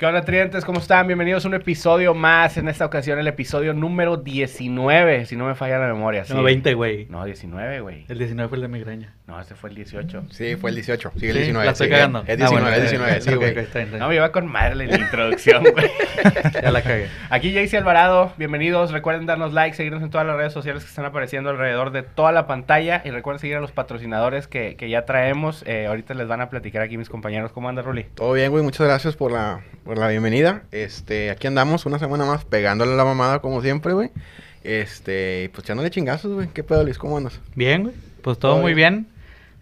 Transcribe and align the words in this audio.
¿Qué 0.00 0.06
onda, 0.06 0.22
Trientes? 0.22 0.64
¿Cómo 0.64 0.78
están? 0.78 1.06
Bienvenidos 1.08 1.44
a 1.44 1.48
un 1.48 1.52
episodio 1.52 2.14
más. 2.14 2.56
En 2.56 2.68
esta 2.68 2.86
ocasión, 2.86 3.18
el 3.18 3.26
episodio 3.26 3.74
número 3.74 4.16
19, 4.16 5.26
si 5.26 5.36
no 5.36 5.44
me 5.44 5.54
falla 5.54 5.78
la 5.78 5.92
memoria. 5.92 6.24
No, 6.30 6.42
20, 6.42 6.72
güey. 6.72 7.04
No, 7.10 7.22
19, 7.22 7.80
güey. 7.80 8.06
El 8.08 8.16
19 8.16 8.48
fue 8.48 8.56
el 8.56 8.62
de 8.62 8.68
migraña. 8.68 9.14
No, 9.30 9.40
ese 9.40 9.54
fue 9.54 9.70
el 9.70 9.76
18. 9.76 10.24
Sí, 10.30 10.56
fue 10.56 10.70
el 10.70 10.76
18. 10.76 11.12
Sigue 11.14 11.28
el 11.30 11.36
Sí, 11.36 11.38
19. 11.42 11.64
la 11.64 11.70
estoy 11.72 11.88
cagando. 11.88 12.18
Es 12.26 12.30
Ah, 12.30 12.34
19, 12.36 12.60
bueno, 12.62 12.76
es 12.76 12.82
19, 12.90 13.20
sí, 13.20 13.34
güey. 13.36 13.58
está 13.58 13.80
está. 13.82 13.98
No, 13.98 14.08
me 14.08 14.16
iba 14.16 14.32
con 14.32 14.46
madre 14.48 14.74
la 14.74 14.84
introducción, 14.96 15.62
güey. 15.62 15.88
Ya 16.62 16.70
la 16.72 16.82
cagué. 16.82 17.06
Aquí 17.30 17.54
Jaycee 17.54 17.78
Alvarado, 17.78 18.32
bienvenidos. 18.38 18.90
Recuerden 18.90 19.26
darnos 19.26 19.52
like, 19.52 19.76
seguirnos 19.76 20.02
en 20.02 20.10
todas 20.10 20.26
las 20.26 20.36
redes 20.36 20.52
sociales 20.52 20.82
que 20.82 20.88
están 20.88 21.04
apareciendo 21.04 21.50
alrededor 21.50 21.92
de 21.92 22.02
toda 22.02 22.32
la 22.32 22.48
pantalla. 22.48 23.02
Y 23.04 23.10
recuerden 23.10 23.38
seguir 23.38 23.56
a 23.56 23.60
los 23.60 23.70
patrocinadores 23.70 24.48
que, 24.48 24.74
que 24.74 24.90
ya 24.90 25.04
traemos. 25.04 25.62
Eh, 25.64 25.86
ahorita 25.86 26.14
les 26.14 26.26
van 26.26 26.40
a 26.40 26.50
platicar 26.50 26.82
aquí 26.82 26.98
mis 26.98 27.08
compañeros. 27.08 27.52
¿Cómo 27.52 27.68
anda, 27.68 27.82
Ruli? 27.82 28.06
Todo 28.14 28.32
bien, 28.32 28.50
güey. 28.50 28.64
Muchas 28.64 28.86
gracias 28.88 29.14
por 29.14 29.30
la, 29.30 29.60
por 29.84 29.96
la 29.96 30.08
bienvenida. 30.08 30.62
Este, 30.72 31.30
aquí 31.30 31.46
andamos 31.46 31.86
una 31.86 32.00
semana 32.00 32.24
más 32.24 32.44
pegándole 32.44 32.94
a 32.94 32.96
la 32.96 33.04
mamada 33.04 33.38
como 33.38 33.62
siempre, 33.62 33.92
güey. 33.92 34.10
Este, 34.64 35.44
y 35.44 35.48
pues 35.48 35.64
echándole 35.64 35.90
chingazos, 35.90 36.32
güey. 36.34 36.48
¿Qué 36.48 36.64
pedo, 36.64 36.82
Luis? 36.84 36.98
¿Cómo 36.98 37.16
andas? 37.16 37.40
Bien, 37.54 37.84
güey. 37.84 37.94
Pues 38.22 38.38
todo, 38.38 38.52
Todo 38.52 38.60
muy 38.62 38.74
bien. 38.74 39.06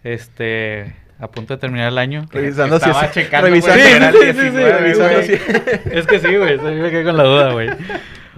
Este, 0.03 0.95
a 1.19 1.29
punto 1.29 1.53
de 1.55 1.59
terminar 1.59 1.89
el 1.89 1.97
año. 1.97 2.25
Revisando 2.31 2.77
Estaba 2.77 3.05
es- 3.05 3.11
checando, 3.11 3.47
revisando, 3.47 3.83
güey, 3.83 3.93
era 3.95 4.09
el 4.09 4.15
Sí, 4.15 4.19
sí, 4.21 4.33
sí, 4.33 4.41
19, 4.41 4.77
revisando 4.79 5.21
si- 5.23 5.33
Es 5.97 6.07
que 6.07 6.19
sí, 6.19 6.35
güey. 6.35 6.57
sí, 6.57 6.65
me 6.65 6.89
quedé 6.91 7.03
con 7.03 7.17
la 7.17 7.23
duda, 7.23 7.51
güey. 7.53 7.69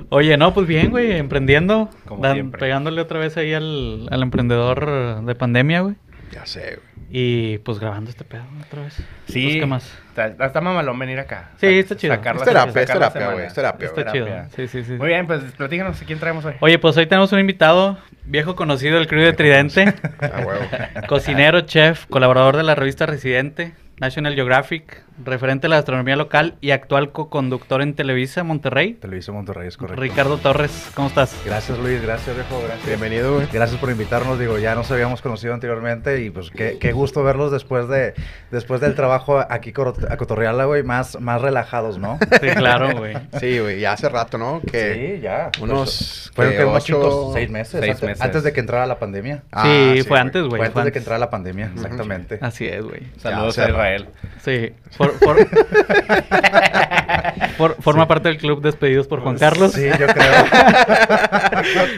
Oye, 0.09 0.35
no, 0.37 0.53
pues 0.53 0.67
bien, 0.67 0.89
güey. 0.89 1.11
Emprendiendo. 1.13 1.89
Como 2.07 2.23
dan- 2.23 2.33
siempre. 2.33 2.59
pegándole 2.59 2.99
otra 3.01 3.19
vez 3.19 3.37
ahí 3.37 3.53
al, 3.53 4.07
al 4.09 4.21
emprendedor 4.23 5.23
de 5.23 5.35
pandemia, 5.35 5.81
güey. 5.81 5.95
Ya 6.31 6.45
sé, 6.45 6.61
güey. 6.77 6.90
Y 7.13 7.57
pues 7.59 7.77
grabando 7.77 8.09
este 8.09 8.23
pedo 8.23 8.43
otra 8.65 8.83
vez. 8.83 8.93
Sí. 9.27 9.43
Pues, 9.43 9.55
¿Qué 9.57 9.65
más? 9.65 9.97
Está, 10.15 10.45
está 10.45 10.61
mamalón 10.61 10.97
venir 10.97 11.19
acá. 11.19 11.49
Sí, 11.57 11.67
está 11.67 11.97
chido. 11.97 12.15
sacar 12.15 12.35
Es 12.35 12.39
la- 12.41 12.45
terapia, 12.45 12.81
es 12.83 12.87
la 12.89 12.93
terapia, 12.93 13.31
güey, 13.33 13.45
es 13.47 13.53
terapia, 13.53 13.87
Está 13.87 14.11
chido. 14.13 14.27
Sí, 14.55 14.67
sí, 14.69 14.83
sí. 14.85 14.93
Muy 14.93 15.07
bien, 15.09 15.27
pues 15.27 15.43
platícanos 15.57 16.01
a 16.01 16.05
quién 16.05 16.19
traemos 16.19 16.45
hoy. 16.45 16.53
Oye, 16.61 16.79
pues 16.79 16.95
hoy 16.95 17.07
tenemos 17.07 17.31
un 17.33 17.39
invitado, 17.39 17.97
viejo 18.23 18.55
conocido 18.55 18.95
del 18.97 19.07
crew 19.07 19.23
de 19.23 19.33
Tridente. 19.33 19.93
Ah, 20.21 20.43
huevo. 20.45 20.61
Cocinero, 21.07 21.61
chef, 21.61 22.05
colaborador 22.05 22.55
de 22.55 22.63
la 22.63 22.75
revista 22.75 23.05
Residente, 23.05 23.73
National 24.01 24.33
Geographic, 24.33 25.03
referente 25.23 25.65
de 25.65 25.69
la 25.69 25.75
gastronomía 25.75 26.15
local 26.15 26.55
y 26.59 26.71
actual 26.71 27.11
co-conductor 27.11 27.83
en 27.83 27.93
Televisa 27.93 28.43
Monterrey. 28.43 28.95
Televisa 28.95 29.31
Monterrey, 29.31 29.67
es 29.67 29.77
correcto. 29.77 30.01
Ricardo 30.01 30.37
Torres, 30.39 30.89
¿cómo 30.95 31.07
estás? 31.09 31.39
Gracias 31.45 31.77
Luis, 31.77 32.01
gracias 32.01 32.35
viejo, 32.35 32.59
gracias. 32.65 32.87
Bienvenido, 32.87 33.35
güey. 33.35 33.47
Gracias 33.53 33.79
por 33.79 33.91
invitarnos, 33.91 34.39
digo, 34.39 34.57
ya 34.57 34.73
nos 34.73 34.89
habíamos 34.89 35.21
conocido 35.21 35.53
anteriormente 35.53 36.23
y 36.23 36.31
pues 36.31 36.49
qué, 36.49 36.79
qué 36.79 36.93
gusto 36.93 37.23
verlos 37.23 37.51
después 37.51 37.87
de 37.89 38.15
después 38.49 38.81
del 38.81 38.95
trabajo 38.95 39.37
aquí 39.47 39.71
a 40.09 40.17
Cotorreala, 40.17 40.65
güey, 40.65 40.81
más, 40.81 41.21
más 41.21 41.39
relajados, 41.39 41.99
¿no? 41.99 42.17
Sí, 42.41 42.47
claro, 42.55 42.97
güey. 42.97 43.15
Sí, 43.39 43.59
güey. 43.59 43.81
Ya 43.81 43.91
hace 43.93 44.09
rato, 44.09 44.39
¿no? 44.39 44.61
Que 44.61 45.15
Sí, 45.17 45.21
ya. 45.21 45.51
unos... 45.61 46.31
Fueron 46.33 46.53
que 46.53 46.57
que 46.57 46.65
unos 46.65 46.83
ocho- 46.83 46.95
chicos, 46.97 47.33
seis 47.35 47.49
meses, 47.51 47.79
seis 47.81 47.91
antes, 47.91 48.01
meses. 48.09 48.21
antes 48.23 48.43
de 48.43 48.51
que 48.51 48.59
entrara 48.61 48.87
la 48.87 48.97
pandemia. 48.97 49.43
Ah, 49.51 49.63
sí, 49.63 50.01
fue 50.01 50.09
güey. 50.09 50.21
antes, 50.21 50.41
güey. 50.43 50.57
Fue 50.57 50.59
antes 50.65 50.73
fue 50.73 50.83
de 50.85 50.91
que 50.91 50.97
entrara 50.99 51.19
la 51.19 51.29
pandemia, 51.29 51.69
exactamente. 51.75 52.39
Así 52.41 52.65
es, 52.65 52.81
güey. 52.83 53.01
Saludos 53.17 53.55
Ya, 53.55 53.63
a 53.63 53.65
cerra. 53.67 53.90
Israel. 53.95 54.07
Sí. 54.43 54.71
For- 54.97 55.13
for- 55.19 55.37
for- 57.57 57.75
forma 57.81 58.07
parte 58.07 58.29
del 58.29 58.37
club 58.37 58.61
Despedidos 58.61 59.07
por 59.07 59.21
Juan 59.21 59.37
Carlos. 59.37 59.73
Sí, 59.73 59.85
yo 59.99 60.07
creo. 60.07 60.31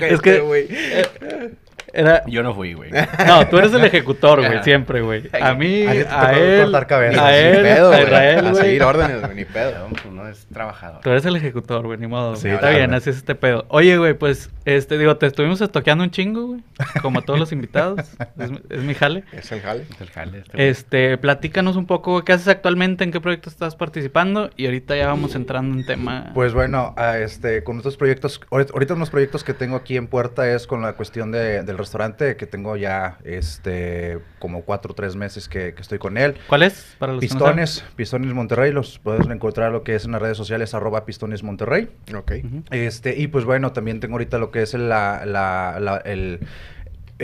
Es 0.14 0.22
que- 0.22 0.40
güey. 0.40 0.68
Era... 1.94 2.24
Yo 2.28 2.42
no 2.44 2.54
fui, 2.56 2.74
güey. 2.74 2.92
No, 3.28 3.48
tú 3.48 3.58
eres 3.60 3.72
el 3.74 3.84
ejecutor, 3.86 4.40
güey, 4.46 4.64
siempre, 4.64 5.02
güey. 5.02 5.30
A 5.40 5.54
mí, 5.54 5.84
A 6.10 6.28
a 6.30 6.34
él, 6.34 6.64
cortar 6.64 6.88
cabezas. 6.88 7.22
a 7.22 7.38
él, 7.38 7.62
pedo, 7.62 7.88
a 7.88 7.90
güey. 7.92 8.04
Israel, 8.04 8.46
A 8.48 8.50
güey. 8.52 8.64
seguir 8.64 8.84
órdenes, 8.84 9.22
güey, 9.22 9.36
ni 9.36 9.46
pedo. 9.46 9.88
Uno 10.10 10.28
es 10.28 10.48
trabajador. 10.52 11.02
Tú 11.02 11.12
eres 11.12 11.26
el 11.26 11.36
ejecutor, 11.36 11.86
güey, 11.86 12.00
ni 12.00 12.08
modo. 12.08 12.36
Sí, 12.36 12.50
Está 12.50 12.72
bien, 12.72 12.94
así 12.94 13.12
es 13.12 13.18
este 13.18 13.36
pedo. 13.36 13.66
Oye, 13.70 13.98
güey, 13.98 14.14
pues, 14.16 14.50
este, 14.66 14.98
digo, 14.98 15.18
te 15.18 15.28
estuvimos 15.28 15.62
estoqueando 15.62 16.04
un 16.04 16.10
chingo, 16.12 16.48
güey. 16.48 16.62
Como 17.02 17.20
a 17.20 17.22
todos 17.22 17.40
los 17.40 17.52
invitados. 17.52 18.00
Es, 18.40 18.50
mi- 18.52 18.62
es 18.70 18.82
mi 18.82 18.94
jale. 18.96 19.24
Es 19.32 19.52
el 19.52 19.62
jale. 19.62 19.86
Es 19.90 20.02
el 20.02 20.10
jale 20.10 20.40
este. 20.40 20.70
Este, 20.70 21.18
platícanos 21.20 21.76
un 21.76 21.86
poco, 21.86 22.14
güey, 22.14 22.24
¿qué 22.26 22.34
haces 22.34 22.48
actualmente? 22.48 23.04
¿En 23.04 23.12
qué 23.12 23.22
proyecto 23.22 23.50
estás 23.50 23.76
participando? 23.76 24.50
Y 24.58 24.66
ahorita 24.66 24.96
ya 24.96 25.08
vamos 25.08 25.36
entrando 25.36 25.78
en 25.80 25.86
tema. 25.86 26.32
Pues 26.34 26.54
bueno, 26.54 26.94
a 26.98 27.20
este, 27.20 27.64
con 27.64 27.78
estos 27.78 27.98
proyectos, 27.98 28.42
ahorita 28.50 28.74
ahorita 28.74 28.94
unos 28.96 29.10
proyectos 29.12 29.44
que 29.44 29.54
tengo 29.54 29.76
aquí 29.76 29.96
en 29.98 30.08
puerta 30.08 30.50
es 30.50 30.66
con 30.66 30.82
la 30.82 30.94
cuestión 30.94 31.32
de- 31.32 31.62
del 31.64 31.78
restaurante, 31.84 32.36
que 32.36 32.46
tengo 32.48 32.76
ya 32.78 33.18
este, 33.24 34.20
como 34.40 34.62
cuatro 34.64 34.92
o 34.92 34.96
tres 34.96 35.16
meses 35.16 35.48
que, 35.48 35.74
que 35.74 35.82
estoy 35.82 36.00
con 36.00 36.18
él. 36.18 36.36
¿Cuál 36.48 36.64
es? 36.64 36.96
Para 37.00 37.14
los 37.14 37.22
que 37.22 37.28
no 37.28 37.34
Pistones, 37.34 37.84
Pistones 37.96 38.34
Monterrey, 38.34 38.72
los 38.72 39.00
puedes 39.00 39.28
encontrar 39.28 39.72
lo 39.72 39.84
que 39.84 39.96
es 39.96 40.06
en 40.06 40.12
las 40.14 40.22
redes 40.22 40.38
sociales, 40.38 40.74
arroba 40.74 41.06
Pistones 41.06 41.44
Monterrey. 41.44 41.90
Ok. 42.16 42.32
Este, 42.72 43.16
y 43.20 43.28
pues 43.28 43.46
bueno, 43.46 43.72
también 43.74 44.00
tengo 44.00 44.16
ahorita 44.16 44.38
lo 44.38 44.52
que 44.52 44.62
es 44.62 44.74
la, 44.74 45.26
la- 45.26 45.78
la- 45.80 45.98
el, 45.98 46.40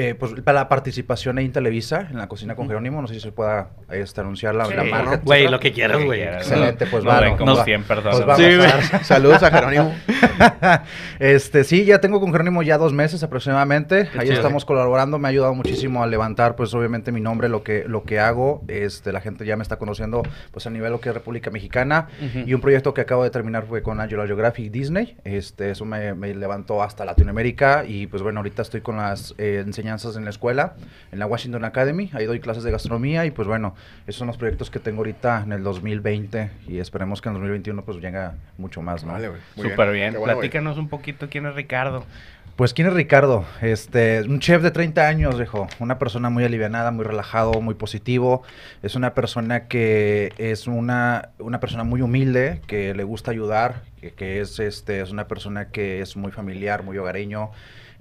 eh, 0.02 0.16
pues 0.16 0.32
para 0.42 0.60
la 0.62 0.70
participación 0.70 1.38
ahí 1.38 1.46
en 1.46 1.52
Televisa, 1.52 2.08
en 2.10 2.18
la 2.18 2.28
cocina 2.28 2.56
con. 2.56 2.68
Jerónimo, 2.68 3.02
no 3.02 3.08
sé 3.08 3.16
si 3.16 3.20
se 3.20 3.32
pueda 3.32 3.70
este, 3.92 4.22
anunciar 4.22 4.56
la, 4.56 4.66
Sí. 4.66 4.74
la 4.74 4.84
marca. 4.86 5.22
Güey, 5.26 5.48
lo 5.50 5.60
que 5.60 5.74
quieras, 5.74 6.02
güey. 6.04 6.22
Excelente, 6.22 6.86
pues 6.86 7.04
no, 7.04 7.12
como 7.38 7.52
nos- 7.56 7.66
100 7.66 7.84
personas. 7.84 8.18
nos 8.20 8.26
vamos 8.28 8.44
Sí, 8.46 8.94
a. 8.96 9.04
Saludos 9.04 9.44
a 9.44 9.52
Jerónimo. 9.52 9.94
este, 11.20 11.64
sí, 11.64 11.84
ya 11.86 12.00
tengo 12.00 12.20
con 12.20 12.32
Jerónimo 12.32 12.64
ya 12.64 12.78
dos 12.78 12.94
meses 12.94 13.24
aproximadamente. 13.24 14.08
Qué 14.12 14.20
Ahí 14.20 14.28
chido. 14.28 14.38
estamos 14.38 14.66
colaborando, 14.66 15.20
me 15.20 15.28
ha 15.28 15.32
ayudado 15.32 15.54
muchísimo 15.54 16.02
a 16.04 16.08
levantar, 16.08 16.56
pues 16.56 16.74
obviamente 16.74 17.12
mi 17.12 17.22
nombre, 17.22 17.50
lo 17.50 17.64
que, 17.64 17.84
lo 17.88 18.04
que 18.04 18.20
hago. 18.20 18.64
Este, 18.68 19.12
la 19.12 19.22
gente 19.22 19.46
ya 19.46 19.58
me 19.58 19.64
está 19.64 19.78
conociendo, 19.78 20.24
pues 20.52 20.66
a 20.68 20.70
nivel 20.70 20.92
lo 20.92 21.02
que 21.02 21.10
es 21.10 21.16
República 21.16 21.52
Mexicana. 21.52 22.08
Y 22.46 22.54
un 22.54 22.62
proyecto 22.62 22.94
que 22.94 23.02
acabo 23.02 23.24
de 23.24 23.32
terminar 23.32 23.66
fue 23.68 23.82
con 23.82 24.00
Angelo 24.00 24.26
Geographic 24.26 24.72
Disney. 24.72 25.18
Este, 25.24 25.72
eso 25.72 25.84
me, 25.86 26.14
me 26.14 26.34
levantó 26.34 26.82
hasta 26.84 27.04
Latinoamérica. 27.04 27.84
Y 27.86 28.08
pues 28.08 28.22
bueno, 28.24 28.40
ahorita 28.40 28.62
estoy 28.62 28.82
con 28.82 28.98
las 28.98 29.34
eh, 29.38 29.62
enseñanzas 29.66 29.89
en 29.90 30.24
la 30.24 30.30
escuela, 30.30 30.76
en 31.12 31.20
la 31.20 31.26
Washington 31.26 31.66
Academy. 31.66 32.10
Ahí 32.14 32.26
doy 32.26 32.40
clases 32.40 32.64
de 32.64 32.72
gastronomía. 32.72 33.26
Y 33.26 33.32
pues 33.32 33.48
bueno, 33.48 33.76
esos 34.08 34.20
son 34.20 34.28
los 34.28 34.38
proyectos 34.38 34.70
que 34.70 34.80
tengo 34.80 35.00
ahorita 35.00 35.44
en 35.44 35.52
el 35.52 35.64
2020. 35.64 36.52
Y 36.68 36.80
esperemos 36.80 37.22
que 37.22 37.30
en 37.30 37.36
el 37.36 37.42
2021 37.42 37.84
pues 37.84 37.98
llega 37.98 38.36
mucho 38.58 38.82
más, 38.82 39.04
¿no? 39.04 39.14
Vale, 39.14 39.32
Súper 39.56 39.92
bien. 39.92 40.14
Qué 40.14 40.20
bueno. 40.20 40.34
Platícanos 40.34 40.78
un 40.78 40.90
poquito 40.90 41.28
quién 41.30 41.46
es 41.46 41.56
Ricardo. 41.56 42.06
Pues, 42.60 42.74
¿quién 42.74 42.90
es 42.90 42.94
Ricardo? 42.94 43.46
Este, 43.62 44.22
un 44.24 44.42
chef 44.42 44.62
de 44.62 44.72
30 44.72 45.08
años, 45.08 45.38
viejo. 45.38 45.70
Una 45.80 45.98
persona 45.98 46.30
muy 46.30 46.44
alivianada, 46.44 46.92
muy 46.92 47.06
relajado, 47.06 47.62
muy 47.62 47.74
positivo. 47.76 48.44
Es 48.84 48.96
una 48.96 49.14
persona 49.14 49.70
que 49.70 50.34
es 50.38 50.68
una, 50.68 51.30
una 51.40 51.62
persona 51.62 51.86
muy 51.86 52.02
humilde, 52.02 52.60
que 52.68 52.94
le 52.94 53.06
gusta 53.06 53.32
ayudar, 53.32 53.84
que, 54.02 54.12
que 54.12 54.42
es, 54.42 54.60
este, 54.60 55.00
es 55.00 55.12
una 55.12 55.30
persona 55.30 55.70
que 55.70 56.02
es 56.02 56.18
muy 56.18 56.34
familiar, 56.34 56.84
muy 56.84 56.98
hogareño. 56.98 57.52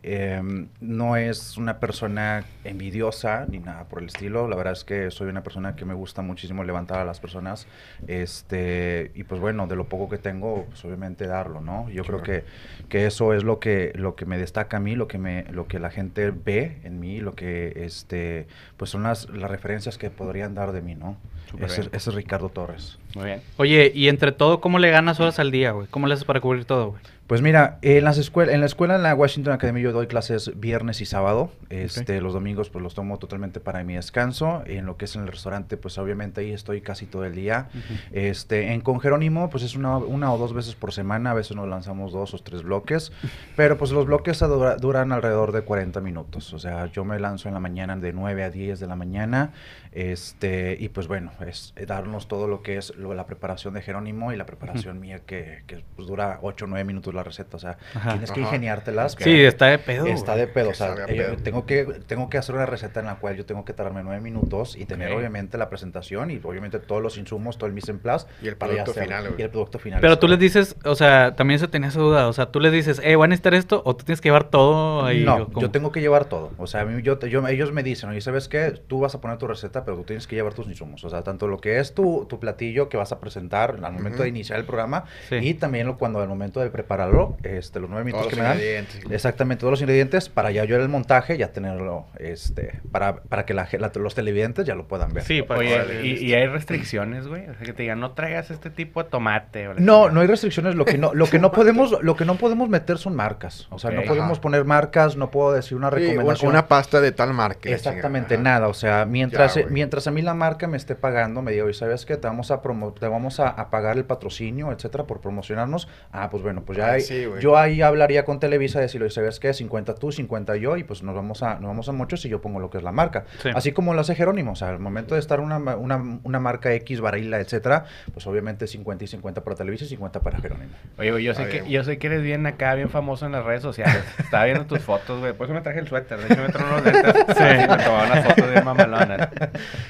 Em, 0.02 0.68
no 0.80 1.16
es 1.16 1.56
una 1.56 1.80
persona 1.80 2.44
envidiosa 2.64 3.46
ni 3.48 3.58
nada 3.58 3.84
por 3.84 4.00
el 4.00 4.06
estilo. 4.06 4.48
La 4.48 4.56
verdad 4.56 4.72
es 4.72 4.84
que 4.84 5.10
soy 5.10 5.28
una 5.28 5.42
persona 5.42 5.74
que 5.74 5.84
me 5.84 5.94
gusta 5.94 6.22
muchísimo 6.22 6.62
levantar 6.62 7.00
a 7.00 7.04
las 7.04 7.18
personas. 7.18 7.66
Este, 8.06 9.10
y 9.14 9.24
pues 9.24 9.40
bueno, 9.40 9.66
de 9.66 9.76
lo 9.76 9.88
poco 9.88 10.08
que 10.08 10.18
tengo, 10.18 10.66
pues 10.66 10.84
obviamente 10.84 11.26
darlo, 11.26 11.60
¿no? 11.60 11.88
Yo 11.90 12.04
creo 12.04 12.22
que, 12.22 12.44
que 12.88 13.06
eso 13.06 13.34
es 13.34 13.42
lo 13.42 13.58
que, 13.58 13.92
lo 13.94 14.14
que 14.14 14.24
me 14.24 14.38
destaca 14.38 14.76
a 14.76 14.80
mí, 14.80 14.94
lo 14.94 15.08
que 15.08 15.18
me, 15.18 15.44
lo 15.50 15.66
que 15.66 15.78
la 15.78 15.90
gente 15.90 16.30
ve 16.30 16.78
en 16.84 17.00
mí, 17.00 17.20
lo 17.20 17.34
que 17.34 17.84
este, 17.84 18.46
pues 18.76 18.90
son 18.90 19.02
las, 19.02 19.28
las 19.30 19.50
referencias 19.50 19.98
que 19.98 20.10
podrían 20.10 20.54
dar 20.54 20.72
de 20.72 20.80
mí, 20.80 20.94
¿no? 20.94 21.16
Ese 21.60 21.88
es 21.92 22.14
Ricardo 22.14 22.50
Torres. 22.50 22.98
Muy 23.14 23.24
bien. 23.26 23.40
Oye, 23.56 23.90
y 23.94 24.08
entre 24.08 24.32
todo, 24.32 24.60
¿cómo 24.60 24.78
le 24.78 24.90
ganas 24.90 25.18
horas 25.20 25.38
al 25.38 25.50
día, 25.50 25.72
güey? 25.72 25.86
¿Cómo 25.88 26.06
le 26.06 26.14
haces 26.14 26.24
para 26.24 26.40
cubrir 26.40 26.64
todo, 26.64 26.90
güey? 26.90 27.02
Pues 27.26 27.42
mira, 27.42 27.76
en 27.82 28.04
las 28.04 28.16
escuelas, 28.16 28.54
en 28.54 28.60
la 28.60 28.66
escuela 28.66 28.96
en 28.96 29.02
la 29.02 29.14
Washington 29.14 29.52
Academy 29.52 29.82
yo 29.82 29.92
doy 29.92 30.06
clases 30.06 30.50
viernes 30.58 31.02
y 31.02 31.04
sábado. 31.04 31.52
Este, 31.68 32.22
los 32.22 32.32
domingos 32.32 32.70
pues 32.70 32.82
los 32.82 32.94
tomo 32.94 33.18
totalmente 33.18 33.60
para 33.60 33.84
mi 33.84 33.96
descanso. 33.96 34.62
En 34.64 34.86
lo 34.86 34.96
que 34.96 35.04
es 35.04 35.14
en 35.14 35.22
el 35.24 35.28
restaurante, 35.28 35.76
pues 35.76 35.98
obviamente 35.98 36.40
ahí 36.40 36.52
estoy 36.52 36.80
casi 36.80 37.04
todo 37.04 37.26
el 37.26 37.34
día. 37.34 37.68
Este, 38.12 38.72
en 38.72 38.80
con 38.80 38.98
Jerónimo, 38.98 39.50
pues 39.50 39.62
es 39.62 39.74
una, 39.76 39.98
una 39.98 40.32
o 40.32 40.38
dos 40.38 40.54
veces 40.54 40.74
por 40.74 40.90
semana, 40.94 41.32
a 41.32 41.34
veces 41.34 41.54
nos 41.54 41.68
lanzamos 41.68 42.12
dos 42.12 42.32
o 42.32 42.38
tres 42.38 42.62
bloques, 42.62 43.12
pero 43.56 43.76
pues 43.76 43.90
los 43.90 44.06
bloques 44.06 44.38
dura- 44.40 44.76
duran 44.76 45.12
alrededor 45.12 45.52
de 45.52 45.60
40 45.60 46.00
minutos. 46.00 46.54
O 46.54 46.58
sea, 46.58 46.86
yo 46.86 47.04
me 47.04 47.20
lanzo 47.20 47.48
en 47.48 47.52
la 47.52 47.60
mañana 47.60 47.94
de 47.96 48.14
9 48.14 48.42
a 48.42 48.48
10 48.48 48.80
de 48.80 48.86
la 48.86 48.96
mañana. 48.96 49.52
Este, 49.92 50.76
y 50.80 50.88
pues 50.90 51.08
bueno, 51.08 51.32
es 51.46 51.72
eh, 51.76 51.84
darnos 51.84 52.28
todo 52.28 52.46
lo 52.46 52.62
que 52.62 52.76
es 52.76 52.94
lo- 52.98 53.14
la 53.14 53.26
preparación 53.26 53.74
de 53.74 53.82
Jerónimo 53.82 54.32
y 54.32 54.36
la 54.36 54.44
preparación 54.46 55.00
mía 55.00 55.20
que, 55.24 55.62
que, 55.66 55.84
pues, 55.96 56.06
dura 56.08 56.38
8 56.42 56.64
o 56.64 56.68
9 56.68 56.84
minutos 56.84 57.14
la 57.14 57.22
receta. 57.22 57.56
O 57.56 57.60
sea, 57.60 57.78
Ajá. 57.94 58.10
tienes 58.10 58.30
que 58.32 58.40
ingeniártelas. 58.40 59.16
Sí, 59.18 59.40
está 59.42 59.66
de 59.66 59.78
pedo. 59.78 60.06
Está 60.06 60.36
de 60.36 60.46
pedo, 60.46 60.70
o 60.70 60.74
sea, 60.74 60.94
eh, 61.08 61.14
pedo. 61.16 61.36
tengo 61.36 61.64
que 61.66 61.84
tengo 62.06 62.28
que 62.28 62.38
hacer 62.38 62.54
una 62.54 62.66
receta 62.66 63.00
en 63.00 63.06
la 63.06 63.16
cual 63.16 63.36
yo 63.36 63.46
tengo 63.46 63.64
que 63.64 63.72
tardarme 63.72 64.02
nueve 64.02 64.20
minutos 64.20 64.76
y 64.76 64.84
tener 64.84 65.12
obviamente 65.12 65.56
la 65.58 65.68
presentación 65.68 66.30
y 66.30 66.40
obviamente 66.42 66.78
todos 66.78 67.02
los 67.02 67.16
insumos, 67.18 67.56
todo 67.58 67.66
el 67.66 67.72
mise 67.72 67.90
en 67.90 67.98
place 68.00 68.26
Y 68.42 68.48
el 68.48 68.56
producto 68.56 68.92
final, 68.92 69.34
y 69.38 69.42
el 69.42 69.50
producto 69.50 69.78
final. 69.78 70.00
Pero 70.00 70.18
tú 70.18 70.28
les 70.28 70.38
dices, 70.38 70.76
o 70.84 70.94
sea, 70.94 71.34
también 71.36 71.60
se 71.60 71.68
tenía 71.68 71.88
esa 71.88 72.00
duda. 72.00 72.28
O 72.28 72.32
sea, 72.32 72.46
tú 72.50 72.60
les 72.60 72.72
dices, 72.72 73.00
eh, 73.04 73.16
¿van 73.16 73.26
a 73.26 73.28
necesitar 73.28 73.54
esto? 73.54 73.82
O 73.84 73.94
tú 73.96 74.04
tienes 74.04 74.20
que 74.20 74.28
llevar 74.28 74.44
todo 74.50 75.04
ahí. 75.04 75.24
no, 75.24 75.48
yo 75.60 75.70
tengo 75.70 75.92
que 75.92 76.00
llevar 76.00 76.24
todo. 76.26 76.50
O 76.58 76.66
sea, 76.66 76.80
a 76.82 76.84
mí- 76.84 77.02
yo, 77.02 77.18
yo- 77.20 77.46
ellos 77.48 77.72
me 77.72 77.82
dicen, 77.82 78.10
oye, 78.10 78.20
¿sabes 78.20 78.48
qué? 78.48 78.72
Tú 78.86 79.00
vas 79.00 79.14
a 79.14 79.20
poner 79.20 79.38
tu 79.38 79.46
receta, 79.46 79.84
pero 79.84 79.96
tú 79.98 80.04
tienes 80.04 80.26
que 80.26 80.36
llevar 80.36 80.54
tus 80.54 80.66
insumos. 80.66 81.04
O 81.04 81.10
sea, 81.10 81.22
tanto 81.22 81.46
lo 81.46 81.58
que 81.58 81.78
es 81.78 81.94
tu, 81.94 82.26
tu 82.28 82.40
platillo 82.40 82.87
que 82.88 82.96
vas 82.96 83.12
a 83.12 83.20
presentar 83.20 83.76
al 83.82 83.92
momento 83.92 84.16
Ujú. 84.16 84.22
de 84.24 84.28
iniciar 84.28 84.58
el 84.58 84.64
programa 84.64 85.04
Sí. 85.28 85.36
y 85.36 85.54
también 85.54 85.86
lo, 85.86 85.98
cuando 85.98 86.20
al 86.20 86.28
momento 86.28 86.60
de 86.60 86.70
prepararlo, 86.70 87.36
este, 87.42 87.80
los 87.80 87.88
nueve 87.90 88.04
minutos 88.04 88.28
Todos 88.28 88.34
que 88.34 88.36
los 88.40 88.42
me 88.42 88.48
dan. 88.48 88.56
ingredientes. 88.58 89.10
Exactamente, 89.10 89.60
todos 89.60 89.72
los 89.72 89.80
ingredientes 89.80 90.28
para 90.28 90.50
ya 90.50 90.64
yo 90.64 90.76
en 90.76 90.82
el 90.82 90.88
montaje 90.88 91.36
ya 91.38 91.52
tenerlo, 91.52 92.06
este, 92.18 92.80
para, 92.90 93.16
para 93.22 93.44
que 93.46 93.54
la, 93.54 93.68
la- 93.78 93.92
los 93.94 94.14
televidentes 94.14 94.66
ya 94.66 94.74
lo 94.74 94.86
puedan 94.88 95.12
ver. 95.12 95.24
Sí, 95.24 95.42
para 95.42 95.60
Oye, 95.60 96.02
y, 96.06 96.24
y 96.26 96.34
hay 96.34 96.46
restricciones, 96.46 97.26
güey. 97.26 97.48
O 97.48 97.54
sea, 97.54 97.62
que 97.64 97.72
te 97.72 97.82
digan, 97.82 98.00
no 98.00 98.12
traigas 98.12 98.50
este 98.50 98.70
tipo 98.70 99.02
de 99.02 99.10
tomate. 99.10 99.68
o 99.68 99.74
No, 99.74 100.10
no 100.10 100.20
hay 100.20 100.26
restricciones. 100.26 100.74
Lo 100.74 100.84
que 100.84 100.98
no, 100.98 101.14
lo 101.14 101.26
que 101.26 101.38
no 101.38 101.50
podemos, 101.52 101.96
lo 102.02 102.16
que 102.16 102.24
no 102.24 102.36
podemos 102.36 102.68
meter 102.68 102.98
son 102.98 103.14
marcas. 103.16 103.66
O 103.70 103.78
sea, 103.78 103.90
Ok. 103.90 103.96
no 103.96 104.02
podemos 104.02 104.32
Ajá. 104.32 104.40
poner 104.40 104.64
marcas, 104.64 105.16
no 105.16 105.30
puedo 105.30 105.52
decir 105.52 105.76
una 105.76 105.88
Sí, 105.90 105.96
una, 105.96 106.06
recomendación. 106.06 106.50
una 106.50 106.68
pasta 106.68 107.00
de 107.00 107.12
tal 107.12 107.32
marca. 107.34 107.68
Exactamente, 107.70 108.38
nada. 108.38 108.68
O 108.68 108.74
sea, 108.74 109.04
mientras, 109.04 109.54
Ya, 109.54 109.66
mientras 109.68 110.06
a 110.06 110.10
mí 110.10 110.22
la 110.22 110.34
marca 110.34 110.66
me 110.66 110.76
esté 110.76 110.94
pagando, 110.94 111.42
me 111.42 111.52
diga, 111.52 111.64
oye, 111.64 111.74
¿sabes 111.74 112.04
qué? 112.06 112.16
Te 112.16 112.26
vamos 112.28 112.50
a 112.50 112.60
promo 112.78 112.92
te 112.92 113.06
vamos 113.08 113.40
a, 113.40 113.48
a 113.48 113.70
pagar 113.70 113.96
el 113.96 114.04
patrocinio, 114.04 114.72
etcétera, 114.72 115.04
por 115.04 115.20
promocionarnos. 115.20 115.88
Ah, 116.12 116.28
pues 116.30 116.42
bueno, 116.42 116.62
pues 116.64 116.78
ya 116.78 116.86
Ah, 116.88 116.92
ahí- 116.92 117.00
sí, 117.00 117.26
yo 117.40 117.56
ahí 117.58 117.82
hablaría 117.82 118.24
con 118.24 118.40
Televisa, 118.40 118.80
decirle, 118.80 119.10
¿sabes 119.10 119.40
qué? 119.40 119.52
50 119.52 119.94
tú, 119.96 120.12
50 120.12 120.56
yo, 120.56 120.76
y 120.76 120.84
pues 120.84 121.02
nos 121.02 121.14
vamos 121.14 121.42
a, 121.42 121.54
nos 121.54 121.64
vamos 121.64 121.88
a 121.88 121.92
muchos 121.92 122.24
y 122.24 122.28
yo 122.28 122.40
pongo 122.40 122.60
lo 122.60 122.70
que 122.70 122.78
es 122.78 122.84
la 122.84 122.92
marca. 122.92 123.24
Sí. 123.42 123.50
Así 123.54 123.72
como 123.72 123.94
lo 123.94 124.00
hace 124.00 124.14
Jerónimo. 124.14 124.52
O 124.52 124.56
sea, 124.56 124.68
al 124.70 124.78
momento 124.78 125.14
de 125.14 125.20
estar 125.20 125.40
una, 125.40 125.58
una, 125.58 126.20
una 126.22 126.40
marca 126.40 126.72
X, 126.74 127.00
Barilla, 127.00 127.38
etcétera, 127.40 127.84
pues 128.12 128.26
obviamente 128.26 128.66
50 128.66 129.04
y 129.04 129.06
50 129.06 129.42
para 129.44 129.56
Televisa 129.56 129.84
y 129.84 129.88
50 129.88 130.20
para 130.20 130.38
Jerónimo. 130.40 130.72
Oye, 130.98 131.10
güey, 131.10 131.24
yo 131.24 131.34
sé, 131.34 131.48
que, 131.48 131.68
yo 131.70 131.82
sé 131.84 131.98
que 131.98 132.06
eres 132.06 132.22
bien 132.22 132.46
acá, 132.46 132.74
bien 132.74 132.88
famoso 132.90 133.26
en 133.26 133.32
las 133.32 133.44
redes 133.44 133.62
sociales. 133.62 134.02
Estaba 134.18 134.44
viendo 134.44 134.64
tus 134.66 134.80
fotos, 134.80 135.20
güey. 135.20 135.32
Por 135.32 135.46
eso 135.46 135.54
me 135.54 135.60
traje 135.60 135.80
el 135.80 135.88
suéter. 135.88 136.18
De 136.18 136.26
hecho, 136.32 136.42
me 136.42 136.48
traje 136.48 136.66
unos 136.72 136.84
lentes. 136.84 137.14
Sí, 137.38 137.44
me 137.44 137.66
tomaba 137.66 138.04
unas 138.06 138.24
fotos 138.24 138.50
bien 138.50 138.64
mamalonas. 138.64 139.28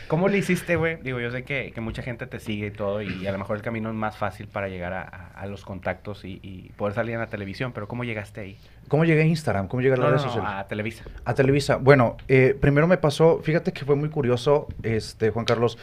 ¿Cómo 0.09 0.29
le 0.29 0.39
hiciste, 0.39 0.77
güey? 0.77 0.97
Digo, 1.03 1.21
yo 1.21 1.31
sé 1.31 1.45
que, 1.45 1.73
que 1.75 1.81
mucha 1.81 2.03
gente 2.03 2.27
te 2.27 2.41
sigue 2.41 2.67
y 2.67 2.71
todo. 2.79 3.03
Y 3.03 3.27
a 3.27 3.33
lo 3.33 3.37
mejor 3.39 3.57
el 3.57 3.63
camino 3.63 3.91
es 3.91 3.95
más 3.95 4.17
fácil 4.17 4.49
para 4.49 4.69
llegar 4.69 4.95
a, 4.95 5.03
a- 5.03 5.29
a 5.43 5.47
los 5.47 5.65
contactos 5.67 6.25
y, 6.25 6.41
y 6.43 6.73
poder 6.79 6.95
salir 6.95 7.13
en 7.15 7.21
la 7.21 7.27
televisión. 7.27 7.73
Pero 7.73 7.87
¿cómo 7.89 8.05
llegaste 8.05 8.41
ahí? 8.41 8.59
¿Cómo 8.89 9.05
llegué 9.05 9.21
a 9.23 9.27
Instagram? 9.27 9.69
¿Cómo 9.69 9.83
llegué 9.83 9.95
a 9.95 9.99
las 9.99 10.05
No, 10.07 10.11
redes 10.13 10.23
no, 10.23 10.29
sociales? 10.33 10.51
a 10.57 10.67
Televisa. 10.67 11.05
A 11.27 11.35
Televisa. 11.35 11.77
Bueno, 11.77 12.17
eh, 12.29 12.57
primero 12.59 12.87
me 12.87 12.97
pasó, 12.97 13.41
fíjate 13.43 13.73
que 13.75 13.85
fue 13.85 13.97
muy 13.97 14.09
curioso, 14.09 14.67
este, 14.83 15.29
Juan 15.29 15.45
Carlos, 15.45 15.77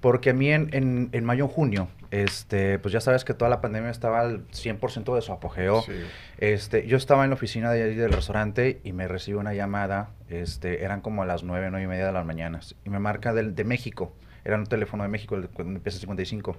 porque 0.00 0.30
a 0.30 0.32
mí 0.32 0.48
en, 0.52 0.68
en, 0.72 1.08
en 1.10 1.24
mayo, 1.24 1.48
junio, 1.48 1.88
este, 2.12 2.78
pues 2.78 2.92
ya 2.92 3.00
sabes 3.00 3.24
que 3.24 3.34
toda 3.34 3.48
la 3.48 3.60
pandemia 3.60 3.90
estaba 3.90 4.20
al 4.20 4.46
100% 4.50 5.12
de 5.14 5.22
su 5.22 5.32
apogeo. 5.32 5.82
Sí. 5.82 5.92
Este, 6.38 6.86
yo 6.86 6.96
estaba 6.96 7.24
en 7.24 7.30
la 7.30 7.34
oficina 7.34 7.72
de 7.72 7.82
ahí 7.82 7.94
del 7.96 8.12
restaurante 8.12 8.80
y 8.84 8.92
me 8.92 9.08
recibo 9.08 9.40
una 9.40 9.54
llamada, 9.54 10.10
este, 10.28 10.84
eran 10.84 11.00
como 11.00 11.22
a 11.22 11.26
las 11.26 11.42
9, 11.42 11.68
9 11.70 11.84
y 11.84 11.88
media 11.88 12.06
de 12.06 12.12
las 12.12 12.24
mañanas, 12.26 12.74
y 12.84 12.90
me 12.90 12.98
marca 13.00 13.32
del, 13.32 13.54
de 13.54 13.64
México, 13.64 14.14
era 14.44 14.56
un 14.56 14.66
teléfono 14.66 15.02
de 15.02 15.08
México, 15.08 15.36
el- 15.36 15.48
cuando 15.48 15.76
empieza 15.76 15.98
55. 15.98 16.56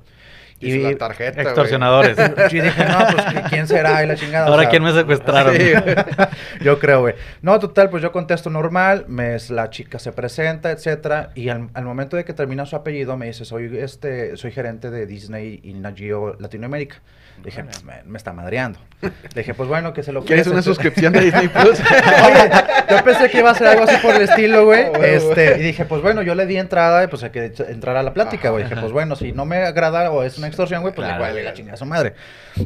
Y 0.59 0.77
la 0.79 0.95
tarjeta. 0.97 1.41
Extorsionadores. 1.41 2.15
Yo 2.51 2.63
dije, 2.63 2.85
no, 2.85 2.97
pues, 3.11 3.25
¿quién 3.49 3.67
será? 3.67 4.03
Y 4.03 4.07
la 4.07 4.15
chingada. 4.15 4.45
o 4.47 4.51
Ahora, 4.51 4.63
sea, 4.63 4.69
¿quién 4.71 4.83
me 4.83 4.93
secuestraron? 4.93 5.55
Sí, 5.55 5.71
yo 6.61 6.79
creo, 6.79 7.01
güey. 7.01 7.15
No, 7.41 7.59
total, 7.59 7.89
pues 7.89 8.01
yo 8.01 8.11
contesto 8.13 8.49
normal, 8.49 9.05
me, 9.09 9.35
la 9.49 9.69
chica 9.69 9.99
se 9.99 10.13
presenta, 10.13 10.71
etcétera, 10.71 11.31
y 11.35 11.49
al, 11.49 11.69
al 11.73 11.83
momento 11.83 12.15
de 12.15 12.23
que 12.23 12.33
termina 12.33 12.65
su 12.65 12.75
apellido 12.77 13.17
me 13.17 13.25
dice, 13.25 13.43
soy 13.43 13.77
este, 13.77 14.37
soy 14.37 14.51
gerente 14.51 14.89
de 14.89 15.05
Disney 15.05 15.59
y 15.63 15.73
Nat 15.73 15.97
Geo 15.97 16.35
Latinoamérica. 16.39 16.97
Le 17.37 17.43
dije, 17.45 17.61
Órale. 17.61 17.71
pues 17.71 17.83
me, 17.83 18.03
me 18.11 18.17
está 18.17 18.31
madreando. 18.33 18.79
Le 19.01 19.11
dije, 19.35 19.53
pues 19.53 19.67
bueno, 19.67 19.91
que 19.93 20.01
se 20.01 20.13
lo 20.13 20.23
¿Quieres 20.23 20.47
una 20.47 20.61
suscripción 20.61 21.11
de 21.11 21.19
Disney 21.21 21.47
Plus? 21.49 21.79
Oye, 21.79 22.49
yo 22.89 23.03
pensé 23.03 23.29
que 23.29 23.39
iba 23.39 23.51
a 23.51 23.55
ser 23.55 23.67
algo 23.67 23.83
así 23.83 23.97
por 23.97 24.15
el 24.15 24.21
estilo, 24.21 24.65
güey. 24.65 24.83
Ah, 24.85 24.89
bueno, 24.89 25.05
este, 25.05 25.49
güey. 25.49 25.59
y 25.59 25.63
dije, 25.63 25.85
pues 25.85 26.01
bueno, 26.01 26.21
yo 26.21 26.35
le 26.35 26.45
di 26.45 26.57
entrada 26.57 27.03
y 27.03 27.07
pues 27.07 27.21
hay 27.23 27.31
que 27.31 27.53
ech- 27.53 27.69
entrar 27.69 27.97
a 27.97 28.03
la 28.03 28.13
plática, 28.13 28.49
güey. 28.51 28.63
Dije, 28.63 28.77
pues 28.79 28.91
bueno, 28.93 29.15
si 29.17 29.31
no 29.33 29.45
me 29.45 29.57
agrada 29.57 30.09
o 30.11 30.23
es 30.23 30.37
una 30.37 30.47
extorsión, 30.47 30.81
güey, 30.81 30.93
pues 30.95 31.05
Claro. 31.07 31.21
le 31.23 31.29
cuelgue 31.31 31.43
la 31.43 31.53
chingada 31.53 31.73
a 31.73 31.77
su 31.77 31.85
madre. 31.85 32.13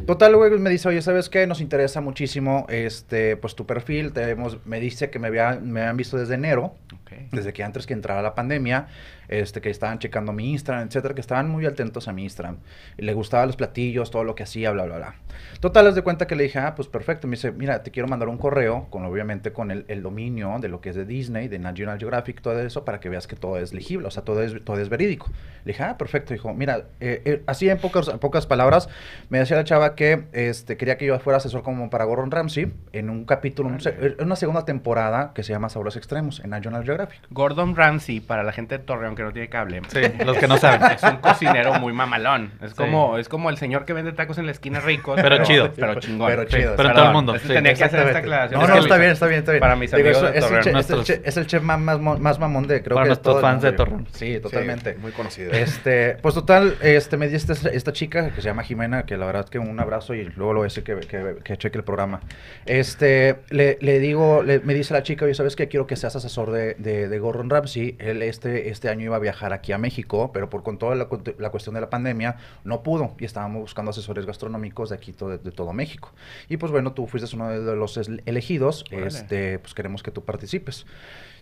Total, 0.06 0.36
güey, 0.36 0.50
me 0.52 0.70
dice, 0.70 0.88
oye, 0.88 1.02
¿sabes 1.02 1.28
qué? 1.28 1.46
Nos 1.48 1.60
interesa 1.60 2.00
muchísimo, 2.00 2.66
este, 2.68 3.36
pues 3.36 3.56
tu 3.56 3.66
perfil. 3.66 4.12
Te 4.12 4.30
hemos- 4.30 4.58
me 4.64 4.78
dice 4.78 5.10
que 5.10 5.18
me, 5.18 5.26
había, 5.28 5.58
me 5.60 5.80
habían 5.80 5.96
visto 5.96 6.16
desde 6.16 6.34
enero, 6.34 6.76
Ok. 6.94 7.12
desde 7.32 7.52
que 7.52 7.64
antes 7.64 7.86
que 7.86 7.94
entrara 7.94 8.22
la 8.22 8.34
pandemia, 8.34 8.86
este, 9.28 9.60
que 9.60 9.70
estaban 9.70 9.98
checando 9.98 10.32
mi 10.32 10.50
Instagram, 10.52 10.88
etcétera, 10.88 11.14
que 11.14 11.20
estaban 11.20 11.48
muy 11.48 11.66
atentos 11.66 12.08
a 12.08 12.12
mi 12.12 12.24
Instagram. 12.24 12.58
Le 12.96 13.14
gustaban 13.14 13.46
los 13.46 13.56
platillos, 13.56 14.10
todo 14.10 14.24
lo 14.24 14.34
que 14.34 14.42
hacía, 14.42 14.70
bla, 14.72 14.84
bla, 14.84 14.96
bla. 14.96 15.14
Total, 15.60 15.84
les 15.84 15.94
de 15.94 16.02
cuenta 16.02 16.26
que 16.26 16.36
le 16.36 16.44
dije, 16.44 16.58
ah, 16.58 16.74
pues 16.74 16.88
perfecto. 16.88 17.26
Me 17.26 17.36
dice, 17.36 17.52
mira, 17.52 17.82
te 17.82 17.90
quiero 17.90 18.08
mandar 18.08 18.28
un 18.28 18.38
correo, 18.38 18.86
con 18.90 19.04
obviamente 19.04 19.52
con 19.52 19.70
el, 19.70 19.84
el 19.88 20.02
dominio 20.02 20.56
de 20.60 20.68
lo 20.68 20.80
que 20.80 20.90
es 20.90 20.96
de 20.96 21.04
Disney, 21.04 21.48
de 21.48 21.58
National 21.58 21.98
Geographic, 21.98 22.40
todo 22.40 22.60
eso, 22.60 22.84
para 22.84 23.00
que 23.00 23.08
veas 23.08 23.26
que 23.26 23.36
todo 23.36 23.58
es 23.58 23.72
legible, 23.72 24.08
o 24.08 24.10
sea, 24.10 24.24
todo 24.24 24.42
es, 24.42 24.64
todo 24.64 24.78
es 24.78 24.88
verídico. 24.88 25.26
Le 25.64 25.72
dije, 25.72 25.82
ah, 25.82 25.98
perfecto. 25.98 26.32
Dijo, 26.32 26.52
mira, 26.54 26.84
eh, 27.00 27.22
eh, 27.24 27.42
así 27.46 27.68
en 27.68 27.78
pocas, 27.78 28.08
en 28.08 28.18
pocas 28.18 28.46
palabras, 28.46 28.88
me 29.28 29.38
decía 29.38 29.56
la 29.56 29.64
chava 29.64 29.94
que 29.94 30.24
este, 30.32 30.76
quería 30.76 30.96
que 30.96 31.06
yo 31.06 31.18
fuera 31.18 31.38
asesor 31.38 31.62
como 31.62 31.90
para 31.90 32.04
Gordon 32.04 32.30
Ramsay 32.30 32.72
en 32.92 33.10
un 33.10 33.24
capítulo, 33.24 33.68
en 33.68 34.24
una 34.24 34.36
segunda 34.36 34.64
temporada 34.64 35.32
que 35.34 35.42
se 35.42 35.52
llama 35.52 35.68
Sabores 35.68 35.96
Extremos 35.96 36.40
en 36.40 36.50
National 36.50 36.84
Geographic. 36.84 37.20
Gordon 37.30 37.76
Ramsay, 37.76 38.20
para 38.20 38.42
la 38.42 38.52
gente 38.52 38.78
de 38.78 38.84
Torreón 38.84 39.16
que 39.18 39.22
no 39.24 39.32
tiene 39.32 39.48
cable. 39.50 39.82
Sí, 39.88 40.00
los 40.24 40.38
que 40.38 40.48
no 40.48 40.56
saben. 40.58 40.80
Es 40.92 41.02
un 41.02 41.16
cocinero 41.18 41.74
muy 41.74 41.92
mamalón. 41.92 42.52
Es 42.62 42.70
Sí. 42.70 42.76
como, 42.76 43.18
es 43.18 43.28
como 43.28 43.50
el 43.50 43.58
señor 43.58 43.84
que 43.84 43.92
vende 43.92 44.12
tacos 44.12 44.38
en 44.38 44.46
la 44.46 44.52
esquina 44.52 44.80
ricos. 44.80 45.20
Pero 45.20 45.42
chido. 45.44 45.70
Pero 45.76 45.94
chingón. 46.00 46.28
Pero 46.28 46.42
Sí, 46.48 46.56
chido, 46.56 46.74
pero 46.76 46.92
todo 46.94 47.04
el 47.06 47.12
mundo, 47.12 47.32
Entonces 47.34 47.56
tenía 47.56 47.74
que 47.74 47.84
hacer 47.84 48.00
esta 48.06 48.18
aclaración. 48.18 48.60
No, 48.60 48.66
no, 48.66 48.76
está 48.76 48.96
bien, 48.96 49.10
está 49.10 49.26
bien, 49.26 49.40
está 49.40 49.52
bien. 49.52 49.60
Para 49.60 49.76
mis 49.76 49.92
amigos 49.92 50.22
de 50.22 50.28
es, 50.30 50.34
el 50.36 50.40
Torreón, 50.40 50.50
chef, 50.50 50.60
es, 50.60 50.66
el 50.66 50.72
nuestros- 50.72 51.04
chef, 51.04 51.20
es 51.26 51.36
el 51.36 51.46
chef 51.46 51.62
más, 51.62 51.78
más, 51.78 52.18
más 52.20 52.38
mamón 52.38 52.66
de, 52.66 52.82
creo 52.82 52.94
Para 52.94 53.04
que 53.04 53.08
de 53.08 53.10
nuestros 53.10 53.34
todo 53.34 53.42
fans 53.42 53.62
de. 53.62 53.72
Torreón. 53.72 54.06
Sí, 54.12 54.38
totalmente. 54.40 54.92
Sí, 54.94 54.98
muy 55.00 55.12
conocido. 55.12 55.52
Este, 55.52 56.16
pues 56.22 56.34
total, 56.34 56.76
este, 56.80 57.16
me 57.16 57.28
dio 57.28 57.36
esta, 57.36 57.52
esta 57.70 57.92
chica 57.92 58.30
que 58.30 58.40
se 58.40 58.48
llama 58.48 58.62
Jimena, 58.62 59.04
que 59.04 59.16
la 59.16 59.26
verdad 59.26 59.48
que 59.48 59.58
un 59.58 59.78
abrazo 59.80 60.14
y 60.14 60.24
luego 60.36 60.52
lo 60.52 60.58
voy 60.60 60.66
a 60.66 60.68
decir 60.68 60.84
que, 60.84 60.96
que, 61.00 61.36
que 61.42 61.56
cheque 61.56 61.78
el 61.78 61.84
programa. 61.84 62.20
Este, 62.66 63.36
le, 63.50 63.78
le 63.80 63.98
digo, 63.98 64.42
le- 64.42 64.60
me 64.60 64.74
dice 64.74 64.92
la 64.94 65.02
chica, 65.02 65.24
oye, 65.24 65.34
¿sabes 65.34 65.56
qué? 65.56 65.68
Quiero 65.68 65.86
que 65.86 65.96
seas 65.96 66.14
asesor 66.14 66.50
de, 66.52 66.74
de, 66.78 67.08
de 67.08 67.18
Gordon 67.18 67.50
Ramsay. 67.50 67.96
Él 67.98 68.22
este, 68.22 68.68
este 68.68 68.88
año 68.88 69.04
iba 69.08 69.16
a 69.16 69.20
viajar 69.20 69.52
aquí 69.52 69.72
a 69.72 69.78
México, 69.78 70.30
pero 70.32 70.48
por 70.48 70.62
con 70.62 70.78
toda 70.78 70.94
la, 70.94 71.08
la 71.38 71.50
cuestión 71.50 71.74
de 71.74 71.80
la 71.80 71.90
pandemia 71.90 72.36
no 72.64 72.82
pudo 72.82 73.14
y 73.18 73.24
estábamos 73.24 73.60
buscando 73.62 73.90
asesores 73.90 74.24
gastronómicos 74.24 74.90
de 74.90 74.94
aquí 74.96 75.12
to- 75.12 75.28
de, 75.28 75.38
de 75.38 75.50
todo 75.50 75.72
México. 75.72 76.12
Y 76.48 76.56
pues 76.56 76.70
bueno, 76.72 76.92
tú 76.92 77.06
fuiste 77.06 77.34
uno 77.34 77.48
de 77.50 77.74
los 77.76 77.96
elegidos, 78.26 78.84
Órale. 78.92 79.06
este, 79.08 79.58
pues 79.58 79.74
queremos 79.74 80.02
que 80.02 80.10
tú 80.10 80.24
participes. 80.24 80.86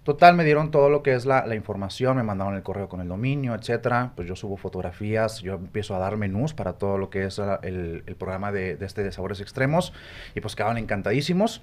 Total, 0.04 0.36
me 0.36 0.44
dieron 0.44 0.70
todo 0.70 0.88
lo 0.88 1.02
que 1.02 1.14
es 1.14 1.26
la, 1.26 1.44
la 1.46 1.56
información, 1.56 2.16
me 2.16 2.22
mandaron 2.22 2.54
el 2.54 2.62
correo 2.62 2.88
con 2.88 3.00
el 3.00 3.08
dominio, 3.08 3.56
etcétera. 3.56 4.12
Pues 4.14 4.28
yo 4.28 4.36
subo 4.36 4.56
fotografías, 4.56 5.40
yo 5.40 5.54
empiezo 5.54 5.96
a 5.96 5.98
dar 5.98 6.16
menús 6.16 6.54
para 6.54 6.74
todo 6.74 6.96
lo 6.96 7.10
que 7.10 7.24
es 7.24 7.40
el, 7.62 8.04
el 8.06 8.14
programa 8.14 8.52
de, 8.52 8.76
de 8.76 8.86
este 8.86 9.02
de 9.02 9.10
sabores 9.10 9.40
extremos 9.40 9.92
y 10.36 10.40
pues 10.40 10.54
quedaban 10.54 10.78
encantadísimos. 10.78 11.62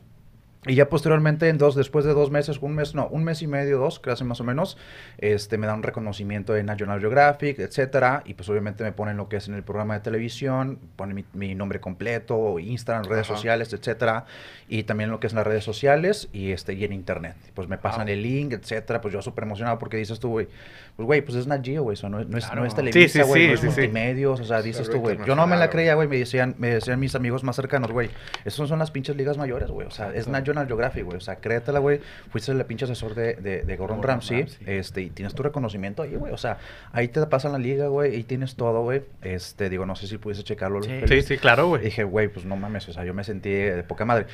Y 0.65 0.75
ya 0.75 0.88
posteriormente, 0.89 1.50
en 1.50 1.58
dos, 1.58 1.75
después 1.75 2.05
de 2.05 2.13
dos 2.13 2.32
meses, 2.32 2.58
un 2.62 2.74
mes, 2.75 2.96
no, 2.96 3.08
un 3.08 3.24
mes 3.25 3.41
y 3.41 3.48
medio, 3.48 3.79
dos, 3.79 4.00
casi 4.00 4.24
más 4.24 4.39
o 4.39 4.43
menos, 4.46 4.77
este, 5.17 5.58
me 5.58 5.67
dan 5.67 5.77
un 5.77 5.84
reconocimiento 5.84 6.53
de 6.53 6.63
National 6.63 7.00
Geographic, 7.01 7.60
etcétera, 7.60 8.24
y 8.25 8.34
pues 8.34 8.48
obviamente 8.50 8.84
me 8.84 8.93
ponen 8.93 9.17
lo 9.17 9.27
que 9.27 9.38
es 9.38 9.48
en 9.50 9.55
el 9.55 9.63
programa 9.63 9.96
de 9.96 10.00
televisión, 10.00 10.79
ponen 10.96 11.15
mi, 11.15 11.25
mi 11.34 11.53
nombre 11.53 11.79
completo, 11.82 12.60
Instagram, 12.60 13.03
redes 13.05 13.25
Ajá. 13.27 13.36
sociales, 13.36 13.74
etcétera, 13.74 14.25
y 14.70 14.84
también 14.84 15.12
lo 15.12 15.20
que 15.20 15.27
es 15.27 15.34
en 15.34 15.38
las 15.38 15.48
redes 15.48 15.63
sociales 15.65 16.29
y 16.32 16.51
este 16.51 16.74
y 16.74 16.86
en 16.86 16.93
internet. 16.93 17.36
Pues 17.53 17.67
me 17.67 17.77
pasan 17.77 18.05
Wow. 18.05 18.13
el 18.13 18.22
link, 18.24 18.53
etcétera, 18.53 19.01
pues 19.01 19.13
yo 19.13 19.22
súper 19.22 19.43
emocionado 19.43 19.77
porque 19.79 19.98
dices 19.98 20.20
tú, 20.20 20.29
güey, 20.29 20.48
pues 20.96 21.05
güey, 21.05 21.22
pues 21.22 21.36
es 21.38 21.48
Nat 21.48 21.63
Geo, 21.65 21.84
güey, 21.84 21.96
eso 21.96 22.08
no, 22.08 22.20
es- 22.22 22.27
no 22.27 22.38
es, 22.38 22.46
no 22.53 22.65
es 22.65 22.74
Claro. 22.74 22.89
Televisa, 22.89 23.20
Sí, 23.20 23.24
sí, 23.24 23.27
güey, 23.27 23.41
sí, 23.41 23.48
no 23.48 23.53
es 23.55 23.60
sí, 23.60 23.67
sí. 23.70 23.74
multimedios, 23.82 24.39
o 24.39 24.46
sea, 24.46 24.62
dices 24.62 24.89
tú, 24.89 25.00
güey, 25.00 25.17
yo 25.25 25.36
no 25.36 25.46
me 25.46 25.58
la 25.58 25.70
creía, 25.70 25.96
güey, 25.96 26.08
me 26.08 26.17
decían, 26.17 26.55
me 26.58 26.70
decían 26.70 27.00
mis 27.00 27.15
amigos 27.15 27.43
más 27.43 27.55
cercanos, 27.58 27.91
güey, 27.91 28.10
esas 28.46 28.70
son 28.70 28.79
las 28.79 28.91
pinches 28.91 29.15
ligas 29.17 29.38
mayores, 29.38 29.70
güey, 29.70 29.88
o 29.88 29.91
sea, 29.91 30.08
es 30.08 30.12
Exacto. 30.27 30.32
National 30.54 30.68
Geographic, 30.68 31.04
güey, 31.04 31.18
o 31.18 31.22
sea, 31.22 31.36
créetela, 31.38 31.80
güey, 31.80 32.00
fuiste 32.32 32.52
el 32.52 32.64
pinche 32.66 32.86
asesor 32.86 33.16
de, 33.16 33.36
de, 33.36 33.64
de 33.64 33.76
Gordon 33.78 33.98
Gordon 33.98 34.04
Ramsay, 34.04 34.42
Ramsay. 34.44 34.58
este, 34.68 35.02
y 35.02 35.10
tienes 35.10 35.34
tu 35.34 35.44
reconocimiento 35.44 36.02
ahí, 36.04 36.16
güey, 36.16 36.32
o 36.34 36.38
sea, 36.38 36.58
ahí 36.92 37.08
te 37.08 37.26
pasan 37.28 37.52
la 37.52 37.58
liga, 37.60 37.88
güey, 37.88 38.16
y 38.16 38.24
tienes 38.24 38.56
todo, 38.56 38.82
güey, 38.84 39.04
este, 39.22 39.70
digo, 39.70 39.86
no 39.86 39.96
sé 39.96 40.08
si 40.08 40.18
pudiese 40.18 40.44
checarlo. 40.44 40.82
Sí. 40.84 41.02
Sí, 41.08 41.22
sí, 41.22 41.38
claro, 41.38 41.66
Y 41.66 41.70
güey. 41.70 41.82
dije, 41.84 42.04
güey, 42.04 42.28
pues 42.28 42.46
no 42.46 42.56
mames, 42.56 42.88
o 42.90 42.94
sea, 42.94 43.04
yo 43.06 43.14
me 43.14 43.24
sentí 43.24 43.50
de 43.52 43.84
poca 43.84 44.06
madre. 44.06 44.26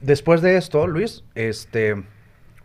Después 0.00 0.42
de 0.42 0.56
esto, 0.56 0.86
Luis, 0.86 1.24
este, 1.34 1.96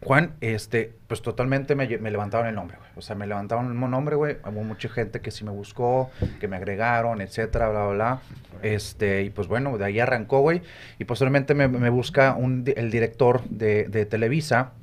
Juan, 0.05 0.33
este, 0.41 0.93
pues 1.07 1.21
totalmente 1.21 1.75
me, 1.75 1.87
levantaron 1.87 2.47
el 2.47 2.55
nombre, 2.55 2.77
güey. 2.77 2.89
O 2.95 3.01
sea, 3.01 3.15
me 3.15 3.27
levantaron 3.27 3.71
el 3.71 3.89
nombre, 3.89 4.15
güey. 4.15 4.37
Hubo 4.45 4.63
mucha 4.63 4.89
gente 4.89 5.21
que 5.21 5.31
sí 5.31 5.43
me 5.43 5.51
buscó, 5.51 6.11
que 6.39 6.47
me 6.47 6.57
agregaron, 6.57 7.21
etcétera, 7.21 7.69
bla, 7.69 7.85
bla, 7.85 7.93
bla. 7.93 8.21
Este, 8.61 9.23
y 9.23 9.29
pues 9.29 9.47
bueno, 9.47 9.77
de 9.77 9.85
ahí 9.85 9.99
arrancó, 9.99 10.41
güey. 10.41 10.61
Y 10.99 11.05
posteriormente 11.05 11.53
me, 11.53 11.67
me 11.67 11.89
busca 11.89 12.35
un, 12.35 12.63
el 12.75 12.91
director 12.91 13.43
de, 13.45 13.85
de 13.85 14.05
Televisa. 14.05 14.73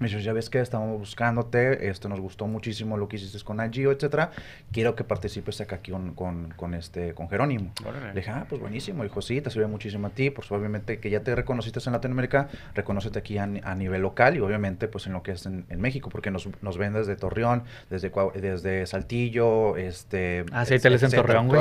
Me 0.00 0.08
dice, 0.08 0.22
ya 0.22 0.32
ves 0.32 0.48
que 0.50 0.60
estamos 0.60 0.98
buscándote, 0.98 1.88
esto 1.88 2.08
nos 2.08 2.18
gustó 2.20 2.46
muchísimo 2.46 2.96
lo 2.96 3.06
que 3.06 3.16
hiciste 3.16 3.38
con 3.44 3.60
Agio, 3.60 3.92
etcétera. 3.92 4.30
Quiero 4.72 4.94
que 4.96 5.04
participes 5.04 5.60
acá 5.60 5.76
aquí 5.76 5.92
con, 5.92 6.14
con, 6.14 6.52
con 6.56 6.74
este, 6.74 7.12
con 7.14 7.28
Jerónimo. 7.28 7.72
Órale. 7.86 8.08
Le 8.08 8.14
dije, 8.14 8.30
ah, 8.30 8.46
pues 8.48 8.60
buenísimo. 8.60 9.02
Dijo, 9.04 9.20
sí, 9.20 9.42
te 9.42 9.50
sirve 9.50 9.66
muchísimo 9.66 10.06
a 10.06 10.10
ti. 10.10 10.30
Pues 10.30 10.50
obviamente 10.50 10.98
que 11.00 11.10
ya 11.10 11.20
te 11.20 11.34
reconociste 11.34 11.80
en 11.84 11.92
Latinoamérica, 11.92 12.48
reconócete 12.74 13.18
aquí 13.18 13.36
a, 13.36 13.46
ni- 13.46 13.60
a 13.62 13.74
nivel 13.74 14.00
local 14.02 14.36
y 14.36 14.40
obviamente 14.40 14.88
pues 14.88 15.06
en 15.06 15.12
lo 15.12 15.22
que 15.22 15.32
es 15.32 15.44
en, 15.44 15.66
en 15.68 15.80
México, 15.80 16.08
porque 16.08 16.30
nos, 16.30 16.48
nos 16.62 16.78
ven 16.78 16.94
desde 16.94 17.14
Torreón, 17.16 17.64
desde, 17.90 18.10
desde 18.40 18.86
Saltillo, 18.86 19.76
este... 19.76 20.46
Ah, 20.50 20.64
sí, 20.64 20.78
teles 20.78 21.02
en. 21.02 21.10
Torreón, 21.10 21.48
güey. 21.48 21.60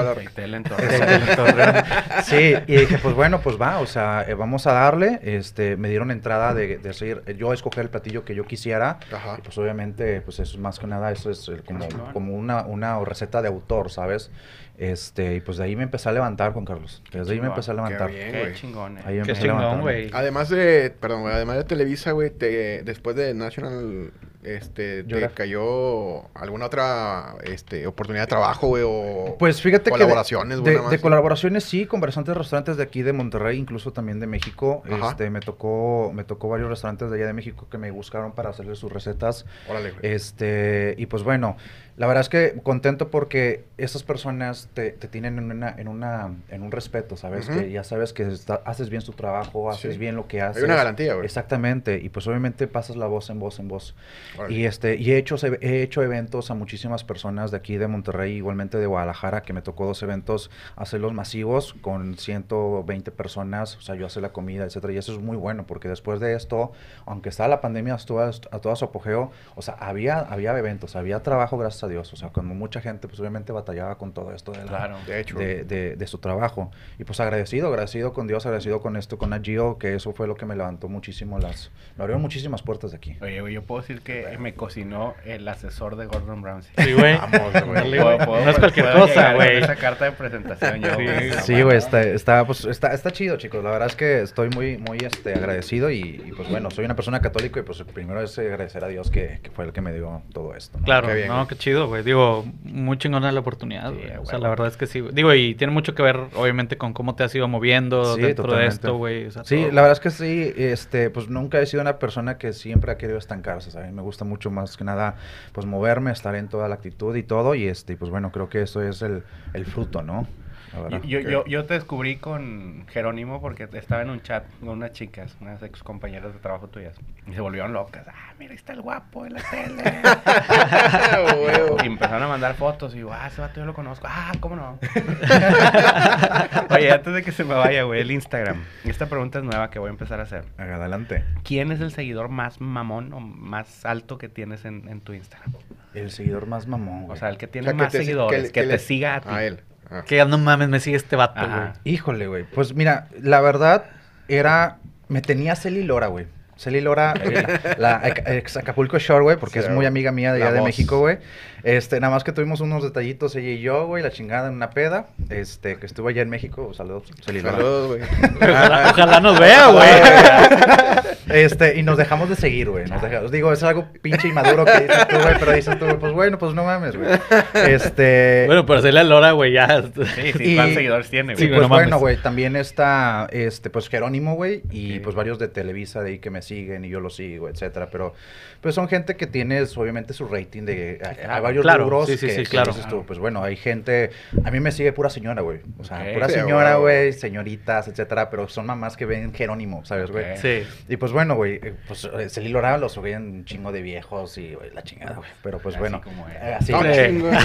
En 0.78 1.36
Torreón. 1.36 1.76
Sí, 2.24 2.54
y 2.68 2.78
dije, 2.78 2.98
pues 3.00 3.16
bueno, 3.16 3.42
pues 3.42 3.60
va, 3.62 3.80
o 3.80 3.86
sea, 3.86 4.24
eh, 4.28 4.34
vamos 4.34 4.66
a 4.66 4.72
darle. 4.72 5.20
Este, 5.24 5.76
me 5.76 5.90
dieron 5.90 6.10
entrada 6.12 6.54
de, 6.54 6.78
de 6.78 6.94
seguir, 6.94 7.22
yo 7.38 7.52
escoger 7.52 7.84
el 7.84 7.90
platillo 7.90 8.24
que 8.24 8.29
yo 8.36 8.46
quisiera. 8.46 9.00
Ajá. 9.12 9.36
Y 9.38 9.42
pues 9.42 9.58
obviamente, 9.58 10.22
pues 10.22 10.40
eso 10.40 10.56
es 10.56 10.60
más 10.60 10.80
que 10.80 10.88
nada, 10.88 11.12
eso 11.12 11.30
es 11.30 11.48
eh, 11.50 11.62
como, 11.66 11.88
como 12.14 12.36
una, 12.36 12.64
una 12.66 13.00
receta 13.04 13.42
de 13.42 13.48
autor, 13.48 13.92
¿sabes? 13.92 14.32
Este, 14.78 15.36
y 15.36 15.42
pues 15.42 15.58
de 15.58 15.66
ahí 15.66 15.76
me 15.76 15.84
empecé 15.84 16.08
a 16.08 16.14
levantar, 16.14 16.54
Juan 16.54 16.64
Carlos. 16.64 17.04
Desde 17.12 17.34
ahí 17.34 17.42
me 17.42 17.48
empecé 17.48 17.72
a 17.72 17.74
Qué 17.74 17.82
levantar. 17.82 18.10
bien, 18.12 18.32
Qué 18.32 18.54
chingón, 18.54 18.98
eh. 18.98 19.02
Ahí 19.06 19.16
Qué 19.16 19.20
empecé 19.22 19.42
chingón, 19.42 19.82
güey. 19.82 20.10
Además 20.14 20.50
de, 20.50 20.96
perdón, 21.00 21.22
güey, 21.24 21.34
además 21.34 21.58
de 21.58 21.64
Televisa, 21.66 22.12
güey, 22.14 22.30
te, 22.30 22.82
después 22.84 23.16
de 23.18 23.34
National, 23.34 24.12
este, 24.44 25.04
te 25.04 25.30
cayó 25.32 26.28
alguna 26.34 26.68
otra, 26.68 27.36
este, 27.44 27.86
oportunidad 27.88 28.24
de 28.24 28.28
trabajo, 28.28 28.68
güey, 28.68 28.84
o 28.86 29.36
Pues 29.38 29.62
fíjate 29.62 29.86
que 29.86 29.90
de- 29.90 29.92
colaboraciones, 29.92 30.64
de, 30.64 30.80
de 30.80 31.00
colaboraciones 31.02 31.64
sí, 31.66 31.86
con 31.86 32.00
bastantes 32.00 32.36
restaurantes 32.38 32.78
de 32.78 32.84
aquí 32.84 33.02
de 33.02 33.12
Monterrey, 33.14 33.58
incluso 33.58 33.92
también 33.92 34.20
de 34.20 34.28
México. 34.28 34.82
Ajá. 34.90 35.10
Este, 35.10 35.30
me 35.30 35.42
tocó, 35.42 36.12
me 36.14 36.24
tocó 36.24 36.48
varios 36.50 36.70
restaurantes 36.70 37.10
de 37.10 37.18
allá 37.18 37.28
de 37.28 37.34
México 37.34 37.68
que 37.70 37.78
me 37.78 37.92
buscaron 37.92 38.32
para 38.32 38.50
hacerles 38.52 38.80
sus 38.80 38.92
recetas. 38.92 39.46
Órale, 39.70 39.92
güey. 39.92 40.14
Este, 40.14 40.96
y 40.98 41.06
pues 41.08 41.24
bueno, 41.24 41.58
la 42.00 42.08
verdad 42.08 42.22
es 42.22 42.30
que 42.30 42.60
contento 42.64 43.12
porque 43.12 43.66
esas 43.78 44.04
personas 44.04 44.70
te, 44.74 44.92
te 44.92 45.08
tienen 45.10 45.38
en 45.38 45.52
una, 45.52 45.76
en 45.78 45.90
una, 45.90 46.34
en 46.50 46.64
un 46.64 46.72
respeto, 46.72 47.18
¿sabes? 47.18 47.50
Ujú. 47.50 47.60
Que 47.60 47.72
ya 47.72 47.84
sabes 47.84 48.14
que 48.14 48.24
está- 48.24 48.62
haces 48.66 48.90
bien 48.90 49.04
tu 49.04 49.12
trabajo, 49.12 49.70
haces 49.70 49.94
Sí. 49.94 50.00
bien 50.00 50.16
lo 50.16 50.26
que 50.26 50.42
haces. 50.42 50.64
una 50.64 50.76
garantía, 50.76 51.14
güey. 51.16 51.26
Exactamente, 51.26 52.00
y 52.02 52.08
pues 52.08 52.26
obviamente 52.26 52.68
pasas 52.68 52.96
la 52.96 53.06
voz 53.08 53.30
en 53.30 53.40
voz 53.40 53.60
en 53.60 53.68
voz. 53.68 53.96
Órale. 54.38 54.56
Y 54.56 54.66
este, 54.66 54.96
y 54.96 55.12
he 55.12 55.18
hecho, 55.18 55.36
he 55.62 55.82
hecho 55.82 56.02
eventos 56.02 56.50
a 56.52 56.54
muchísimas 56.54 57.04
personas 57.04 57.52
de 57.52 57.58
aquí 57.58 57.76
de 57.78 57.88
Monterrey, 57.90 58.34
igualmente 58.38 58.78
de 58.78 58.86
Guadalajara, 58.86 59.42
que 59.42 59.52
me 59.52 59.62
tocó 59.62 59.86
dos 59.86 60.02
eventos, 60.02 60.50
hacerlos 60.78 61.14
masivos 61.14 61.76
con 61.82 62.16
120 62.18 63.12
personas, 63.12 63.76
o 63.76 63.82
sea, 63.82 63.96
yo 63.96 64.06
hacer 64.06 64.24
la 64.24 64.32
comida, 64.32 64.64
etcétera, 64.64 64.94
y 64.94 64.98
eso 64.98 65.12
es 65.12 65.20
muy 65.20 65.36
bueno, 65.36 65.66
porque 65.68 65.90
después 65.90 66.22
de 66.22 66.34
esto, 66.34 66.72
aunque 67.06 67.28
estaba 67.28 67.50
la 67.50 67.60
pandemia 67.60 67.96
estuvo 67.96 68.22
a, 68.22 68.30
a 68.30 68.60
todo 68.60 68.74
su 68.78 68.86
apogeo, 68.86 69.32
o 69.56 69.62
sea, 69.62 69.74
había, 69.74 70.20
había 70.20 70.58
eventos, 70.58 70.96
había 70.96 71.22
trabajo, 71.24 71.58
gracias 71.58 71.84
a 71.84 71.89
Dios, 71.90 72.12
o 72.14 72.16
sea, 72.16 72.30
cuando 72.30 72.54
mucha 72.54 72.80
gente, 72.82 73.08
pues 73.08 73.20
obviamente 73.20 73.52
batallaba 73.52 73.98
con 73.98 74.14
todo 74.14 74.34
esto 74.34 74.52
de 74.52 74.60
la, 74.60 74.66
Claro. 74.66 74.98
De 75.08 75.20
hecho, 75.20 75.38
de, 75.38 75.64
de- 75.64 75.96
de 75.96 76.08
su 76.08 76.20
trabajo. 76.20 76.72
Y 76.98 77.04
pues 77.04 77.20
agradecido, 77.20 77.68
agradecido 77.68 78.14
con 78.14 78.28
Dios, 78.28 78.46
agradecido 78.46 78.82
con 78.82 78.96
esto, 78.96 79.18
con 79.18 79.34
Agio, 79.34 79.78
que 79.78 79.96
eso 79.96 80.14
fue 80.14 80.28
lo 80.28 80.36
que 80.36 80.46
me 80.46 80.56
levantó 80.56 80.88
muchísimo 80.90 81.40
las... 81.40 81.72
Me 81.98 82.04
abrió 82.04 82.20
muchísimas 82.20 82.62
puertas 82.62 82.92
de 82.92 82.98
aquí. 82.98 83.18
Oye, 83.22 83.42
güey, 83.42 83.54
yo 83.54 83.64
puedo 83.64 83.82
decir 83.82 84.02
que 84.02 84.38
me 84.40 84.54
cocinó 84.54 85.16
el 85.26 85.48
asesor 85.48 85.96
de 85.96 86.06
Gordon 86.06 86.44
Ramsay. 86.44 86.72
Sí, 86.78 86.94
güey. 86.94 87.18
Vamos, 87.18 87.52
güey. 87.66 87.74
Dale, 87.74 88.04
güey. 88.04 88.18
Puedo- 88.20 88.46
No 88.46 88.52
es 88.52 88.60
cualquier 88.60 88.86
puedo 88.92 89.08
cosa, 89.08 89.34
güey. 89.34 89.58
Esa 89.58 89.76
carta 89.76 90.06
de 90.06 90.12
presentación 90.12 90.82
yo, 90.82 90.90
Sí, 90.96 91.04
güey. 91.04 91.32
sí, 91.34 91.40
Sí, 91.56 91.62
güey, 91.62 91.78
está, 91.78 92.02
está, 92.02 92.46
pues, 92.46 92.66
está, 92.66 92.94
está 92.94 93.12
chido, 93.12 93.38
chicos. 93.38 93.64
La 93.64 93.72
verdad 93.72 93.88
es 93.88 93.96
que 93.96 94.22
estoy 94.22 94.50
muy, 94.50 94.78
muy 94.78 94.98
este, 95.00 95.34
agradecido 95.34 95.90
y, 95.90 96.00
y, 96.26 96.32
pues 96.36 96.50
bueno, 96.50 96.70
soy 96.72 96.86
una 96.86 96.96
persona 96.96 97.20
católica 97.22 97.60
y 97.60 97.64
pues 97.64 97.82
primero 97.94 98.22
es 98.22 98.38
agradecer 98.38 98.84
a 98.84 98.88
Dios 98.88 99.10
que, 99.10 99.40
que 99.42 99.50
fue 99.52 99.66
el 99.66 99.74
que 99.74 99.82
me 99.82 99.92
dio 99.94 100.22
todo 100.34 100.56
esto. 100.56 100.78
¿no? 100.80 100.86
Claro, 100.86 101.08
Qué 101.08 101.16
bien, 101.16 101.28
no, 101.30 101.48
qué 101.48 101.56
chido, 101.56 101.69
güey. 101.88 102.04
Digo, 102.04 102.46
muy 102.64 102.98
chingona 102.98 103.32
la 103.32 103.40
oportunidad, 103.40 103.94
güey. 103.94 104.16
o 104.18 104.26
sea, 104.26 104.40
la 104.40 104.50
verdad 104.50 104.68
es 104.68 104.78
que 104.78 104.88
sí. 104.88 105.00
güey. 105.00 105.14
Digo, 105.14 105.34
y 105.34 105.56
tiene 105.56 105.72
mucho 105.74 105.96
que 105.96 106.04
ver, 106.04 106.20
obviamente, 106.36 106.78
con 106.78 106.94
cómo 106.94 107.16
te 107.16 107.24
has 107.24 107.34
ido 107.36 107.48
moviendo 107.48 108.16
Sí, 108.16 108.22
dentro 108.22 108.54
de 108.56 108.68
esto, 108.68 108.98
güey. 108.98 109.26
o 109.28 109.32
sea, 109.32 109.44
Sí, 109.46 109.58
todo. 109.64 109.72
la 109.72 109.82
verdad 109.82 109.92
es 109.94 110.00
que 110.00 110.10
sí, 110.12 110.54
este, 110.58 111.10
pues 111.10 111.30
nunca 111.30 111.60
he 111.60 111.66
sido 111.66 111.82
una 111.82 112.00
persona 112.00 112.38
que 112.38 112.54
siempre 112.54 112.92
ha 112.92 112.98
querido 112.98 113.18
estancarse, 113.18 113.72
¿sabes? 113.72 113.92
Me 113.92 114.02
gusta 114.02 114.26
mucho 114.26 114.52
más 114.52 114.78
que 114.78 114.84
nada, 114.84 115.16
pues 115.54 115.66
moverme, 115.66 116.12
estar 116.12 116.36
en 116.36 116.48
toda 116.48 116.68
la 116.70 116.76
actitud 116.76 117.16
y 117.16 117.24
todo, 117.24 117.56
y 117.56 117.68
este, 117.68 117.96
pues 117.98 118.12
bueno, 118.12 118.32
creo 118.32 118.50
que 118.50 118.62
eso 118.62 118.82
es 118.82 119.02
el, 119.02 119.24
el 119.54 119.66
fruto, 119.66 120.02
¿no? 120.02 120.28
Yo, 120.72 121.00
yo, 121.00 121.20
yo, 121.22 121.46
yo 121.46 121.66
te 121.66 121.74
descubrí 121.76 122.18
con 122.18 122.86
Jerónimo 122.90 123.42
porque 123.42 123.68
estaba 123.74 124.02
en 124.02 124.10
un 124.10 124.22
chat 124.22 124.44
con 124.60 124.70
unas 124.70 124.92
chicas, 124.92 125.36
unas 125.42 125.62
ex 125.64 125.82
compañeras 125.84 126.34
de 126.34 126.40
trabajo 126.40 126.68
tuyas. 126.68 126.96
Y 127.28 127.34
se 127.34 127.42
volvieron 127.42 127.74
locas. 127.74 128.06
Ah, 128.08 128.34
mira, 128.38 128.52
ahí 128.52 128.58
está 128.58 128.74
el 128.74 128.82
guapo 128.82 129.26
en 129.26 129.34
la 129.34 129.42
tele. 129.50 129.84
Y 131.84 131.88
empezaron 131.88 132.24
a 132.24 132.28
mandar 132.28 132.56
fotos. 132.56 132.94
Y 132.94 132.98
digo, 132.98 133.12
ah, 133.14 133.28
ese 133.28 133.42
vato 133.42 133.60
yo 133.60 133.66
lo 133.66 133.74
conozco. 133.74 134.08
Ah, 134.10 134.32
¿cómo 134.40 134.56
no? 134.56 134.80
Oye, 136.70 136.92
antes 136.92 137.14
de 137.14 137.24
que 137.24 137.32
se 137.32 137.44
me 137.44 137.54
vaya, 137.56 137.84
güey, 137.84 138.02
el 138.02 138.12
Instagram. 138.12 138.64
Esta 138.86 139.08
pregunta 139.08 139.40
es 139.40 139.46
nueva 139.46 139.70
que 139.70 139.80
voy 139.80 139.88
a 139.88 139.92
empezar 139.92 140.20
a 140.20 140.24
hacer. 140.24 140.46
Haga 140.58 140.76
Adelante. 140.76 141.24
¿Quién 141.44 141.72
es 141.72 141.82
el 141.82 141.92
seguidor 141.92 142.30
más 142.30 142.62
mamón 142.62 143.14
o 143.14 143.20
más 143.20 143.86
alto 143.86 144.18
que 144.18 144.30
tienes 144.30 144.66
en, 144.66 144.88
en 144.90 145.02
tu 145.02 145.14
Instagram? 145.14 145.54
El 145.94 146.12
seguidor 146.12 146.46
más 146.46 146.68
mamón, 146.68 147.04
O 147.04 147.08
güey. 147.08 147.20
sea, 147.20 147.30
el 147.30 147.38
que 147.38 147.48
O 147.48 147.50
tiene 147.50 147.66
sea, 147.66 147.74
que 147.74 147.84
más 147.84 147.92
te- 147.92 147.98
seguidores, 148.00 148.52
que, 148.52 148.62
le- 148.64 148.74
te 148.74 148.80
siga 148.80 149.16
a 149.16 149.22
ti. 149.22 149.30
A 149.30 149.44
él. 149.44 149.62
Que 150.06 150.24
no 150.26 150.38
mames, 150.38 150.70
me 150.70 150.80
sigue 150.80 150.98
este 150.98 151.16
vato, 151.16 151.42
güey. 151.42 151.70
Híjole, 151.84 152.28
güey. 152.28 152.46
Pues 152.46 152.74
mira, 152.76 153.08
la 153.22 153.42
verdad 153.42 153.86
era. 154.28 154.78
Me 155.08 155.22
tenía 155.22 155.56
Celi 155.56 155.84
Lora, 155.84 156.08
güey. 156.08 156.28
Celi 156.60 156.82
Lora, 156.82 157.14
eh, 157.24 157.76
la 157.78 158.02
ex- 158.04 158.22
ex 158.28 158.58
Acapulco 158.58 159.00
Shore, 159.00 159.24
güey, 159.24 159.38
porque 159.38 159.62
Sí, 159.62 159.68
es 159.68 159.72
muy 159.72 159.86
amiga 159.86 160.12
mía 160.12 160.34
de 160.34 160.44
allá 160.44 160.52
de. 160.52 160.62
México, 160.62 161.00
güey. 161.00 161.18
Este, 161.64 162.00
nada 162.00 162.14
más 162.14 162.24
que 162.24 162.32
tuvimos 162.32 162.62
unos 162.62 162.84
detallitos 162.84 163.36
ella 163.36 163.50
y 163.50 163.60
yo, 163.60 163.86
güey, 163.88 164.02
la 164.04 164.12
chingada 164.12 164.48
en 164.50 164.54
una 164.56 164.70
peda. 164.70 165.08
Este, 165.30 165.78
que 165.78 165.86
estuvo 165.86 166.08
allá 166.10 166.22
en 166.22 166.30
México. 166.30 166.74
Saludos, 166.74 167.04
Celi 167.26 167.42
Lora. 167.42 167.56
Saludos, 167.58 167.88
güey. 167.88 168.02
Ojalá, 168.42 168.90
ojalá 168.92 169.20
nos 169.22 169.40
vea, 169.40 169.68
güey. 169.68 169.90
Este, 171.30 171.78
y 171.78 171.84
nos 171.84 171.96
dejamos 171.96 172.28
de 172.28 172.36
seguir, 172.36 172.72
güey. 172.72 172.86
Nos 172.88 173.04
dejamos, 173.04 173.30
digo, 173.32 173.54
es 173.54 173.62
algo 173.62 173.86
pinche 174.02 174.28
inmaduro 174.30 174.66
que 174.66 174.80
dices 174.80 175.08
tú, 175.08 175.16
güey, 175.20 175.36
pero 175.40 175.52
dices 175.52 175.78
tú, 175.78 175.86
güey, 175.86 175.98
pues 176.00 176.12
bueno, 176.12 176.40
pues 176.40 176.56
no 176.56 176.64
mames, 176.64 176.96
güey. 176.98 177.08
Este. 177.54 178.46
Bueno, 178.48 178.66
pero 178.66 178.80
hacerle 178.80 179.02
a 179.02 179.04
Lora, 179.04 179.32
güey, 179.34 179.54
ya. 179.54 179.84
Sí, 180.16 180.34
sí, 180.36 180.56
¿cuántos 180.56 180.74
seguidores 180.76 181.10
tiene, 181.12 181.36
Sí, 181.36 181.44
güey? 181.48 181.60
pues 181.60 181.62
no 181.62 181.70
mames. 181.70 181.86
bueno, 181.86 182.00
güey, 182.00 182.18
también 182.18 182.56
está, 182.56 183.28
este, 183.32 183.70
pues 183.70 183.90
Jerónimo, 183.90 184.34
güey, 184.36 184.64
y 184.72 185.00
pues 185.02 185.16
varios 185.16 185.38
de 185.38 185.50
Televisa 185.50 186.02
de 186.02 186.10
ahí 186.12 186.20
que 186.20 186.32
me 186.32 186.40
siguen 186.50 186.84
y 186.86 186.90
yo 186.90 187.00
los 187.00 187.16
sigo, 187.16 187.48
etcétera, 187.48 187.88
pero 187.92 188.14
pues 188.62 188.76
son 188.76 188.88
gente 188.90 189.16
que 189.16 189.26
tiene 189.28 189.62
obviamente 189.76 190.14
su 190.14 190.28
rating 190.28 190.64
de, 190.64 191.00
hay- 191.02 191.10
hay 191.12 191.16
claro. 191.26 191.44
varios 191.44 191.62
Claro, 191.64 191.84
rubros 191.86 192.08
sí, 192.08 192.18
sí, 192.18 192.28
que, 192.28 192.32
sí, 192.34 192.44
que 192.44 192.50
claro. 192.50 192.72
dices 192.74 192.88
tú, 192.88 193.06
pues 193.06 193.20
bueno, 193.20 193.42
hay 193.44 193.56
gente, 193.56 194.10
a 194.44 194.52
mí 194.52 194.60
me 194.60 194.72
sigue 194.72 194.92
pura 194.92 195.10
señora, 195.10 195.42
güey, 195.42 195.60
o 195.78 195.84
sea, 195.84 196.06
pura 196.14 196.28
señora, 196.30 196.76
güey, 196.76 197.14
señoritas, 197.14 197.88
etcétera, 197.88 198.30
pero 198.30 198.48
son 198.50 198.66
mamás 198.66 198.98
que 198.98 199.06
ven 199.06 199.34
Jerónimo, 199.34 199.86
¿sabes, 199.86 200.12
güey? 200.12 200.36
Sí. 200.38 200.64
Y 200.90 200.98
pues 200.98 201.12
bueno, 201.12 201.36
güey, 201.36 201.56
eh, 201.64 201.74
pues 201.88 202.04
eh, 202.06 202.30
Celil 202.30 202.52
Lora 202.54 202.78
los 202.78 202.92
subían 202.94 203.24
un 203.24 203.46
chingo 203.46 203.72
de 203.72 203.82
viejos 203.82 204.38
y 204.38 204.58
la 204.74 204.82
chingada, 204.84 205.16
güey, 205.16 205.30
pero 205.44 205.60
pues 205.60 205.76
Así 205.76 205.80
bueno, 205.82 206.02
como 206.02 206.28
eh, 206.30 206.56
así, 206.60 206.74
chingo. 206.74 207.30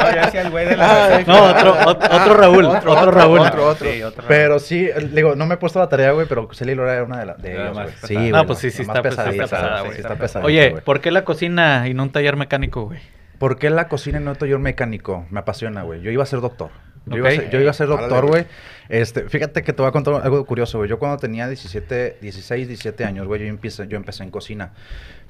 No, 0.00 0.14
yo 0.14 0.20
decía 0.24 0.42
el 0.42 0.50
güey 0.50 0.66
de 0.66 0.76
la... 0.76 1.16
Ay, 1.16 1.24
No, 1.26 1.44
otro, 1.50 1.74
ot- 1.76 2.08
otro 2.10 2.34
Raúl, 2.34 2.64
otro, 2.66 2.92
otro, 2.92 3.10
Raúl. 3.10 3.38
otro, 3.40 3.66
otro. 3.66 3.90
Sí, 3.90 4.02
otro 4.02 4.24
Pero 4.28 4.58
sí, 4.58 4.86
eh, 4.86 5.08
digo, 5.12 5.34
no 5.36 5.46
me 5.46 5.54
he 5.54 5.58
puesto 5.58 5.78
la 5.78 5.88
tarea, 5.88 6.12
güey, 6.12 6.26
pero 6.28 6.48
Celia 6.52 6.74
Lora 6.74 6.94
era 6.94 7.04
una 7.04 7.18
de, 7.20 7.26
la- 7.26 7.34
de 7.34 7.52
ellos. 7.54 7.76
Sí, 8.04 8.30
No, 8.30 8.46
pues 8.46 8.58
sí, 8.60 8.70
sí 8.70 8.82
está 8.82 9.02
pesada, 9.02 9.30
está 9.30 9.42
pesada, 9.44 9.76
sí, 9.78 9.84
güey. 9.84 9.94
sí 9.96 10.00
está 10.00 10.14
pesadita, 10.16 10.46
Oye. 10.46 10.70
¿por 10.84 11.00
qué 11.00 11.10
la 11.10 11.24
cocina 11.24 11.88
y 11.88 11.94
no 11.94 12.04
un 12.04 12.10
taller 12.12 12.36
mecánico, 12.36 12.84
güey? 12.86 13.00
¿Por 13.38 13.58
qué 13.58 13.70
la 13.70 13.88
cocina 13.88 14.20
y 14.20 14.24
no 14.24 14.32
el 14.32 14.38
taller 14.38 14.58
mecánico? 14.58 15.26
Me 15.30 15.40
apasiona, 15.40 15.82
güey. 15.82 16.00
Yo 16.02 16.10
iba 16.10 16.22
a 16.22 16.26
ser 16.26 16.40
doctor. 16.40 16.70
Yo, 17.06 17.16
iba, 17.16 17.28
a 17.28 17.32
Ok. 17.32 17.36
ser, 17.40 17.50
yo 17.50 17.60
iba 17.60 17.70
a 17.70 17.74
ser 17.74 17.86
doctor, 17.86 18.26
güey. 18.26 18.42
güey. 18.42 18.46
Este, 18.90 19.28
fíjate 19.28 19.62
que 19.62 19.72
te 19.72 19.80
voy 19.80 19.88
a 19.88 19.92
contar 19.92 20.14
algo 20.22 20.44
curioso, 20.44 20.76
güey. 20.78 20.90
Yo 20.90 20.98
cuando 20.98 21.16
tenía 21.16 21.48
17, 21.48 22.18
16, 22.20 22.68
17 22.68 23.04
años, 23.04 23.26
güey, 23.26 23.40
yo 23.40 23.46
empecé, 23.46 23.88
yo 23.88 23.96
empecé 23.96 24.22
en 24.22 24.30
cocina. 24.30 24.72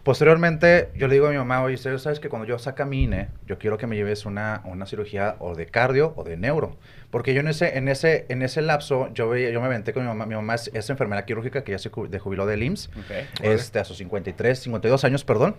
Posteriormente, 0.02 0.88
yo 0.96 1.08
le 1.08 1.14
digo 1.14 1.26
a 1.26 1.30
mi 1.30 1.36
mamá, 1.36 1.62
oye, 1.62 1.76
¿sabes 1.76 2.20
que 2.20 2.28
cuando 2.28 2.48
yo 2.48 2.58
saca 2.58 2.84
mi 2.86 3.02
INE, 3.04 3.28
yo 3.46 3.58
quiero 3.58 3.76
que 3.76 3.86
me 3.86 3.96
lleves 3.96 4.24
una, 4.24 4.62
una 4.64 4.86
cirugía 4.86 5.36
o 5.38 5.54
de 5.54 5.66
cardio 5.66 6.14
o 6.16 6.24
de 6.24 6.36
neuro? 6.36 6.76
Porque 7.10 7.34
yo 7.34 7.40
en 7.40 7.48
ese, 7.48 7.76
en 7.76 7.88
ese, 7.88 8.26
en 8.28 8.42
ese 8.42 8.62
lapso, 8.62 9.08
yo, 9.14 9.28
veía, 9.28 9.50
yo 9.50 9.60
me 9.60 9.66
aventé 9.66 9.92
con 9.92 10.02
mi 10.04 10.08
mamá. 10.08 10.26
Mi 10.26 10.34
mamá 10.36 10.54
es, 10.54 10.70
es 10.74 10.88
enfermera 10.90 11.24
quirúrgica 11.24 11.64
que 11.64 11.72
ya 11.72 11.78
se 11.78 11.90
jubiló 11.90 12.46
del 12.46 12.62
IMSS 12.62 12.88
Ok. 12.88 12.96
Órale. 13.40 13.54
este, 13.54 13.78
a 13.80 13.84
sus 13.84 13.96
53, 13.98 14.58
52 14.58 15.04
años, 15.04 15.24
perdón. 15.24 15.56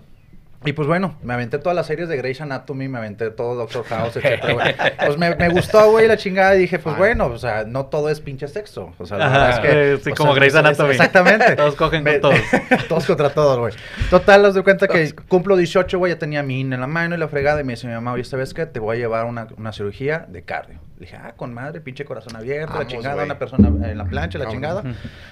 Y 0.64 0.74
pues 0.74 0.88
bueno, 0.88 1.18
me 1.24 1.34
aventé 1.34 1.58
todas 1.58 1.76
las 1.76 1.88
series 1.88 2.08
de 2.08 2.18
Grey's 2.18 2.40
Anatomy, 2.40 2.88
me 2.88 3.00
aventé 3.00 3.32
todo 3.32 3.56
Doctor 3.56 3.84
House, 3.86 4.14
güey. 4.22 4.76
Pues 5.06 5.18
me, 5.18 5.36
me 5.36 5.50
gustó, 5.50 5.90
güey, 5.90 6.08
la 6.08 6.18
chingada. 6.18 6.56
Y 6.56 6.60
dije, 6.60 6.78
pues 6.78 6.96
bueno, 6.98 7.26
o 7.26 7.38
sea, 7.40 7.64
no 7.64 7.88
todo 7.88 8.10
es 8.12 8.22
pinche 8.22 8.48
sexo. 8.48 8.94
O 9.00 9.08
sea, 9.08 9.18
la 9.18 9.26
Ajá, 9.26 9.38
verdad 9.40 9.52
es 9.52 9.60
que... 9.60 9.94
eh, 9.94 9.98
sí, 10.04 10.12
como 10.12 10.34
sea, 10.34 10.40
Grey's 10.40 10.54
Anatomy. 10.56 10.92
Exactamente. 10.92 11.56
Todos 11.56 11.76
cogen 11.76 12.04
con 12.04 12.22
todos. 12.22 12.40
todos 12.88 13.06
contra 13.08 13.32
todos, 13.32 13.58
güey. 13.58 13.74
Total, 14.12 14.44
los 14.44 14.54
de 14.54 14.62
cuenta 14.62 14.88
que 14.88 15.14
cumplo 15.28 15.58
18, 15.58 15.98
güey, 15.98 16.14
ya 16.14 16.20
tenía 16.20 16.44
mi 16.44 16.60
INE 16.60 16.76
en 16.76 16.82
la 16.82 16.88
mano 16.88 17.16
y 17.16 17.18
la 17.18 17.28
fregada. 17.28 17.60
Y 17.60 17.64
me 17.64 17.74
dice 17.74 17.88
mi 17.88 17.94
mamá, 17.94 18.14
oye, 18.14 18.24
¿sabes 18.24 18.54
qué? 18.54 18.68
Te 18.68 18.80
voy 18.80 18.98
a 18.98 19.00
llevar 19.00 19.26
una, 19.26 19.48
una 19.58 19.74
cirugía 19.74 20.28
de 20.30 20.44
cardio. 20.44 20.80
Dije, 21.02 21.18
ah, 21.18 21.34
con 21.36 21.52
madre, 21.54 21.82
pinche 21.82 22.06
corazón 22.06 22.36
abierto, 22.36 22.78
la 22.78 22.86
chingada, 22.86 23.24
una 23.24 23.40
persona 23.40 23.68
en 23.90 23.98
la 23.98 24.06
plancha, 24.06 24.38
la 24.38 24.48
chingada. 24.48 24.84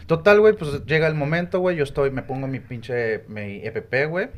Total, 0.07 0.39
güey, 0.39 0.55
pues 0.55 0.83
llega 0.85 1.05
el 1.07 1.13
momento, 1.13 1.59
güey, 1.59 1.77
yo 1.77 1.83
estoy, 1.83 2.09
me 2.09 2.23
pongo 2.23 2.47
mi 2.47 2.59
pinche, 2.59 3.23
mi 3.27 3.61
EPP, 3.63 4.09
güey. 4.09 4.29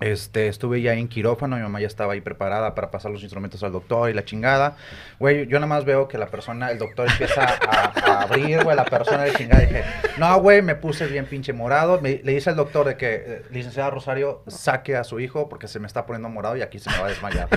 Este, 0.00 0.48
estuve 0.48 0.80
ya 0.80 0.94
en 0.94 1.08
quirófano, 1.08 1.56
mi 1.56 1.62
mamá 1.62 1.78
ya 1.80 1.86
estaba 1.86 2.14
ahí 2.14 2.22
preparada 2.22 2.74
para 2.74 2.90
pasar 2.90 3.10
los 3.10 3.22
instrumentos 3.22 3.62
al 3.62 3.72
doctor 3.72 4.08
y 4.08 4.14
la 4.14 4.24
chingada. 4.24 4.76
Güey, 5.18 5.46
yo 5.46 5.58
nada 5.58 5.66
más 5.66 5.84
veo 5.84 6.08
que 6.08 6.16
la 6.16 6.28
persona, 6.28 6.70
el 6.70 6.78
doctor 6.78 7.06
empieza 7.10 7.42
a, 7.44 7.92
a 8.10 8.22
abrir, 8.22 8.64
güey, 8.64 8.74
la 8.74 8.86
persona 8.86 9.24
de 9.24 9.32
chingada. 9.34 9.60
Dije, 9.60 9.84
no, 10.16 10.40
güey, 10.40 10.62
me 10.62 10.74
puse 10.74 11.06
bien 11.06 11.26
pinche 11.26 11.52
morado. 11.52 12.00
Me- 12.00 12.20
le 12.24 12.32
dice 12.32 12.48
al 12.48 12.56
doctor 12.56 12.86
de 12.86 12.96
que, 12.96 13.14
eh, 13.26 13.42
licenciada 13.50 13.90
Rosario, 13.90 14.42
saque 14.46 14.96
a 14.96 15.04
su 15.04 15.20
hijo 15.20 15.50
porque 15.50 15.68
se 15.68 15.78
me 15.80 15.86
está 15.86 16.06
poniendo 16.06 16.30
morado 16.30 16.56
y 16.56 16.62
aquí 16.62 16.78
se 16.78 16.88
me 16.90 16.98
va 16.98 17.04
a 17.06 17.08
desmayar. 17.10 17.48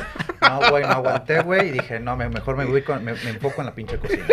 No, 0.41 0.69
güey, 0.69 0.83
no 0.83 0.89
aguanté, 0.91 1.39
güey, 1.41 1.69
y 1.69 1.71
dije, 1.71 2.01
no, 2.01 2.17
me- 2.17 2.27
mejor 2.27 2.57
me, 2.57 2.65
voy 2.65 2.81
con- 2.81 3.03
me, 3.05 3.13
me 3.13 3.29
enfoco 3.29 3.62
en 3.62 3.67
la 3.67 3.73
pinche 3.73 3.97
cocina. 3.97 4.25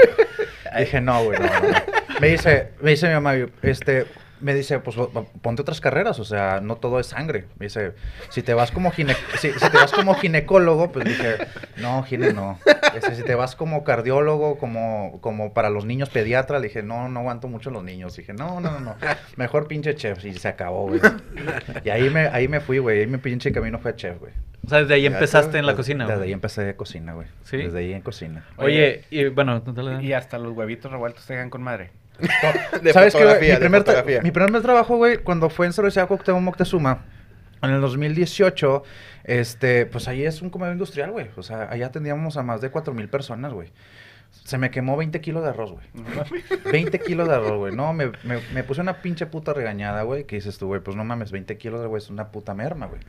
Dije, 0.76 1.00
no, 1.00 1.22
güey, 1.24 1.38
no, 1.38 1.46
no, 1.46 1.68
no. 1.68 1.78
Me 2.20 2.26
dice, 2.28 2.72
me 2.80 2.90
dice 2.90 3.06
mi 3.08 3.14
mamá, 3.14 3.34
este, 3.62 4.06
me 4.40 4.54
dice, 4.54 4.78
pues 4.80 4.96
po- 4.96 5.26
ponte 5.42 5.62
otras 5.62 5.80
carreras, 5.80 6.18
o 6.18 6.24
sea, 6.24 6.60
no 6.62 6.76
todo 6.76 6.98
es 7.00 7.06
sangre. 7.08 7.44
Me 7.58 7.66
dice, 7.66 7.92
si 8.30 8.42
te 8.42 8.54
vas 8.54 8.70
como 8.70 8.90
gine 8.90 9.14
si, 9.38 9.50
si 9.52 9.58
te 9.70 9.76
vas 9.76 9.92
como 9.92 10.14
ginecólogo, 10.14 10.90
pues 10.92 11.04
dije, 11.06 11.36
no, 11.78 12.02
gine 12.02 12.32
no. 12.32 12.58
Dice, 12.94 13.14
si 13.14 13.22
te 13.22 13.34
vas 13.34 13.54
como 13.56 13.84
cardiólogo, 13.84 14.58
como, 14.58 15.18
como 15.20 15.52
para 15.52 15.70
los 15.70 15.84
niños 15.84 16.10
pediatra, 16.10 16.58
le 16.58 16.68
dije, 16.68 16.82
no, 16.82 17.08
no 17.08 17.20
aguanto 17.20 17.48
mucho 17.48 17.70
los 17.70 17.84
niños. 17.84 18.16
Dije, 18.16 18.32
no, 18.32 18.60
no, 18.60 18.70
no, 18.72 18.80
no. 18.80 18.96
Mejor 19.36 19.66
pinche 19.68 19.94
chef. 19.94 20.24
Y 20.24 20.34
se 20.34 20.48
acabó, 20.48 20.88
güey. 20.88 21.00
Y 21.84 21.90
ahí 21.90 22.10
me, 22.10 22.28
ahí 22.28 22.48
me 22.48 22.60
fui, 22.60 22.78
güey. 22.78 23.00
Ahí 23.00 23.06
mi 23.06 23.18
pinche 23.18 23.52
camino 23.52 23.78
fue 23.78 23.94
chef, 23.96 24.18
güey. 24.18 24.32
O 24.64 24.68
sea, 24.68 24.80
desde 24.80 24.94
ahí 24.94 25.06
empezaste 25.06 25.58
en 25.58 25.64
la 25.66 25.72
Desde- 25.72 25.76
cocina. 25.78 26.04
Desde 26.04 26.16
güey. 26.18 26.28
ahí 26.28 26.32
empecé 26.34 26.62
de 26.62 26.76
cocina, 26.76 27.14
güey. 27.14 27.26
¿Sí? 27.44 27.56
Desde 27.56 27.78
ahí 27.78 27.92
en 27.94 28.02
cocina. 28.02 28.44
Oye, 28.56 29.04
y 29.10 29.24
bueno, 29.28 29.58
dale, 29.60 30.02
Y 30.04 30.12
hasta 30.12 30.38
los 30.38 30.52
huevitos 30.56 30.90
revueltos 30.92 31.24
te 31.26 31.32
dejan 31.34 31.48
con 31.50 31.62
madre. 31.62 31.90
De 32.82 32.92
¿Sabes 32.92 33.14
qué, 33.14 33.24
güey? 33.24 33.50
Mi 33.50 33.56
primer, 33.56 33.84
mi 34.22 34.30
primer 34.30 34.62
trabajo, 34.62 34.96
güey, 34.96 35.18
cuando 35.18 35.50
fue 35.50 35.66
en 35.66 35.72
Cervecería 35.72 36.06
Cuauhtémoc 36.06 36.42
Moctezuma, 36.42 37.04
en 37.62 37.70
el 37.70 37.80
2018, 37.80 38.82
este, 39.24 39.86
pues 39.86 40.08
ahí 40.08 40.24
es 40.24 40.42
un 40.42 40.50
comedor 40.50 40.72
industrial, 40.72 41.10
güey. 41.10 41.28
O 41.36 41.42
sea, 41.42 41.68
allá 41.70 41.86
atendíamos 41.86 42.36
a 42.36 42.42
más 42.42 42.60
de 42.60 42.70
4 42.70 42.94
mil 42.94 43.08
personas, 43.08 43.52
güey. 43.52 43.70
Se 44.30 44.58
me 44.58 44.70
quemó 44.70 44.96
20 44.96 45.20
kilos 45.20 45.42
de 45.44 45.50
arroz, 45.50 45.72
güey. 45.72 45.84
20 46.72 46.98
kilos 47.00 47.28
de 47.28 47.34
arroz, 47.34 47.56
güey. 47.58 47.74
No, 47.74 47.92
me, 47.92 48.06
me, 48.24 48.38
me 48.52 48.64
puse 48.64 48.80
una 48.80 48.94
pinche 49.02 49.26
puta 49.26 49.52
regañada, 49.52 50.02
güey. 50.02 50.24
Que 50.24 50.36
dices 50.36 50.58
tú, 50.58 50.66
güey, 50.66 50.80
pues 50.80 50.96
no 50.96 51.04
mames, 51.04 51.30
20 51.30 51.56
kilos 51.56 51.80
de 51.80 51.86
güey, 51.86 52.02
es 52.02 52.10
una 52.10 52.28
puta 52.32 52.52
merma, 52.54 52.86
güey. 52.86 53.00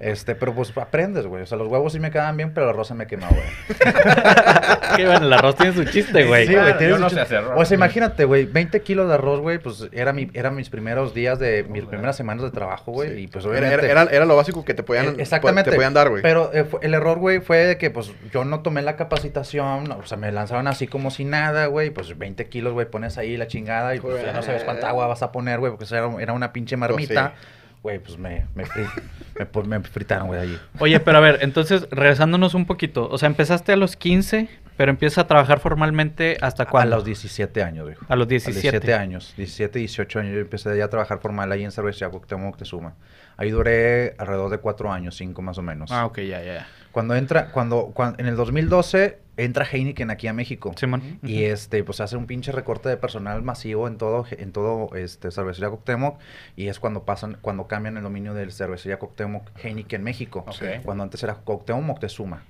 Este, 0.00 0.34
pero 0.34 0.54
pues 0.54 0.74
aprendes, 0.76 1.26
güey. 1.26 1.42
O 1.42 1.46
sea, 1.46 1.58
los 1.58 1.68
huevos 1.68 1.92
sí 1.92 2.00
me 2.00 2.10
quedaban 2.10 2.36
bien, 2.36 2.54
pero 2.54 2.64
el 2.66 2.70
arroz 2.70 2.88
se 2.88 2.94
me 2.94 3.06
quemó, 3.06 3.26
güey. 3.28 3.42
Que 4.96 5.06
bueno, 5.06 5.26
el 5.26 5.32
arroz 5.32 5.54
tiene 5.56 5.74
su 5.74 5.84
chiste, 5.84 6.24
güey. 6.24 6.46
Sí, 6.46 6.52
güey, 6.54 6.64
Claro, 6.64 6.78
tienes 6.78 6.96
yo 6.96 7.00
no 7.02 7.10
sé 7.10 7.20
hacer 7.20 7.38
arroz. 7.38 7.52
O 7.56 7.64
sea, 7.64 7.74
imagínate, 7.76 8.24
güey, 8.24 8.46
20 8.46 8.80
kilos 8.82 9.08
de 9.08 9.14
arroz, 9.14 9.40
güey, 9.40 9.58
pues 9.58 9.86
era 9.92 10.12
mi, 10.12 10.30
eran 10.34 10.54
mis 10.56 10.70
primeros 10.70 11.14
días 11.14 11.38
de 11.38 11.64
mis 11.64 11.84
primeras 11.84 12.16
semanas 12.16 12.42
de 12.44 12.50
trabajo, 12.50 12.92
güey. 12.92 13.10
Sí. 13.14 13.20
Y 13.22 13.26
pues 13.28 13.44
Era- 13.44 13.52
obviamente. 13.58 13.90
era, 13.90 14.02
era, 14.02 14.10
era 14.12 14.24
lo 14.24 14.34
básico 14.36 14.64
que 14.64 14.74
te 14.74 14.82
podían, 14.82 15.06
Eh, 15.08 15.14
Exactamente. 15.18 15.70
te 15.70 15.76
podían 15.76 15.94
dar, 15.94 16.08
güey. 16.08 16.22
Pero 16.22 16.50
eh, 16.54 16.66
el 16.82 16.94
error, 16.94 17.18
güey, 17.18 17.40
fue 17.40 17.58
de 17.58 17.78
que, 17.78 17.90
pues, 17.90 18.12
yo 18.32 18.44
no 18.44 18.60
tomé 18.60 18.82
la 18.82 18.96
capacitación. 18.96 19.92
O 19.92 20.04
sea, 20.06 20.16
me 20.16 20.32
lanzaron 20.32 20.57
así 20.66 20.86
como 20.88 21.10
si 21.10 21.24
nada, 21.24 21.66
güey. 21.66 21.90
Pues 21.90 22.16
20 22.18 22.48
kilos, 22.48 22.72
güey, 22.72 22.90
pones 22.90 23.18
ahí 23.18 23.36
la 23.36 23.46
chingada 23.46 23.94
y 23.94 24.00
pues 24.00 24.22
ya 24.24 24.32
no 24.32 24.42
sabes 24.42 24.64
cuánta 24.64 24.88
agua 24.88 25.06
vas 25.06 25.22
a 25.22 25.30
poner, 25.32 25.58
güey, 25.60 25.70
porque 25.72 25.86
era, 25.94 26.10
era 26.20 26.32
una 26.32 26.52
pinche 26.52 26.76
marmita. 26.76 27.34
sí. 27.36 27.46
Güey, 27.80 28.00
pues 28.00 28.18
me, 28.18 28.44
me, 28.56 28.64
fri- 28.64 28.90
me, 29.38 29.48
pu- 29.50 29.64
me 29.64 29.78
fritaron, 29.80 30.26
güey, 30.26 30.40
allí. 30.40 30.58
Oye, 30.80 30.98
pero 30.98 31.18
a 31.18 31.20
ver, 31.20 31.38
entonces, 31.42 31.86
regresándonos 31.92 32.54
un 32.54 32.66
poquito. 32.66 33.08
O 33.08 33.18
sea, 33.18 33.28
empezaste 33.28 33.70
a 33.70 33.76
los 33.76 33.94
15, 33.94 34.48
pero 34.76 34.90
empiezas 34.90 35.18
a 35.18 35.26
trabajar 35.28 35.60
formalmente 35.60 36.38
hasta 36.40 36.64
A 36.64 36.66
cuándo? 36.66 36.96
los 36.96 37.04
17 37.04 37.62
años, 37.62 37.84
güey. 37.84 37.96
A 38.08 38.16
los 38.16 38.26
A 38.26 38.30
17. 38.30 38.94
años, 38.94 39.32
17, 39.36 39.78
18 39.78 40.18
años, 40.18 40.34
yo 40.34 40.40
empecé 40.40 40.76
ya 40.76 40.86
a 40.86 40.90
trabajar 40.90 41.20
formal 41.20 41.52
ahí 41.52 41.62
en 41.62 41.70
Cervecería 41.70 42.10
Cuauhtémoc 42.10 42.46
Moctezuma. 42.46 42.94
Ahí 43.36 43.50
duré 43.50 44.16
alrededor 44.18 44.50
de 44.50 44.58
4 44.58 44.92
años, 44.92 45.14
5 45.16 45.40
más 45.40 45.56
o 45.58 45.62
menos. 45.62 45.92
Ah, 45.92 46.04
ok, 46.06 46.18
ya, 46.18 46.42
ya. 46.42 46.54
ya. 46.54 46.66
Cuando 46.90 47.14
entra, 47.14 47.52
cuando, 47.52 47.92
cuan- 47.94 48.16
en 48.18 48.26
el 48.26 48.34
2012 48.34 49.18
entra 49.38 49.64
Heineken 49.64 50.10
aquí 50.10 50.26
a 50.26 50.34
México. 50.34 50.72
Simón. 50.76 51.18
Y 51.22 51.44
este, 51.44 51.82
pues 51.84 52.00
hace 52.00 52.16
un 52.16 52.26
pinche 52.26 52.52
recorte 52.52 52.88
de 52.88 52.96
personal 52.96 53.42
masivo 53.42 53.88
en 53.88 53.96
todo, 53.96 54.26
en 54.30 54.52
todo 54.52 54.94
este 54.94 55.30
cervecería 55.30 55.68
Cuauhtémoc. 55.68 56.18
Y 56.56 56.66
es 56.66 56.78
cuando 56.78 57.04
pasan, 57.04 57.38
cuando 57.40 57.66
cambian 57.66 57.96
el 57.96 58.02
dominio 58.02 58.34
del 58.34 58.52
cervecería 58.52 58.98
Cuauhtémoc 58.98 59.48
Heineken 59.62 60.02
México. 60.02 60.44
Ok. 60.46 60.82
Cuando 60.84 61.04
antes 61.04 61.22
era 61.22 61.36
Cuauhtémoc 61.36 61.82
Moctezuma. 61.82 62.44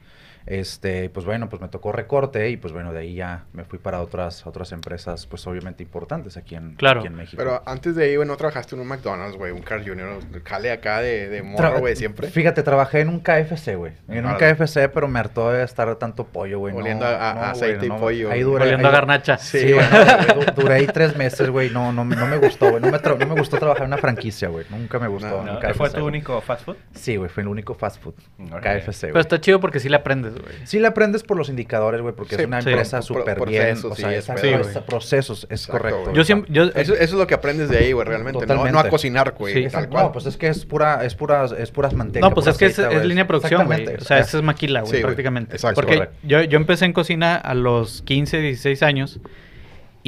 Este, 0.51 1.11
pues 1.11 1.27
bueno, 1.27 1.51
pues 1.51 1.61
me 1.61 1.69
tocó 1.69 1.93
recorte 1.93 2.49
y 2.49 2.57
pues 2.57 2.73
bueno, 2.73 2.93
de 2.93 3.01
ahí 3.01 3.15
ya 3.15 3.45
me 3.53 3.65
fui 3.65 3.79
para 3.79 4.01
otras, 4.01 4.47
otras 4.47 4.73
empresas, 4.73 5.27
pues 5.27 5.47
obviamente 5.47 5.83
importantes 5.83 6.37
aquí 6.39 6.55
en, 6.55 6.75
Claro. 6.77 7.01
aquí 7.01 7.07
en 7.09 7.15
México. 7.17 7.37
Pero 7.37 7.63
antes 7.67 7.95
de 7.97 8.05
ahí, 8.05 8.17
güey, 8.17 8.27
no 8.27 8.37
trabajaste 8.37 8.75
en 8.75 8.81
un 8.81 8.89
McDonald's, 8.89 9.37
güey, 9.37 9.53
un 9.53 9.61
Carl 9.61 9.87
Jr., 9.87 10.21
jale 10.45 10.73
acá 10.73 11.01
de, 11.01 11.29
de 11.29 11.43
morro, 11.43 11.81
güey, 11.81 11.97
siempre. 11.97 12.29
Fíjate, 12.29 12.63
trabajé 12.63 13.01
en 13.01 13.11
un 13.11 13.21
KFC, 13.21 13.77
güey. 13.77 13.93
En 14.09 14.25
un. 14.25 14.35
KFC, 14.37 14.89
pero 14.89 15.07
me 15.09 15.19
hartó 15.19 15.51
de 15.53 15.63
estar 15.65 15.95
tanto 15.97 16.25
pollo, 16.25 16.61
güey. 16.61 16.75
Oliendo 16.75 17.05
no, 17.05 17.11
a- 17.11 17.31
a 17.31 17.35
no, 17.35 17.41
aceite 17.43 17.87
y 17.87 17.91
pollo. 17.91 18.31
Ahí 18.31 18.41
duré. 18.43 18.65
Oliendo 18.65 18.89
ahí- 18.89 18.95
a 18.95 18.97
garnacha. 18.97 19.37
Sí, 19.39 19.73
güey. 19.73 19.85
no, 19.91 20.35
güey, 20.35 20.47
du- 20.47 20.63
duré 20.63 20.75
ahí 20.75 20.87
tres 20.87 21.17
meses, 21.17 21.51
güey. 21.51 21.69
No, 21.71 21.93
no, 21.93 22.05
no 22.05 22.27
me 22.27 22.39
gustó, 22.39 22.71
güey. 22.71 22.81
No 22.83 22.91
me, 22.91 22.99
no 22.99 23.35
me 23.35 23.39
gustó 23.41 23.59
trabajar 23.59 23.83
en 23.83 23.89
una 23.93 23.99
franquicia, 23.99 24.49
güey. 24.49 24.65
Nunca 24.71 24.99
me 24.99 25.09
gustó. 25.09 25.29
No, 25.29 25.41
en 25.41 25.47
¿No? 25.61 25.69
un 25.69 25.75
¿Fue 25.75 25.91
tu 25.91 26.07
único 26.07 26.41
fast 26.41 26.65
food? 26.65 26.77
Sí, 26.95 27.17
güey. 27.17 27.29
Fue 27.29 27.43
el 27.43 27.49
único 27.49 27.75
fast 27.75 28.01
food. 28.03 28.15
KFC, 28.63 29.01
Pero 29.03 29.13
güey. 29.15 29.21
está 29.21 29.41
chido 29.41 29.61
porque 29.61 29.81
sí 29.81 29.89
le 29.89 29.97
aprendes, 29.97 30.35
güey. 30.39 30.55
Sí 30.65 30.79
le 30.79 30.87
aprendes 30.87 31.23
por 31.23 31.37
los 31.37 31.49
indicadores, 31.49 32.01
güey, 32.01 32.15
porque 32.15 32.37
Sí, 32.37 32.43
es 32.43 32.47
una 32.47 32.63
sí. 32.63 32.71
empresa 32.71 33.03
súper 33.03 33.45
bien. 33.47 33.81
procesos 33.81 33.93
O 33.93 33.95
sea, 33.95 34.15
es, 34.15 34.79
procesos, 34.83 35.47
es 35.51 35.65
Exacto, 35.65 35.73
correcto. 35.73 36.13
Yo 36.13 36.25
siempre, 36.25 36.53
yo, 36.53 36.65
Eso, 36.65 36.95
eso 36.95 36.95
es 36.95 37.13
lo 37.13 37.27
que 37.27 37.35
aprendes 37.35 37.69
de 37.69 37.79
ahí, 37.79 37.93
güey, 37.93 38.07
realmente. 38.07 38.47
No, 38.47 38.67
no 38.67 38.79
a 38.79 38.89
cocinar, 38.89 39.33
güey. 39.33 39.55
Sí. 39.55 39.69
tal 39.69 39.89
cual. 39.89 40.05
No, 40.05 40.13
pues 40.13 40.27
es 40.27 40.37
que 40.37 40.49
es 40.49 40.65
pura, 40.65 41.05
es 41.05 41.15
puras, 41.15 41.53
es 41.53 41.71
puras 41.71 41.95
manteca. 41.95 42.27
No, 42.27 42.35
pues 42.35 42.45
pura 42.45 42.53
es 42.53 42.59
que 42.59 42.67
es, 42.67 43.05
línea 43.05 43.25
de 43.25 43.29
producción, 43.29 43.67
güey. 43.67 43.81
Exactamente. 43.81 44.03
O 44.03 44.07
sea, 44.07 44.19
eso 44.19 44.39
es 44.39 44.45
maquila, 44.45 44.83
güey, 44.83 45.03
prácticamente. 45.03 45.57
Exacto. 45.57 45.81
Porque 45.81 46.09
yo, 46.23 46.43
yo 46.43 46.57
empecé 46.57 46.85
en 46.85 46.93
cocina 46.93 47.37
a 47.37 47.55
los 47.55 48.03
15, 48.03 48.39
16 48.39 48.83
años 48.83 49.21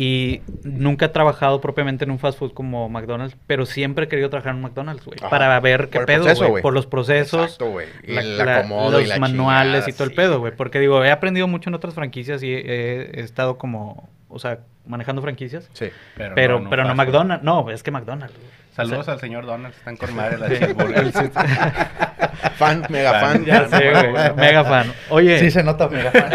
y 0.03 0.41
nunca 0.65 1.05
he 1.07 1.09
trabajado 1.11 1.61
propiamente 1.61 2.05
en 2.07 2.11
un 2.11 2.19
fast 2.19 2.39
food 2.39 2.53
como 2.55 2.89
McDonald's, 2.89 3.37
pero 3.47 3.67
siempre 3.67 4.07
he 4.07 4.09
querido 4.09 4.31
trabajar 4.31 4.53
en 4.53 4.57
un 4.57 4.63
McDonald's, 4.63 5.05
güey. 5.05 5.19
Para 5.29 5.61
ver 5.61 5.91
qué 5.91 6.01
Por 6.01 6.11
el 6.11 6.23
pedo, 6.23 6.49
güey. 6.49 6.63
Por 6.63 6.73
los 6.73 6.87
procesos. 6.87 7.43
Exacto, 7.43 7.71
güey. 7.71 7.87
Y 8.05 8.13
la- 8.15 8.21
el 8.23 8.39
la- 8.39 8.57
acomodo 8.61 8.93
los 8.93 9.03
y 9.03 9.07
la 9.09 9.19
manuales 9.19 9.85
chingada, 9.85 9.91
y 9.91 9.93
todo 9.93 10.05
el 10.05 10.11
sí, 10.11 10.17
pedo, 10.17 10.33
sí. 10.35 10.39
güey. 10.39 10.57
Porque 10.57 10.81
digo, 10.81 11.05
he 11.05 11.11
aprendido 11.11 11.47
mucho 11.49 11.69
en 11.69 11.75
otras 11.75 11.93
franquicias 11.93 12.43
y 12.43 12.51
he, 12.51 13.11
he 13.13 13.21
estado 13.21 13.59
como, 13.59 14.09
o 14.31 14.39
sea, 14.39 14.61
manejando 14.87 15.21
franquicias. 15.21 15.69
Sí. 15.75 15.89
Pero, 16.17 16.35
pero 16.35 16.85
no 16.85 16.89
fast 16.89 16.89
food. 16.89 16.97
McDonald's. 16.97 17.45
No, 17.45 17.71
es 17.71 17.83
que 17.83 17.91
McDonald's. 17.91 18.35
güey. 18.37 18.60
Saludos 18.75 19.01
O 19.01 19.03
sea, 19.05 19.15
al 19.15 19.21
señor 19.21 19.47
Donald, 19.47 19.75
están 19.75 19.97
con 19.97 20.15
madre 20.17 20.39
la 20.39 20.49
Sí. 20.49 20.57
cheeseburger. 20.59 21.11
Fan, 22.57 22.85
mega 22.91 23.21
fan. 23.21 23.45
Ya 23.45 23.69
sé, 23.69 23.91
güey. 23.91 24.35
Mega 24.37 24.65
fan. 24.65 24.93
Oye. 25.11 25.39
Sí, 25.41 25.51
se 25.51 25.63
nota, 25.63 25.89
mega 25.89 26.11
fan. 26.11 26.31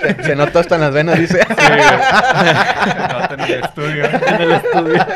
se, 0.00 0.22
se 0.24 0.36
nota 0.36 0.60
hasta 0.60 0.74
en 0.76 0.80
las 0.80 0.92
venas, 0.92 1.18
dice. 1.18 1.38
Nota 1.48 3.34
en 3.34 3.40
el 3.40 3.52
estudio. 3.64 4.04
en 4.26 4.40
el 4.42 4.52
estudio. 4.52 5.06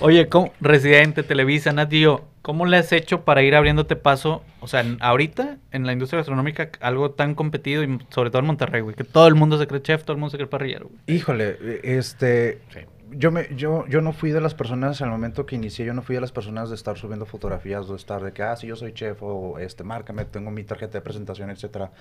Oye, 0.00 0.28
¿cómo? 0.28 0.52
Residente, 0.60 1.22
Televisa, 1.22 1.72
Natío, 1.72 2.24
¿cómo 2.42 2.66
le 2.66 2.76
has 2.78 2.92
hecho 2.92 3.22
para 3.22 3.42
ir 3.42 3.54
abriéndote 3.54 3.96
paso? 3.96 4.42
O 4.60 4.68
sea, 4.68 4.80
en- 4.80 4.98
ahorita 5.00 5.56
en 5.72 5.86
la 5.86 5.92
industria 5.92 6.18
gastronómica, 6.18 6.68
algo 6.80 7.10
tan 7.12 7.34
competido 7.34 7.82
y 7.82 7.98
sobre 8.10 8.30
todo 8.30 8.40
en 8.40 8.46
Monterrey, 8.46 8.82
güey, 8.82 8.94
que 8.94 9.04
todo 9.04 9.26
el 9.26 9.34
mundo 9.34 9.58
se 9.58 9.66
cree 9.66 9.80
chef, 9.82 10.02
todo 10.04 10.12
el 10.12 10.18
mundo 10.18 10.30
se 10.30 10.36
cree 10.36 10.48
parrillero, 10.48 10.88
güey. 10.88 11.00
Híjole, 11.18 11.56
este, 11.82 12.60
Sí. 12.72 12.80
Yo 13.12 13.30
me, 13.30 13.48
yo, 13.54 13.86
yo 13.86 14.00
no 14.00 14.12
fui 14.12 14.30
de 14.32 14.40
las 14.40 14.54
personas 14.54 15.00
al 15.00 15.10
momento 15.10 15.46
que 15.46 15.54
inicié, 15.54 15.84
yo 15.86 15.94
no 15.94 16.02
fui 16.02 16.14
de 16.16 16.20
las 16.20 16.32
personas 16.32 16.68
de 16.70 16.74
estar 16.74 16.96
subiendo 16.98 17.24
fotografías, 17.26 17.88
de 17.88 17.94
estar 17.96 18.22
de 18.22 18.32
que, 18.32 18.42
ah, 18.42 18.56
sí, 18.56 18.66
yo 18.66 18.76
soy 18.76 18.92
chef, 18.92 19.18
o 19.22 19.58
este, 19.58 19.84
márcame, 19.84 20.24
tengo 20.24 20.50
mi 20.50 20.64
tarjeta 20.64 20.98
de 20.98 21.02
presentación, 21.02 21.50
etcétera. 21.50 21.92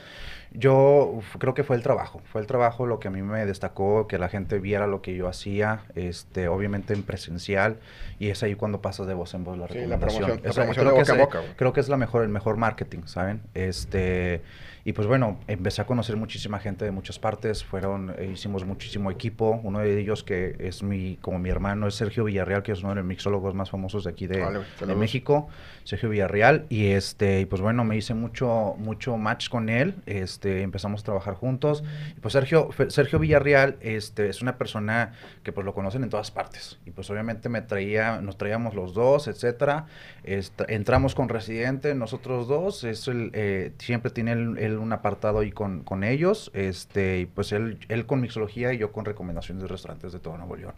Yo 0.51 1.11
uf, 1.17 1.35
creo 1.37 1.53
que 1.53 1.63
fue 1.63 1.75
el 1.75 1.83
trabajo, 1.83 2.21
fue 2.31 2.41
el 2.41 2.47
trabajo 2.47 2.85
lo 2.85 2.99
que 2.99 3.07
a 3.07 3.11
mí 3.11 3.21
me 3.21 3.45
destacó, 3.45 4.07
que 4.07 4.17
la 4.17 4.29
gente 4.29 4.59
viera 4.59 4.87
lo 4.87 5.01
que 5.01 5.15
yo 5.15 5.27
hacía, 5.27 5.81
este, 5.95 6.47
obviamente 6.47 6.93
en 6.93 7.03
presencial, 7.03 7.77
y 8.19 8.29
es 8.29 8.41
ahí 8.43 8.55
cuando 8.55 8.81
pasas 8.81 9.07
de 9.07 9.13
voz 9.13 9.33
en 9.33 9.43
voz 9.43 9.57
la 9.57 9.67
Sí, 9.67 9.73
la 9.75 9.97
recomendación. 9.97 10.23
promoción- 10.23 10.43
la 10.45 10.53
promoción 10.53 10.85
creo 10.85 10.95
de 10.97 11.03
que 11.03 11.03
boca 11.03 11.11
a 11.11 11.15
es, 11.15 11.21
boca, 11.21 11.39
güey. 11.39 11.55
Creo 11.55 11.73
que 11.73 11.79
es 11.81 11.89
la 11.89 11.97
mejor, 11.97 12.23
el 12.23 12.29
mejor 12.29 12.57
marketing, 12.57 13.01
¿saben? 13.05 13.41
Este, 13.53 14.41
y 14.87 14.93
pues 14.93 15.07
bueno, 15.07 15.39
empecé 15.47 15.81
a 15.81 15.85
conocer 15.87 16.15
muchísima 16.15 16.59
gente 16.59 16.85
de 16.85 16.91
muchas 16.91 17.17
partes, 17.17 17.63
fueron, 17.65 18.13
eh, 18.19 18.29
hicimos 18.33 18.63
muchísimo 18.65 19.09
equipo, 19.09 19.59
uno 19.63 19.79
de 19.79 19.99
ellos 19.99 20.23
que 20.23 20.55
es 20.59 20.83
mi 20.83 21.17
como 21.21 21.39
mi 21.39 21.49
hermano, 21.49 21.87
es 21.87 21.95
Sergio 21.95 22.23
Villarreal, 22.23 22.61
que 22.61 22.71
es 22.71 22.79
uno 22.81 22.89
de 22.89 22.97
los 22.97 23.05
mixólogos 23.05 23.55
más 23.55 23.71
famosos 23.71 24.03
de 24.03 24.11
aquí 24.11 24.27
de, 24.27 24.39
Vale, 24.41 24.59
de. 24.85 24.95
México, 24.95 25.47
Sergio 25.85 26.09
Villarreal, 26.09 26.67
y 26.69 26.85
este, 26.87 27.41
y 27.41 27.45
pues 27.45 27.61
bueno, 27.61 27.83
me 27.83 27.97
hice 27.97 28.13
mucho, 28.13 28.75
mucho 28.77 29.17
match 29.17 29.49
con 29.49 29.69
él, 29.69 29.95
este, 30.05 30.61
empezamos 30.61 31.01
a 31.01 31.03
trabajar 31.03 31.33
juntos, 31.33 31.83
y 32.15 32.19
pues 32.19 32.33
Sergio, 32.33 32.69
Sergio 32.89 33.17
Villarreal, 33.17 33.77
este, 33.81 34.29
es 34.29 34.43
una 34.43 34.57
persona 34.59 35.13
que 35.41 35.51
pues 35.51 35.65
lo 35.65 35.73
conocen 35.73 36.03
en 36.03 36.09
todas 36.11 36.29
partes, 36.29 36.77
y 36.85 36.91
pues 36.91 37.09
obviamente 37.09 37.49
me 37.49 37.63
traía, 37.63 38.21
nos 38.21 38.37
traíamos 38.37 38.75
los 38.75 38.93
dos, 38.93 39.27
etcétera, 39.27 39.87
Est- 40.23 40.61
entramos 40.67 41.15
con 41.15 41.27
Residente, 41.27 41.95
nosotros 41.95 42.47
dos, 42.47 42.83
es 42.83 43.07
el, 43.07 43.31
eh, 43.33 43.71
siempre 43.79 44.11
tiene 44.11 44.33
él, 44.33 44.74
un 44.77 44.93
apartado 44.93 45.39
ahí 45.39 45.51
con, 45.51 45.83
con 45.83 46.03
ellos, 46.03 46.51
este, 46.53 47.19
y 47.19 47.25
pues 47.25 47.51
él, 47.51 47.79
él 47.89 48.05
con 48.05 48.21
mixología 48.21 48.73
y 48.73 48.77
yo 48.77 48.91
con 48.91 49.05
recomendaciones 49.05 49.63
de 49.63 49.67
restaurantes 49.67 50.13
de 50.13 50.19
todo 50.19 50.37
Nuevo 50.37 50.55
León. 50.55 50.73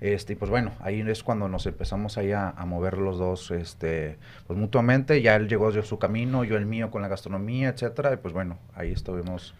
Este, 0.00 0.34
y 0.34 0.36
pues 0.36 0.50
bueno, 0.50 0.72
ahí 0.80 1.00
es 1.00 1.22
cuando 1.22 1.48
nos 1.48 1.66
empezamos 1.66 2.18
ahí 2.18 2.32
a, 2.32 2.50
a 2.50 2.66
mover 2.66 2.98
los 2.98 3.18
dos, 3.18 3.50
este, 3.50 4.18
pues 4.46 4.58
mutuamente, 4.58 5.22
ya 5.22 5.36
él 5.36 5.48
llegó 5.48 5.72
de 5.72 5.82
su 5.82 5.98
camino, 5.98 6.44
yo 6.44 6.56
el 6.56 6.66
mío 6.66 6.90
con 6.90 7.02
la 7.02 7.08
gastronomía, 7.08 7.68
etcétera, 7.68 8.12
y 8.12 8.16
pues 8.16 8.34
bueno, 8.34 8.58
ahí 8.74 8.92
estuvimos 8.92 9.54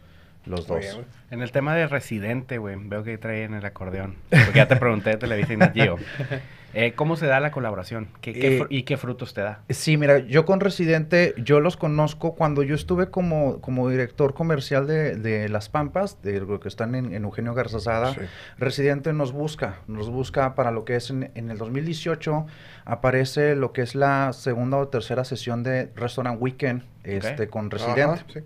los 0.47 0.67
dos. 0.67 0.81
bien. 0.81 1.05
En 1.31 1.43
el 1.43 1.53
tema 1.53 1.75
de 1.75 1.87
Residente, 1.87 2.59
güey, 2.59 2.77
veo 2.79 3.03
que 3.03 3.19
trae 3.19 3.45
en 3.45 3.55
el 3.55 3.65
acordeón. 3.65 4.17
Porque 4.31 4.59
ya 4.59 4.69
te 4.69 4.77
pregunté 4.77 5.11
de 5.11 5.17
Televisa 5.17 5.53
y 5.53 5.57
Nat 5.57 5.75
Geo. 5.75 5.97
Eh, 6.75 6.93
¿Cómo 6.95 7.17
se 7.17 7.27
da 7.27 7.41
la 7.41 7.51
colaboración? 7.51 8.09
¿Qué, 8.21 8.33
qué 8.33 8.59
Eh, 8.59 8.67
¿Y 8.69 8.83
qué 8.83 8.97
frutos 8.97 9.33
te 9.33 9.41
da? 9.41 9.63
Sí, 9.71 9.97
mira, 9.97 10.19
yo 10.19 10.45
con 10.45 10.61
Residente, 10.61 11.35
yo 11.39 11.61
los 11.61 11.77
conozco 11.77 12.35
cuando 12.35 12.63
yo 12.63 12.75
estuve 12.75 13.11
como, 13.11 13.61
como 13.61 13.89
director 13.89 14.35
comercial 14.35 14.87
de, 14.87 15.17
de 15.17 15.49
Las 15.49 15.69
Pampas, 15.69 16.21
de 16.23 16.41
lo 16.41 16.61
que 16.61 16.69
están 16.69 16.95
en, 16.95 17.15
en 17.15 17.25
Eugenio 17.25 17.55
Garzazada. 17.55 18.15
Sí. 18.15 18.21
Residente 18.59 19.13
nos 19.13 19.33
busca, 19.33 19.81
nos 19.87 20.11
busca 20.11 20.55
para 20.55 20.71
lo 20.71 20.85
que 20.85 20.97
es 20.97 21.11
en, 21.11 21.31
en 21.35 21.51
el 21.51 21.59
2018, 21.59 22.47
aparece 22.85 23.55
lo 23.55 23.73
que 23.73 23.83
es 23.83 23.95
la 23.95 24.33
segunda 24.33 24.79
o 24.79 24.89
tercera 24.89 25.25
sesión 25.25 25.63
de 25.63 25.91
Restaurant 25.95 26.41
Weekend 26.41 26.83
este, 27.05 27.49
con 27.49 27.71
Residente. 27.71 28.03
Ajá, 28.03 28.25
sí. 28.33 28.41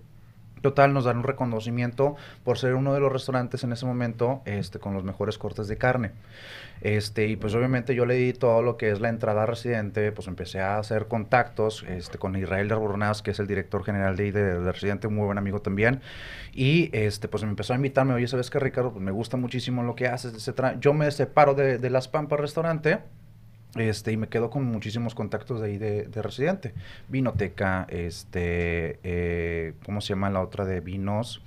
Total, 0.61 0.93
nos 0.93 1.05
dan 1.05 1.17
un 1.17 1.23
reconocimiento 1.23 2.15
por 2.43 2.57
ser 2.57 2.75
uno 2.75 2.93
de 2.93 2.99
los 2.99 3.11
restaurantes 3.11 3.63
en 3.63 3.71
ese 3.71 3.85
momento 3.85 4.41
este, 4.45 4.79
con 4.79 4.93
los 4.93 5.03
mejores 5.03 5.37
cortes 5.37 5.67
de 5.67 5.77
carne. 5.77 6.11
Este, 6.81 7.27
y 7.27 7.35
pues 7.35 7.53
obviamente 7.55 7.93
yo 7.93 8.05
le 8.05 8.15
di 8.15 8.33
todo 8.33 8.61
lo 8.61 8.77
que 8.77 8.89
es 8.91 9.01
la 9.01 9.09
entrada 9.09 9.45
Residente, 9.45 10.11
pues 10.11 10.27
empecé 10.27 10.61
a 10.61 10.77
hacer 10.77 11.07
contactos 11.07 11.83
este, 11.87 12.17
con 12.17 12.35
Israel 12.35 12.67
de 12.67 12.73
Albornoz, 12.73 13.21
que 13.21 13.31
es 13.31 13.39
el 13.39 13.47
director 13.47 13.83
general 13.83 14.15
de, 14.15 14.31
de, 14.31 14.59
de 14.59 14.71
Residente, 14.71 15.07
un 15.07 15.15
muy 15.15 15.25
buen 15.25 15.37
amigo 15.37 15.61
también. 15.61 16.01
Y 16.53 16.89
este, 16.93 17.27
pues 17.27 17.43
me 17.43 17.49
empezó 17.49 17.73
a 17.73 17.75
invitarme, 17.75 18.13
oye, 18.13 18.27
¿sabes 18.27 18.49
qué, 18.49 18.59
Ricardo? 18.59 18.91
Pues 18.91 19.03
me 19.03 19.11
gusta 19.11 19.37
muchísimo 19.37 19.83
lo 19.83 19.95
que 19.95 20.07
haces, 20.07 20.33
etcétera. 20.33 20.77
Yo 20.79 20.93
me 20.93 21.09
separo 21.11 21.53
de, 21.53 21.77
de 21.77 21.89
Las 21.89 22.07
Pampas 22.07 22.39
Restaurante. 22.39 22.99
Este, 23.75 24.11
y 24.11 24.17
me 24.17 24.27
quedo 24.29 24.49
con 24.49 24.63
muchísimos 24.65 25.13
contactos 25.15 25.61
de 25.61 25.67
ahí 25.67 25.77
de, 25.77 26.03
de 26.03 26.21
Residente. 26.21 26.73
Vinoteca, 27.07 27.85
este, 27.89 28.99
eh, 29.03 29.73
¿cómo 29.85 30.01
se 30.01 30.09
llama 30.09 30.29
la 30.29 30.41
otra 30.41 30.65
de 30.65 30.79
vinos? 30.81 31.41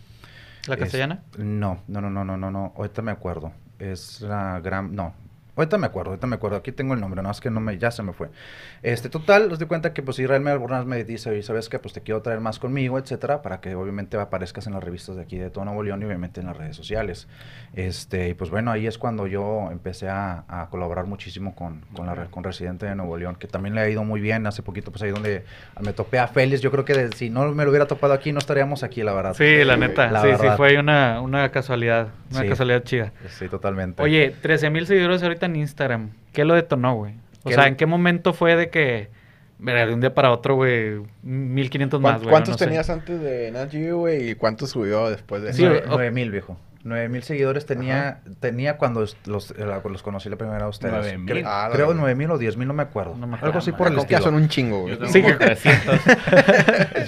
¿La 0.68 0.74
Es- 0.74 0.80
castellana? 0.80 1.22
no, 1.37 1.80
no, 1.88 2.00
no, 2.00 2.11
no, 2.11 2.24
no, 2.24 2.37
no, 2.37 2.50
no. 2.50 2.72
Ahorita 2.76 3.02
me 3.02 3.11
acuerdo. 3.11 3.52
Es 3.78 4.20
la 4.20 4.61
gran, 4.61 4.94
no. 4.94 5.14
Ahorita 5.54 5.76
me 5.76 5.86
acuerdo, 5.86 6.12
ahorita 6.12 6.26
me 6.26 6.36
acuerdo. 6.36 6.56
Aquí 6.56 6.72
tengo 6.72 6.94
el 6.94 7.00
nombre, 7.00 7.22
no 7.22 7.30
es 7.30 7.38
que 7.40 7.50
no 7.50 7.60
me, 7.60 7.76
ya 7.76 7.90
se 7.90 8.02
me 8.02 8.14
fue. 8.14 8.30
Este, 8.82 9.10
total, 9.10 9.52
os 9.52 9.58
di 9.58 9.66
cuenta 9.66 9.92
que 9.92 10.02
pues 10.02 10.18
Israel 10.18 10.46
Albornoz 10.48 10.86
me 10.86 11.04
dice, 11.04 11.28
oye, 11.28 11.42
¿sabes 11.42 11.68
qué? 11.68 11.78
Pues 11.78 11.92
te 11.92 12.00
quiero 12.00 12.22
traer 12.22 12.40
más 12.40 12.58
conmigo, 12.58 12.98
etcétera, 12.98 13.42
para 13.42 13.60
que 13.60 13.74
obviamente 13.74 14.16
aparezcas 14.18 14.66
en 14.66 14.72
las 14.72 14.82
revistas 14.82 15.16
de 15.16 15.22
aquí 15.22 15.36
de 15.36 15.50
todo 15.50 15.66
Nuevo 15.66 15.82
León 15.82 16.00
y 16.00 16.06
obviamente 16.06 16.40
en 16.40 16.46
las 16.46 16.56
redes 16.56 16.74
sociales. 16.74 17.28
Este, 17.74 18.30
y 18.30 18.34
pues 18.34 18.50
bueno, 18.50 18.70
ahí 18.70 18.86
es 18.86 18.96
cuando 18.96 19.26
yo 19.26 19.68
empecé 19.70 20.08
a, 20.08 20.44
a 20.48 20.68
colaborar 20.70 21.06
muchísimo 21.06 21.54
con, 21.54 21.82
con, 21.94 22.06
la, 22.06 22.14
con 22.30 22.44
Residente 22.44 22.86
de 22.86 22.94
Nuevo 22.94 23.16
León, 23.18 23.36
que 23.36 23.46
también 23.46 23.74
le 23.74 23.82
ha 23.82 23.88
ido 23.90 24.04
muy 24.04 24.20
bien. 24.20 24.46
Hace 24.46 24.62
poquito, 24.62 24.90
pues 24.90 25.02
ahí 25.02 25.10
donde 25.10 25.44
me 25.80 25.92
topé 25.92 26.18
a 26.18 26.28
Félix. 26.28 26.62
Yo 26.62 26.70
creo 26.70 26.84
que 26.86 26.94
de- 26.94 27.12
si 27.16 27.28
no 27.30 27.50
me 27.52 27.64
lo 27.64 27.70
hubiera 27.70 27.86
topado 27.86 28.14
aquí, 28.14 28.32
no 28.32 28.38
estaríamos 28.38 28.82
aquí, 28.82 29.02
la 29.02 29.12
verdad. 29.12 29.34
Sí, 29.34 29.64
la 29.64 29.76
neta. 29.76 30.10
la 30.10 30.22
sí, 30.22 30.28
sí, 30.40 30.46
fue 30.56 30.78
una, 30.78 31.20
una 31.20 31.50
casualidad. 31.50 32.08
Una 32.30 32.40
Sí. 32.40 32.48
casualidad 32.48 32.82
chida. 32.84 33.12
Sí, 33.28 33.48
totalmente. 33.48 34.02
Oye, 34.02 34.34
13 34.40 34.70
mil 34.70 34.86
seguidores 34.86 35.22
ahorita 35.22 35.41
en 35.46 35.57
Instagram. 35.57 36.11
¿Qué 36.33 36.44
lo 36.44 36.55
detonó, 36.55 36.94
güey? 36.96 37.14
O 37.44 37.48
¿Qué 37.48 37.55
sea, 37.55 37.64
lo- 37.64 37.68
¿en 37.68 37.76
qué 37.76 37.87
momento 37.87 38.33
fue 38.33 38.57
de 38.57 38.70
que, 38.70 39.09
de 39.59 39.94
un 39.94 40.00
día 40.00 40.14
para 40.14 40.31
otro, 40.33 40.55
güey, 40.57 41.00
1500 41.22 42.00
más, 42.00 42.12
¿Cuán- 42.12 42.18
güey? 42.20 42.31
¿Cuántos 42.31 42.55
no 42.55 42.59
sé. 42.59 42.64
tenías 42.66 42.90
antes 42.90 43.20
de 43.20 43.50
Nat 43.52 43.70
Geo, 43.70 43.98
güey? 43.98 44.31
¿Y 44.31 44.35
cuántos 44.35 44.70
subió 44.70 45.09
después 45.11 45.42
de 45.42 45.52
Sí, 45.52 45.62
eso? 45.64 45.70
Nueve- 45.72 45.87
o- 45.87 45.90
nueve 45.96 46.11
mil, 46.11 46.31
viejo. 46.31 46.57
Nueve 46.85 47.09
mil 47.09 47.23
seguidores 47.23 47.64
tenía, 47.64 48.23
tenía 48.40 48.77
cuando 48.77 49.07
los, 49.27 49.51
eh, 49.53 49.81
los 49.88 50.03
conocí 50.03 50.29
la 50.29 50.37
primera 50.37 50.57
vez 50.59 50.64
a 50.64 50.68
ustedes. 50.68 50.92
Nueve 50.95 51.18
mil. 51.18 51.33
Cre- 51.33 51.45
Ah, 51.47 51.66
la 51.68 51.75
creo 51.75 51.87
verdad. 51.88 52.01
nueve 52.01 52.14
mil 52.16 52.31
o 52.31 52.38
diez 52.38 52.57
mil, 52.57 52.66
no 52.66 52.75
me 52.75 52.83
acuerdo. 52.83 53.14
No 53.14 53.27
me 53.29 53.35
Algo 53.35 53.37
acuerdo. 53.37 53.59
así 53.61 53.73
por 53.73 53.87
el 53.88 53.99
estilo. 53.99 54.21
son 54.21 54.35
un 54.35 54.49
chingo, 54.49 54.81
güey. 54.83 54.95
Yo 54.95 54.99
tengo 54.99 55.12
Sí, 55.12 55.23
como 55.23 55.38
que- 55.38 55.45
300. 55.47 56.01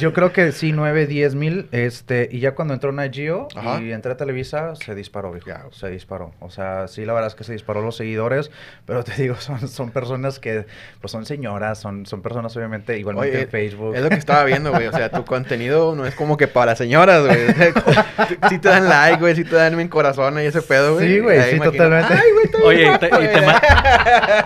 Yo 0.01 0.13
creo 0.13 0.33
que 0.33 0.53
sí, 0.53 0.73
nueve, 0.73 1.07
diez 1.07 1.35
mil. 1.35 1.69
Este, 1.73 2.29
y 2.31 2.41
ya 2.41 2.55
cuando 2.55 2.75
entró 2.75 2.93
Nagio 2.93 3.49
Ajá. 3.57 3.81
y 3.81 3.93
entré 3.93 4.13
a 4.13 4.17
Televisa, 4.17 4.75
se 4.77 4.95
disparó, 4.95 5.33
viejo. 5.33 5.73
Se 5.73 5.89
disparó. 5.91 6.33
O 6.41 6.51
sea, 6.51 6.89
sí, 6.89 7.05
la 7.05 7.13
verdad 7.13 7.29
es 7.29 7.35
que 7.35 7.45
se 7.45 7.53
disparó 7.53 7.83
los 7.83 7.97
seguidores. 7.97 8.51
Pero 8.87 9.03
te 9.05 9.21
digo, 9.21 9.35
son, 9.39 9.67
son 9.69 9.91
personas 9.91 10.39
que, 10.39 10.67
pues 11.01 11.11
son 11.11 11.27
señoras, 11.27 11.79
son, 11.79 12.07
son 12.07 12.23
personas 12.23 12.57
obviamente 12.57 12.99
igualmente 12.99 13.31
Oye, 13.37 13.43
en 13.43 13.49
Facebook. 13.49 13.95
Es 13.97 14.03
lo 14.03 14.09
que 14.09 14.15
estaba 14.17 14.45
viendo, 14.45 14.71
güey. 14.73 14.87
O 14.87 14.93
sea, 14.93 15.11
tu 15.11 15.25
contenido 15.35 15.95
no 15.97 16.07
es 16.07 16.15
como 16.15 16.37
que 16.37 16.49
para 16.49 16.77
señoras, 16.77 17.25
güey. 17.27 17.49
O 17.51 17.93
sea, 17.93 18.07
si 18.49 18.59
te 18.59 18.69
dan 18.69 18.89
like, 18.89 19.21
güey. 19.21 19.35
Si 19.35 19.45
te 19.45 19.57
dan 19.57 19.64
en 19.67 19.89
corazón 19.89 20.39
y 20.39 20.43
ese 20.43 20.63
pedo, 20.63 20.95
güey. 20.95 21.09
Sí, 21.15 21.19
güey, 21.21 21.41
sí, 21.43 21.57
imagino- 21.57 21.73
totalmente. 21.73 22.13
Ay, 22.15 22.29
güey, 22.33 22.65
Oye, 22.65 22.93
y 22.95 22.99
te- 22.99 23.07
y 23.07 23.29
te 23.29 23.41
ma- 23.47 23.63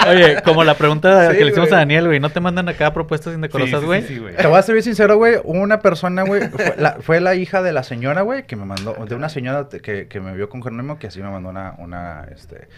Oye, 0.09 0.43
como 0.43 0.65
la 0.65 0.75
pregunta 0.75 1.31
Sí, 1.33 1.39
que 1.39 1.45
le 1.45 1.51
hicimos 1.51 1.73
a. 1.73 1.77
Daniel, 1.77 2.07
güey, 2.07 2.21
¿no 2.21 2.31
te 2.31 2.41
mandan 2.41 2.69
acá 2.69 2.93
propuestas 2.93 3.35
indecorosas, 3.35 3.75
Sí, 3.75 3.81
sí, 3.81 3.87
güey? 3.87 4.03
sí, 4.03 4.09
sí, 4.15 4.19
güey. 4.19 4.37
Te 4.37 4.47
voy 4.47 4.59
a 4.59 4.63
ser 4.63 4.75
bien 4.75 4.83
sincero, 4.85 5.17
güey. 5.17 5.37
Una 5.45 5.81
persona, 5.81 6.23
güey. 6.23 6.49
Fue 6.49 6.75
la, 6.79 6.93
fue 7.01 7.21
la 7.21 7.35
hija 7.35 7.63
de 7.63 7.73
la 7.73 7.83
señora, 7.83 8.23
güey, 8.23 8.45
que 8.47 8.57
me 8.57 8.65
mandó. 8.65 8.95
De 9.07 9.15
una 9.15 9.29
señora 9.29 9.69
que, 9.83 10.07
que 10.09 10.21
me 10.21 10.35
vio 10.35 10.49
con 10.49 10.63
Jerónimo, 10.63 10.99
que 10.99 11.09
así 11.09 11.21
me 11.21 11.31
mandó 11.31 11.49
una. 11.51 11.75
una 11.79 12.27
este, 12.35 12.69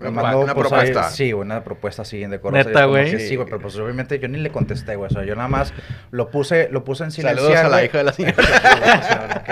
Una- 0.00 0.10
mandó, 0.10 0.40
una 0.40 0.54
pues, 0.54 0.72
ahí- 0.72 0.90
propuesta. 0.92 1.10
sí, 1.10 1.32
una 1.32 1.64
propuesta 1.64 2.02
así 2.02 2.22
en 2.22 2.30
decorosa. 2.30 2.64
¿Neta, 2.68 2.84
güey? 2.84 3.10
que 3.10 3.18
Sí, 3.20 3.36
güey, 3.36 3.46
pero 3.46 3.60
pues 3.60 3.76
obviamente 3.76 4.18
yo 4.18 4.28
ni 4.28 4.38
le 4.38 4.50
contesté, 4.50 4.96
güey. 4.96 5.08
O 5.10 5.12
sea, 5.12 5.24
yo 5.24 5.34
nada 5.34 5.48
más 5.48 5.72
lo 6.10 6.30
puse, 6.30 6.68
lo 6.70 6.84
puse 6.84 7.04
en 7.04 7.10
silencio. 7.10 7.42
Saludos 7.44 7.64
a 7.64 7.68
la 7.68 7.84
hija 7.84 7.98
de 7.98 8.04
la 8.04 8.12
señora. 8.12 8.34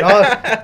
No, 0.00 0.08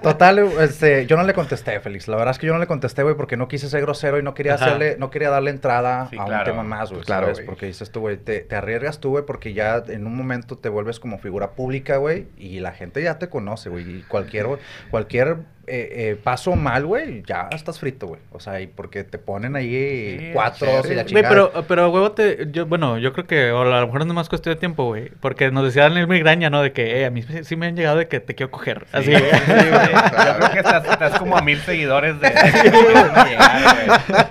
total, 0.02 0.38
este, 0.60 1.06
yo 1.06 1.16
no 1.16 1.22
le 1.24 1.34
contesté, 1.34 1.78
Félix. 1.80 2.08
La 2.08 2.16
verdad 2.16 2.32
es 2.32 2.38
que 2.38 2.46
yo 2.46 2.52
no 2.52 2.58
le 2.58 2.66
contesté, 2.66 3.02
güey, 3.02 3.14
porque 3.16 3.36
no 3.36 3.48
quise 3.48 3.68
ser 3.68 3.80
grosero 3.82 4.18
y 4.18 4.22
no 4.22 4.32
quería 4.34 4.54
Ajá. 4.54 4.66
hacerle, 4.66 4.96
no 4.98 5.10
quería 5.10 5.28
darle 5.30 5.50
entrada 5.50 6.08
Sí, 6.10 6.16
a 6.16 6.20
un 6.22 6.26
claro. 6.28 6.44
tema 6.50 6.62
más, 6.62 6.90
güey. 6.90 7.02
Claro, 7.02 7.26
¿sabes? 7.26 7.40
Porque 7.44 7.66
dices 7.66 7.90
tú, 7.90 8.00
güey, 8.00 8.16
te, 8.16 8.40
te 8.40 8.56
arriesgas 8.56 9.00
tú, 9.00 9.10
güey, 9.10 9.24
porque 9.26 9.52
ya 9.52 9.82
en 9.88 10.06
un 10.06 10.16
momento 10.16 10.56
te 10.56 10.68
vuelves 10.68 11.00
como 11.00 11.18
figura 11.18 11.50
pública, 11.52 11.96
güey, 11.96 12.26
y 12.36 12.60
la 12.60 12.72
gente 12.72 13.02
ya 13.02 13.18
te 13.18 13.28
conoce, 13.28 13.68
güey. 13.68 13.98
Y 13.98 14.02
cualquier, 14.02 14.46
cualquier 14.90 15.38
eh, 15.70 16.10
eh, 16.10 16.16
paso 16.22 16.56
mal, 16.56 16.86
güey, 16.86 17.22
ya 17.26 17.48
estás 17.52 17.78
frito, 17.78 18.06
güey. 18.08 18.20
O 18.32 18.40
sea, 18.40 18.60
y 18.60 18.66
porque 18.66 19.04
te 19.04 19.18
ponen 19.18 19.54
ahí 19.56 20.18
Sí, 20.18 20.30
cuatro 20.32 20.82
sí, 20.82 20.92
y 20.92 20.94
la. 20.94 21.02
Güey, 21.02 21.06
chingada. 21.06 21.28
pero, 21.28 21.64
pero, 21.68 21.90
huevo, 21.90 22.12
te, 22.12 22.48
yo, 22.50 22.66
bueno, 22.66 22.98
yo 22.98 23.12
creo 23.12 23.26
que 23.26 23.50
o 23.52 23.60
a 23.62 23.80
lo 23.80 23.86
mejor 23.86 24.00
es 24.02 24.06
nomás 24.06 24.28
cuestión 24.28 24.54
de 24.54 24.58
tiempo, 24.60 24.84
güey. 24.86 25.10
Porque 25.20 25.50
nos 25.50 25.64
decía 25.64 25.84
Daniel 25.84 26.08
Migraña, 26.08 26.50
¿no? 26.50 26.62
De 26.62 26.72
que, 26.72 27.00
eh, 27.00 27.06
a 27.06 27.10
mí 27.10 27.22
sí 27.42 27.56
me 27.56 27.66
han 27.66 27.76
llegado 27.76 27.98
de 27.98 28.08
que 28.08 28.20
te 28.20 28.34
quiero 28.34 28.50
coger. 28.50 28.86
Así, 28.92 29.06
Sí, 29.06 29.12
güey. 29.12 29.30
Yo 30.26 30.36
creo 30.38 30.50
que 30.52 30.58
estás, 30.58 30.84
estás 30.88 31.18
como 31.18 31.36
a 31.36 31.42
mil 31.42 31.58
seguidores 31.60 32.20
de, 32.20 32.30
no 32.30 33.24
llegar, 33.24 34.30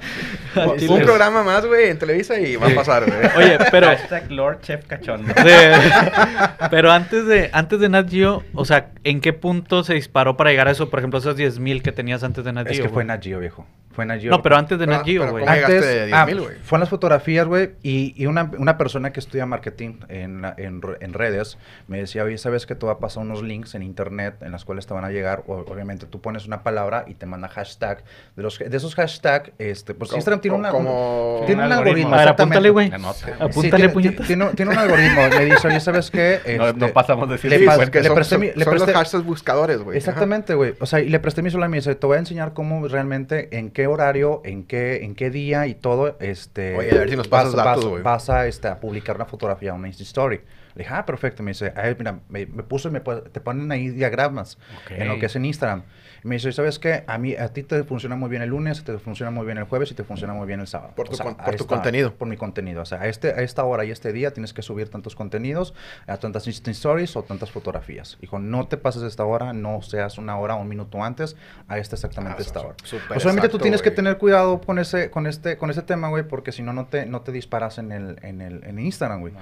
chile. 0.78 0.94
Un 0.94 1.02
programa 1.02 1.44
más, 1.44 1.66
güey, 1.66 1.90
en 1.90 2.00
Televisa 2.00 2.40
y 2.40 2.56
va 2.56 2.68
a 2.68 2.76
pasar, 2.76 3.06
güey. 3.06 3.20
Oye, 3.38 3.58
pero... 3.72 3.88
Hashtag 3.88 4.32
Lord 4.32 4.62
Chef 4.62 4.86
Cachondo. 4.86 5.34
Pero 6.70 6.92
antes 6.92 7.26
de, 7.26 7.50
antes 7.54 7.80
de 7.80 7.90
Nat 7.90 8.10
Geo, 8.10 8.44
o 8.54 8.66
sea, 8.66 8.90
¿en 9.04 9.22
qué 9.22 9.34
punto 9.34 9.84
se 9.84 9.94
disparó 9.94 10.36
para 10.38 10.50
llegar 10.50 10.68
a 10.68 10.72
eso? 10.72 10.90
Por 10.90 11.00
ejemplo, 11.00 11.20
esos 11.20 11.36
10 11.36 11.60
mil 11.60 11.82
que 11.82 11.92
tenías 11.92 12.24
antes 12.24 12.44
de 12.44 12.52
Nat 12.54 12.68
Geo. 12.68 12.74
Es 12.74 12.82
que 12.82 12.90
fue? 12.90 13.06
Nat 13.06 13.24
Geo, 13.24 13.40
viejo. 13.40 13.66
Fue 13.98 14.06
Nat 14.06 14.22
Geo. 14.22 14.30
No, 14.30 14.44
pero 14.44 14.58
antes 14.58 14.78
de 14.78 14.86
Pero- 14.86 14.98
Nat 14.98 15.06
Geo, 15.08 15.22
pero 15.22 15.32
güey. 15.32 15.44
¿cómo 15.44 15.56
llegaste 15.56 15.82
de 15.82 16.14
ah, 16.14 16.26
10,000, 16.28 16.40
güey? 16.46 16.56
Fue 16.62 16.76
en 16.76 16.80
las 16.82 16.90
fotografías, 16.90 17.48
güey, 17.48 17.72
y, 17.82 18.14
y 18.16 18.28
una, 18.28 18.52
una 18.60 18.78
persona 18.78 19.12
que 19.12 19.20
estudia 19.20 19.48
marketing 19.48 20.02
en, 20.08 20.44
la- 20.44 20.54
en, 20.56 20.82
en 21.00 21.14
redes 21.14 21.58
me 21.88 21.98
decía, 21.98 22.24
oye, 22.24 22.38
¿sabes 22.38 22.68
que 22.68 22.76
te 22.76 22.86
va 22.86 22.92
a 22.94 23.00
pasar 23.00 23.24
unos 23.24 23.42
links 23.42 23.74
en 23.74 23.82
internet 23.82 24.36
en 24.42 24.52
las 24.52 24.66
cuales 24.66 24.86
te 24.86 24.94
van 24.94 25.04
a 25.04 25.10
llegar? 25.10 25.44
O, 25.48 25.56
obviamente 25.56 26.06
tú 26.06 26.22
pones 26.22 26.46
una 26.46 26.62
palabra 26.62 27.06
y 27.08 27.16
te 27.16 27.26
manda 27.26 27.48
hashtag. 27.48 28.04
De, 28.36 28.44
los, 28.44 28.60
de 28.60 28.78
esos 28.78 28.94
hashtags, 28.94 29.52
este, 29.58 29.96
pues 29.96 30.12
Como- 30.12 30.20
Instagram 30.20 30.42
tiene 30.42 30.58
una... 30.58 30.70
como- 30.70 31.42
tiene 31.48 31.66
un 31.66 31.72
algoritmo. 31.72 32.14
A 32.14 32.20
ver, 32.20 32.28
apúntale, 32.30 32.70
güey. 32.70 32.92
Anota. 32.94 33.14
Sí, 33.26 33.32
Apúntale, 33.40 33.70
tiene, 33.78 33.90
puñetas. 33.90 34.28
tiene- 34.28 34.46
tiene 34.54 34.72
un 34.74 34.78
algoritmo. 34.78 35.22
Me 35.30 35.46
dice, 35.46 35.68
oye, 35.68 35.80
¿sabes 35.80 36.12
qué? 36.12 36.40
No, 36.58 36.68
Este, 36.68 36.80
no 36.80 36.88
pasamos 36.90 37.28
de 37.30 37.34
decir 37.36 37.50
le 37.50 37.58
Sí, 37.58 37.66
pas- 37.66 37.90
que 37.90 38.00
le 38.02 38.08
son, 38.10 38.16
presté 38.16 38.36
son- 38.36 38.42
mi- 38.42 38.52
le 38.54 38.64
son 38.64 38.76
los 38.76 38.84
hashtags 38.86 39.24
buscadores, 39.26 39.80
güey. 39.82 39.98
Exactamente, 39.98 40.54
güey. 40.54 40.76
O 40.80 40.86
sea, 40.86 41.00
y 41.00 41.10
le 41.10 41.20
presté 41.20 41.42
mi 41.42 41.50
celular 41.50 41.70
y 41.70 41.72
me 41.72 41.78
dice, 41.78 41.96
te 41.96 42.06
voy 42.06 42.18
a 42.18 42.20
enseñar 42.20 42.54
cómo 42.54 42.88
realmente, 42.88 43.58
en 43.58 43.72
qué, 43.72 43.87
qué 43.88 43.94
horario, 43.94 44.42
en 44.44 44.64
qué, 44.64 45.04
en 45.06 45.16
qué 45.16 45.30
día 45.30 45.68
y 45.68 45.76
todo, 45.76 46.18
este... 46.20 46.76
Oye, 46.76 46.92
a 46.92 46.96
ver 47.00 47.10
si 47.10 47.16
nos 47.16 47.28
pasas 47.28 47.56
vas, 47.56 47.66
datos, 47.66 47.84
vas- 47.86 47.92
güey. 47.92 48.04
vas 48.04 48.30
a, 48.30 48.48
este, 48.48 48.68
a 48.68 48.80
publicar 48.80 49.16
una 49.16 49.26
fotografía, 49.26 49.74
una 49.74 49.88
Insta 49.88 50.04
Story. 50.04 50.42
Le 50.76 50.84
dije, 50.84 50.94
ah, 50.94 51.06
perfecto. 51.06 51.42
Me 51.42 51.52
dice, 51.52 51.74
"Ay, 51.76 51.96
mira, 51.98 52.20
me, 52.30 52.46
me 52.46 52.64
puso 52.64 52.90
y 52.90 52.92
me 52.92 53.00
te 53.00 53.40
ponen 53.40 53.72
ahí 53.72 53.90
diagramas 53.90 54.58
en 54.90 55.08
lo 55.08 55.18
que 55.20 55.26
es 55.26 55.36
en 55.36 55.46
Instagram. 55.46 55.84
Y 56.24 56.28
me 56.28 56.36
dice, 56.36 56.52
¿sabes 56.52 56.80
qué? 56.80 57.04
A 57.08 57.18
mí, 57.18 57.36
a 57.36 57.50
ti 57.50 57.64
te 57.64 57.84
funciona 57.84 58.16
muy 58.16 58.30
bien 58.30 58.42
el 58.42 58.50
lunes, 58.50 58.84
te 58.84 58.98
funciona 59.00 59.32
muy 59.32 59.46
bien 59.46 59.58
el 59.58 59.66
jueves 59.66 59.92
y 59.92 59.94
te 59.96 60.04
funciona 60.04 60.34
muy 60.34 60.48
bien 60.48 60.60
el 60.60 60.68
sábado. 60.68 60.94
Por 60.96 61.08
O 61.08 61.10
tu 61.12 61.16
sea, 61.16 61.26
con- 61.26 61.36
por 61.36 61.46
tu 61.46 61.64
esta- 61.64 61.66
contenido. 61.68 62.14
Por 62.14 62.28
mi 62.28 62.38
contenido. 62.38 62.82
O 62.82 62.86
sea, 62.86 63.02
a, 63.02 63.08
este, 63.08 63.30
a 63.32 63.42
esta 63.42 63.64
hora 63.64 63.86
y 63.86 63.92
este 63.92 64.12
día 64.14 64.32
tienes 64.32 64.54
que 64.54 64.62
subir 64.62 64.90
tantos 64.90 65.16
contenidos, 65.16 65.74
a 66.08 66.18
tantas 66.18 66.48
Insta 66.48 66.72
Stories 66.72 67.16
o 67.16 67.24
tantas 67.24 67.52
fotografías. 67.52 68.18
Dijo, 68.22 68.40
no 68.40 68.68
te 68.68 68.78
pases 68.78 69.04
esta 69.04 69.24
hora, 69.26 69.54
no 69.54 69.82
seas 69.82 70.18
una 70.18 70.38
hora 70.38 70.56
o 70.56 70.62
un 70.62 70.68
minuto 70.68 71.04
antes 71.04 71.36
a 71.68 71.78
esta 71.78 71.96
exactamente 71.96 72.38
Ah, 72.40 72.46
esta 72.46 72.60
hora. 72.62 72.76
Pues 73.08 73.24
obviamente 73.26 73.50
tú 73.50 73.60
tienes 73.60 73.82
que 73.82 73.90
güey. 73.90 73.96
tener 73.96 74.18
cuidado 74.18 74.62
con 74.62 74.80
ese, 74.80 75.10
con 75.12 75.28
este, 75.28 75.58
con 75.58 75.70
ese 75.70 75.82
tema, 75.82 76.10
güey, 76.10 76.24
porque 76.28 76.52
si 76.52 76.62
no, 76.64 76.74
no 76.74 76.88
te, 76.88 77.06
no 77.06 77.22
te 77.22 77.32
disparas 77.32 77.78
en 77.78 77.92
el, 77.92 78.18
en 78.22 78.42
el, 78.42 78.64
en 78.64 78.80
Instagram, 78.80 79.22
güey. 79.22 79.34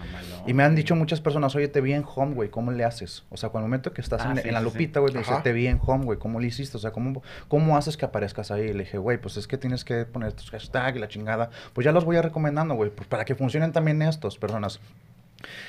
Y 0.46 0.54
me 0.54 0.64
han 0.64 0.72
güey. 0.72 0.78
dicho 0.84 0.96
muchas 0.96 1.22
personas, 1.22 1.56
oye, 1.56 1.68
te 1.68 1.82
vi 1.82 1.94
en 1.94 2.04
home, 2.06 2.34
güey, 2.36 2.50
¿cómo 2.50 2.72
le 2.72 2.84
haces? 2.84 3.24
O 3.30 3.38
sea, 3.38 3.50
cuando 3.50 3.66
el 3.66 3.70
momento 3.70 3.94
que 3.94 4.02
estás 4.02 4.22
Ah, 4.26 4.32
en, 4.32 4.38
sí, 4.38 4.48
en 4.48 4.54
la 4.54 4.60
sí, 4.62 4.66
sí. 4.66 4.72
lupita, 4.72 5.00
güey, 5.00 5.14
me 5.14 5.20
dice, 5.20 5.32
Ajá. 5.34 5.44
te 5.44 5.54
vi 5.54 5.68
en 5.68 5.80
home, 5.86 6.06
güey, 6.06 6.20
¿cómo 6.20 6.40
le 6.40 6.48
hiciste? 6.48 6.65
O 6.74 6.80
sea, 6.80 6.92
¿cómo, 6.92 7.22
¿cómo 7.48 7.78
haces 7.78 7.98
que 7.98 8.06
aparezcas 8.06 8.50
ahí? 8.50 8.74
Le 8.74 8.86
dije, 8.86 8.98
güey, 8.98 9.20
pues 9.20 9.38
es 9.38 9.48
que 9.48 9.58
tienes 9.58 9.84
que 9.86 10.06
poner 10.06 10.34
tus 10.34 10.50
hashtags 10.50 10.98
y 10.98 11.00
la 11.00 11.08
chingada. 11.08 11.50
Pues 11.74 11.86
ya 11.86 11.92
los 11.92 12.06
voy 12.06 12.16
a 12.16 12.22
recomendando, 12.22 12.76
güey, 12.76 12.90
pues 12.90 13.08
para 13.08 13.26
que 13.26 13.36
funcionen 13.36 13.72
también 13.72 14.02
estos 14.02 14.38
personas. 14.38 14.80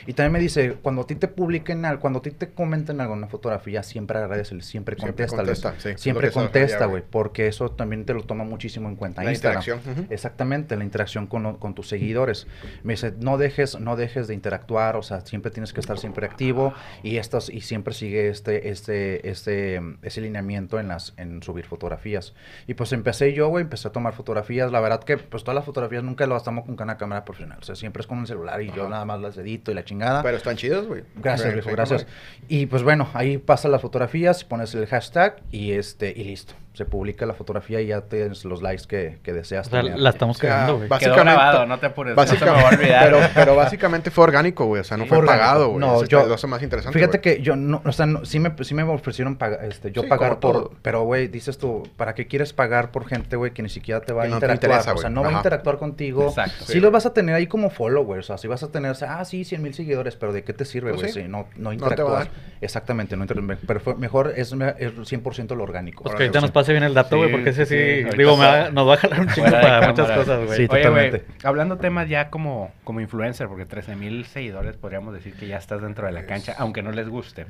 Y 0.07 0.13
también 0.13 0.33
me 0.33 0.39
dice, 0.41 0.75
cuando 0.83 1.03
a 1.03 1.07
ti 1.07 1.15
te 1.17 1.29
publiquen 1.29 1.85
algo, 1.85 2.01
cuando 2.01 2.19
a 2.21 2.23
ti 2.23 2.31
te 2.31 2.51
comenten 2.51 3.01
algo 3.01 3.13
en 3.15 3.19
una 3.19 3.29
fotografía, 3.29 3.83
siempre 3.83 4.19
agradecele, 4.19 4.63
siempre 4.63 4.97
Siempre 4.97 5.27
contéstale. 5.27 5.43
contesta, 5.47 5.75
sí, 5.79 5.91
siempre 5.97 6.31
contesta, 6.31 6.87
güey, 6.87 7.03
porque 7.09 7.47
eso 7.49 7.71
también 7.71 8.05
te 8.05 8.15
lo 8.15 8.23
toma 8.23 8.45
muchísimo 8.45 8.89
en 8.89 8.97
cuenta. 8.97 9.23
La 9.25 9.31
Instagram. 9.33 9.63
interacción, 9.63 9.99
ujú. 10.05 10.07
Exactamente, 10.13 10.77
la 10.77 10.85
interacción 10.85 11.27
con, 11.27 11.57
con 11.57 11.75
tus 11.75 11.89
seguidores. 11.89 12.47
Me 12.83 12.95
dice, 12.95 13.13
no 13.21 13.39
dejes, 13.39 13.79
no 13.81 13.97
dejes 13.97 14.29
de 14.29 14.35
interactuar, 14.35 14.97
o 14.97 15.03
sea, 15.03 15.21
siempre 15.23 15.51
tienes 15.51 15.73
que 15.73 15.81
estar 15.81 15.99
siempre 15.99 16.27
activo 16.27 16.73
y 17.03 17.17
estos, 17.17 17.51
y 17.51 17.61
siempre 17.63 17.95
sigue 17.95 18.29
este, 18.29 18.71
este, 18.71 19.29
este, 19.29 19.81
ese 20.03 20.21
lineamiento 20.21 20.79
en 20.81 20.89
las, 20.89 21.15
en 21.17 21.43
subir 21.43 21.65
fotografías. 21.67 22.35
Y 22.67 22.75
pues 22.75 22.93
empecé 22.93 23.33
yo, 23.33 23.49
güey, 23.49 23.63
empecé 23.63 23.89
a 23.89 23.93
tomar 23.93 24.15
fotografías. 24.15 24.71
La 24.73 24.81
verdad 24.81 25.03
que 25.05 25.17
pues 25.19 25.43
todas 25.45 25.55
las 25.57 25.65
fotografías 25.65 26.03
nunca 26.05 26.27
las 26.27 26.45
tomo 26.45 26.65
con 26.65 26.81
una 26.81 26.97
cámara 26.97 27.25
profesional. 27.25 27.59
O 27.61 27.65
sea, 27.65 27.75
siempre 27.75 28.01
es 28.01 28.07
con 28.07 28.19
un 28.19 28.27
celular 28.27 28.63
y 28.63 28.69
yo 28.69 28.83
Ajá. 28.83 28.91
nada 28.91 29.05
más 29.05 29.21
las 29.21 29.37
edito 29.39 29.66
y 29.71 29.75
la 29.75 29.85
chingada. 29.85 30.23
Pero 30.23 30.37
están 30.37 30.57
chidos, 30.57 30.87
güey. 30.87 31.03
Gracias, 31.17 31.53
viejo, 31.53 31.71
gracias. 31.71 32.07
Y 32.49 32.67
pues 32.67 32.83
bueno, 32.83 33.09
ahí 33.15 33.39
pasan 33.39 33.73
las 33.73 33.83
fotografías, 33.83 34.45
pones 34.45 34.75
el 34.75 34.87
hashtag 34.87 35.43
y 35.51 35.73
este 35.73 36.13
y 36.17 36.25
listo. 36.25 36.55
Se 36.77 36.85
publica 36.85 37.25
la 37.25 37.33
fotografía 37.33 37.81
y 37.81 37.87
ya 37.87 38.03
tienes 38.03 38.45
los 38.45 38.61
likes 38.61 38.85
que, 38.87 39.19
que 39.23 39.33
deseas 39.33 39.67
O 39.69 39.71
sea, 39.71 39.81
tener. 39.81 39.99
la 39.99 40.11
estamos 40.11 40.37
O 40.37 40.41
sea, 40.41 40.51
cagando, 40.51 40.73
güey. 40.77 40.89
Quedó 40.89 40.91
básicamente- 40.91 41.23
grabado, 41.33 41.67
no 41.67 41.79
te 41.79 41.87
apures. 41.87 42.15
No 42.15 42.23
se 42.27 42.35
me 42.35 42.39
Básicamente, 42.41 42.63
va 42.63 42.69
a 42.69 42.75
olvidar. 42.77 43.05
pero, 43.05 43.19
pero 43.35 43.57
básicamente 43.57 44.11
fue 44.11 44.25
orgánico, 44.25 44.67
güey. 44.67 44.83
O 44.83 44.85
sea, 44.85 44.99
no 44.99 45.05
Sí. 45.05 45.09
fue 45.09 45.17
orgánico. 45.19 45.43
pagado, 45.43 45.69
güey. 45.69 45.81
No, 45.81 46.05
yo- 46.05 46.27
lo 46.27 46.35
hace 46.35 46.47
más 46.47 46.63
interesante. 46.63 46.99
Fíjate 46.99 47.19
güey. 47.23 47.37
que 47.39 47.43
yo 47.43 47.57
no, 47.57 47.81
o 47.83 47.93
sea, 47.93 48.05
no- 48.05 48.27
sí 48.27 48.39
me, 48.41 48.53
sí 48.63 48.75
me 48.75 48.83
ofrecieron 48.83 49.37
pagar, 49.37 49.65
este, 49.65 49.91
yo 49.91 50.03
Sí, 50.03 50.09
pagar 50.09 50.39
por, 50.39 50.53
todo. 50.53 50.73
pero 50.83 51.03
güey, 51.05 51.29
dices 51.29 51.57
tú, 51.57 51.83
¿para 51.97 52.15
qué 52.15 52.27
quieres 52.27 52.53
pagar 52.53 52.91
por 52.91 53.07
gente, 53.09 53.37
güey, 53.37 53.53
que 53.53 53.63
ni 53.63 53.71
siquiera 53.71 54.03
te 54.03 54.13
va 54.13 54.25
Que 54.25 54.29
a 54.29 54.31
no 54.33 54.39
te 54.39 54.45
interactuar? 54.45 54.73
interesa, 54.81 54.93
o 54.95 54.99
sea, 55.01 55.09
no 55.09 55.23
va 55.23 55.31
a 55.31 55.33
interactuar 55.33 55.79
contigo. 55.79 56.29
Exacto. 56.29 56.67
Sí, 56.67 56.75
Sí, 56.75 56.81
los 56.81 56.93
vas 56.93 57.07
a 57.07 57.15
tener 57.15 57.35
ahí 57.35 57.47
como 57.47 57.71
followers, 57.71 58.27
o 58.27 58.29
sea, 58.29 58.37
sí 58.39 58.49
vas 58.49 58.63
a 58.63 58.71
tener, 58.71 58.91
o 58.91 58.95
sea, 58.95 59.19
ah, 59.19 59.25
sí, 59.25 59.45
100 59.47 59.63
mil 59.63 59.73
seguidores, 59.73 60.15
pero 60.17 60.35
¿de 60.35 60.45
qué 60.45 60.53
te 60.53 60.67
sirve, 60.67 60.91
Pues 60.91 61.01
güey? 61.01 61.13
sí. 61.15 61.23
sí, 61.23 61.27
no, 61.27 61.47
no 61.57 61.71
dar. 61.75 62.29
Exactamente, 62.61 63.17
no 63.17 63.23
interactuar. 63.25 63.59
Pero 63.67 63.81
fue- 63.81 63.95
mejor 63.97 64.33
es, 64.37 64.53
me- 64.55 64.75
es 64.79 64.93
100% 65.07 65.55
lo 65.55 65.63
orgánico. 65.63 66.03
Pues 66.03 66.15
que 66.17 66.23
ahorita 66.25 66.41
sí. 66.41 66.43
nos 66.43 66.51
pase 66.67 66.73
bien 66.73 66.85
el 66.85 66.95
dato, 66.95 67.17
güey, 67.17 67.29
Sí, 67.31 67.35
porque 67.35 67.51
ese 67.51 67.67
sí, 67.67 68.17
digo, 68.17 68.37
me 68.37 68.45
va- 68.47 68.71
nos 68.71 68.89
va 68.89 68.95
a 68.95 68.97
jalar 68.97 69.21
un 69.21 69.29
chingo 69.29 69.51
para 69.51 69.89
muchas 69.89 70.11
cosas, 70.11 70.45
güey. 70.45 70.57
Sí. 70.57 70.67
Oye, 70.71 70.83
totalmente. 70.83 71.25
hablando 71.45 71.77
temas 71.79 72.09
ya 72.09 72.29
como, 72.31 72.73
como 72.85 73.01
influencer, 73.01 73.49
porque 73.49 73.65
13 73.67 73.97
mil 73.97 74.25
seguidores 74.27 74.77
podríamos 74.77 75.15
decir 75.15 75.35
que 75.35 75.47
ya 75.47 75.57
estás 75.59 75.81
dentro 75.83 76.07
de 76.07 76.13
la 76.13 76.27
cancha, 76.27 76.55
aunque 76.59 76.83
no 76.83 76.91
les 76.93 77.09
guste. 77.09 77.47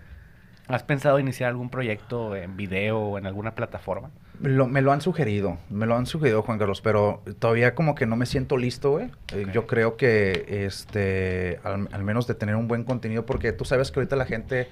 ¿Has 0.68 0.82
pensado 0.82 1.20
iniciar 1.20 1.50
algún 1.50 1.70
proyecto 1.70 2.34
en 2.34 2.56
video 2.56 2.98
o 2.98 3.18
en 3.18 3.26
alguna 3.26 3.54
plataforma? 3.54 4.10
Lo- 4.42 4.66
me 4.66 4.82
lo 4.82 4.90
han 4.90 5.00
sugerido, 5.00 5.58
me 5.70 5.86
lo 5.86 5.96
han 5.96 6.06
sugerido, 6.06 6.42
Juan 6.42 6.58
Carlos, 6.58 6.80
pero 6.80 7.22
todavía 7.38 7.76
como 7.76 7.94
que 7.94 8.04
no 8.04 8.16
me 8.16 8.26
siento 8.26 8.56
listo, 8.56 8.90
güey. 8.90 9.06
Eh. 9.32 9.46
Yo 9.52 9.68
creo 9.68 9.96
que, 9.96 10.64
este, 10.66 11.60
al, 11.62 11.88
al 11.92 12.02
menos 12.02 12.26
de 12.26 12.34
tener 12.34 12.56
un 12.56 12.66
buen 12.66 12.82
contenido, 12.82 13.24
porque 13.26 13.52
tú 13.52 13.64
sabes 13.64 13.92
que 13.92 14.00
ahorita 14.00 14.16
la 14.16 14.24
gente, 14.26 14.66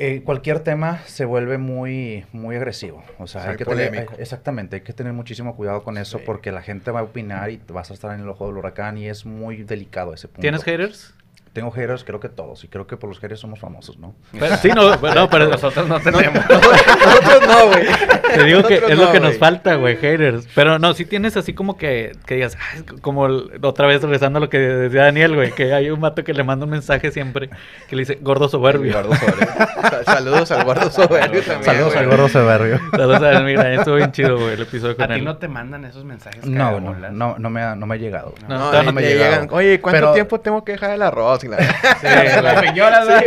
eh, 0.00 0.22
cualquier 0.24 0.60
tema 0.60 0.98
se 1.06 1.24
vuelve 1.24 1.58
muy, 1.58 2.24
muy 2.32 2.56
agresivo. 2.56 3.04
O 3.18 3.26
sea, 3.26 3.42
Sí, 3.42 3.48
hay 3.50 3.56
que 3.56 3.64
tener, 3.64 3.88
polémico. 3.90 4.14
hay- 4.16 4.22
exactamente, 4.22 4.76
hay 4.76 4.82
que 4.82 4.92
tener 4.92 5.12
muchísimo 5.12 5.54
cuidado 5.54 5.82
con 5.84 5.98
eso, 5.98 6.18
Sí. 6.18 6.24
porque 6.26 6.50
la 6.52 6.62
gente 6.62 6.90
va 6.90 7.00
a 7.00 7.02
opinar 7.04 7.50
y 7.50 7.58
te 7.58 7.72
vas 7.72 7.90
a 7.90 7.94
estar 7.94 8.14
en 8.14 8.22
el 8.22 8.28
ojo 8.28 8.46
del 8.46 8.56
huracán 8.56 8.98
y 8.98 9.08
es 9.08 9.26
muy 9.26 9.62
delicado 9.62 10.12
ese 10.14 10.26
punto. 10.28 10.40
¿Tienes 10.40 10.64
haters? 10.64 11.14
Tengo 11.52 11.72
haters, 11.72 12.04
creo 12.04 12.20
que 12.20 12.28
todos, 12.28 12.62
y 12.62 12.68
creo 12.68 12.86
que 12.86 12.96
por 12.96 13.08
los 13.08 13.18
haters 13.18 13.40
somos 13.40 13.58
famosos, 13.58 13.98
¿no? 13.98 14.14
Pero- 14.38 14.56
sí, 14.58 14.68
no, 14.68 14.94
no, 15.14 15.28
pero 15.28 15.48
Nosotros 15.48 15.88
no 15.88 15.98
tenemos. 15.98 16.44
Nosotros 16.48 17.42
no, 17.48 17.66
güey. 17.66 17.86
te 18.34 18.44
digo 18.44 18.62
que 18.62 18.74
es 18.76 18.96
lo 18.96 19.10
que 19.10 19.18
nos 19.18 19.36
falta, 19.36 19.74
güey, 19.74 19.96
haters. 19.96 20.46
Pero 20.54 20.78
no, 20.78 20.94
si 20.94 21.04
tienes 21.04 21.36
así 21.36 21.52
como 21.52 21.76
que, 21.76 22.12
que 22.24 22.36
digas, 22.36 22.56
"Ah, 22.60 22.76
es 22.76 22.84
como 23.00 23.26
el- 23.26 23.58
otra 23.62 23.88
vez 23.88 24.00
regresando 24.00 24.36
a 24.36 24.40
lo 24.40 24.48
que 24.48 24.58
decía 24.58 25.02
Daniel, 25.02 25.34
güey, 25.34 25.50
que 25.50 25.74
hay 25.74 25.90
un 25.90 26.00
vato 26.00 26.22
que 26.22 26.32
le 26.34 26.44
manda 26.44 26.66
un 26.66 26.70
mensaje 26.70 27.10
siempre 27.10 27.50
que 27.88 27.96
le 27.96 28.02
dice 28.02 28.18
gordo 28.20 28.48
soberbio. 28.48 28.92
Gordo 28.92 29.16
soberbio. 29.16 29.46
Sa- 29.90 30.04
Saludos 30.04 30.50
al 30.52 30.64
gordo 30.64 30.88
soberbio 30.88 31.42
también. 31.42 31.64
Saludos 31.64 31.96
al 31.96 32.06
gordo 32.06 32.28
Severio. 32.28 32.78
Saludos 32.92 33.22
a 33.22 33.40
mira, 33.40 33.74
estuvo 33.74 33.96
bien 33.96 34.12
chido, 34.12 34.38
güey, 34.38 34.52
el 34.54 34.60
episodio 34.62 34.94
con 34.96 35.04
¿A 35.06 35.08
ti 35.14 35.20
él. 35.20 35.24
no 35.24 35.36
te 35.38 35.48
mandan 35.48 35.84
esos 35.84 36.04
mensajes? 36.04 36.44
No, 36.46 36.78
no, 36.78 36.94
no, 36.94 37.36
no 37.38 37.50
me 37.50 37.62
ha, 37.62 37.74
no 37.74 37.86
me 37.86 37.96
ha 37.96 37.98
llegado. 37.98 38.34
No, 38.48 38.72
No, 38.84 38.92
me 38.92 39.02
llegan, 39.02 39.48
Oye, 39.50 39.80
¿cuánto 39.80 39.96
Pero- 40.00 40.12
tiempo 40.12 40.38
tengo 40.38 40.62
que 40.64 40.72
dejar 40.72 40.90
el 40.92 41.02
arroz? 41.02 41.39
Y 41.44 41.48
la- 41.48 41.58
Sí, 41.58 42.06
las 42.42 42.60
señoras, 42.60 43.06
güey. 43.08 43.24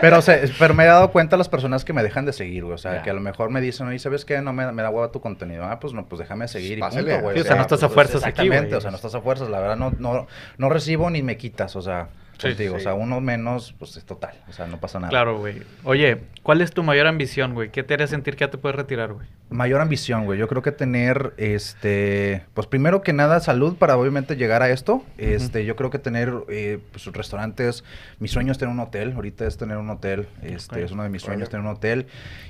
Pero, 0.00 0.20
se- 0.22 0.50
pero 0.58 0.74
me 0.74 0.84
he 0.84 0.86
dado 0.86 1.10
cuenta 1.10 1.36
las 1.36 1.48
personas 1.48 1.84
que 1.84 1.92
me 1.92 2.02
dejan 2.02 2.24
de 2.26 2.32
seguir, 2.32 2.62
güey. 2.64 2.74
O 2.74 2.78
sea, 2.78 3.02
que 3.02 3.10
a 3.10 3.14
lo 3.14 3.20
mejor 3.20 3.50
me 3.50 3.60
dicen, 3.60 3.86
oye, 3.86 3.98
¿sabes 3.98 4.24
qué? 4.24 4.40
No 4.42 4.52
me, 4.52 4.70
me 4.72 4.82
da 4.82 4.90
hueva 4.90 5.10
tu 5.12 5.20
contenido. 5.20 5.64
Ah, 5.64 5.80
pues 5.80 5.92
no, 5.92 6.06
pues 6.06 6.18
déjame 6.20 6.48
seguir 6.48 6.78
y 6.78 6.80
punto, 6.80 7.20
güey. 7.20 7.36
Sí, 7.36 7.40
o 7.42 7.44
sea, 7.44 7.56
no 7.56 7.62
estás 7.62 7.82
a 7.82 7.88
fuerzas 7.88 8.16
aquí, 8.22 8.28
Exactamente, 8.42 8.66
güey. 8.68 8.78
o 8.78 8.80
sea, 8.80 8.90
no 8.90 8.96
estás 8.96 9.14
a 9.14 9.20
fuerzas. 9.20 9.48
La 9.48 9.60
verdad, 9.60 9.76
no, 9.76 9.92
no, 9.98 10.26
no 10.58 10.68
recibo 10.68 11.10
ni 11.10 11.22
me 11.22 11.36
quitas, 11.36 11.76
o 11.76 11.82
sea, 11.82 12.08
Sí, 12.44 12.48
contigo. 12.50 12.74
sí. 12.76 12.80
O 12.80 12.82
sea, 12.82 12.94
uno 12.94 13.20
menos, 13.20 13.74
pues 13.78 13.96
es 13.96 14.04
total. 14.04 14.34
O 14.48 14.52
sea, 14.52 14.66
no 14.66 14.78
pasa 14.78 14.98
nada. 15.00 15.10
Claro, 15.10 15.38
güey. 15.38 15.62
Oye, 15.84 16.18
¿cuál 16.42 16.60
es 16.60 16.72
tu 16.72 16.82
mayor 16.82 17.06
ambición, 17.06 17.54
güey? 17.54 17.70
¿Qué 17.70 17.82
te 17.82 17.94
haría 17.94 18.06
sentir 18.06 18.36
que 18.36 18.40
ya 18.44 18.50
te 18.50 18.58
puedes 18.58 18.76
retirar, 18.76 19.12
güey? 19.12 19.26
Mayor 19.50 19.80
ambición, 19.80 20.24
güey. 20.24 20.38
Yo 20.38 20.48
creo 20.48 20.62
que 20.62 20.72
tener, 20.72 21.34
este, 21.36 22.44
pues 22.54 22.66
primero 22.66 23.02
que 23.02 23.12
nada, 23.12 23.40
salud 23.40 23.76
para 23.76 23.96
obviamente 23.96 24.36
llegar 24.36 24.62
a 24.62 24.70
esto. 24.70 25.04
Este, 25.18 25.64
yo 25.64 25.76
creo 25.76 25.90
que 25.90 25.98
tener, 25.98 26.32
eh, 26.48 26.78
pues 26.92 27.04
restaurantes. 27.06 27.84
Mi 28.18 28.28
sueño 28.28 28.52
es 28.52 28.58
tener 28.58 28.72
un 28.72 28.80
hotel. 28.80 29.12
Ahorita 29.12 29.46
es 29.46 29.56
tener 29.56 29.76
un 29.76 29.90
hotel. 29.90 30.26
Este, 30.42 30.76
Ok. 30.80 30.84
es 30.84 30.92
uno 30.92 31.02
de 31.02 31.08
mis 31.10 31.22
sueños 31.22 31.48
Órale. 31.48 31.50
tener 31.50 31.66
un 31.66 31.72
hotel 31.76 32.06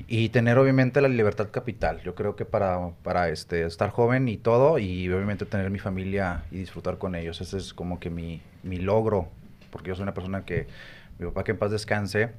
y 0.06 0.28
tener 0.30 0.56
obviamente 0.58 1.00
la 1.00 1.08
libertad 1.08 1.48
capital. 1.50 2.00
Yo 2.04 2.14
creo 2.14 2.36
que 2.36 2.44
para, 2.44 2.90
para 3.02 3.28
este, 3.28 3.64
estar 3.66 3.90
joven 3.90 4.28
y 4.28 4.36
todo 4.36 4.78
y 4.78 5.10
obviamente 5.12 5.44
tener 5.46 5.70
mi 5.70 5.78
familia 5.78 6.44
y 6.50 6.58
disfrutar 6.58 6.98
con 6.98 7.14
ellos. 7.14 7.40
Ese 7.40 7.58
es 7.58 7.74
como 7.74 8.00
que 8.00 8.08
mi, 8.10 8.40
mi 8.62 8.76
logro, 8.78 9.28
porque 9.74 9.88
yo 9.88 9.96
soy 9.96 10.04
una 10.04 10.14
persona 10.14 10.44
que, 10.44 10.68
mi 11.18 11.26
papá 11.26 11.42
que 11.42 11.50
en 11.50 11.58
paz 11.58 11.72
descanse, 11.72 12.30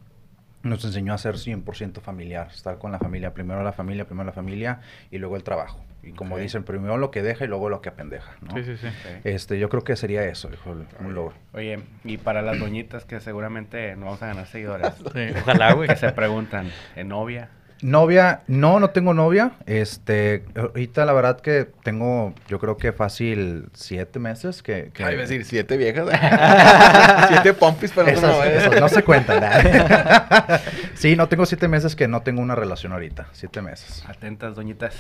nos 0.64 0.86
enseñó 0.86 1.14
a 1.14 1.18
ser 1.18 1.36
100% 1.36 2.00
familiar, 2.00 2.48
estar 2.48 2.78
con 2.78 2.94
la 2.94 2.98
familia, 2.98 3.34
primero 3.34 3.62
la 3.62 3.74
familia, 3.74 4.06
primero 4.06 4.26
la 4.26 4.32
familia 4.32 4.80
y 5.12 5.18
luego 5.18 5.36
el 5.36 5.44
trabajo. 5.44 5.84
Y 6.02 6.14
como 6.14 6.38
dicen, 6.38 6.64
primero 6.64 6.98
lo 6.98 7.12
que 7.12 7.22
deja 7.22 7.44
y 7.44 7.48
luego 7.50 7.68
lo 7.68 7.82
que 7.82 7.90
apendeja, 7.90 8.36
¿no? 8.42 8.56
Sí, 8.56 8.64
sí, 8.64 8.78
sí. 8.78 8.88
Este, 9.26 9.60
yo 9.60 9.68
creo 9.68 9.84
que 9.84 9.98
sería 9.98 10.24
eso, 10.24 10.50
hijo, 10.54 10.72
un 11.02 11.14
logro. 11.14 11.36
Oye, 11.52 11.80
y 12.06 12.18
para 12.18 12.42
las 12.42 12.58
doñitas 12.58 13.04
que 13.04 13.20
seguramente 13.20 13.96
no 13.98 14.06
vamos 14.06 14.22
a 14.24 14.28
ganar 14.28 14.48
seguidores, 14.48 14.94
Sí, 15.14 15.28
Ojalá, 15.42 15.74
güey. 15.74 15.90
que 15.90 15.98
se 15.98 16.12
preguntan, 16.14 16.72
¿en 16.96 17.10
novia? 17.10 17.50
Novia, 17.86 18.42
no, 18.48 18.80
no 18.80 18.90
tengo 18.90 19.14
novia. 19.14 19.52
Este, 19.68 20.44
ahorita 20.56 21.06
la 21.06 21.14
verdad 21.14 21.40
que 21.40 21.68
tengo, 21.84 22.34
yo 22.48 22.58
creo 22.58 22.78
que 22.78 22.92
fácil 22.92 23.68
siete 23.74 24.18
meses 24.18 24.64
que... 24.64 24.90
que 24.92 25.04
Ay, 25.04 25.14
iba 25.14 25.22
a 25.24 25.28
decir, 25.28 25.46
siete 25.46 25.78
viejas. 25.78 26.08
siete 27.28 27.54
pompis, 27.54 27.92
pero 27.94 28.08
Esas- 28.08 28.24
no, 28.24 28.44
eh. 28.44 28.58
esas 28.58 28.82
no 28.82 28.90
se 28.90 29.04
cuentan. 29.04 29.40
¿verdad? 29.40 30.62
sí, 30.96 31.16
no 31.16 31.30
tengo 31.30 31.46
siete 31.46 31.68
meses 31.68 31.96
que 31.96 32.08
no 32.08 32.24
tengo 32.24 32.42
una 32.42 32.56
relación 32.56 32.92
ahorita. 32.92 33.28
Siete 33.34 33.62
meses. 33.62 34.04
Atentas, 34.08 34.56
doñitas. 34.56 34.96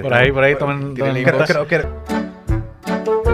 Por 0.00 0.14
ahí, 0.14 0.32
por 0.32 0.42
ahí 0.42 0.52
inbox. 0.52 1.50
Creo, 1.50 1.66
creo 1.66 1.86
que... 3.26 3.31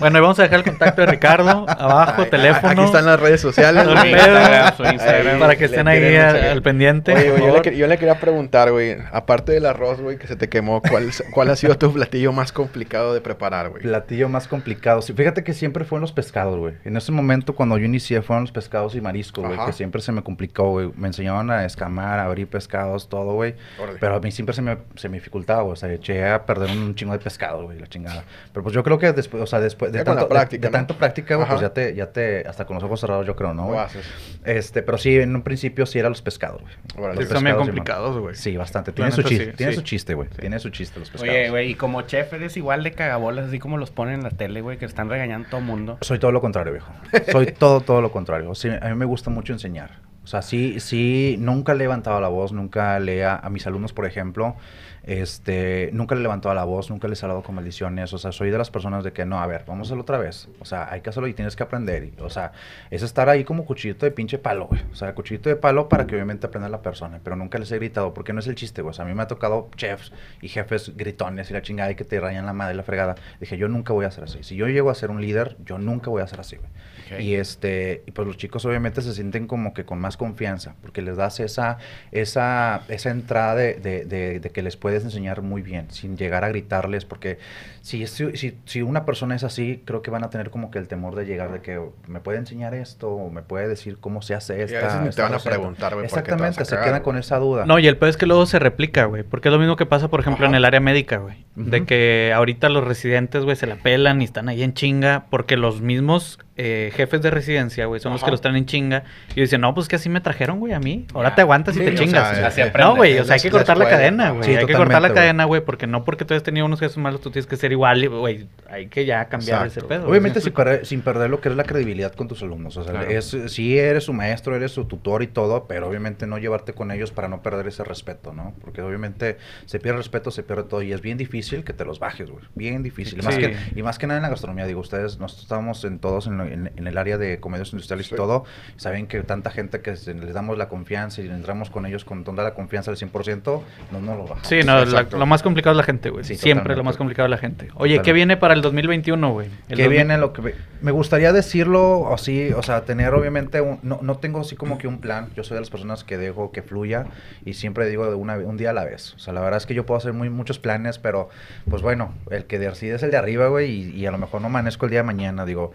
Bueno, 0.00 0.18
y 0.18 0.20
vamos 0.22 0.38
a 0.38 0.44
dejar 0.44 0.60
el 0.60 0.64
contacto 0.64 1.02
de 1.02 1.06
Ricardo 1.06 1.50
abajo, 1.68 2.22
Ay, 2.22 2.30
teléfono. 2.30 2.72
Aquí 2.72 2.82
están 2.82 3.04
las 3.04 3.20
redes 3.20 3.40
sociales. 3.40 3.84
Su. 3.84 3.90
Instagram, 3.90 4.76
su 4.76 4.84
Instagram. 4.84 5.38
para 5.38 5.56
que 5.56 5.66
estén 5.66 5.88
ahí 5.88 6.16
al, 6.16 6.62
pendiente. 6.62 7.12
Oye, 7.12 7.30
güey, 7.30 7.42
por 7.42 7.62
yo, 7.62 7.70
le, 7.70 7.76
yo 7.76 7.98
quería 7.98 8.18
preguntar, 8.18 8.72
güey, 8.72 8.96
aparte 9.12 9.52
del 9.52 9.66
arroz, 9.66 10.00
güey, 10.00 10.16
que 10.16 10.26
se 10.26 10.36
te 10.36 10.48
quemó, 10.48 10.80
¿cuál, 10.80 11.10
¿cuál 11.32 11.50
ha 11.50 11.56
sido 11.56 11.76
tu 11.76 11.92
platillo 11.92 12.32
más 12.32 12.50
complicado 12.50 13.12
de 13.12 13.20
preparar, 13.20 13.68
güey? 13.68 13.82
Platillo 13.82 14.28
más 14.28 14.48
complicado. 14.48 15.02
Sí, 15.02 15.12
fíjate 15.12 15.44
que 15.44 15.52
siempre 15.52 15.84
fueron 15.84 16.00
los 16.02 16.12
pescados, 16.12 16.58
güey. 16.58 16.74
En 16.84 16.96
ese 16.96 17.12
momento, 17.12 17.54
cuando 17.54 17.76
yo 17.76 17.84
inicié, 17.84 18.22
fueron 18.22 18.44
los 18.44 18.52
pescados 18.52 18.94
y 18.94 19.00
mariscos, 19.02 19.44
güey. 19.46 19.58
Que 19.66 19.72
siempre 19.72 20.00
se 20.00 20.12
me 20.12 20.22
complicó, 20.22 20.70
güey. 20.70 20.90
Me 20.96 21.08
enseñaban 21.08 21.50
a 21.50 21.66
escamar, 21.66 22.18
a 22.18 22.24
abrir 22.24 22.48
pescados, 22.48 23.08
todo, 23.08 23.34
güey. 23.34 23.54
Pero 24.00 24.16
a 24.16 24.20
mí 24.20 24.32
siempre 24.32 24.54
se 24.54 24.62
me, 24.62 24.78
se 24.96 25.10
me 25.10 25.18
dificultaba, 25.18 25.62
güey. 25.62 25.74
O 25.74 25.76
sea, 25.76 25.92
eché 25.92 26.26
a 26.26 26.46
perder 26.46 26.70
un, 26.70 26.94
chingo 26.94 27.12
de 27.12 27.18
pescado, 27.18 27.64
güey, 27.64 27.78
la 27.78 27.86
chingada. 27.86 28.24
Pero 28.52 28.62
pues 28.62 28.74
yo 28.74 28.82
creo 28.82 28.98
que 28.98 29.12
después, 29.12 29.42
o 29.42 29.46
sea, 29.46 29.60
después 29.60 29.89
de, 29.90 29.98
Ya 29.98 30.04
con 30.04 30.14
la 30.14 30.20
tanto, 30.22 30.34
de- 30.34 30.38
práctica, 30.38 30.60
de 30.62 30.68
¿no? 30.68 30.72
tanto 30.78 30.96
práctica, 30.96 31.34
güey, 31.36 31.48
pues 31.48 31.60
ya 31.60 31.72
te, 31.72 31.94
ya 31.94 32.06
te, 32.12 32.46
hasta 32.48 32.64
con 32.64 32.74
los 32.76 32.84
ojos 32.84 33.00
cerrados, 33.00 33.26
yo 33.26 33.36
creo, 33.36 33.54
¿no? 33.54 33.62
Lo 33.62 33.68
güey? 33.68 33.80
haces. 33.80 34.06
Este, 34.44 34.82
pero 34.82 34.98
sí, 34.98 35.16
en 35.18 35.34
un 35.34 35.42
principio 35.42 35.86
sí 35.86 35.98
eran 35.98 36.10
los 36.12 36.22
pescados, 36.22 36.60
güey. 36.62 36.72
Sí, 36.72 36.98
Los 37.00 37.16
pescados, 37.28 37.56
complicados, 37.58 38.18
güey. 38.18 38.34
Sí, 38.34 38.56
bastante. 38.56 38.92
Tiene 38.92 39.10
su 39.12 39.22
chiste, 39.22 39.50
sí, 39.50 39.56
tiene 39.56 39.72
sí. 39.72 39.78
su 39.78 39.84
chiste, 39.84 40.14
güey. 40.14 40.28
Tiene 40.28 40.58
su 40.58 40.70
chiste 40.70 40.98
los 41.00 41.10
pescados. 41.10 41.34
Oye, 41.34 41.50
güey, 41.50 41.70
y 41.70 41.74
como 41.74 42.02
chef 42.02 42.32
eres 42.32 42.56
igual 42.56 42.82
de 42.84 42.92
cagabolas, 42.92 43.48
así 43.48 43.58
como 43.58 43.76
los 43.78 43.90
ponen 43.90 44.14
en 44.14 44.22
la 44.22 44.30
tele, 44.30 44.60
güey, 44.60 44.78
que 44.78 44.84
están 44.86 45.08
regañando 45.08 45.46
a 45.48 45.50
todo 45.50 45.60
mundo. 45.60 45.98
Soy 46.00 46.18
todo 46.18 46.32
lo 46.32 46.40
contrario, 46.40 46.72
viejo. 46.72 46.92
Soy 47.30 47.46
todo, 47.46 47.80
todo 47.80 48.00
lo 48.00 48.10
contrario. 48.12 48.54
Sí, 48.54 48.68
a 48.68 48.88
mí 48.88 48.94
me 48.94 49.04
gusta 49.04 49.30
mucho 49.30 49.52
enseñar. 49.52 49.90
O 50.30 50.34
sea, 50.38 50.42
sí, 50.42 50.78
sí, 50.78 51.34
nunca 51.40 51.74
le 51.74 51.78
he 51.78 51.86
levantado 51.88 52.20
la 52.20 52.28
voz, 52.28 52.52
nunca 52.52 53.00
le 53.00 53.24
a, 53.24 53.34
a 53.34 53.50
mis 53.50 53.66
alumnos, 53.66 53.92
por 53.92 54.06
ejemplo, 54.06 54.54
este, 55.02 55.90
nunca 55.92 56.14
le 56.14 56.20
he 56.20 56.22
levantado 56.22 56.54
la 56.54 56.62
voz, 56.62 56.88
nunca 56.88 57.08
les 57.08 57.20
he 57.20 57.26
hablado 57.26 57.42
con 57.42 57.56
maldiciones. 57.56 58.12
O 58.12 58.18
sea, 58.18 58.30
soy 58.30 58.50
de 58.50 58.56
las 58.56 58.70
personas 58.70 59.02
de 59.02 59.12
que, 59.12 59.24
no, 59.24 59.40
a 59.40 59.46
ver, 59.48 59.64
vamos 59.66 59.86
a 59.86 59.88
hacerlo 59.88 60.02
otra 60.02 60.18
vez. 60.18 60.48
O 60.60 60.64
sea, 60.64 60.88
hay 60.88 61.00
que 61.00 61.10
hacerlo 61.10 61.26
y 61.26 61.34
tienes 61.34 61.56
que 61.56 61.64
aprender. 61.64 62.04
Y, 62.04 62.14
o 62.20 62.30
sea, 62.30 62.52
es 62.92 63.02
estar 63.02 63.28
ahí 63.28 63.42
como 63.42 63.64
cuchillito 63.64 64.06
de 64.06 64.12
pinche 64.12 64.38
palo, 64.38 64.66
güey. 64.66 64.82
O 64.92 64.94
sea, 64.94 65.12
cuchillito 65.16 65.48
de 65.48 65.56
palo 65.56 65.88
para 65.88 66.06
que 66.06 66.14
obviamente 66.14 66.46
aprenda 66.46 66.68
la 66.68 66.80
persona. 66.80 67.18
Pero 67.24 67.34
nunca 67.34 67.58
les 67.58 67.72
he 67.72 67.76
gritado, 67.78 68.14
porque 68.14 68.32
no 68.32 68.38
es 68.38 68.46
el 68.46 68.54
chiste, 68.54 68.82
güey. 68.82 68.90
O 68.90 68.92
sea, 68.92 69.04
a 69.04 69.08
mí 69.08 69.14
me 69.14 69.22
ha 69.22 69.26
tocado 69.26 69.68
chefs 69.74 70.12
y 70.42 70.46
jefes 70.46 70.96
gritones 70.96 71.50
y 71.50 71.54
la 71.54 71.62
chingada 71.62 71.90
y 71.90 71.96
que 71.96 72.04
te 72.04 72.20
rayan 72.20 72.46
la 72.46 72.52
madre 72.52 72.74
y 72.74 72.76
la 72.76 72.84
fregada. 72.84 73.16
Dije, 73.40 73.56
yo 73.56 73.66
nunca 73.66 73.92
voy 73.92 74.04
a 74.04 74.12
ser 74.12 74.24
así. 74.24 74.44
Si 74.44 74.54
yo 74.54 74.68
llego 74.68 74.90
a 74.90 74.94
ser 74.94 75.10
un 75.10 75.20
líder, 75.20 75.56
yo 75.64 75.78
nunca 75.78 76.10
voy 76.10 76.22
a 76.22 76.26
ser 76.28 76.38
así, 76.38 76.56
güey. 76.56 76.70
Y 77.18 77.34
este, 77.34 78.02
y 78.06 78.10
pues 78.12 78.26
los 78.28 78.36
chicos 78.36 78.64
obviamente 78.64 79.02
se 79.02 79.12
sienten 79.14 79.46
como 79.46 79.74
que 79.74 79.84
con 79.84 79.98
más 80.00 80.16
confianza, 80.16 80.74
porque 80.82 81.02
les 81.02 81.16
das 81.16 81.40
esa, 81.40 81.78
esa, 82.12 82.82
esa 82.88 83.10
entrada 83.10 83.54
de, 83.54 83.74
de- 83.74 84.04
de- 84.04 84.40
de 84.40 84.50
que 84.50 84.62
les 84.62 84.76
puedes 84.76 85.04
enseñar 85.04 85.42
muy 85.42 85.62
bien, 85.62 85.90
sin 85.90 86.16
llegar 86.16 86.44
a 86.44 86.48
gritarles, 86.48 87.04
porque 87.04 87.38
si, 87.82 88.06
si, 88.06 88.54
si 88.64 88.82
una 88.82 89.04
persona 89.06 89.34
es 89.34 89.44
así, 89.44 89.82
creo 89.84 90.02
que 90.02 90.10
van 90.10 90.22
a 90.24 90.30
tener 90.30 90.50
como 90.50 90.70
que 90.70 90.78
el 90.78 90.86
temor 90.88 91.14
de 91.16 91.24
llegar, 91.24 91.50
de 91.52 91.60
que 91.60 91.80
me 92.06 92.20
puede 92.20 92.38
enseñar 92.38 92.74
esto, 92.74 93.08
o 93.10 93.30
me 93.30 93.42
puede 93.42 93.68
decir 93.68 93.96
cómo 93.98 94.22
se 94.22 94.34
hace 94.34 94.58
Y 94.58 94.60
a 94.60 94.64
esta. 94.64 94.80
veces 94.80 94.94
ni 94.98 95.04
te 95.04 95.10
esta 95.10 95.22
van 95.22 95.32
a 95.32 95.36
receta". 95.36 95.50
preguntar, 95.56 95.94
güey, 95.94 96.08
¿por 96.08 96.22
qué 96.22 96.30
te 96.30 96.30
vas 96.32 96.42
a 96.42 96.46
Exactamente, 96.48 96.64
se 96.84 96.88
quedan 96.90 97.02
con 97.02 97.16
esa 97.16 97.38
duda. 97.38 97.64
No, 97.66 97.78
y 97.78 97.86
el 97.86 97.96
peor 97.96 98.10
es 98.10 98.16
que 98.16 98.26
luego 98.26 98.44
se 98.46 98.58
replica, 98.58 99.04
güey. 99.06 99.22
Porque 99.22 99.48
es 99.48 99.52
lo 99.52 99.58
mismo 99.58 99.76
que 99.76 99.86
pasa, 99.86 100.08
por 100.08 100.20
ejemplo, 100.20 100.44
Ajá. 100.46 100.52
en 100.52 100.56
el 100.56 100.64
área 100.64 100.80
médica, 100.80 101.18
güey. 101.18 101.44
De 101.56 101.84
que 101.84 102.32
ahorita 102.34 102.68
los 102.68 102.84
residentes, 102.84 103.44
güey, 103.44 103.56
se 103.56 103.66
la 103.66 103.76
pelan 103.76 104.20
y 104.22 104.24
están 104.24 104.48
ahí 104.48 104.62
en 104.62 104.72
chinga. 104.74 105.26
Porque 105.30 105.56
los 105.56 105.80
mismos 105.80 106.38
eh, 106.56 106.90
jefes 107.00 107.22
de 107.22 107.30
residencia, 107.30 107.86
güey, 107.86 108.00
son 108.00 108.12
los 108.12 108.22
que 108.22 108.30
los 108.30 108.40
traen 108.40 108.56
en 108.56 108.66
chinga. 108.66 109.04
Y 109.34 109.40
dicen, 109.40 109.60
no, 109.60 109.74
pues 109.74 109.88
que 109.88 109.96
así 109.96 110.08
me 110.08 110.20
trajeron, 110.20 110.58
güey, 110.58 110.72
a 110.72 110.80
mí. 110.80 111.06
Ahora 111.14 111.30
Ya. 111.30 111.34
te 111.36 111.40
aguantas 111.42 111.76
y 111.76 111.80
Sí, 111.80 111.84
te 111.84 111.94
chingas. 111.94 112.36
sea, 112.36 112.46
así 112.46 112.60
no, 112.78 112.96
güey, 112.96 113.18
o 113.18 113.24
sea, 113.24 113.34
hay 113.34 113.40
que 113.40 113.50
cortar 113.50 113.76
la 113.78 113.88
cadena, 113.88 114.30
güey. 114.30 114.44
Sí, 114.44 114.56
hay 114.56 114.66
que 114.66 114.74
cortar 114.74 115.02
la 115.02 115.12
cadena, 115.12 115.44
güey, 115.44 115.60
porque 115.64 115.86
no 115.86 116.04
porque 116.04 116.24
tú 116.24 116.34
hayas 116.34 116.42
tenido 116.42 116.66
unos 116.66 116.80
jefes 116.80 116.96
malos, 116.98 117.20
tú 117.20 117.30
tienes 117.30 117.46
que 117.46 117.56
ser 117.56 117.72
igual, 117.72 118.02
y, 118.04 118.06
güey. 118.08 118.46
Hay 118.68 118.86
que 118.86 119.04
ya 119.04 119.24
cambiar 119.28 119.66
Exacto. 119.66 119.80
ese 119.80 119.88
pedo. 119.88 120.08
Obviamente 120.08 120.40
¿Sí 120.40 120.44
sin 120.44 120.52
perder, 120.54 120.86
sin 120.86 121.00
perder 121.02 121.28
lo 121.30 121.40
que 121.40 121.48
es 121.48 121.56
la 121.56 121.64
credibilidad 121.64 122.12
con 122.14 122.28
tus 122.28 122.42
alumnos. 122.42 122.76
O 122.76 122.84
sea, 122.84 122.92
Claro. 122.92 123.10
es, 123.10 123.36
sí 123.48 123.78
eres 123.78 124.04
su 124.04 124.12
maestro, 124.12 124.54
eres 124.54 124.72
su 124.72 124.84
tutor 124.84 125.22
y 125.22 125.26
todo, 125.26 125.66
pero 125.66 125.88
obviamente 125.88 126.26
no 126.26 126.38
llevarte 126.38 126.72
con 126.72 126.90
ellos 126.90 127.10
para 127.10 127.28
no 127.28 127.42
perder 127.42 127.66
ese 127.66 127.82
respeto, 127.84 128.32
¿no? 128.32 128.54
Porque 128.60 128.82
obviamente 128.82 129.38
se 129.66 129.80
pierde 129.80 129.98
respeto, 129.98 130.30
se 130.30 130.42
pierde 130.42 130.64
todo 130.64 130.82
y 130.82 130.92
es 130.92 131.00
bien 131.00 131.18
difícil 131.18 131.64
que 131.64 131.72
te 131.72 131.84
los 131.84 131.98
bajes, 131.98 132.30
güey. 132.30 132.44
Bien 132.54 132.82
difícil. 132.82 133.18
Y, 133.20 133.22
más 133.22 133.34
Sí. 133.34 133.40
que, 133.40 133.56
y 133.74 133.82
más 133.82 133.98
que 133.98 134.06
nada 134.06 134.18
en 134.18 134.22
la 134.22 134.28
gastronomía, 134.30 134.66
digo, 134.66 134.80
ustedes, 134.80 135.18
nosotros 135.18 135.42
estamos 135.44 135.84
en 135.84 135.98
todos 135.98 136.26
en, 136.26 136.38
lo- 136.38 136.44
en- 136.46 136.70
en 136.76 136.86
el 136.90 136.98
área 136.98 137.16
de 137.18 137.40
comedios 137.40 137.72
industriales 137.72 138.06
Sí. 138.06 138.14
y 138.14 138.16
todo. 138.16 138.44
Saben 138.76 139.06
que 139.06 139.22
tanta 139.22 139.50
gente 139.50 139.80
que 139.80 139.96
se- 139.96 140.14
les 140.14 140.34
damos 140.34 140.58
la 140.58 140.68
confianza 140.68 141.22
y 141.22 141.26
entramos 141.28 141.70
con 141.70 141.86
ellos 141.86 142.04
con 142.04 142.22
toda 142.24 142.44
la 142.44 142.54
confianza 142.54 142.90
al 142.90 142.96
100%, 142.98 143.62
no 143.90 144.00
nos 144.00 144.16
lo 144.16 144.22
bajamos. 144.24 144.46
Sí, 144.46 144.60
no, 144.64 144.84
la- 144.84 145.02
lo 145.10 145.26
más 145.26 145.42
complicado 145.42 145.72
es 145.72 145.76
la 145.78 145.82
gente, 145.84 146.10
güey. 146.10 146.24
Sí, 146.24 146.36
Siempre 146.36 146.74
totalmente. 146.74 146.76
lo 146.78 146.84
más 146.84 146.96
complicado 146.96 147.26
es 147.26 147.30
la 147.30 147.38
gente. 147.38 147.68
Oye, 147.74 147.94
¿qué 147.94 147.98
Totalmente. 147.98 148.12
viene 148.12 148.36
para 148.36 148.54
el 148.54 148.62
2021, 148.62 149.32
güey? 149.32 149.48
Que 149.68 149.76
2000 149.76 149.88
viene 149.88 150.18
lo 150.18 150.32
que 150.32 150.54
me 150.82 150.90
gustaría 150.90 151.32
decirlo 151.32 152.12
así, 152.12 152.52
o 152.52 152.62
sea, 152.62 152.82
tener 152.84 153.14
obviamente 153.14 153.60
un- 153.60 153.78
no, 153.82 153.98
no 154.02 154.16
tengo 154.18 154.40
así 154.40 154.56
como 154.56 154.78
que 154.78 154.88
un 154.88 154.98
plan. 155.00 155.28
Yo 155.36 155.44
soy 155.44 155.54
de 155.56 155.60
las 155.60 155.70
personas 155.70 156.04
que 156.04 156.18
dejo 156.18 156.52
que 156.52 156.62
fluya 156.62 157.06
y 157.44 157.54
siempre 157.54 157.88
digo 157.88 158.06
de 158.08 158.14
una 158.14 158.36
un 158.38 158.56
día 158.56 158.70
a 158.70 158.72
la 158.72 158.84
vez. 158.84 159.14
O 159.14 159.18
sea, 159.18 159.32
la 159.32 159.40
verdad 159.40 159.58
es 159.58 159.66
que 159.66 159.74
yo 159.74 159.86
puedo 159.86 159.98
hacer 159.98 160.12
muy 160.12 160.30
muchos 160.30 160.58
planes, 160.58 160.98
pero 160.98 161.28
pues 161.68 161.82
bueno, 161.82 162.14
el 162.30 162.44
que 162.46 162.58
decide 162.58 162.94
es 162.96 163.02
el 163.02 163.10
de 163.10 163.16
arriba, 163.16 163.48
güey, 163.48 163.70
y, 163.70 163.90
y 163.96 164.06
a 164.06 164.10
lo 164.10 164.18
mejor 164.18 164.40
no 164.40 164.46
amanezco 164.48 164.86
el 164.86 164.90
día 164.90 165.00
de 165.00 165.04
mañana, 165.04 165.44
digo. 165.44 165.72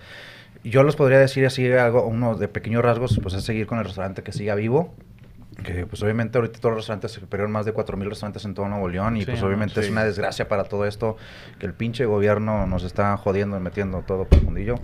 Yo 0.65 0.83
les 0.83 0.95
podría 0.95 1.19
decir 1.19 1.45
así 1.45 1.71
algo, 1.71 2.07
uno 2.07 2.35
de 2.35 2.47
pequeños 2.47 2.83
rasgos, 2.83 3.19
pues 3.21 3.35
es 3.35 3.43
seguir 3.43 3.67
con 3.67 3.77
el 3.77 3.85
restaurante 3.85 4.23
que 4.23 4.31
siga 4.31 4.55
vivo. 4.55 4.95
Que 5.63 5.85
pues 5.87 6.03
obviamente 6.03 6.37
ahorita 6.37 6.59
todos 6.59 6.71
los 6.73 6.79
restaurantes 6.81 7.11
superior 7.13 7.47
más 7.49 7.65
de 7.65 7.73
4.000 7.73 8.09
restaurantes 8.09 8.43
en 8.45 8.53
todo 8.53 8.67
Nuevo 8.67 8.87
León 8.89 9.15
y 9.17 9.21
Sí, 9.21 9.25
pues 9.27 9.39
no, 9.41 9.47
obviamente 9.47 9.79
es 9.79 9.89
una 9.89 10.03
desgracia 10.03 10.47
para 10.47 10.65
todo 10.65 10.85
esto 10.85 11.17
que 11.59 11.65
el 11.65 11.73
pinche 11.73 12.05
gobierno 12.05 12.67
nos 12.67 12.83
está 12.83 13.15
jodiendo 13.17 13.57
y 13.57 13.59
metiendo 13.61 14.01
todo 14.01 14.25
por 14.25 14.39
el 14.39 14.45
mundillo. 14.45 14.75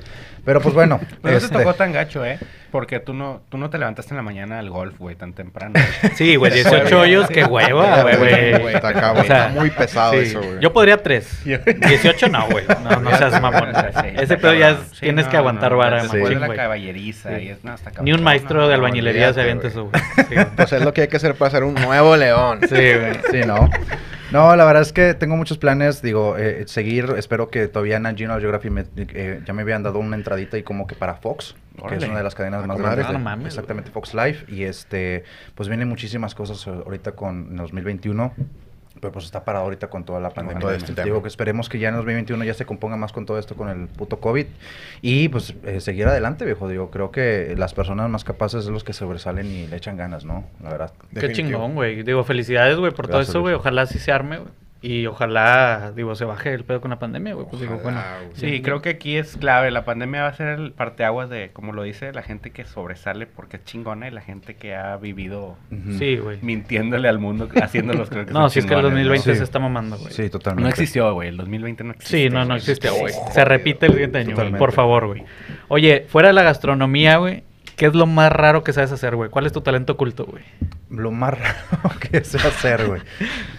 Pero 0.46 0.62
pues 0.62 0.74
bueno, 0.74 1.00
Pero 1.22 1.34
no 1.34 1.38
este, 1.38 1.50
te 1.50 1.58
tocó 1.64 1.74
tan 1.76 1.92
gacho, 1.92 2.26
¿eh? 2.26 2.40
Porque 2.72 3.00
tú 3.02 3.14
no, 3.14 3.42
tú 3.50 3.58
no 3.58 3.70
te 3.70 3.78
levantaste 3.78 4.14
en 4.14 4.18
la 4.18 4.24
mañana 4.24 4.60
al 4.60 4.70
golf, 4.70 4.98
güey, 4.98 5.16
tan 5.18 5.34
temprano. 5.34 5.74
Sí, 6.16 6.36
güey, 6.38 6.54
18 6.54 7.00
hoyos, 7.00 7.28
qué 7.28 7.44
hueva, 7.44 8.04
güey. 8.18 8.74
Está 8.74 8.94
cabrón, 8.94 9.24
O 9.24 9.28
sea, 9.28 9.50
muy 9.50 9.70
pesado 9.72 10.14
Sí. 10.14 10.20
eso, 10.20 10.42
güey. 10.42 10.60
Yo 10.62 10.72
podría 10.72 10.98
3. 11.04 11.44
18 11.46 12.30
no, 12.30 12.48
güey. 12.50 12.66
No, 12.84 13.00
no 13.02 13.18
seas 13.18 13.42
mamón. 13.42 13.70
Sí, 13.76 14.08
Ese 14.16 14.38
pedo 14.38 14.54
ya 14.54 14.70
cabrón. 14.70 14.86
es- 14.90 14.92
Sí, 14.92 15.00
tienes 15.02 15.26
no, 15.26 15.32
que 15.32 15.38
aguantar 15.38 15.72
no, 15.74 15.78
vara, 15.80 16.04
de 16.04 16.36
la 16.36 16.46
güey. 16.48 16.58
caballeriza 16.58 17.36
Sí. 17.38 17.44
y 17.44 17.50
es, 17.50 17.64
no, 17.64 17.74
está 17.74 17.92
Ni 18.02 18.14
un 18.14 18.24
maestro 18.24 18.64
de 18.64 18.70
no, 18.70 18.74
albañilería 18.76 19.34
se 19.34 19.42
avienta 19.42 19.68
eso, 19.68 19.90
güey. 19.90 20.02
Pues 20.62 20.74
es 20.74 20.84
lo 20.84 20.94
que 20.94 21.02
hay 21.02 21.08
que 21.08 21.18
hacer 21.18 21.36
para 21.36 21.52
ser 21.52 21.64
un 21.64 21.74
nuevo 21.76 22.16
león. 22.18 22.60
Sí, 22.62 22.76
güey. 22.76 23.20
Sí, 23.32 23.42
¿no? 23.48 23.70
No, 24.32 24.56
la 24.56 24.64
verdad 24.64 24.82
es 24.84 24.94
que 24.94 25.14
tengo 25.14 25.36
muchos 25.36 25.58
planes, 25.58 26.02
digo, 26.02 26.38
eh, 26.38 26.64
seguir, 26.68 27.14
espero 27.18 27.50
que 27.50 27.68
todavía 27.68 27.98
en 27.98 28.04
National 28.04 28.40
Geographic 28.40 28.72
me- 28.72 28.86
eh, 28.96 29.42
ya 29.46 29.54
me 29.54 29.64
habían 29.64 29.84
dado 29.84 30.00
una 30.00 30.16
entradita 30.16 30.58
y 30.58 30.64
como 30.64 30.88
que 30.88 30.96
para 30.96 31.16
Fox, 31.16 31.56
que 31.90 31.96
es 31.96 32.04
una 32.06 32.18
de 32.20 32.24
las 32.24 32.34
cadenas 32.34 32.62
Ah, 32.64 32.68
más 32.68 32.78
grandes. 32.78 33.08
de- 33.10 33.16
Ah, 33.16 33.18
mames, 33.20 33.48
exactamente, 33.48 33.92
Fox 33.92 34.14
Live. 34.14 34.46
Y 34.48 34.64
este, 34.64 35.26
pues 35.54 35.68
vienen 35.68 35.90
muchísimas 35.90 36.34
cosas 36.34 36.66
ahorita 36.66 37.12
con 37.12 37.48
en 37.50 37.58
2021. 37.58 38.34
Pero 39.02 39.12
pues 39.12 39.26
está 39.26 39.44
parado 39.44 39.66
ahorita 39.66 39.90
con 39.90 40.06
toda 40.06 40.20
la 40.20 40.30
pandemia. 40.30 40.62
todo 40.62 40.72
este 40.72 41.04
Digo 41.04 41.22
que 41.22 41.28
esperemos 41.28 41.68
que 41.68 41.80
ya 41.80 41.90
en 41.90 41.96
2021 41.96 42.46
ya 42.46 42.54
se 42.54 42.66
componga 42.66 42.96
más 42.96 43.12
con 43.12 43.26
todo 43.26 43.40
esto, 43.40 43.56
con 43.56 43.68
el 43.68 43.88
puto 43.88 44.20
COVID. 44.20 44.46
Y 45.02 45.28
pues 45.30 45.56
eh, 45.66 45.82
seguir 45.82 46.08
adelante, 46.08 46.46
viejo. 46.46 46.70
Digo, 46.70 46.92
creo 46.92 47.12
que 47.12 47.56
las 47.58 47.74
personas 47.74 48.10
más 48.10 48.24
capaces 48.24 48.64
son 48.64 48.74
los 48.74 48.84
que 48.84 48.94
sobresalen 48.94 49.48
y 49.48 49.68
le 49.68 49.76
echan 49.76 49.98
ganas, 49.98 50.24
¿no? 50.24 50.46
La 50.62 50.70
verdad. 50.70 50.94
Qué 51.14 51.20
Definitivo. 51.22 51.60
chingón, 51.60 51.74
güey. 51.76 52.04
Digo, 52.04 52.24
felicidades, 52.24 52.78
güey, 52.78 52.94
por 52.94 53.08
todo 53.08 53.22
eso, 53.22 53.42
güey. 53.42 53.56
Ojalá 53.56 53.86
sí 53.88 54.00
se 54.00 54.12
arme, 54.12 54.38
güey. 54.38 54.61
Y 54.84 55.06
ojalá, 55.06 55.92
digo, 55.96 56.16
se 56.16 56.26
baje 56.26 56.52
el 56.56 56.64
pedo 56.64 56.82
con 56.82 56.90
la 56.90 56.98
pandemia, 56.98 57.36
güey. 57.36 57.46
Pues 57.48 57.62
digo, 57.62 57.78
bueno. 57.84 58.02
Güey. 58.26 58.32
Sí, 58.34 58.62
creo 58.64 58.82
que 58.82 58.90
aquí 58.90 59.16
es 59.16 59.38
clave. 59.38 59.70
La 59.70 59.86
pandemia 59.86 60.24
va 60.24 60.30
a 60.30 60.34
ser 60.34 60.48
el 60.60 60.72
parteaguas 60.72 61.30
de, 61.30 61.52
como 61.54 61.72
lo 61.72 61.84
dice, 61.84 62.12
la 62.14 62.24
gente 62.24 62.50
que 62.50 62.66
sobresale 62.66 63.28
porque 63.28 63.58
es 63.58 63.64
chingona 63.64 64.08
y 64.08 64.12
la 64.12 64.22
gente 64.22 64.56
que 64.56 64.76
ha 64.76 64.98
vivido 64.98 65.56
Ujú. 65.72 65.94
Sí, 66.00 66.18
güey. 66.18 66.40
mintiéndole 66.42 67.08
al 67.10 67.20
mundo, 67.20 67.48
haciéndolos 67.62 68.10
creer 68.10 68.26
que 68.26 68.34
No, 68.34 68.50
si 68.50 68.58
es 68.58 68.66
que 68.66 68.74
el 68.74 68.80
chingones, 68.80 69.06
¿no? 69.06 69.10
2020 69.12 69.32
Sí. 69.34 69.38
se 69.38 69.44
está 69.44 69.60
mamando, 69.60 69.98
güey. 70.00 70.12
Sí, 70.14 70.30
totalmente. 70.32 70.64
No 70.64 70.70
existió, 70.70 71.14
güey. 71.14 71.30
El 71.30 71.38
2020 71.38 71.84
no 71.84 71.92
existe. 71.92 72.18
Sí, 72.18 72.30
no, 72.32 72.44
no 72.46 72.56
existió, 72.56 72.96
güey. 72.96 73.14
Se 73.34 73.46
repite 73.46 73.86
el 73.86 73.92
siguiente 73.92 74.18
año, 74.18 74.36
güey. 74.36 74.52
Por 74.54 74.72
favor, 74.72 75.06
güey. 75.06 75.24
Oye, 75.68 76.06
fuera 76.10 76.30
de 76.30 76.34
la 76.34 76.42
gastronomía, 76.42 77.18
güey, 77.18 77.44
¿qué 77.82 77.88
es 77.88 77.96
lo 77.96 78.06
más 78.06 78.32
raro 78.32 78.64
que 78.64 78.74
sabes 78.74 78.92
hacer, 78.92 79.16
güey? 79.16 79.32
¿Cuál 79.32 79.48
es 79.48 79.54
tu 79.54 79.62
talento 79.62 79.94
oculto, 79.94 80.26
güey? 80.26 80.44
Lo 80.92 81.10
más 81.10 81.34
raro 81.34 81.90
que 82.12 82.24
sé 82.24 82.38
hacer, 82.38 82.86
güey. 82.86 83.02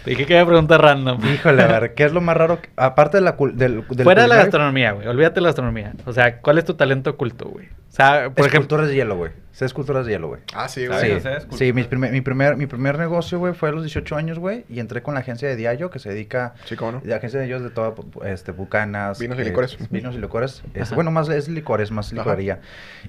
Te 0.04 0.10
dije 0.10 0.26
que 0.26 0.34
iba 0.34 0.42
a 0.42 0.46
preguntar 0.46 0.80
random. 0.80 1.18
Híjole, 1.34 1.60
a 1.60 1.66
ver, 1.66 1.94
¿qué 1.94 2.04
es 2.04 2.12
lo 2.12 2.20
más 2.20 2.36
raro? 2.36 2.60
que- 2.62 2.70
aparte 2.76 3.16
de 3.16 3.22
la 3.24 3.36
cul- 3.36 3.54
del, 3.54 3.84
del 3.88 4.04
Fuera 4.04 4.22
de 4.22 4.28
la 4.28 4.36
gastronomía, 4.36 4.92
güey. 4.92 5.08
Olvídate 5.08 5.34
de 5.34 5.40
la 5.40 5.48
gastronomía. 5.48 5.94
O 6.06 6.12
sea, 6.12 6.38
¿cuál 6.38 6.58
es 6.58 6.64
tu 6.64 6.74
talento 6.74 7.10
oculto, 7.10 7.46
güey? 7.46 7.66
O 7.66 7.94
sea, 7.94 8.30
por 8.30 8.46
ejemplo... 8.46 8.46
Esculturas 8.46 8.86
de 8.88 8.94
hielo, 8.94 9.16
güey. 9.16 9.32
Sé 9.52 9.66
esculturas 9.66 10.06
de 10.06 10.12
hielo, 10.12 10.28
güey. 10.28 10.40
Ah, 10.54 10.66
sí, 10.66 10.86
¿Sabes 10.86 11.22
güey. 11.22 11.40
Sí, 11.50 11.56
sí 11.58 11.72
mi, 11.74 11.84
primer, 11.84 12.10
mi, 12.10 12.22
primer, 12.22 12.56
mi 12.56 12.66
primer 12.66 12.98
negocio, 12.98 13.38
güey, 13.38 13.52
fue 13.52 13.68
a 13.68 13.72
los 13.72 13.82
18 13.82 14.16
años, 14.16 14.38
güey, 14.38 14.64
y 14.70 14.80
entré 14.80 15.02
con 15.02 15.12
la 15.12 15.20
agencia 15.20 15.46
de 15.46 15.56
Diallo, 15.56 15.90
que 15.90 15.98
se 15.98 16.08
dedica... 16.08 16.54
Sí, 16.64 16.74
cómo 16.74 16.92
no. 16.92 17.02
La 17.04 17.16
agencia 17.16 17.38
de 17.38 17.46
ellos 17.46 17.62
de 17.62 17.68
toda, 17.68 17.94
este, 18.24 18.52
bucanas. 18.52 19.18
Vinos 19.18 19.38
y 19.38 19.44
licores. 19.44 19.76
Vinos 19.90 20.14
y 20.14 20.18
licores. 20.18 20.62
Este, 20.68 20.80
Ajá. 20.80 20.94
bueno, 20.94 21.10
más 21.10 21.28
es 21.28 21.48
licores, 21.48 21.90
más 21.90 22.06
Ajá. 22.06 22.16
licorería. 22.16 22.60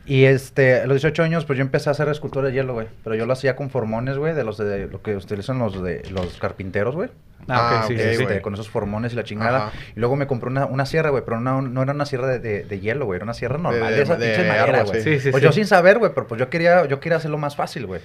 Y 0.06 0.26
este, 0.26 0.82
a 0.82 0.86
los 0.86 0.96
18 0.96 1.24
años, 1.24 1.46
pues 1.46 1.58
yo 1.58 1.64
empecé 1.64 1.90
a 1.90 1.94
hacer 1.94 2.10
escultura 2.10 2.50
de 2.50 2.54
hielo, 2.54 2.74
güey. 2.74 2.88
Pero 3.04 3.16
yo 3.16 3.26
lo 3.26 3.34
hacía 3.34 3.56
con 3.56 3.70
formones, 3.70 4.18
güey, 4.18 4.34
de 4.34 4.44
los 4.44 4.58
de 4.58 4.88
lo 4.88 5.02
que 5.02 5.16
utilizan 5.16 5.60
los 5.60 5.82
de 5.82 6.04
los 6.12 6.38
carpinteros, 6.40 6.96
güey. 6.96 7.10
Ah, 7.48 7.82
Ah, 7.82 7.86
ok, 7.86 7.88
sí, 7.88 7.94
ok, 7.96 8.00
sí, 8.00 8.16
sí. 8.18 8.22
este, 8.24 8.42
con 8.42 8.54
esos 8.54 8.70
formones 8.70 9.14
y 9.14 9.16
la 9.16 9.24
chingada. 9.24 9.68
Ajá. 9.68 9.72
Y 9.96 10.00
luego 10.00 10.16
me 10.16 10.28
compré 10.28 10.50
una, 10.50 10.66
una 10.66 10.86
sierra, 10.86 11.10
güey, 11.10 11.24
pero 11.26 11.40
no, 11.40 11.62
no 11.62 11.82
era 11.82 11.94
una 11.94 12.06
sierra 12.06 12.28
de, 12.28 12.40
de- 12.40 12.64
de 12.64 12.80
hielo, 12.80 13.06
güey, 13.06 13.18
era 13.18 13.24
una 13.26 13.34
sierra 13.34 13.58
normal, 13.58 13.90
de, 13.92 13.96
de- 13.98 14.02
esa 14.04 14.16
de 14.16 14.28
pinche 14.28 14.48
madera, 14.48 14.84
güey. 14.84 15.02
sí. 15.02 15.14
Sí, 15.14 15.20
sí, 15.20 15.32
pues 15.32 15.42
sí. 15.42 15.46
yo 15.48 15.52
sin 15.52 15.66
saber, 15.66 16.00
güey, 16.00 16.12
pero 16.14 16.28
pues 16.28 16.40
yo 16.40 16.50
quería, 16.50 16.86
yo 16.86 17.00
quería 17.00 17.18
hacerlo 17.18 17.38
más 17.38 17.56
fácil, 17.56 17.86
güey. 17.86 18.02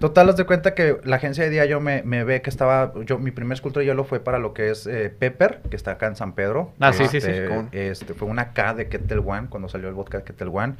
Total, 0.00 0.28
haz 0.28 0.36
de 0.36 0.44
cuenta 0.44 0.74
que 0.74 0.96
la 1.04 1.16
agencia 1.16 1.42
de 1.44 1.50
día 1.50 1.64
yo 1.64 1.80
me, 1.80 2.02
me 2.04 2.22
ve 2.24 2.40
que 2.42 2.50
estaba, 2.50 2.92
yo, 3.04 3.18
mi 3.18 3.30
primer 3.32 3.54
escultura 3.56 3.80
de 3.80 3.86
hielo 3.86 4.04
fue 4.04 4.20
para 4.20 4.38
lo 4.38 4.54
que 4.54 4.70
es 4.70 4.86
eh, 4.86 5.10
Pepper, 5.16 5.60
que 5.70 5.76
está 5.76 5.92
acá 5.92 6.06
en 6.06 6.16
San 6.16 6.34
Pedro. 6.34 6.72
Ah, 6.80 6.92
sí, 6.92 7.06
sí, 7.08 7.20
sí. 7.20 7.30
Este. 7.30 7.68
Este, 7.90 8.14
fue 8.14 8.28
una 8.28 8.52
K 8.52 8.74
de 8.74 8.88
Ketel 8.88 9.18
One, 9.24 9.48
cuando 9.48 9.68
salió 9.68 9.88
el 9.88 9.94
vodka 9.94 10.18
de 10.18 10.24
Ketel 10.24 10.48
One. 10.52 10.74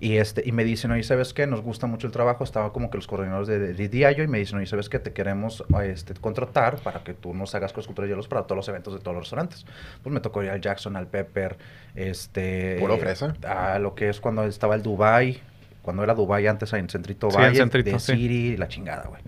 Y 0.00 0.16
este, 0.16 0.42
y 0.44 0.52
me 0.52 0.64
dicen, 0.64 0.90
oye, 0.90 1.02
¿sabes 1.04 1.32
qué? 1.32 1.46
Nos 1.46 1.62
gusta 1.62 1.86
mucho 1.86 2.06
el 2.06 2.12
trabajo. 2.12 2.42
Estaba 2.44 2.72
como 2.72 2.90
que 2.90 2.98
los 2.98 3.06
coordinadores 3.06 3.48
de, 3.48 3.58
de, 3.58 3.86
y 3.86 4.26
me 4.26 4.38
dicen, 4.38 4.58
oye, 4.58 4.66
¿sabes 4.66 4.88
qué? 4.88 4.98
Te 4.98 5.12
queremos 5.12 5.64
este, 5.84 6.14
contratar 6.14 6.76
para 6.78 7.04
que 7.04 7.14
tú 7.14 7.34
nos 7.34 7.45
hagas 7.54 7.72
con 7.72 7.80
escultura 7.80 8.06
de 8.06 8.12
hielos 8.12 8.28
para 8.28 8.42
todos 8.42 8.56
los 8.56 8.68
eventos 8.68 8.94
de 8.94 9.00
todos 9.00 9.14
los 9.14 9.24
restaurantes. 9.24 9.64
Pues 10.02 10.12
me 10.12 10.20
tocó 10.20 10.42
ir 10.42 10.50
al 10.50 10.60
Jackson, 10.60 10.96
al 10.96 11.06
Pepper, 11.06 11.56
este... 11.94 12.76
Puro 12.80 12.98
fresa. 12.98 13.34
A 13.46 13.78
lo 13.78 13.94
que 13.94 14.08
es 14.08 14.20
cuando 14.20 14.44
estaba 14.44 14.74
el 14.74 14.82
Dubai 14.82 15.40
cuando 15.86 16.02
era 16.02 16.14
Dubai 16.14 16.44
antes 16.48 16.72
en 16.72 16.88
Centrito 16.88 17.30
Sí, 17.30 17.36
en 17.36 17.42
Valle, 17.42 17.56
Centrito, 17.58 17.90
de 17.92 17.98
sí. 18.00 18.12
City, 18.12 18.56
la 18.56 18.66
chingada, 18.66 19.04
güey. 19.06 19.22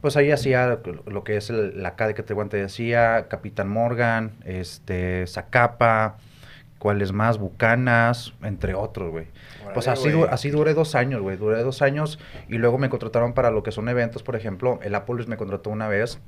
Pues 0.00 0.16
ahí 0.16 0.32
hacía 0.32 0.80
lo 1.06 1.22
que 1.22 1.36
es 1.36 1.50
el- 1.50 1.80
la 1.80 1.94
de 1.94 2.14
que 2.14 2.24
te 2.24 2.34
te 2.34 2.56
decía, 2.56 3.28
Capitán 3.28 3.68
Morgan, 3.68 4.32
este, 4.44 5.24
Zacapa, 5.28 6.16
cuáles 6.80 7.12
más, 7.12 7.38
Bucanas, 7.38 8.32
entre 8.42 8.74
otros, 8.74 9.10
güey. 9.12 9.26
Pues 9.72 9.86
así, 9.86 10.10
así 10.30 10.50
duré 10.50 10.74
dos 10.74 10.96
años, 10.96 11.20
güey. 11.22 11.36
Duré 11.36 11.62
dos 11.62 11.80
años 11.80 12.18
y 12.48 12.58
luego 12.58 12.76
me 12.76 12.88
contrataron 12.88 13.32
para 13.32 13.52
lo 13.52 13.62
que 13.62 13.70
son 13.70 13.88
eventos, 13.88 14.24
por 14.24 14.34
ejemplo, 14.34 14.80
el 14.82 14.96
Apple 14.96 15.24
me 15.28 15.36
contrató 15.36 15.70
una 15.70 15.86
vez. 15.86 16.18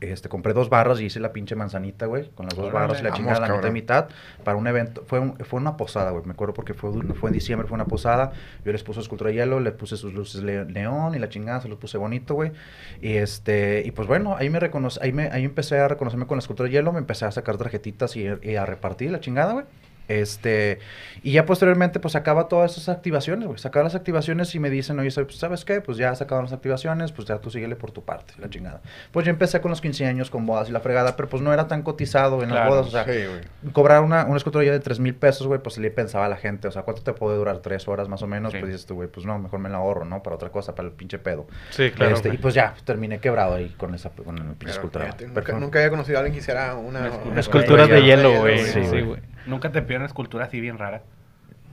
Este, 0.00 0.28
compré 0.28 0.52
dos 0.52 0.68
barras 0.70 1.00
y 1.00 1.06
hice 1.06 1.18
la 1.20 1.32
pinche 1.32 1.56
manzanita, 1.56 2.06
güey, 2.06 2.30
con 2.30 2.46
las 2.46 2.54
dos 2.54 2.66
Órale. 2.68 2.80
barras 2.86 3.00
y 3.00 3.04
la 3.04 3.12
chingada, 3.12 3.40
la 3.40 3.48
mitad 3.54 3.68
y 3.68 3.72
mitad, 3.72 4.08
para 4.44 4.56
un 4.56 4.66
evento. 4.66 5.02
Fue, 5.06 5.18
un- 5.18 5.36
fue 5.38 5.58
una 5.60 5.76
posada, 5.76 6.10
güey. 6.12 6.24
Me 6.24 6.32
acuerdo 6.32 6.54
porque 6.54 6.72
fue, 6.74 6.90
fue 7.14 7.30
en 7.30 7.34
diciembre, 7.34 7.66
fue 7.66 7.74
una 7.74 7.86
posada. 7.86 8.32
Yo 8.64 8.72
les 8.72 8.82
puse 8.82 9.00
escultura 9.00 9.30
de 9.30 9.36
hielo, 9.36 9.58
les 9.60 9.72
puse 9.72 9.96
sus 9.96 10.12
luces 10.14 10.42
le- 10.42 10.64
neón 10.66 11.14
y 11.14 11.18
la 11.18 11.28
chingada, 11.28 11.60
se 11.60 11.68
los 11.68 11.78
puse 11.78 11.98
bonito, 11.98 12.34
güey. 12.34 12.52
Y 13.00 13.14
este, 13.14 13.82
y 13.84 13.90
pues 13.90 14.06
bueno, 14.06 14.36
ahí 14.36 14.50
me 14.50 14.60
reconocí, 14.60 14.98
ahí 15.02 15.12
me, 15.12 15.28
ahí 15.28 15.44
empecé 15.44 15.78
a 15.78 15.88
reconocerme 15.88 16.26
con 16.26 16.36
la 16.36 16.40
escultura 16.40 16.68
de 16.68 16.74
hielo, 16.74 16.92
me 16.92 16.98
empecé 17.00 17.24
a 17.24 17.30
sacar 17.32 17.56
tarjetitas 17.56 18.16
y, 18.16 18.26
y 18.42 18.56
a 18.56 18.64
repartir 18.66 19.10
la 19.10 19.20
chingada, 19.20 19.52
güey. 19.54 19.64
Este, 20.08 20.78
y 21.22 21.32
ya 21.32 21.46
posteriormente, 21.46 22.00
pues 22.00 22.12
sacaba 22.12 22.48
todas 22.48 22.72
esas 22.76 22.88
activaciones, 22.88 23.46
güey. 23.46 23.58
Sacaba 23.58 23.84
las 23.84 23.94
activaciones 23.94 24.54
y 24.54 24.58
me 24.58 24.68
dicen, 24.70 24.98
oye, 24.98 25.10
pues, 25.14 25.36
¿sabes 25.36 25.64
qué? 25.64 25.80
Pues 25.80 25.96
ya 25.98 26.14
sacaron 26.14 26.44
las 26.44 26.52
activaciones, 26.52 27.12
pues 27.12 27.28
ya 27.28 27.38
tú 27.38 27.50
síguele 27.50 27.76
por 27.76 27.92
tu 27.92 28.04
parte, 28.04 28.34
la 28.38 28.50
chingada. 28.50 28.80
Pues 29.12 29.24
yo 29.26 29.30
empecé 29.30 29.60
con 29.60 29.70
los 29.70 29.80
15 29.80 30.06
años, 30.06 30.30
con 30.30 30.44
bodas 30.46 30.68
y 30.68 30.72
la 30.72 30.80
fregada, 30.80 31.16
pero 31.16 31.28
pues 31.28 31.42
no 31.42 31.52
era 31.52 31.68
tan 31.68 31.82
cotizado 31.82 32.42
en 32.42 32.52
las 32.54 32.68
bodas, 32.68 32.86
o 32.86 32.90
sea, 32.90 33.04
Sí, 33.04 33.10
güey. 33.26 33.72
cobrar 33.72 34.02
una, 34.02 34.24
una 34.24 34.36
escultura 34.36 34.64
ya 34.64 34.72
de 34.72 34.80
3 34.80 35.00
mil 35.00 35.14
pesos, 35.14 35.46
güey, 35.46 35.60
pues 35.60 35.78
le 35.78 35.90
pensaba 35.90 36.26
a 36.26 36.28
la 36.28 36.36
gente, 36.36 36.68
o 36.68 36.72
sea, 36.72 36.82
¿cuánto 36.82 37.02
te 37.02 37.12
puede 37.12 37.36
durar? 37.36 37.58
¿Tres 37.58 37.86
horas 37.88 38.08
más 38.08 38.22
o 38.22 38.26
menos? 38.26 38.52
Sí. 38.52 38.58
Pues 38.58 38.72
dices 38.72 38.86
tú, 38.86 38.94
güey, 38.96 39.08
pues 39.08 39.24
no, 39.26 39.38
mejor 39.38 39.60
me 39.60 39.68
la 39.68 39.78
ahorro, 39.78 40.04
¿no? 40.04 40.22
Para 40.22 40.36
otra 40.36 40.50
cosa, 40.50 40.74
para 40.74 40.88
el 40.88 40.94
pinche 40.94 41.18
pedo. 41.18 41.46
Sí, 41.70 41.90
claro. 41.90 42.14
Este, 42.14 42.28
y 42.28 42.38
pues 42.38 42.54
ya, 42.54 42.74
terminé 42.84 43.18
quebrado 43.20 43.54
ahí 43.54 43.68
con 43.78 43.94
esa 43.94 44.10
con 44.10 44.36
el 44.36 44.42
pinche 44.54 44.56
Pero 44.58 44.70
escultura. 44.72 45.58
nunca, 45.58 45.78
había 45.78 45.90
conocido 45.90 46.18
a 46.18 46.20
alguien 46.20 46.34
que 46.34 46.40
hiciera 46.40 46.74
una... 46.74 47.00
Una 47.00 47.16
una 47.24 47.40
Esculturas 47.40 47.88
de 47.88 47.98
escultura 47.98 48.16
hielo, 48.22 48.40
güey. 48.40 48.58
Sí, 48.58 48.84
Sí, 48.84 49.00
güey. 49.00 49.31
Nunca 49.44 49.70
te 49.70 49.82
pidieron 49.82 50.06
escultura 50.06 50.46
así 50.46 50.60
bien 50.60 50.78
rara. 50.78 51.08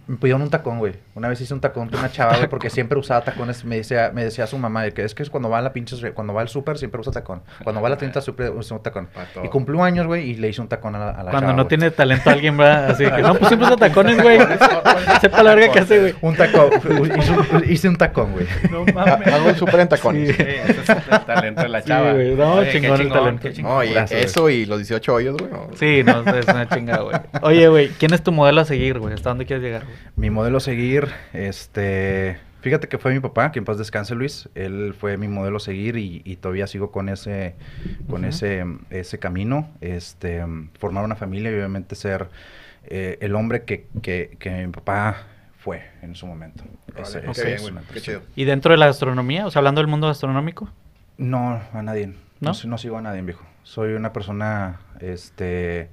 Me 0.10 0.18
pidieron 0.18 0.42
un 0.42 0.50
tacón, 0.50 0.80
güey. 0.80 0.94
Una 1.14 1.28
vez 1.28 1.40
hice 1.40 1.54
un 1.54 1.62
tacón 1.62 1.88
con 1.88 2.00
una 2.00 2.12
chava, 2.12 2.36
güey, 2.38 2.50
porque 2.50 2.72
siempre 2.72 2.98
usaba 2.98 3.22
tacones. 3.24 3.64
Me 3.64 3.76
decía, 3.76 4.10
me 4.12 4.24
decía 4.24 4.48
su 4.48 4.58
mamá 4.58 4.82
de 4.82 4.92
que 4.92 5.04
es 5.04 5.14
que 5.14 5.22
es 5.22 5.30
cuando 5.30 5.52
va 5.52 5.60
a 5.60 5.62
la 5.62 5.72
pinche, 5.72 6.14
cuando 6.14 6.34
va 6.34 6.42
al 6.42 6.50
súper 6.50 6.80
siempre 6.80 7.00
usa 7.00 7.14
tacón. 7.14 7.44
Cuando 7.64 7.80
va 7.80 7.90
a 7.90 7.92
la 7.92 7.98
tienda 7.98 8.20
siempre 8.20 8.50
usa 8.50 8.78
un 8.78 8.82
tacón. 8.82 9.08
Y 9.44 9.50
cumplió 9.50 9.84
años, 9.84 10.08
güey, 10.08 10.28
y 10.32 10.34
le 10.34 10.50
hice 10.50 10.62
un 10.62 10.68
tacón 10.68 10.96
a 10.96 10.98
la, 11.00 11.10
a 11.12 11.24
la 11.24 11.30
Cuando 11.30 11.50
chava, 11.52 11.54
no 11.54 11.68
tiene 11.68 11.92
talento 11.92 12.28
alguien 12.28 12.60
va 12.60 12.88
así 12.88 13.06
que 13.06 13.22
no, 13.22 13.36
pues 13.36 13.50
siempre 13.50 13.68
usa 13.68 13.78
tacones, 13.78 14.20
güey. 14.24 14.40
Sepa 15.22 15.44
la 15.44 15.54
verga 15.54 15.74
que 15.74 15.80
hace, 15.80 16.00
güey. 16.00 16.16
Un 16.22 16.36
tacón, 16.36 16.70
hice 17.20 17.32
un, 17.32 17.64
hice 17.72 17.90
un 17.90 17.96
tacón, 17.96 18.32
güey. 18.32 18.48
No 18.72 18.80
Hago 19.00 19.50
un 19.50 19.56
súper 19.56 19.82
en 19.82 19.90
tacones. 19.90 20.36
Sí, 20.36 20.42
ese 20.42 20.82
es 20.82 20.90
el 20.90 21.26
talento 21.26 21.62
de 21.62 21.70
la 21.70 21.82
Sí, 21.82 21.88
chava. 21.88 22.14
güey, 22.14 22.34
no, 22.34 22.54
Oye, 22.56 22.72
qué 22.72 22.82
chingón 22.82 23.02
el 23.02 23.10
talento. 23.10 23.52
chingón. 23.52 23.72
No, 23.74 23.84
y 23.84 23.92
Gracias, 23.94 24.26
eso 24.26 24.50
y 24.50 24.66
los 24.66 24.80
18 24.80 25.14
hoyos, 25.14 25.38
güey. 25.38 25.52
Sí, 25.76 26.02
no, 26.04 26.22
es 26.34 26.48
una 26.48 26.68
chingada, 26.68 27.04
güey. 27.04 27.16
Oye, 27.44 27.68
güey, 27.68 27.90
¿quién 27.90 28.12
es 28.16 28.24
tu 28.24 28.32
modelo 28.32 28.62
a 28.62 28.66
seguir, 28.66 28.98
güey? 28.98 29.14
¿Hasta 29.14 29.30
dónde 29.30 29.46
quieres 29.46 29.64
llegar, 29.64 29.84
güey? 29.86 29.99
Mi 30.16 30.30
modelo 30.30 30.58
a 30.58 30.62
seguir, 30.62 31.08
este... 31.34 32.38
Fíjate 32.62 32.90
que 32.90 32.98
fue 32.98 33.14
mi 33.14 33.22
papá, 33.22 33.54
que 33.54 33.60
en 33.60 33.64
paz 33.64 33.78
descanse 33.78 34.16
Luis. 34.16 34.50
Él 34.54 34.94
fue 34.94 35.16
mi 35.16 35.30
modelo 35.30 35.58
a 35.58 35.60
seguir 35.62 35.96
y, 35.96 36.22
y 36.26 36.36
todavía 36.36 36.68
sigo 36.68 36.92
con 36.92 37.08
ese, 37.08 37.56
con 38.10 38.26
ese, 38.26 38.66
ese 38.90 39.18
camino. 39.18 39.70
Este, 39.80 40.44
formar 40.78 41.06
una 41.06 41.16
familia 41.16 41.52
y 41.52 41.54
obviamente 41.54 41.96
ser 41.96 42.28
eh, 42.84 43.18
el 43.22 43.36
hombre 43.36 43.64
que, 43.64 43.88
que, 44.02 44.36
que 44.40 44.66
mi 44.68 44.74
papá 44.74 45.24
fue 45.58 45.84
en 46.02 46.16
su 46.16 46.28
momento. 46.28 46.66
Ese- 46.98 47.22
bien, 47.22 47.62
una 47.72 47.82
Qué 47.94 48.02
chido. 48.02 48.24
¿Y 48.36 48.44
dentro 48.44 48.74
de 48.74 48.78
la 48.78 48.88
gastronomía? 48.88 49.48
O 49.48 49.52
sea, 49.52 49.60
hablando 49.62 49.80
del 49.80 49.88
mundo 49.88 50.08
gastronómico. 50.08 50.70
No, 51.18 51.62
a 51.72 51.82
nadie. 51.82 52.08
¿No? 52.42 52.52
¿No? 52.52 52.54
no 52.66 52.78
sigo 52.78 52.98
a 52.98 53.02
nadie, 53.02 53.22
viejo. 53.22 53.46
Soy 53.64 53.94
una 53.94 54.12
persona, 54.12 54.82
este, 55.00 55.90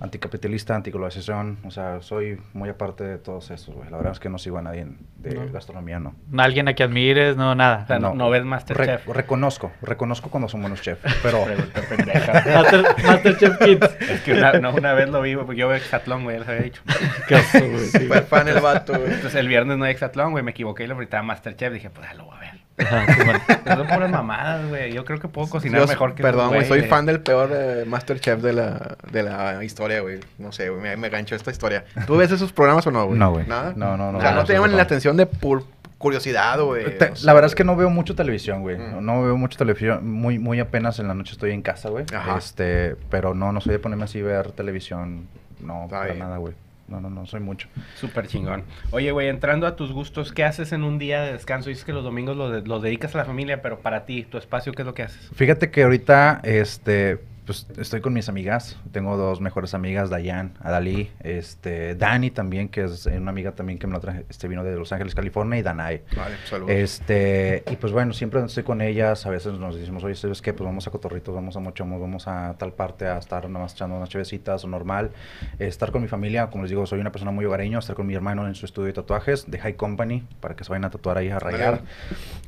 anticapitalista, 0.00 0.74
antiglobalización. 0.76 1.58
O 1.64 1.70
sea, 1.70 2.00
soy 2.02 2.40
muy 2.52 2.68
aparte 2.68 3.04
de 3.04 3.18
todos 3.18 3.50
estos, 3.50 3.74
güey. 3.74 3.90
La 3.90 3.96
verdad 3.96 4.12
es 4.12 4.20
que 4.20 4.28
no 4.28 4.38
sigo 4.38 4.58
a 4.58 4.62
nadie 4.62 4.86
de 5.18 5.34
No. 5.34 5.52
gastronomía, 5.52 5.98
no. 6.00 6.14
¿Alguien 6.38 6.68
a 6.68 6.74
que 6.74 6.82
admires? 6.82 7.36
No, 7.36 7.54
nada. 7.54 7.82
O 7.84 7.86
sea, 7.86 7.98
no, 7.98 8.10
No. 8.10 8.14
no 8.16 8.30
ves 8.30 8.42
Re- 8.42 8.48
Masterchef. 8.48 9.06
reconozco, 9.08 9.72
reconozco 9.82 10.30
cuando 10.30 10.48
son 10.48 10.60
buenos 10.60 10.80
chefs, 10.82 11.02
pero... 11.22 11.44
Master, 12.54 12.84
Masterchef 13.04 13.58
Kids. 13.58 13.88
Es 14.08 14.20
que 14.22 14.32
una, 14.32 14.52
no, 14.54 14.74
una 14.74 14.92
vez 14.94 15.08
lo 15.08 15.20
vi, 15.22 15.36
porque 15.36 15.56
yo 15.56 15.68
veo 15.68 15.76
Exatlón, 15.76 16.24
güey, 16.24 16.36
ya 16.36 16.40
les 16.40 16.48
había 16.48 16.62
dicho. 16.62 16.82
Qué 17.28 17.34
oso, 17.36 17.58
güey. 17.60 17.78
sí. 17.86 17.98
Super 18.00 18.22
fan 18.24 18.48
el 18.48 18.60
vato, 18.60 18.92
güey. 18.92 19.04
Entonces 19.12 19.34
el 19.34 19.48
viernes 19.48 19.76
no 19.78 19.84
hay 19.84 19.92
Exatlón, 19.92 20.32
güey, 20.32 20.42
me 20.44 20.50
equivoqué 20.52 20.84
y 20.84 20.86
lo 20.86 20.96
gritaba 20.96 21.22
Masterchef. 21.22 21.72
Dije, 21.72 21.90
pues 21.90 22.08
ya 22.08 22.14
lo 22.14 22.24
voy 22.26 22.36
a 22.36 22.40
ver. 22.40 22.50
Ajá, 22.80 23.06
sí, 23.14 23.22
bueno. 23.24 23.40
Pero 23.64 23.76
son 23.76 23.86
puras 23.86 24.10
mamadas, 24.10 24.68
güey. 24.68 24.92
Yo 24.92 25.04
creo 25.04 25.18
que 25.20 25.28
puedo 25.28 25.48
cocinar 25.48 25.80
Yo, 25.80 25.86
mejor 25.86 26.14
que 26.14 26.22
Perdón, 26.22 26.48
güey, 26.48 26.64
soy 26.66 26.82
fan 26.82 27.06
del 27.06 27.20
peor 27.20 27.50
eh, 27.52 27.84
Masterchef 27.86 28.40
de 28.40 28.52
la, 28.52 28.96
de 29.10 29.22
la 29.22 29.62
historia, 29.64 30.00
güey. 30.00 30.20
No 30.38 30.52
sé, 30.52 30.68
güey, 30.70 30.80
me, 30.82 30.96
me 30.96 31.08
gancho 31.08 31.34
esta 31.34 31.50
historia. 31.50 31.84
¿Tú 32.06 32.16
ves 32.16 32.30
esos 32.30 32.52
programas 32.52 32.86
o 32.86 32.90
no, 32.90 33.06
güey? 33.06 33.18
No, 33.18 33.32
güey. 33.32 33.46
¿Nada? 33.46 33.72
No, 33.76 33.96
no, 33.96 34.12
no, 34.12 34.18
O 34.18 34.20
sea, 34.20 34.30
no, 34.32 34.36
no 34.38 34.44
te 34.44 34.52
llaman 34.52 34.76
la 34.76 34.82
atención 34.82 35.16
de 35.16 35.26
por 35.26 35.64
curiosidad, 35.98 36.58
güey. 36.60 36.96
Te- 36.96 37.10
No 37.10 37.16
sé, 37.16 37.26
la 37.26 37.34
verdad 37.34 37.48
es 37.50 37.54
que 37.54 37.64
no 37.64 37.76
veo 37.76 37.90
mucho 37.90 38.14
televisión, 38.14 38.62
güey. 38.62 38.78
Mm. 38.78 38.92
No, 38.92 39.00
no 39.00 39.22
veo 39.22 39.36
mucho 39.36 39.58
televisión. 39.58 40.08
Muy, 40.10 40.38
muy 40.38 40.58
apenas 40.60 40.98
en 40.98 41.08
la 41.08 41.14
noche 41.14 41.32
estoy 41.32 41.52
en 41.52 41.62
casa, 41.62 41.90
güey. 41.90 42.06
Ajá. 42.14 42.38
Este, 42.38 42.96
pero 43.10 43.34
no, 43.34 43.52
no 43.52 43.60
soy 43.60 43.72
de 43.72 43.78
ponerme 43.78 44.04
así 44.04 44.20
a 44.20 44.24
ver 44.24 44.52
televisión. 44.52 45.28
No, 45.60 45.84
Está 45.84 45.96
para 45.98 46.04
bien. 46.06 46.18
nada, 46.20 46.38
güey. 46.38 46.54
No, 46.90 47.00
no, 47.00 47.08
no, 47.08 47.24
soy 47.26 47.40
mucho. 47.40 47.68
Súper 47.94 48.26
chingón. 48.26 48.64
Oye, 48.90 49.12
güey, 49.12 49.28
entrando 49.28 49.66
a 49.66 49.76
tus 49.76 49.92
gustos, 49.92 50.32
¿qué 50.32 50.42
haces 50.44 50.72
en 50.72 50.82
un 50.84 50.98
día 50.98 51.22
de 51.22 51.32
descanso? 51.32 51.68
Dices 51.68 51.84
que 51.84 51.92
los 51.92 52.02
domingos 52.04 52.36
los, 52.36 52.50
de- 52.52 52.62
los 52.62 52.82
dedicas 52.82 53.14
a 53.14 53.18
la 53.18 53.24
familia, 53.24 53.62
pero 53.62 53.78
para 53.78 54.04
ti, 54.06 54.24
tu 54.24 54.38
espacio, 54.38 54.72
¿qué 54.72 54.82
es 54.82 54.86
lo 54.86 54.94
que 54.94 55.04
haces? 55.04 55.30
Fíjate 55.34 55.70
que 55.70 55.84
ahorita, 55.84 56.40
este, 56.42 57.20
pues 57.50 57.66
estoy 57.78 58.00
con 58.00 58.12
mis 58.12 58.28
amigas. 58.28 58.76
Tengo 58.92 59.16
dos 59.16 59.40
mejores 59.40 59.74
amigas, 59.74 60.08
Dayan, 60.08 60.52
Adalí, 60.60 61.10
este, 61.18 61.96
Dani 61.96 62.30
también, 62.30 62.68
que 62.68 62.84
es 62.84 63.06
una 63.06 63.32
amiga 63.32 63.56
también 63.56 63.76
que 63.76 63.88
me 63.88 63.94
la 63.94 63.98
traje, 63.98 64.24
este, 64.28 64.46
vino 64.46 64.62
de 64.62 64.76
Los 64.76 64.92
Ángeles, 64.92 65.16
California, 65.16 65.58
y 65.58 65.62
Danae. 65.62 66.04
Vale, 66.16 66.36
saludos. 66.48 66.70
Este, 66.70 67.64
y 67.68 67.74
pues 67.74 67.92
bueno, 67.92 68.12
siempre 68.12 68.40
estoy 68.44 68.62
con 68.62 68.80
ellas, 68.80 69.26
a 69.26 69.30
veces 69.30 69.54
nos 69.54 69.74
decimos, 69.74 70.04
oye, 70.04 70.14
¿sabes 70.14 70.40
qué? 70.40 70.52
Pues 70.52 70.64
vamos 70.64 70.86
a 70.86 70.92
Cotorritos, 70.92 71.34
vamos 71.34 71.56
a 71.56 71.58
Mochomos, 71.58 72.00
vamos 72.00 72.28
a 72.28 72.54
tal 72.56 72.72
parte 72.72 73.08
a 73.08 73.18
estar 73.18 73.48
nada 73.48 73.64
más 73.64 73.72
echando 73.72 73.96
unas 73.96 74.10
chevecitas 74.10 74.62
o 74.62 74.68
normal. 74.68 75.10
Estar 75.58 75.90
con 75.90 76.02
mi 76.02 76.08
familia, 76.08 76.50
como 76.50 76.62
les 76.62 76.70
digo, 76.70 76.86
soy 76.86 77.00
una 77.00 77.10
persona 77.10 77.32
muy 77.32 77.46
hogareño, 77.46 77.80
estar 77.80 77.96
con 77.96 78.06
mi 78.06 78.14
hermano 78.14 78.46
en 78.46 78.54
su 78.54 78.64
estudio 78.64 78.86
de 78.86 78.92
tatuajes 78.92 79.50
de 79.50 79.58
High 79.58 79.74
Company, 79.74 80.22
para 80.38 80.54
que 80.54 80.62
se 80.62 80.70
vayan 80.70 80.84
a 80.84 80.90
tatuar 80.90 81.18
ahí 81.18 81.30
a 81.30 81.40
rayar. 81.40 81.80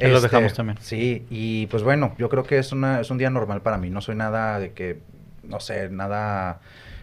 Ahí 0.00 0.12
los 0.12 0.22
dejamos 0.22 0.54
también. 0.54 0.78
Sí, 0.80 1.26
y 1.28 1.66
pues 1.66 1.82
bueno, 1.82 2.14
yo 2.18 2.28
creo 2.28 2.44
que 2.44 2.58
es, 2.58 2.70
una, 2.70 3.00
es 3.00 3.10
un 3.10 3.18
día 3.18 3.30
normal 3.30 3.62
para 3.62 3.78
mí, 3.78 3.90
no 3.90 4.00
soy 4.00 4.14
nada 4.14 4.60
de 4.60 4.70
que, 4.70 4.91
no 5.44 5.60
sé, 5.60 5.88
nada 5.90 6.60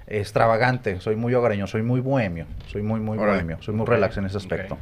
extravagante, 0.09 0.99
soy 0.99 1.15
muy 1.15 1.33
hogareño, 1.35 1.67
soy 1.67 1.83
muy 1.83 2.01
bohemio, 2.01 2.45
soy 2.67 2.81
muy, 2.81 2.99
muy 2.99 3.17
bohemio, 3.17 3.57
soy 3.61 3.75
muy 3.75 3.85
relax 3.85 4.17
en 4.17 4.25
ese 4.25 4.37
aspecto. 4.37 4.77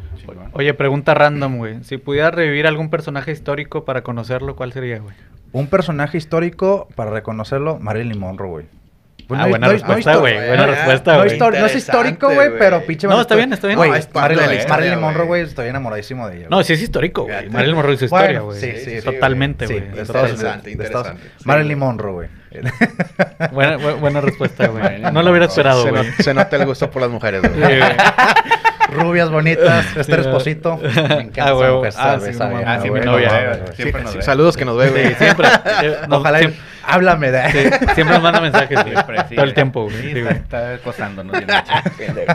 Oye, 0.54 0.74
pregunta 0.74 1.14
random, 1.14 1.58
güey. 1.58 1.84
Si 1.84 1.98
pudieras 1.98 2.34
revivir 2.34 2.66
algún 2.66 2.90
personaje 2.90 3.32
histórico 3.32 3.84
para 3.84 4.04
conocerlo, 4.04 4.56
¿cuál 4.56 4.72
sería, 4.72 5.00
güey? 5.00 5.16
Un 5.52 5.68
personaje 5.68 6.18
histórico, 6.18 6.88
para 6.96 7.12
reconocerlo, 7.12 7.78
Marilyn 7.80 8.20
Monroe, 8.20 8.50
güey. 8.50 8.66
Pues 9.28 9.40
ah, 9.40 9.44
no- 9.44 9.50
buena 9.50 9.68
no- 9.68 9.74
respuesta, 9.74 10.16
güey. 10.16 10.36
Buena 10.48 10.66
respuesta, 10.68 11.12
No, 11.18 11.24
güey. 11.26 11.38
no 11.60 11.66
es 11.66 11.76
histórico, 11.76 12.30
güey, 12.34 12.50
pero 12.58 12.82
pinche 12.86 13.08
No, 13.08 13.20
está 13.20 13.36
bien, 13.36 13.52
está 13.52 13.68
bien. 13.68 13.78
Güey, 13.78 13.92
Marilyn, 14.70 15.00
Monroe, 15.02 15.26
güey. 15.28 15.42
estoy 15.44 15.68
enamoradísimo 15.68 16.30
de 16.30 16.38
ella. 16.38 16.48
No, 16.50 16.64
sí 16.64 16.74
es 16.74 16.82
histórico, 16.82 17.24
güey. 17.24 17.50
Marilyn 17.50 17.76
Monroe 17.76 17.96
es 17.96 18.02
historia, 18.04 18.40
güey. 18.40 18.60
sí, 18.60 18.72
sí, 18.84 19.00
sí, 19.00 19.06
Totalmente, 19.06 19.66
güey. 19.66 19.80
de 19.82 19.86
Interesante, 19.88 20.02
Estados 20.20 20.32
Totalmente. 20.32 20.70
Unidos, 20.70 20.80
de 20.80 20.86
Estados- 20.86 21.08
interesante. 21.08 21.40
Sí, 21.40 21.44
Marilyn 21.48 21.78
güey. 21.80 21.88
Monroe, 21.90 22.14
güey. 22.14 22.30
Buena, 23.52 23.78
bu- 23.78 24.00
buena 24.00 24.22
respuesta, 24.22 24.68
güey. 24.68 25.02
No 25.02 25.22
lo 25.22 25.30
hubiera 25.32 25.46
esperado, 25.48 25.84
se, 25.84 25.92
güey. 25.92 26.06
se 26.20 26.34
nota 26.34 26.56
el 26.56 26.66
gusto 26.66 26.90
por 26.90 27.02
las 27.02 27.12
mujeres, 27.12 27.42
güey. 27.42 27.80
Rubias 28.94 29.30
bonitas, 29.30 29.86
Esther 29.98 30.22
Sí, 30.24 30.28
Esposito. 30.30 30.78
Me 30.82 30.90
encanta 31.22 31.48
Ah, 31.50 31.56
huevo. 31.56 31.84
Ah, 31.98 32.18
sí. 32.20 32.32
Ah, 32.40 32.80
sí, 32.82 32.90
mi 32.90 33.00
novia, 33.02 33.28
no 33.30 33.36
eh, 33.66 33.72
siempre 33.76 34.02
Sí, 34.02 34.06
nos 34.06 34.16
ve. 34.16 34.22
saludos 34.22 34.58
que 34.58 34.66
nos 34.66 34.78
ve, 34.78 34.90
güey. 34.90 35.08
Sí, 35.10 35.16
siempre. 35.20 35.48
eh, 35.84 35.98
Ojalá 36.10 36.40
háblame 36.84 37.32
de 37.32 37.52
sí, 37.52 37.60
siempre 37.96 38.14
nos 38.16 38.22
manda 38.24 38.40
mensajes, 38.40 38.82
güey. 38.82 38.94
Siempre, 38.94 39.18
sí, 39.28 39.36
todo 39.36 39.46
el 39.46 39.54
tiempo, 39.54 39.84
güey. 39.84 39.96
Sí, 39.96 40.02
Sí, 40.14 40.20
está, 40.20 40.24
güey. 40.24 40.36
está 40.38 40.74
acosándonos. 40.76 41.36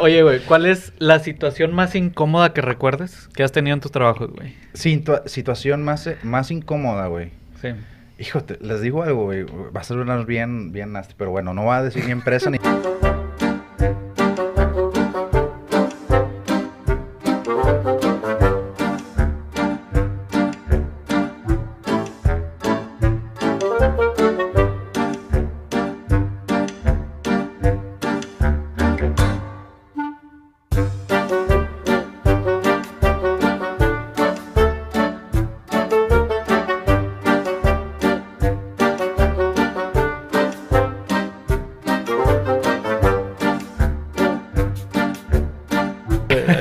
Oye, 0.01 0.23
güey, 0.23 0.41
¿cuál 0.41 0.67
es 0.67 0.93
la 0.99 1.19
situación 1.21 1.73
más 1.75 1.95
incómoda 1.95 2.53
que 2.53 2.61
recuerdes 2.61 3.29
que 3.35 3.43
has 3.43 3.53
tenido 3.53 3.75
en 3.75 3.81
tus 3.81 3.91
trabajos, 3.93 4.31
güey? 4.31 4.55
Situa- 4.75 5.23
situación 5.27 5.83
más, 5.83 6.07
eh, 6.07 6.19
más 6.23 6.51
incómoda, 6.51 7.07
güey. 7.07 7.31
Sí. 7.63 7.69
Hijo, 8.19 8.45
te- 8.45 8.59
les 8.61 8.81
digo 8.83 9.03
algo, 9.03 9.25
güey. 9.25 9.45
Va 9.45 9.81
a 9.81 9.85
ser 9.85 9.97
una 9.97 10.17
bien, 10.19 10.71
bien 10.71 10.93
nasty, 10.93 11.15
pero 11.17 11.31
bueno, 11.31 11.55
no 11.55 11.65
va 11.65 11.79
a 11.79 11.83
decir 11.83 12.05
ni 12.05 12.13
empresa 12.13 12.51
ni. 12.51 12.59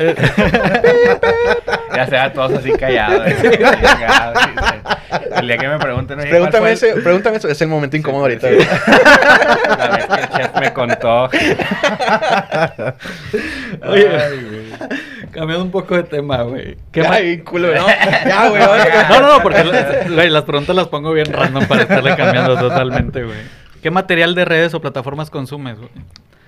Ya 1.95 2.05
se 2.07 2.15
va 2.15 2.31
todos 2.31 2.53
así 2.53 2.71
callados. 2.71 3.27
El 5.35 5.47
día 5.47 5.57
que 5.57 5.67
me 5.67 5.77
pregunten, 5.77 6.19
oye, 6.19 6.29
¿cuál 6.29 6.49
Pregúntame, 6.49 6.61
fue 6.61 6.69
el- 6.89 6.93
ese, 6.93 7.01
pregúntame 7.01 7.37
eso. 7.37 7.47
Es 7.49 7.61
el 7.61 7.67
momento 7.67 7.97
incómodo 7.97 8.23
ahorita, 8.23 8.47
Sí. 8.47 8.55
güey. 8.55 8.67
La 9.77 9.87
vez 9.89 10.05
que 10.05 10.21
el 10.21 10.29
chef 10.29 10.55
me 10.59 10.73
contó. 10.73 11.25
Oye, 13.87 14.09
cambiando 15.31 15.63
un 15.65 15.71
poco 15.71 15.95
de 15.95 16.03
tema, 16.03 16.41
güey. 16.43 16.77
¿Qué 16.91 17.03
ma- 17.03 17.15
Ay, 17.15 17.25
bien 17.27 17.43
culo, 17.43 17.73
¿no? 17.73 17.87
Ya, 17.87 18.49
güey. 18.49 18.61
No, 18.61 19.19
no, 19.21 19.37
no, 19.37 19.43
porque 19.43 19.63
las 20.29 20.43
preguntas 20.43 20.75
las 20.75 20.87
pongo 20.87 21.11
bien 21.13 21.31
random 21.31 21.65
para 21.65 21.83
estarle 21.83 22.15
cambiando 22.15 22.57
totalmente, 22.57 23.23
güey. 23.23 23.37
¿Qué 23.81 23.91
material 23.91 24.35
de 24.35 24.45
redes 24.45 24.73
o 24.73 24.81
plataformas 24.81 25.29
consumes, 25.29 25.77
güey? 25.77 25.89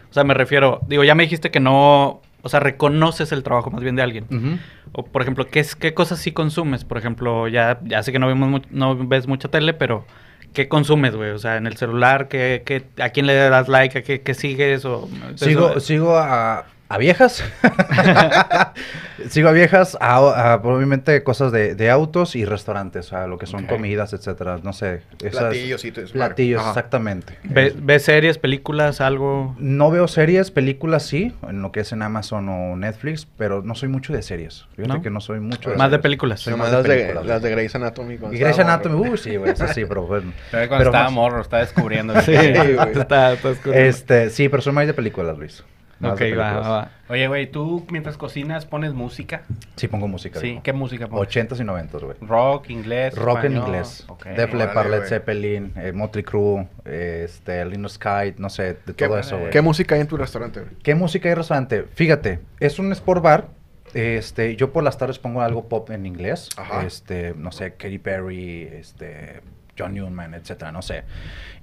O 0.10 0.14
sea, 0.14 0.24
me 0.24 0.34
refiero, 0.36 0.80
digo, 0.88 1.04
ya 1.04 1.16
me 1.16 1.24
dijiste 1.24 1.50
que 1.52 1.60
no, 1.60 2.22
o 2.46 2.50
sea, 2.50 2.60
reconoces 2.60 3.32
el 3.32 3.42
trabajo 3.42 3.72
más 3.72 3.82
bien 3.82 3.96
de 3.96 4.02
alguien. 4.04 4.60
O, 4.92 5.04
por 5.04 5.22
ejemplo, 5.24 5.48
¿qué, 5.48 5.60
es, 5.62 5.76
¿qué 5.76 5.94
cosas 5.96 6.20
sí 6.20 6.32
consumes? 6.34 6.84
Por 6.86 6.98
ejemplo, 7.00 7.48
ya, 7.48 7.80
ya 7.84 8.04
sé 8.04 8.12
que 8.12 8.20
no, 8.20 8.28
vemos 8.28 8.62
no 8.70 8.96
ves 9.08 9.28
mucha 9.28 9.48
tele, 9.48 9.74
pero 9.74 10.06
¿qué 10.54 10.68
consumes, 10.68 11.16
güey? 11.16 11.32
O 11.32 11.40
sea, 11.40 11.56
en 11.58 11.66
el 11.66 11.78
celular, 11.78 12.28
¿qué, 12.28 12.62
qué, 12.66 12.84
¿a 13.02 13.10
quién 13.10 13.26
le 13.26 13.34
das 13.34 13.70
like? 13.70 13.98
¿A 14.00 14.04
qué, 14.04 14.22
qué 14.22 14.34
sigues? 14.34 14.86
O, 14.86 15.10
Sigo, 15.36 15.70
eso- 15.72 15.80
sigo 15.80 16.18
a, 16.18 16.66
a 16.94 16.98
viejas. 16.98 17.44
sigo 19.30 19.50
a 19.50 19.52
viejas, 19.52 19.98
a, 20.00 20.54
a 20.54 20.62
probablemente 20.62 21.24
cosas 21.24 21.52
de, 21.52 21.76
de 21.76 21.90
autos 21.90 22.36
y 22.36 22.46
restaurantes, 22.46 23.08
o 23.08 23.10
sea, 23.10 23.28
lo 23.28 23.38
que 23.38 23.46
son 23.46 23.66
comidas, 23.66 24.14
etcétera. 24.14 24.60
No 24.64 24.74
sé. 24.74 25.02
esas- 25.24 25.40
Platillos 25.44 25.86
y 25.86 25.92
todo 25.92 26.06
eso. 26.06 26.14
Platillos, 26.14 26.62
Ajá. 26.62 26.70
exactamente. 26.72 27.38
¿Ve- 27.44 27.74
¿Ves 27.78 28.04
series, 28.04 28.38
películas, 28.38 29.02
algo? 29.02 29.56
No 29.60 29.92
veo 29.92 30.08
series, 30.08 30.52
películas 30.52 31.04
sí, 31.04 31.34
en 31.48 31.62
lo 31.62 31.72
que 31.72 31.82
es 31.82 31.92
en 31.92 32.02
Amazon 32.02 32.48
o 32.50 32.76
Netflix, 32.76 33.28
pero 33.38 33.62
no 33.62 33.76
soy 33.76 33.90
mucho 33.90 34.14
de 34.14 34.22
series. 34.22 34.66
Fíjate 34.76 34.94
¿No? 34.96 35.02
que 35.02 35.10
no 35.10 35.22
soy 35.22 35.40
mucho 35.40 35.70
de 35.72 35.78
Más 35.78 35.92
de 35.92 36.00
películas. 36.00 36.42
Soy 36.42 36.52
Nomás 36.52 36.72
más 36.72 36.72
de 36.72 36.78
las 36.78 36.84
de, 36.88 36.96
películas, 37.04 37.26
las 37.26 37.42
de 37.42 37.50
güey. 37.50 37.56
Grey's 37.56 37.76
Anatomy. 37.76 38.18
cuando 38.18 38.38
Y 38.38 38.40
Grey's 38.40 38.60
Anatomy, 38.60 39.10
uy, 39.10 39.18
sí, 39.18 39.36
güey, 39.38 39.52
eso 39.52 39.68
sí, 39.70 39.86
pero 39.88 40.04
bueno. 40.06 40.32
Pero 40.52 40.68
cuando 40.68 40.78
Pero 40.84 40.90
estaba 40.92 41.06
más- 41.06 41.14
morro, 41.14 41.42
estaba 41.42 41.62
descubriendo. 41.62 42.14
Sí, 42.24 42.32
güey. 42.34 42.78
está, 43.00 43.34
está 43.34 43.50
oscuro. 43.50 43.74
Este, 43.76 44.30
sí, 44.30 44.48
pero 44.50 44.62
soy 44.62 44.74
más 44.74 44.86
de 44.88 44.94
películas, 44.94 45.38
Luis. 45.38 45.64
Ok, 46.02 46.22
va, 46.38 46.54
va, 46.54 46.70
va. 46.70 46.92
Oye, 47.10 47.28
güey, 47.28 47.48
¿tú 47.50 47.86
mientras 47.90 48.18
cocinas 48.18 48.66
pones 48.66 48.94
música? 48.94 49.44
Sí, 49.76 49.88
pongo 49.88 50.08
música. 50.08 50.40
Sí, 50.40 50.48
viejo. 50.48 50.64
¿qué 50.64 50.74
música 50.74 51.08
pones? 51.08 51.30
80s 51.30 51.60
y 51.60 51.64
90s, 51.64 52.02
güey. 52.04 52.18
Rock, 52.22 52.70
inglés, 52.70 53.16
Rock 53.16 53.44
en 53.46 53.58
inglés. 53.58 54.06
Ok. 54.08 54.26
Def 54.28 54.54
Leppard, 54.54 54.90
Led. 54.90 55.04
Zeppelin, 55.06 55.74
eh, 55.76 55.92
Motley 55.92 56.24
Crue, 56.24 56.68
eh, 56.86 57.24
este, 57.26 57.64
Lino 57.66 57.88
Sky, 57.88 58.36
no 58.38 58.50
sé, 58.50 58.78
de 58.86 58.94
¿Qué, 58.96 59.08
todo 59.08 59.20
eso, 59.20 59.38
güey. 59.38 59.52
¿Qué 59.52 59.62
música 59.62 59.96
hay 59.96 60.02
en 60.02 60.08
tu 60.08 60.18
restaurante, 60.18 60.62
güey? 60.62 60.74
¿Qué 60.82 60.96
música 60.96 61.30
hay 61.30 61.36
restaurante? 61.36 61.86
Fíjate, 61.94 62.40
es 62.60 62.80
un 62.80 62.92
sport 62.92 63.22
bar. 63.22 63.48
Este, 63.94 64.56
yo 64.56 64.74
por 64.74 64.84
las 64.84 64.98
tardes 64.98 65.20
pongo 65.20 65.42
algo 65.42 65.70
pop 65.70 65.92
en 65.92 66.06
inglés. 66.06 66.50
Ajá. 66.58 66.84
Este, 66.84 67.36
no 67.38 67.52
sé, 67.52 67.74
Katy 67.76 68.00
Perry, 68.00 68.64
este, 68.64 69.42
John 69.78 69.94
Newman, 69.94 70.34
etcétera, 70.34 70.72
no 70.72 70.82
sé. 70.82 71.04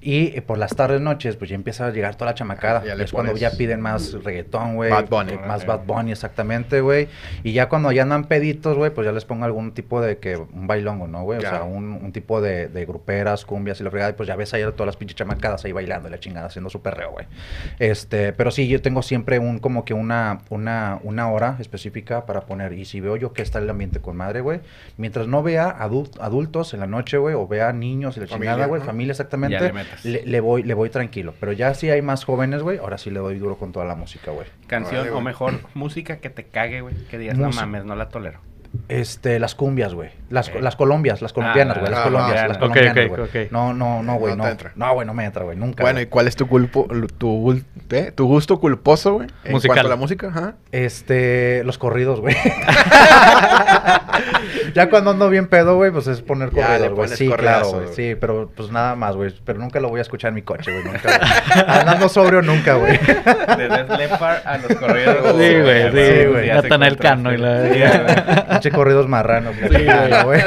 Y 0.03 0.29
eh, 0.37 0.41
por 0.43 0.57
las 0.57 0.75
tardes, 0.75 1.01
noches, 1.01 1.37
pues 1.37 1.51
ya 1.51 1.57
empieza 1.57 1.87
a 1.87 1.91
llegar 1.91 2.15
toda 2.15 2.31
la 2.31 2.35
chamacada. 2.35 2.83
Ya 2.85 2.95
es 2.95 3.13
cuando 3.13 3.37
ya 3.37 3.51
piden 3.51 3.81
más 3.83 4.15
reggaetón, 4.25 4.77
güey. 4.77 4.91
Bad 4.91 5.09
Bunny. 5.11 5.33
eh, 5.35 5.39
Más. 5.47 5.67
Bad 5.67 5.81
Bunny, 5.85 6.13
exactamente, 6.13 6.81
güey. 6.81 7.09
Y 7.45 7.53
ya 7.53 7.69
cuando 7.69 7.93
ya 7.93 8.03
andan 8.03 8.25
peditos, 8.25 8.79
güey, 8.79 8.91
pues 8.95 9.05
ya 9.05 9.13
les 9.13 9.27
pongo 9.27 9.45
algún 9.45 9.73
tipo 9.73 10.01
de 10.01 10.17
que, 10.17 10.37
un 10.37 10.67
bailongo, 10.67 11.07
¿no, 11.07 11.23
güey? 11.25 11.39
O 11.39 11.43
sea, 11.43 11.65
un, 11.65 11.93
un 11.93 12.13
tipo 12.13 12.41
de, 12.41 12.69
de 12.69 12.87
gruperas, 12.87 13.45
cumbias 13.45 13.79
y 13.81 13.85
la 13.85 13.91
fregada. 13.91 14.11
Y 14.13 14.15
pues 14.15 14.27
ya 14.27 14.37
ves 14.37 14.55
ahí 14.55 14.63
a 14.63 14.71
todas 14.73 14.87
las 14.87 14.97
pinches 14.97 15.17
chamacadas 15.17 15.67
ahí 15.67 15.73
bailando 15.73 16.09
y 16.09 16.11
la 16.11 16.19
chingada, 16.19 16.47
haciendo 16.47 16.71
su 16.71 16.81
perreo, 16.81 17.11
güey. 17.13 17.27
Este, 17.79 18.33
pero 18.33 18.51
sí, 18.51 18.69
yo 18.69 18.81
tengo 18.81 19.03
siempre 19.03 19.39
un, 19.39 19.59
como 19.59 19.85
que 19.85 19.93
una, 19.93 20.41
una, 20.49 20.99
una 21.03 21.31
hora 21.31 21.57
específica 21.61 22.25
para 22.25 22.43
poner. 22.43 22.73
Y 22.73 22.87
si 22.87 23.01
veo 23.01 23.17
yo 23.17 23.35
que 23.35 23.43
está 23.43 23.59
el 23.59 23.69
ambiente 23.69 24.01
con 24.01 24.17
madre, 24.17 24.41
güey, 24.41 24.61
mientras 24.97 25.27
no 25.27 25.43
vea 25.43 25.77
adul- 25.79 26.11
adultos 26.21 26.73
en 26.73 26.81
la 26.81 26.87
noche, 26.87 27.19
güey, 27.19 27.35
o 27.35 27.47
vea 27.47 27.73
niños 27.75 28.00
y 28.01 28.21
la 28.21 28.27
Familia, 28.27 28.53
chingada, 28.53 28.67
güey, 28.67 28.83
familia 28.83 29.11
exactamente, 29.13 29.57
Ya 29.59 29.63
le 29.63 29.73
metes. 29.73 30.05
le, 30.05 30.25
le 30.25 30.41
voy, 30.41 30.63
le 30.63 30.75
voy 30.75 30.91
tranquilo. 30.91 31.35
Pero 31.39 31.53
ya 31.53 31.75
si 31.75 31.91
hay 31.91 32.03
más 32.03 32.25
jóvenes, 32.25 32.63
güey, 32.63 32.79
ahora 32.79 32.99
sí 32.99 33.11
le 33.11 33.21
doy 33.21 33.39
duro 33.39 33.57
con 33.57 33.73
toda 33.73 33.85
la 33.85 33.95
música, 33.95 34.31
güey. 34.31 34.47
Canción 34.67 35.03
Órale, 35.03 35.17
o 35.17 35.21
mejor 35.21 35.55
música 35.75 36.19
que 36.19 36.31
te 36.31 36.45
cague, 36.45 36.81
güey. 36.81 36.95
Que 37.11 37.19
digas, 37.19 37.37
Música. 37.37 37.55
no 37.55 37.61
mames, 37.67 37.85
no 37.85 37.97
la 37.97 38.09
tolero. 38.09 38.41
Este, 38.89 39.41
las 39.41 39.57
cumbias, 39.57 39.95
güey. 39.95 40.11
Las, 40.29 40.53
las 40.61 40.77
colombias, 40.77 41.23
las 41.23 41.33
colombianas, 41.33 41.79
güey. 41.79 41.91
las 41.91 42.01
ah, 42.01 42.05
colombias, 42.05 42.41
ah, 42.41 42.49
las 42.49 42.59
colombianas, 42.59 43.09
güey. 43.09 43.49
No, 43.51 43.75
no, 43.75 44.03
no, 44.03 44.15
güey, 44.15 44.37
No 44.37 44.39
no. 44.39 44.45
te 44.45 44.51
entra. 44.51 44.73
No, 44.77 44.95
güey, 44.95 45.07
no 45.07 45.15
me 45.15 45.25
entra, 45.25 45.45
güey, 45.45 45.57
nunca. 45.57 45.83
Bueno. 45.83 46.01
¿y 46.01 46.07
cuál 46.07 46.29
es 46.29 46.37
tu, 46.37 46.47
culpo, 46.47 46.87
tu, 47.19 47.61
eh, 47.91 48.13
tu 48.15 48.27
gusto 48.27 48.61
culposo, 48.61 49.15
güey? 49.15 49.29
En 49.45 49.61
cuanto 49.61 49.87
a 49.87 49.89
la 49.89 49.97
música, 49.97 50.29
ajá. 50.29 50.55
Este, 50.71 51.65
los 51.65 51.79
corridos, 51.79 52.21
güey. 52.21 52.37
ya 54.73 54.89
cuando 54.91 55.11
ando 55.11 55.29
bien 55.29 55.47
pedo, 55.49 55.77
güey, 55.77 55.91
pues 55.91 56.07
es 56.07 56.23
poner 56.23 56.51
corridos, 56.51 56.91
güey. 56.95 57.09
Sí, 57.09 57.29
claro, 57.37 57.71
güey. 57.71 57.89
Sí, 57.95 58.15
pero 58.21 58.51
pues 58.55 58.71
nada 58.71 58.95
más, 58.97 59.17
güey. 59.17 59.35
Pero 59.45 59.59
nunca 59.59 59.81
lo 59.81 59.89
voy 59.89 59.99
a 59.99 60.03
escuchar 60.03 60.29
en 60.31 60.37
mi 60.37 60.43
coche, 60.43 60.73
güey. 60.73 60.85
Nunca. 60.85 61.21
Andando 61.67 62.09
sobrio 62.09 62.43
nunca, 62.43 62.75
güey. 62.75 62.99
De 62.99 63.69
Leppard 63.97 64.39
a 64.47 64.59
los 64.59 64.75
corridos. 64.79 65.17
Sí, 65.39 65.61
güey, 65.61 65.91
sí, 65.93 66.27
güey. 66.27 66.49
Natanael. 66.49 66.97
Cano 66.97 67.33
y 67.33 67.37
la- 67.39 67.63
Sí, 67.63 67.79
güey. 67.79 68.47
Pinche 68.51 68.71
corridos 68.71 69.09
marranos, 69.09 69.55
güey. 69.59 69.69
Sí, 69.81 69.85
güey. 69.87 70.23
güey. 70.25 70.43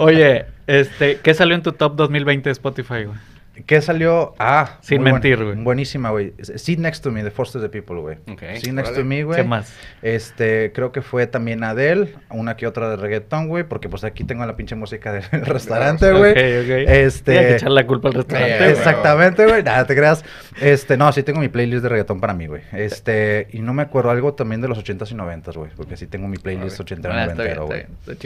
Oye, 0.00 0.46
este, 0.66 1.18
¿qué 1.22 1.34
salió 1.34 1.54
en 1.54 1.62
tu 1.62 1.72
top 1.72 1.96
2020 1.96 2.48
de 2.48 2.52
Spotify, 2.52 3.04
güey? 3.04 3.18
¿Qué 3.66 3.80
salió? 3.80 4.34
Ah, 4.38 4.78
Sin 4.80 5.02
mentir, 5.02 5.42
güey. 5.42 5.56
Buenísima, 5.56 6.10
güey. 6.10 6.32
Sit 6.40 6.78
Next 6.78 7.02
to 7.02 7.10
Me, 7.10 7.22
The 7.22 7.30
Force 7.30 7.58
of 7.58 7.62
the 7.64 7.68
People, 7.68 8.00
güey. 8.00 8.16
Ok. 8.30 8.42
Sit 8.56 8.72
Next 8.72 8.94
to 8.94 9.04
Me, 9.04 9.24
güey. 9.24 9.36
¿Qué 9.40 9.44
más? 9.46 9.72
Este, 10.02 10.72
creo 10.72 10.92
que 10.92 11.02
fue 11.02 11.26
también 11.26 11.64
Adele, 11.64 12.14
una 12.30 12.56
que 12.56 12.66
otra 12.66 12.88
de 12.90 12.96
reggaetón, 12.96 13.48
güey, 13.48 13.64
porque 13.64 13.88
pues 13.88 14.04
aquí 14.04 14.24
tengo 14.24 14.44
la 14.46 14.56
pinche 14.56 14.74
música 14.74 15.12
del 15.12 15.24
restaurante, 15.44 16.10
güey. 16.12 16.32
Ok, 16.32 16.36
ok. 16.64 16.88
Este, 16.88 17.38
Hay 17.38 17.46
que 17.46 17.54
echar 17.56 17.70
la 17.70 17.86
culpa 17.86 18.08
al 18.08 18.14
restaurante, 18.14 18.54
Eh, 18.54 18.58
güey. 18.58 18.70
Exactamente, 18.70 19.46
güey. 19.46 19.62
Nada, 19.62 19.86
te 19.86 19.94
creas. 19.96 20.24
Este, 20.60 20.96
no, 20.96 21.10
sí 21.12 21.22
tengo 21.22 21.40
mi 21.40 21.48
playlist 21.48 21.82
de 21.82 21.88
reggaetón 21.88 22.20
para 22.20 22.34
mí, 22.34 22.46
güey. 22.46 22.62
Este, 22.72 23.48
y 23.52 23.60
no 23.60 23.74
me 23.74 23.82
acuerdo 23.82 24.10
algo 24.10 24.34
también 24.34 24.60
de 24.60 24.68
los 24.68 24.78
80s 24.78 25.10
y 25.12 25.14
90s, 25.14 25.54
güey, 25.56 25.70
porque 25.76 25.96
sí 25.96 26.06
tengo 26.06 26.28
mi 26.28 26.36
playlist 26.36 26.80
Órale. 26.80 26.94
80 26.94 27.08
y 27.08 27.12
Ah, 27.12 27.24
está 27.26 27.42
bien, 27.42 27.56
90 27.56 27.64
güey. 27.64 27.80
está 27.80 27.88
bien, 27.88 27.98
está 28.00 28.16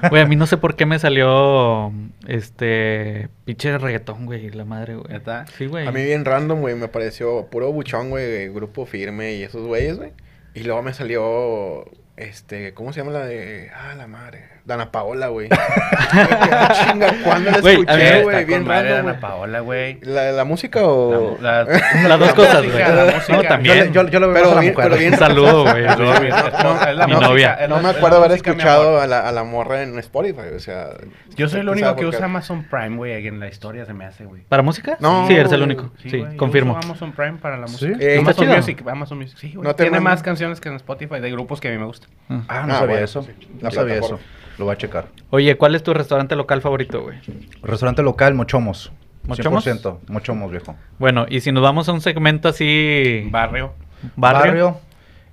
chido. 0.00 0.08
Güey, 0.10 0.22
a 0.22 0.26
mí 0.26 0.36
no 0.36 0.46
sé 0.46 0.56
por 0.56 0.74
qué 0.76 0.86
me 0.86 0.98
salió 0.98 1.92
este 2.26 3.28
pinche 3.44 3.76
reggaetón, 3.78 4.26
güey, 4.26 4.50
la 4.50 4.64
madre, 4.72 4.94
güey. 4.96 5.12
¿Neta? 5.12 5.46
Sí, 5.56 5.66
güey. 5.66 5.86
A 5.86 5.92
mí 5.92 6.02
bien 6.02 6.24
random, 6.24 6.60
güey, 6.60 6.74
me 6.74 6.88
pareció 6.88 7.46
puro 7.50 7.72
buchón, 7.72 8.10
güey, 8.10 8.48
grupo 8.48 8.86
firme 8.86 9.34
y 9.34 9.42
esos 9.42 9.66
güeyes, 9.66 9.96
güey. 9.96 10.12
Y 10.54 10.64
luego 10.64 10.82
me 10.82 10.92
salió 10.94 11.84
Este, 12.16 12.74
¿cómo 12.74 12.92
se 12.92 13.00
llama 13.00 13.12
la 13.12 13.26
de. 13.26 13.70
Ah, 13.74 13.94
la 13.96 14.06
madre. 14.06 14.48
Dana 14.64 14.90
Paola, 14.92 15.26
güey. 15.28 15.48
Ah, 15.50 16.72
chinga, 16.92 17.12
¿cuándo 17.24 17.50
la 17.50 17.58
mí 17.58 17.68
escuché, 17.70 18.22
güey? 18.22 18.44
Bien 18.44 18.60
con 18.60 18.68
madre 18.68 18.88
random, 18.90 18.98
Ana 19.00 19.02
güey. 19.12 19.20
Paola, 19.20 19.60
güey. 19.60 19.98
¿La, 20.02 20.32
¿La 20.32 20.44
música 20.44 20.80
o.? 20.84 21.36
La, 21.40 21.64
la- 21.64 22.08
Las 22.08 22.18
dos 22.20 22.34
cosas, 22.34 22.62
güey. 22.64 22.84
No, 23.28 23.42
también. 23.42 23.92
Yo, 23.92 24.02
yo, 24.04 24.08
yo 24.08 24.20
le 24.20 24.26
veo 24.26 24.34
Pero 24.34 24.44
más 24.46 24.52
a 24.52 24.54
la 24.56 24.60
bien- 24.60 24.72
mujer. 24.74 24.88
pero 24.88 24.98
bien- 25.00 25.12
Un 25.14 25.18
saludo, 25.18 25.62
güey. 25.64 25.82
No, 25.84 26.92
la 26.94 27.06
Mi 27.06 27.12
novia. 27.14 27.58
No 27.68 27.76
la- 27.76 27.82
me 27.82 27.88
acuerdo 27.88 28.18
haber 28.18 28.32
escuchado 28.32 29.00
a 29.00 29.06
la, 29.06 29.28
a 29.28 29.32
la 29.32 29.44
morra 29.44 29.82
en 29.82 29.98
Spotify, 29.98 30.54
o 30.54 30.60
sea... 30.60 30.90
Yo 31.34 31.48
soy 31.48 31.60
el 31.60 31.66
¿quién 31.66 31.84
único 31.86 31.96
que 31.96 32.06
usa 32.06 32.26
Amazon 32.26 32.64
Prime, 32.70 32.96
güey, 32.96 33.26
en 33.26 33.40
la 33.40 33.48
historia 33.48 33.86
se 33.86 33.94
me 33.94 34.04
hace, 34.04 34.24
güey. 34.26 34.42
¿Para 34.42 34.62
música? 34.62 34.96
No, 35.00 35.26
Sí, 35.26 35.34
eres 35.34 35.50
el 35.52 35.62
único. 35.62 35.90
Sí, 36.02 36.22
confirmo. 36.36 36.78
Amazon 36.82 37.12
Prime 37.12 37.38
para 37.38 37.56
la 37.56 37.66
música. 37.66 37.96
Eh, 37.98 38.18
Amazon. 38.18 38.48
Music, 38.48 38.82
Amazon 38.86 39.18
Music. 39.18 39.38
Sí, 39.38 39.52
güey. 39.54 39.66
No 39.66 39.74
Tiene 39.74 39.98
más 40.00 40.22
canciones 40.22 40.60
que 40.60 40.68
en 40.68 40.76
Spotify 40.76 41.20
de 41.20 41.30
grupos 41.30 41.60
que 41.60 41.68
a 41.68 41.70
mí 41.70 41.78
me 41.78 41.86
gustan. 41.86 42.10
Ah. 42.28 42.40
Ah, 42.48 42.64
no 42.66 42.74
Ah, 42.74 42.78
sabía 42.80 43.00
eso. 43.00 43.26
No 43.60 43.70
sabía 43.70 43.96
eso. 43.96 44.20
Lo 44.58 44.66
voy 44.66 44.74
a 44.74 44.78
checar. 44.78 45.06
Oye, 45.30 45.56
¿cuál 45.56 45.74
es 45.74 45.82
tu 45.82 45.94
restaurante 45.94 46.36
local 46.36 46.60
favorito, 46.60 47.02
güey? 47.02 47.18
Restaurante 47.62 48.02
local, 48.02 48.34
Mochomos. 48.34 48.92
¿Mochomos? 49.24 49.66
100%. 49.66 49.98
Mochomos, 50.08 50.50
viejo. 50.50 50.76
Bueno, 50.98 51.26
y 51.28 51.40
si 51.40 51.52
nos 51.52 51.62
vamos 51.62 51.88
a 51.88 51.92
un 51.92 52.00
segmento 52.00 52.48
así... 52.48 53.28
Barrio. 53.30 53.72
Barrio. 54.16 54.80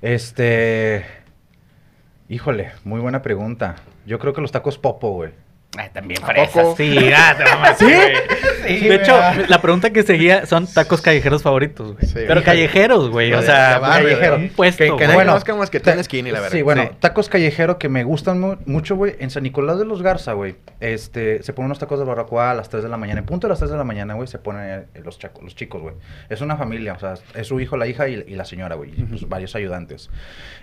Este. 0.02 1.06
Híjole, 2.30 2.72
muy 2.84 3.00
buena 3.02 3.22
pregunta. 3.22 3.76
Yo 4.06 4.20
creo 4.20 4.34
que 4.34 4.42
los 4.42 4.52
tacos 4.52 4.78
Popo, 4.78 5.12
güey. 5.12 5.32
Ay, 5.78 5.88
también 5.94 6.22
¿A 6.24 6.26
fresas. 6.26 6.76
Sí, 6.78 6.98
ah, 7.16 7.76
¿Sí? 7.78 7.86
güey. 7.86 8.80
Sí, 8.80 8.88
de 8.88 8.96
hecho, 8.96 9.16
la 9.48 9.62
pregunta 9.62 9.92
que 9.92 10.02
seguía 10.02 10.48
son 10.48 10.66
tacos 10.66 11.00
callejeros 11.02 11.44
favoritos, 11.44 11.94
güey. 11.94 12.06
Sí, 12.08 12.14
Pero 12.16 12.34
güey. 12.36 12.44
callejeros, 12.44 13.10
güey. 13.12 13.32
O 13.34 13.42
sea, 13.44 13.76
de 13.76 13.80
barrio, 13.80 14.10
callejero, 14.10 14.38
de- 14.38 14.44
un 14.46 14.50
puesto. 14.50 14.78
Que, 14.80 14.86
que 14.86 14.92
güey. 14.92 15.00
nadie 15.06 15.16
Bueno, 15.16 15.32
conozca 15.34 15.56
más 15.56 15.70
que 15.70 15.80
ten 15.80 16.04
skinny, 16.04 16.32
la 16.32 16.40
verdad. 16.42 16.58
Sí, 16.58 16.64
bueno, 16.64 16.84
Sí. 16.84 16.90
tacos 17.00 17.30
callejeros 17.30 17.78
que 17.78 17.88
me 17.88 18.04
gustan 18.04 18.40
mu- 18.40 18.58
mucho, 18.66 18.96
güey. 18.96 19.16
En 19.20 19.30
San 19.30 19.44
Nicolás 19.44 19.78
de 19.78 19.86
los 19.86 20.02
Garza, 20.02 20.34
güey. 20.34 20.56
Este, 20.80 21.44
se 21.44 21.54
ponen 21.54 21.68
unos 21.68 21.80
tacos 21.80 22.00
de 22.00 22.06
barbacoa 22.06 22.50
a 22.50 22.54
las 22.56 22.68
3 22.70 22.82
de 22.82 22.90
la 22.90 22.98
mañana. 22.98 23.20
En 23.20 23.26
punto 23.28 23.46
de 23.46 23.50
las 23.52 23.60
3 23.60 23.70
de 23.72 23.78
la 23.78 23.84
mañana, 23.84 24.16
güey, 24.16 24.28
se 24.28 24.40
ponen 24.40 24.88
eh, 24.96 25.02
los, 25.04 25.20
chaco- 25.20 25.42
los 25.44 25.56
chicos, 25.56 25.82
güey. 25.84 25.94
Es 26.30 26.42
una 26.42 26.58
familia, 26.58 26.94
o 26.94 27.00
sea, 27.00 27.14
es 27.36 27.46
su 27.48 27.60
hijo, 27.60 27.78
la 27.78 27.86
hija 27.86 28.08
y, 28.10 28.24
y 28.28 28.36
la 28.36 28.46
señora, 28.46 28.74
güey. 28.76 28.90
Pues, 28.92 29.30
varios 29.30 29.56
ayudantes. 29.56 30.10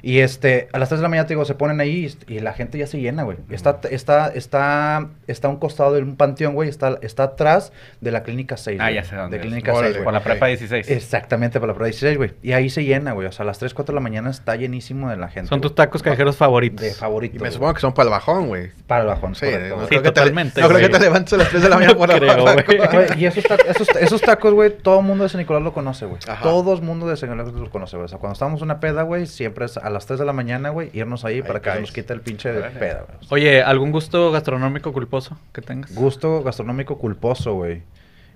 Y 0.03 0.19
este, 0.19 0.69
a 0.73 0.79
las 0.81 0.89
3 0.89 0.99
de 0.99 1.03
la 1.05 1.09
mañana, 1.11 1.27
te 1.29 1.35
digo, 1.35 1.45
se 1.45 1.55
ponen 1.55 1.79
ahí 1.81 2.13
y, 2.29 2.35
y 2.35 2.41
la 2.41 2.53
gente 2.55 2.77
ya 2.77 2.89
se 2.89 2.99
llena, 3.01 3.23
güey. 3.23 3.39
Está, 3.51 3.79
está, 3.91 4.29
está, 4.35 4.96
está 5.27 5.49
a 5.49 5.51
un 5.51 5.57
costado 5.59 5.93
de 5.95 6.03
un 6.03 6.17
panteón, 6.17 6.55
güey. 6.55 6.69
Está, 6.69 6.99
está 7.03 7.25
atrás 7.25 7.73
de 8.01 8.11
la 8.11 8.23
clínica 8.23 8.57
6. 8.57 8.79
Ah, 8.81 8.85
güey. 8.85 8.95
ya 8.95 9.05
sé 9.05 9.17
dónde 9.17 9.37
De 9.39 9.43
es. 9.43 9.47
clínica 9.49 9.73
Órale, 9.73 9.95
6, 9.95 10.05
Por 10.05 10.13
la 10.13 10.21
prepa 10.23 10.47
Ok. 10.47 10.49
16. 10.51 10.91
Exactamente, 10.91 11.59
por 11.61 11.69
la 11.69 11.75
Pro 11.75 11.85
16, 11.85 12.17
güey. 12.17 12.33
Y 12.43 12.53
ahí 12.53 12.71
se 12.71 12.85
llena, 12.85 13.13
güey. 13.13 13.27
O 13.29 13.33
sea, 13.33 13.45
a 13.45 13.47
las 13.47 13.59
3, 13.59 13.75
4 13.75 13.93
de 13.93 13.97
la 13.97 14.01
mañana 14.01 14.31
está 14.31 14.57
llenísimo 14.57 15.11
de 15.11 15.17
la 15.17 15.29
gente. 15.29 15.49
Son 15.49 15.59
güey. 15.59 15.63
tus 15.69 15.75
tacos 15.75 16.03
callejeros 16.03 16.37
favoritos. 16.37 16.81
De 16.81 16.93
favorito. 16.95 17.35
Y 17.37 17.39
me 17.39 17.41
güey. 17.41 17.53
supongo 17.53 17.75
que 17.75 17.81
son 17.81 17.93
para 17.95 18.07
el 18.09 18.11
bajón, 18.11 18.49
güey. 18.49 18.71
Para 18.87 19.03
el 19.03 19.07
bajón, 19.09 19.35
Sí, 19.35 19.47
correcto, 19.47 19.69
no, 19.69 19.75
güey. 19.77 19.87
Sí, 19.87 19.89
creo 19.91 20.03
que 20.03 20.09
te, 20.11 20.15
totalmente, 20.21 20.61
no 20.61 20.69
creo 20.69 20.81
que 20.81 20.89
te 20.89 21.01
levantes 21.01 21.33
a 21.33 21.37
las 21.37 21.49
3 21.49 21.63
de 21.63 21.69
la 21.69 21.75
mañana 21.77 21.93
No 21.93 21.99
por 21.99 22.09
la 22.09 22.19
creo, 22.19 22.91
güey. 22.93 23.21
Y 23.21 23.27
esos, 23.27 23.45
ta- 23.45 23.57
esos, 23.69 23.89
esos 24.01 24.21
tacos, 24.21 24.53
güey, 24.55 24.71
todo 24.77 25.01
el 25.01 25.07
mundo 25.07 25.25
de 25.25 25.31
San 25.31 25.39
Nicolás 25.41 25.63
lo 25.63 25.73
conoce, 25.73 26.07
güey. 26.07 26.19
Todo 26.43 26.75
el 26.75 26.83
mundo 26.83 27.07
de 27.09 27.17
San 27.17 27.31
Nicolás 27.31 27.53
los 27.53 27.69
conoce, 27.69 27.97
güey. 27.97 28.05
O 28.07 28.09
sea, 28.09 28.19
cuando 28.19 28.33
estamos 28.35 28.61
en 28.61 28.65
una 28.65 28.81
peda, 28.81 29.03
güey, 29.03 29.27
siempre 29.27 29.65
es 29.67 29.77
a 29.77 29.91
las 29.91 30.07
3 30.07 30.19
de 30.21 30.25
la 30.27 30.33
mañana, 30.33 30.71
güey, 30.71 30.91
irnos 30.93 31.25
ahí, 31.25 31.37
Ahí 31.37 31.43
para 31.43 31.61
que 31.61 31.71
se 31.73 31.81
nos 31.81 31.93
quite 31.93 32.13
el 32.13 32.21
pinche 32.21 32.53
de 32.53 32.63
peda, 32.71 33.05
güey. 33.07 33.19
Oye, 33.31 33.63
¿algún 33.63 33.93
gusto 33.93 34.31
gastronómico 34.33 34.86
culposo 34.93 35.37
que 35.53 35.63
tengas? 35.63 35.95
Gusto 35.95 36.43
gastronómico 36.43 36.99
culposo, 36.99 37.55
güey. 37.55 37.83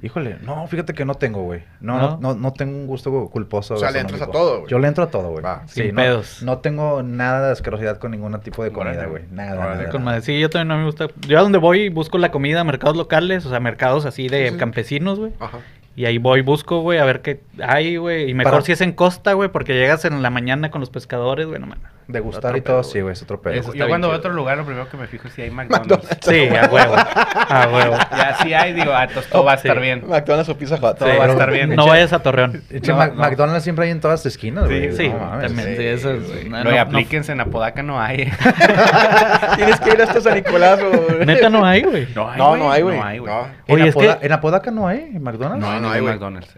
Híjole, 0.03 0.39
no, 0.41 0.67
fíjate 0.67 0.95
que 0.95 1.05
no 1.05 1.15
tengo, 1.15 1.43
güey. 1.43 1.63
No, 1.81 1.99
¿No? 1.99 2.19
no, 2.23 2.35
no, 2.35 2.53
tengo 2.55 2.75
un 2.75 2.87
gusto 2.87 3.29
culposo. 3.29 3.75
O 3.75 3.77
sea, 3.77 3.91
le 3.91 4.01
entras 4.01 4.23
a 4.23 4.29
todo, 4.29 4.61
güey. 4.61 4.71
Yo 4.71 4.79
le 4.79 4.89
entro 4.89 5.05
a 5.05 5.11
todo, 5.11 5.31
güey. 5.31 5.45
Va. 5.45 5.63
Sin 5.67 5.89
no, 5.89 5.95
pedos. 5.97 6.43
No 6.43 6.59
tengo 6.59 7.03
nada 7.03 7.49
de 7.49 7.53
asquerosidad 7.53 7.99
con 7.99 8.13
ningún 8.13 8.39
tipo 8.41 8.65
de 8.65 8.73
comida, 8.73 9.05
güey. 9.05 9.25
Nada, 9.31 9.57
nada, 9.57 9.91
Con 9.91 10.05
nada. 10.05 10.23
Sí, 10.23 10.41
yo 10.41 10.49
también 10.49 10.69
no 10.69 10.79
me 10.79 10.85
gusta. 10.87 11.09
Yo 11.29 11.39
a 11.39 11.43
donde 11.43 11.59
voy 11.59 11.91
busco 11.91 12.17
la 12.17 12.31
comida, 12.31 12.65
mercados 12.65 12.97
locales, 12.97 13.45
o 13.45 13.51
sea, 13.51 13.61
mercados 13.61 14.07
así 14.07 14.29
de 14.29 14.47
Sí, 14.47 14.53
sí. 14.55 14.59
campesinos, 14.59 15.19
güey. 15.19 15.33
Ajá. 15.39 15.59
Y 15.97 16.07
ahí 16.07 16.17
voy, 16.17 16.41
busco, 16.41 16.81
güey, 16.81 16.99
a 16.99 17.05
ver 17.05 17.21
qué 17.21 17.43
hay, 17.63 17.99
güey. 17.99 18.31
Y 18.31 18.33
mejor 18.33 18.53
Para- 18.53 18.65
si 18.65 18.73
es 18.73 18.81
en 18.81 18.93
costa, 18.93 19.35
güey, 19.35 19.51
porque 19.51 19.75
llegas 19.75 20.07
en 20.07 20.23
la 20.23 20.31
mañana 20.31 20.71
con 20.71 20.81
los 20.81 20.89
pescadores, 20.89 21.47
güey, 21.47 21.61
no 21.61 21.67
mames. 21.67 21.85
Degustar 22.13 22.57
y 22.57 22.61
todo, 22.61 22.81
pedo, 22.83 22.85
sí, 22.85 23.01
güey. 23.01 23.13
es 23.13 23.23
otro 23.23 23.41
pedo. 23.41 23.55
Eso 23.55 23.73
Yo 23.75 23.89
cuando 23.89 24.09
voy 24.09 24.17
a 24.17 24.19
otro 24.19 24.33
lugar, 24.33 24.59
lo 24.59 24.65
primero 24.65 24.89
que 24.89 24.97
me 24.97 25.07
fijo 25.07 25.29
es 25.29 25.35
si 25.35 25.43
hay 25.43 25.51
McDonald's. 25.53 26.09
Sí, 26.23 26.49
a 26.49 26.67
huevo. 26.71 26.95
A 27.51 27.69
huevo. 27.73 27.97
Ya 28.17 28.37
si 28.43 28.55
hay, 28.55 28.73
digo, 28.73 28.93
ah, 28.95 29.05
entonces 29.05 29.31
todo 29.31 29.45
va 29.45 29.53
a 29.53 29.55
estar 29.57 29.77
Sí. 29.77 29.83
bien. 29.83 30.05
McDonald's 30.09 30.49
o 30.49 30.57
Pizza 30.59 30.75
Hut. 30.77 30.99
Todo 30.99 31.11
Sí. 31.11 31.17
va 31.19 31.25
a 31.25 31.29
estar 31.29 31.51
bien. 31.51 31.75
No 31.75 31.87
vayas 31.87 32.13
a 32.13 32.19
Torreón. 32.21 32.63
No, 32.71 33.07
no. 33.07 33.15
McDonald's 33.15 33.63
siempre 33.65 33.85
hay 33.87 33.91
en 33.93 34.01
todas 34.01 34.21
las 34.21 34.27
esquinas, 34.27 34.69
Sí, 34.69 34.75
güey. 34.79 34.93
Sí, 34.97 35.09
No 35.09 35.19
mames. 35.19 35.47
también, 35.49 35.69
sí, 35.69 35.77
sí, 35.77 35.85
eso 35.87 36.11
es... 36.13 36.45
no, 36.49 36.59
No, 36.59 36.65
no, 36.65 36.71
y 36.71 36.75
no. 36.75 36.81
aplíquense 36.81 37.33
en 37.33 37.41
Apodaca, 37.41 37.83
no 37.83 38.01
hay. 38.01 38.31
Tienes 39.57 39.81
que 39.81 39.91
ir 39.91 40.03
hasta 40.03 40.21
San 40.21 40.35
Nicolás, 40.35 40.81
güey. 40.81 41.27
Neta 41.27 41.49
no 41.51 41.65
hay, 41.65 41.83
güey. 41.83 42.09
No 42.15 42.31
hay, 42.31 42.39
No, 42.39 42.57
no 42.57 42.71
hay, 42.73 42.83
güey. 42.83 42.97
No 42.99 43.05
hay, 43.05 43.19
güey. 43.19 43.33
No. 43.33 43.47
En, 43.67 43.75
Oye, 43.75 43.89
es 43.89 43.95
que- 43.97 44.19
en 44.21 44.33
Apodaca 44.33 44.71
no 44.71 44.87
hay, 44.87 45.11
McDonald's. 45.21 45.61
No, 45.65 45.73
No, 45.73 45.81
no, 45.81 45.89
no 45.89 45.93
hay. 45.93 46.03
McDonald's. 46.03 46.53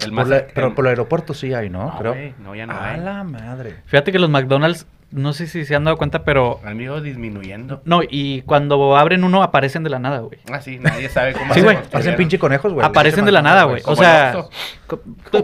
Pero 0.54 0.74
por 0.74 0.84
el 0.84 0.90
aeropuerto 0.90 1.34
sí 1.34 1.52
hay, 1.54 1.70
¿no? 1.70 1.98
No, 2.02 2.14
no, 2.38 2.54
ya 2.54 2.66
no 2.66 2.72
A 2.72 2.90
hay. 2.90 3.00
la 3.00 3.24
madre. 3.24 3.76
Fíjate 3.86 4.12
que 4.12 4.18
los 4.18 4.30
McDonald's, 4.30 4.86
no 5.12 5.32
sé 5.32 5.46
si 5.46 5.64
se 5.64 5.74
han 5.74 5.84
dado 5.84 5.96
cuenta, 5.96 6.24
pero... 6.24 6.60
Han 6.64 6.80
ido 6.80 7.00
disminuyendo. 7.00 7.82
No, 7.84 8.00
y 8.08 8.42
cuando 8.42 8.96
abren 8.96 9.24
uno 9.24 9.42
aparecen 9.42 9.82
de 9.84 9.90
la 9.90 9.98
nada, 9.98 10.20
güey. 10.20 10.38
Ah, 10.50 10.60
sí, 10.60 10.78
nadie 10.80 11.08
sabe 11.08 11.32
cómo 11.34 11.54
Sí, 11.54 11.60
güey. 11.60 11.78
Hacen 11.92 12.16
pinche 12.16 12.38
conejos, 12.38 12.72
güey. 12.72 12.84
Aparecen 12.86 13.24
de 13.24 13.32
la 13.32 13.42
nada, 13.42 13.64
güey. 13.64 13.82
O 13.84 13.94
sea, 13.96 14.44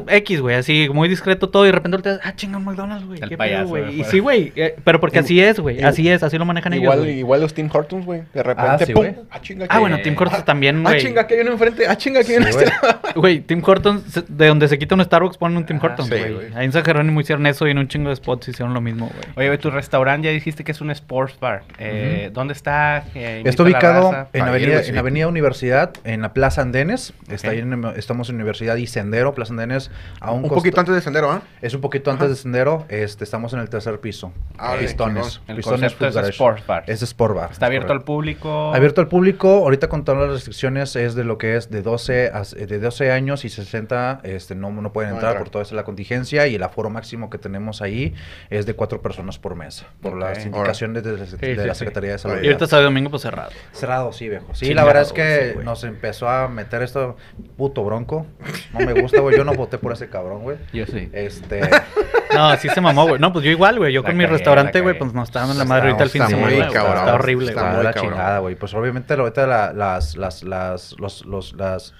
X, 0.09 0.41
güey, 0.41 0.57
así 0.57 0.89
muy 0.93 1.09
discreto 1.09 1.49
todo 1.49 1.65
y 1.65 1.69
de 1.69 1.73
repente 1.73 1.97
volteas, 1.97 2.21
ah, 2.23 2.35
chinga 2.35 2.59
un 2.59 2.65
McDonald's, 2.65 3.07
güey. 3.07 3.21
El 3.23 3.29
qué 3.29 3.37
payaso 3.37 3.73
pedo, 3.73 3.85
güey. 3.87 4.01
Y 4.01 4.05
sí, 4.05 4.19
güey, 4.19 4.53
eh, 4.57 4.77
pero 4.85 5.01
porque 5.01 5.19
así 5.21 5.41
es, 5.41 5.59
güey. 5.61 5.83
Así 5.83 6.09
es, 6.09 6.23
así 6.23 6.37
lo 6.39 6.45
manejan 6.45 6.73
ellos. 6.73 6.85
Igual, 6.85 6.99
güey. 7.01 7.19
igual 7.19 7.41
los 7.41 7.55
Tim 7.55 7.69
Hortons, 7.73 8.05
güey. 8.05 8.23
De 8.35 8.43
repente, 8.43 8.87
sí, 8.87 8.93
pum. 8.93 9.03
güey. 9.05 9.17
Ah, 9.31 9.41
chinga, 9.41 9.67
Ah, 9.69 9.79
bueno, 9.79 9.99
Tim 10.03 10.15
Hortons 10.19 10.45
también, 10.45 10.79
Ah, 10.87 10.91
güey. 10.91 11.01
chinga, 11.01 11.27
que 11.27 11.35
hay 11.35 11.41
uno 11.41 11.53
enfrente. 11.53 11.87
Ah, 11.87 11.97
chinga, 11.97 12.21
aquí 12.21 12.33
hay 12.33 12.39
uno 12.39 12.49
Sí, 12.49 12.55
güey. 12.59 12.69
Güey, 13.19 13.41
Tim 13.41 13.63
Hortons, 13.67 14.25
de 14.29 14.47
donde 14.47 14.69
se 14.69 14.79
quita 14.79 14.95
un 14.95 15.03
Starbucks 15.03 15.39
ponen 15.39 15.57
un 15.57 15.67
Tim 15.67 15.79
Ah, 15.83 15.87
Hortons, 15.87 16.09
güey. 16.11 16.33
güey. 16.35 16.47
Ahí 16.55 16.67
en 16.67 16.73
San 16.73 16.85
Jerónimo 16.85 17.21
hicieron 17.21 17.47
eso 17.47 17.67
y 17.67 17.71
en 17.71 17.79
un 17.79 17.89
chingo 17.89 18.11
de 18.11 18.17
spots 18.17 18.49
hicieron 18.49 18.75
lo 18.75 18.81
mismo, 18.81 19.07
güey. 19.35 19.49
Oye, 19.49 19.58
tu 19.59 19.71
restaurante 19.71 20.27
ya 20.29 20.33
dijiste 20.33 20.65
que 20.65 20.73
es 20.73 20.81
un 20.81 20.91
sports 20.91 21.39
bar. 21.41 21.63
Eh, 21.79 22.31
¿Dónde 22.33 22.53
está? 22.55 23.05
Eh, 23.15 23.43
Está 23.45 23.63
ubicado 23.63 24.29
en 24.33 24.43
avenida, 24.43 24.83
en 24.83 24.97
avenida 24.99 25.29
Universidad, 25.29 25.93
en 26.05 26.23
la 26.23 26.33
Plaza 26.33 26.63
Andenes. 26.63 27.13
Está 27.31 27.51
ahí 27.51 27.59
en- 27.59 27.85
estamos 27.97 28.29
en 28.31 28.37
Universidad 28.37 28.77
y 28.77 28.87
Sendero, 28.87 29.35
Plaza 29.35 29.53
Andenes. 29.53 29.91
A 30.21 30.33
un, 30.33 30.43
poquito 30.49 30.81
antes 30.81 30.95
de 30.95 31.01
Sendero, 31.01 31.31
¿ah? 31.31 31.43
Es 31.63 31.75
un 31.75 31.81
poquito 31.81 32.11
antes 32.11 32.29
de 32.29 32.37
Sendero. 32.37 32.87
Este, 32.89 33.25
estamos 33.25 33.53
en 33.53 33.61
el 33.61 33.69
tercer 33.69 34.01
piso. 34.01 34.33
Ah, 34.59 34.77
Pistones. 34.79 35.41
El 35.49 35.57
Pistones 35.57 35.93
es 36.01 36.29
sports 36.31 36.67
bar. 36.67 36.85
Es 36.87 37.03
Sport 37.03 37.35
Bar. 37.37 37.53
Está 37.53 37.67
abierto 37.67 37.93
al 37.93 38.03
público. 38.03 38.73
Abierto 38.75 39.01
al 39.01 39.09
público, 39.09 39.49
ahorita 39.59 39.89
con 39.89 40.05
todas 40.05 40.21
las 40.23 40.31
restricciones 40.31 40.95
es 40.97 41.15
de 41.15 41.25
lo 41.25 41.39
que 41.39 41.57
es 41.57 41.71
de 41.71 41.83
12, 41.83 42.31
a- 42.33 42.43
de 42.43 42.79
12 42.79 43.11
años 43.13 43.45
y 43.45 43.49
60, 43.49 44.21
este, 44.23 44.55
no, 44.55 44.71
no 44.71 44.93
pueden 44.93 45.11
No 45.11 45.17
entrar 45.17 45.39
por 45.39 45.51
toda 45.51 45.63
esa 45.63 45.75
la 45.75 45.85
contingencia 45.85 46.47
y 46.47 46.55
el 46.55 46.63
aforo 46.63 46.91
máximo 46.91 47.31
que 47.31 47.39
tenemos 47.39 47.83
ahí 47.83 48.15
es 48.51 48.67
de 48.67 48.75
cuatro 48.75 49.01
personas 49.03 49.39
por 49.39 49.48
mesa, 49.57 49.87
por 50.03 50.17
las 50.17 50.45
indicaciones 50.45 51.03
de, 51.03 51.13
de- 51.17 51.27
de 51.27 51.27
sí, 51.27 51.55
la 51.67 51.75
sí. 51.75 51.79
Secretaría 51.81 52.13
de 52.13 52.19
Salud. 52.19 52.43
Y 52.43 52.47
ahorita 52.47 52.67
sábado 52.67 52.83
y 52.89 52.91
domingo, 52.93 53.11
pues 53.11 53.23
cerrado. 53.23 53.51
Cerrado, 53.73 54.13
sí, 54.13 54.29
viejo. 54.29 54.55
Sí, 54.55 54.75
la 54.75 54.85
verdad 54.85 55.03
es 55.03 55.13
que 55.13 55.59
nos 55.65 55.85
empezó 55.85 56.29
a 56.29 56.49
meter 56.49 56.83
esto 56.83 57.17
puto 57.57 57.85
bronco. 57.85 58.27
No 58.73 58.81
me 58.87 59.01
gusta, 59.01 59.21
güey. 59.21 59.37
Yo 59.37 59.45
no 59.45 59.55
voté 59.55 59.79
por 59.79 59.93
ese 59.93 60.09
cabrón, 60.09 60.43
güey. 60.43 60.59
Yo 60.73 60.87
sí. 60.87 61.09
Este, 61.13 61.61
No, 62.35 62.55
sí 62.59 62.69
se 62.69 62.81
mamó, 62.81 63.07
güey. 63.09 63.19
No, 63.21 63.33
pues 63.33 63.45
yo 63.45 63.51
igual, 63.51 63.79
güey. 63.79 63.93
Yo 63.93 64.03
La 64.03 64.09
con 64.09 64.17
mi 64.17 64.27
restaurante, 64.27 64.81
güey, 64.81 64.99
pues 64.99 65.13
nos 65.15 65.29
está 65.29 65.41
dando 65.41 65.55
la 65.55 65.63
Está- 65.63 65.75
madre 65.75 65.87
ahorita 65.89 66.05
el 66.05 66.11
fin 66.11 66.21
de 66.21 66.25
está 66.27 66.37
semana. 66.37 66.67
Está 66.67 67.15
horrible, 67.15 67.49
está 67.49 67.61
güey. 67.61 67.71
está 67.73 67.77
muy 67.77 67.85
la 67.85 67.95
chingada, 67.95 68.39
güey. 68.41 68.55
Pues 68.55 68.75
obviamente 68.75 69.15
ahorita 69.15 69.47
la- 69.47 69.73
las, 69.73 70.17
las, 70.17 70.43
las, 70.43 70.95
los, 70.99 71.25
los, 71.25 71.53
las 71.55 71.95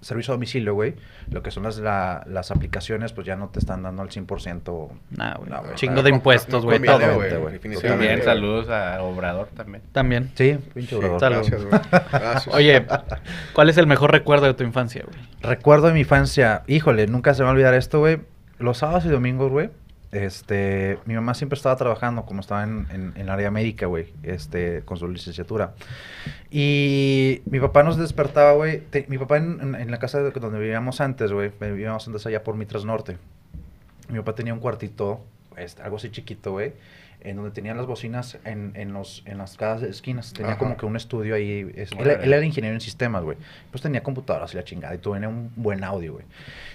servicio 0.00 0.32
a 0.32 0.36
domicilio, 0.36 0.74
güey, 0.74 0.94
lo 1.30 1.42
que 1.42 1.50
son 1.50 1.62
las, 1.64 1.78
la- 1.78 2.22
las 2.26 2.50
aplicaciones, 2.50 3.12
pues 3.12 3.26
ya 3.26 3.34
no 3.36 3.48
te 3.48 3.58
están 3.58 3.82
dando 3.82 4.02
al 4.02 4.08
100%. 4.10 4.88
Nah, 5.10 5.34
güey. 5.34 5.50
Chingo 5.74 6.02
de 6.02 6.10
impuestos, 6.10 6.64
güey. 6.64 6.80
todo. 6.82 7.14
güey, 7.14 7.58
También 7.82 8.22
saludos 8.22 8.68
a 8.68 9.02
Obrador 9.02 9.48
también. 9.56 9.82
También. 9.92 10.30
Sí, 10.34 10.58
pinche 10.74 10.90
Sí, 10.90 10.94
obrador. 10.96 11.20
Salud. 11.20 11.36
gracias, 11.36 11.64
güey. 11.64 11.80
Gracias. 12.12 12.54
Oye, 12.54 12.86
¿cuál 13.52 13.68
es 13.70 13.78
el 13.78 13.86
mejor 13.86 14.12
recuerdo 14.12 14.46
de 14.46 14.54
tu 14.54 14.64
infancia, 14.64 15.04
güey? 15.06 15.18
Recuerdo 15.42 15.88
de 15.88 15.94
mi 15.94 16.00
infancia, 16.00 16.62
híjole, 16.66 17.06
nunca 17.06 17.34
se 17.34 17.40
me 17.42 17.44
va 17.44 17.50
a 17.50 17.52
olvidar 17.54 17.74
esto, 17.74 17.98
güey. 18.00 18.18
Los 18.58 18.78
sábados 18.78 19.04
y 19.06 19.08
domingos, 19.08 19.50
güey, 19.50 19.70
este, 20.12 20.98
mi 21.04 21.14
mamá 21.14 21.34
siempre 21.34 21.56
estaba 21.56 21.76
trabajando, 21.76 22.24
como 22.24 22.40
estaba 22.40 22.64
en, 22.64 22.86
en, 22.90 23.12
el 23.16 23.28
área 23.28 23.50
médica, 23.50 23.86
güey, 23.86 24.12
este, 24.22 24.82
con 24.82 24.96
su 24.96 25.08
licenciatura. 25.08 25.74
Y 26.50 27.42
mi 27.46 27.60
papá 27.60 27.82
nos 27.82 27.96
despertaba, 27.96 28.52
güey. 28.52 28.82
Mi 29.08 29.18
papá 29.18 29.38
en, 29.38 29.74
en- 29.74 29.90
la 29.90 29.98
casa 29.98 30.22
de- 30.22 30.30
donde 30.30 30.58
vivíamos 30.58 31.00
antes, 31.00 31.32
güey, 31.32 31.50
vivíamos 31.60 32.06
antes 32.06 32.24
allá 32.26 32.42
por 32.44 32.56
Mitras 32.56 32.84
Norte. 32.84 33.18
Mi 34.08 34.18
papá 34.18 34.34
tenía 34.34 34.54
un 34.54 34.60
cuartito, 34.60 35.20
este, 35.56 35.82
algo 35.82 35.96
así 35.96 36.10
chiquito, 36.10 36.52
güey, 36.52 36.72
en 37.28 37.36
donde 37.36 37.50
tenía 37.50 37.74
las 37.74 37.86
bocinas 37.86 38.38
en, 38.44 38.72
en, 38.74 38.92
los, 38.92 39.22
en 39.26 39.38
las 39.38 39.56
cada 39.56 39.86
esquinas. 39.86 40.32
Tenía 40.32 40.52
Ajá. 40.52 40.58
como 40.58 40.76
que 40.76 40.86
un 40.86 40.96
estudio 40.96 41.34
ahí. 41.34 41.70
es- 41.74 41.92
él, 41.92 42.08
él 42.08 42.32
era 42.32 42.44
ingeniero 42.44 42.74
en 42.74 42.80
sistemas, 42.80 43.22
güey. 43.24 43.36
Pues 43.70 43.82
tenía 43.82 44.02
computadoras 44.02 44.52
y 44.54 44.56
la 44.56 44.64
chingada 44.64 44.94
y 44.94 44.98
tenía 44.98 45.28
un 45.28 45.50
buen 45.56 45.84
audio, 45.84 46.14
güey. 46.14 46.24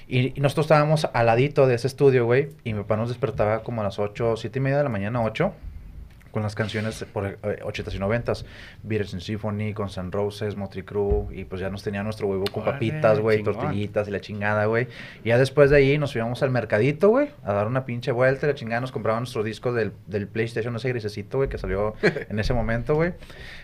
Y, 0.08 0.38
y 0.38 0.41
nosotros 0.41 0.66
estábamos 0.66 1.08
al 1.14 1.26
ladito 1.26 1.68
de 1.68 1.76
ese 1.76 1.88
estudio, 1.88 2.26
güey, 2.26 2.49
y 2.64 2.74
mi 2.74 2.82
papá 2.82 2.97
nos 2.97 3.10
despertaba 3.10 3.64
como 3.64 3.82
a 3.82 3.84
las 3.86 3.97
8, 3.97 4.36
7 4.38 4.60
y 4.60 4.62
media 4.62 4.78
de 4.78 4.84
la 4.84 4.89
mañana, 4.89 5.24
8. 5.24 5.54
Con 6.32 6.44
las 6.44 6.56
canciones 6.56 7.06
por 7.12 7.26
eh, 7.26 7.38
80s 7.42 7.94
y 7.94 8.00
90s, 8.00 8.46
Beatles 8.84 9.14
and 9.14 9.22
Symphony, 9.22 9.74
con 9.74 9.90
San 9.90 10.12
Roses, 10.12 10.56
Motley 10.56 10.84
Crue, 10.84 11.28
y 11.32 11.46
pues 11.46 11.62
ya 11.62 11.70
nos 11.70 11.84
tenía 11.84 12.04
nuestro 12.04 12.28
huevo 12.28 12.46
con 12.52 12.64
Órale, 12.64 12.74
papitas, 12.74 13.20
güey, 13.20 13.44
tortillitas 13.44 14.08
y 14.08 14.12
la 14.12 14.22
chingada, 14.22 14.66
güey. 14.66 14.88
Y 15.24 15.30
ya 15.30 15.38
después 15.38 15.70
de 15.70 15.78
ahí 15.78 15.98
nos 15.98 16.16
íbamos 16.16 16.42
al 16.44 16.52
mercadito, 16.52 17.10
güey, 17.10 17.30
a 17.44 17.54
dar 17.54 17.68
una 17.68 17.86
pinche 17.86 18.12
vuelta, 18.12 18.46
y 18.46 18.50
la 18.50 18.56
chingada 18.56 18.82
nos 18.82 18.92
compraban 18.92 19.24
nuestro 19.24 19.44
disco 19.44 19.74
del, 19.74 19.94
del 20.08 20.28
PlayStation, 20.28 20.76
ese 20.76 20.90
grisecito, 20.90 21.38
güey, 21.38 21.50
que 21.50 21.58
salió 21.58 21.96
en 22.02 22.40
ese 22.40 22.54
momento, 22.54 22.96
güey. 22.96 23.14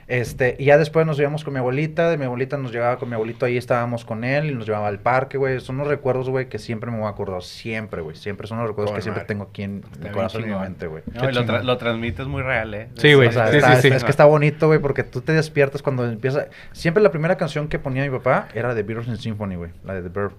Este, 0.07 0.55
y 0.57 0.63
ya 0.65 0.77
después 0.77 1.05
nos 1.05 1.19
íbamos 1.19 1.43
con 1.43 1.53
mi 1.53 1.59
abuelita, 1.59 2.09
de 2.09 2.17
mi 2.17 2.23
abuelita 2.23 2.55
nos 2.57 2.71
llevaba 2.71 2.97
con 2.97 3.09
mi 3.09 3.15
abuelito, 3.15 3.45
ahí 3.45 3.57
estábamos 3.57 4.05
con 4.05 4.23
él 4.23 4.49
y 4.49 4.55
nos 4.55 4.65
llevaba 4.65 4.87
al 4.87 4.99
parque, 4.99 5.37
güey. 5.37 5.59
Son 5.59 5.75
unos 5.75 5.89
recuerdos, 5.89 6.29
güey, 6.29 6.47
que 6.47 6.59
siempre 6.59 6.89
me 6.91 6.97
voy 6.97 7.07
a 7.07 7.09
acordar, 7.09 7.43
siempre, 7.43 8.01
güey. 8.01 8.15
Siempre 8.15 8.47
son 8.47 8.59
los 8.59 8.67
recuerdos 8.69 8.95
que 8.95 9.01
siempre 9.01 9.25
tengo 9.25 9.43
aquí 9.43 9.63
en 9.63 9.83
mi 9.99 10.09
corazón 10.09 10.41
y 10.41 10.43
en 10.45 10.49
mi 10.51 10.55
mente, 10.61 10.87
güey. 10.87 11.03
No, 11.13 11.29
y 11.29 11.33
lo, 11.33 11.41
tra- 11.43 11.61
lo 11.63 11.77
transmites 11.77 12.25
muy 12.25 12.41
real, 12.41 12.73
¿eh? 12.73 12.87
Sí, 12.95 13.13
güey. 13.15 13.27
O 13.27 13.31
sea, 13.33 13.47
Sí, 13.51 13.57
está- 13.57 13.75
sí, 13.75 13.81
sí. 13.89 13.95
Es 13.95 14.03
que 14.05 14.11
está 14.11 14.23
bonito, 14.23 14.67
güey, 14.67 14.79
porque 14.79 15.03
tú 15.03 15.19
te 15.19 15.33
despiertas 15.33 15.81
cuando 15.81 16.05
empieza. 16.05 16.47
Siempre 16.71 17.03
la 17.03 17.11
primera 17.11 17.35
canción 17.35 17.67
que 17.67 17.77
ponía 17.77 18.03
mi 18.03 18.09
papá 18.09 18.47
era 18.53 18.73
de 18.73 18.83
Beatles 18.83 19.09
and 19.09 19.17
Symphony, 19.19 19.55
güey, 19.55 19.71
la 19.83 19.93
de 19.93 20.03
The 20.03 20.09
Bird. 20.09 20.31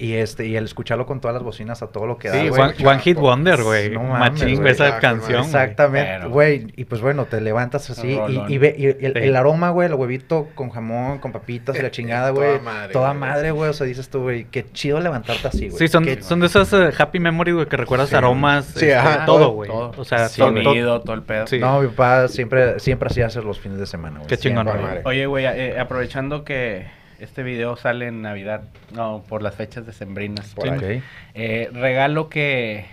Y 0.00 0.14
este, 0.14 0.46
y 0.46 0.56
el 0.56 0.64
escucharlo 0.64 1.04
con 1.06 1.20
todas 1.20 1.34
las 1.34 1.42
bocinas 1.42 1.82
a 1.82 1.88
todo 1.88 2.06
lo 2.06 2.16
que 2.16 2.28
da, 2.28 2.40
Sí, 2.40 2.48
güey. 2.48 2.60
One, 2.60 2.74
One 2.84 2.98
Hit 3.00 3.18
Wonder, 3.18 3.62
güey. 3.62 3.90
No 3.90 4.02
Machín, 4.02 4.66
esa 4.66 4.86
Exacto, 4.88 5.00
canción. 5.00 5.40
Exactamente, 5.44 6.26
güey. 6.28 6.66
Y 6.76 6.84
pues 6.86 7.00
bueno, 7.02 7.26
te 7.26 7.40
levantas 7.40 7.90
así 7.90 8.18
y, 8.48 8.58
ve 8.58 8.74
y 8.78 8.86
el, 8.86 8.96
Sí. 9.12 9.18
el 9.28 9.36
aroma, 9.36 9.70
güey, 9.70 9.88
el 9.88 9.94
huevito 9.94 10.48
con 10.54 10.70
jamón, 10.70 11.18
con 11.18 11.32
papitas 11.32 11.78
y 11.78 11.82
la 11.82 11.90
chingada, 11.92 12.32
Toda 12.32 12.46
güey. 12.48 12.60
madre, 12.60 12.92
Toda 12.92 13.12
madre, 13.14 13.50
güey. 13.50 13.70
O 13.70 13.72
sea, 13.74 13.86
dices 13.86 14.08
tú, 14.08 14.22
güey, 14.22 14.44
qué 14.44 14.64
chido 14.72 14.98
levantarte 15.00 15.48
así, 15.48 15.68
güey. 15.68 15.78
Sí, 15.78 15.88
son, 15.88 16.04
Qué- 16.04 16.22
son 16.22 16.40
de 16.40 16.46
esas 16.46 16.72
eh, 16.72 16.90
happy 16.98 17.20
memories, 17.20 17.54
güey, 17.54 17.66
que 17.68 17.76
recuerdas 17.76 18.08
Sí. 18.08 18.16
aromas, 18.16 18.64
Sí, 18.64 18.72
este, 18.86 18.96
ajá, 18.96 19.26
todo, 19.26 19.50
güey. 19.50 19.70
O 19.70 20.04
sea, 20.04 20.28
Sonido, 20.28 21.00
todo 21.02 21.14
el 21.14 21.22
pedo. 21.22 21.46
Sí. 21.46 21.58
No, 21.58 21.80
mi 21.80 21.88
papá 21.88 22.28
siempre, 22.28 22.80
siempre 22.80 23.08
hacía 23.08 23.26
hacer 23.26 23.44
los 23.44 23.60
fines 23.60 23.78
de 23.78 23.86
semana, 23.86 24.16
güey. 24.20 24.28
Qué 24.28 24.38
chingón. 24.38 24.66
Oye, 25.04 25.26
güey, 25.26 25.44
eh, 25.46 25.78
aprovechando 25.78 26.44
que 26.44 26.86
este 27.20 27.42
video 27.42 27.76
sale 27.76 28.08
en 28.08 28.22
Navidad, 28.22 28.62
no, 28.94 29.22
por 29.28 29.42
las 29.42 29.54
fechas 29.54 29.86
decembrinas. 29.86 30.54
Por 30.54 30.70
ahí. 30.70 30.78
Ok. 30.98 31.04
Eh, 31.34 31.68
regalo 31.72 32.28
que, 32.28 32.86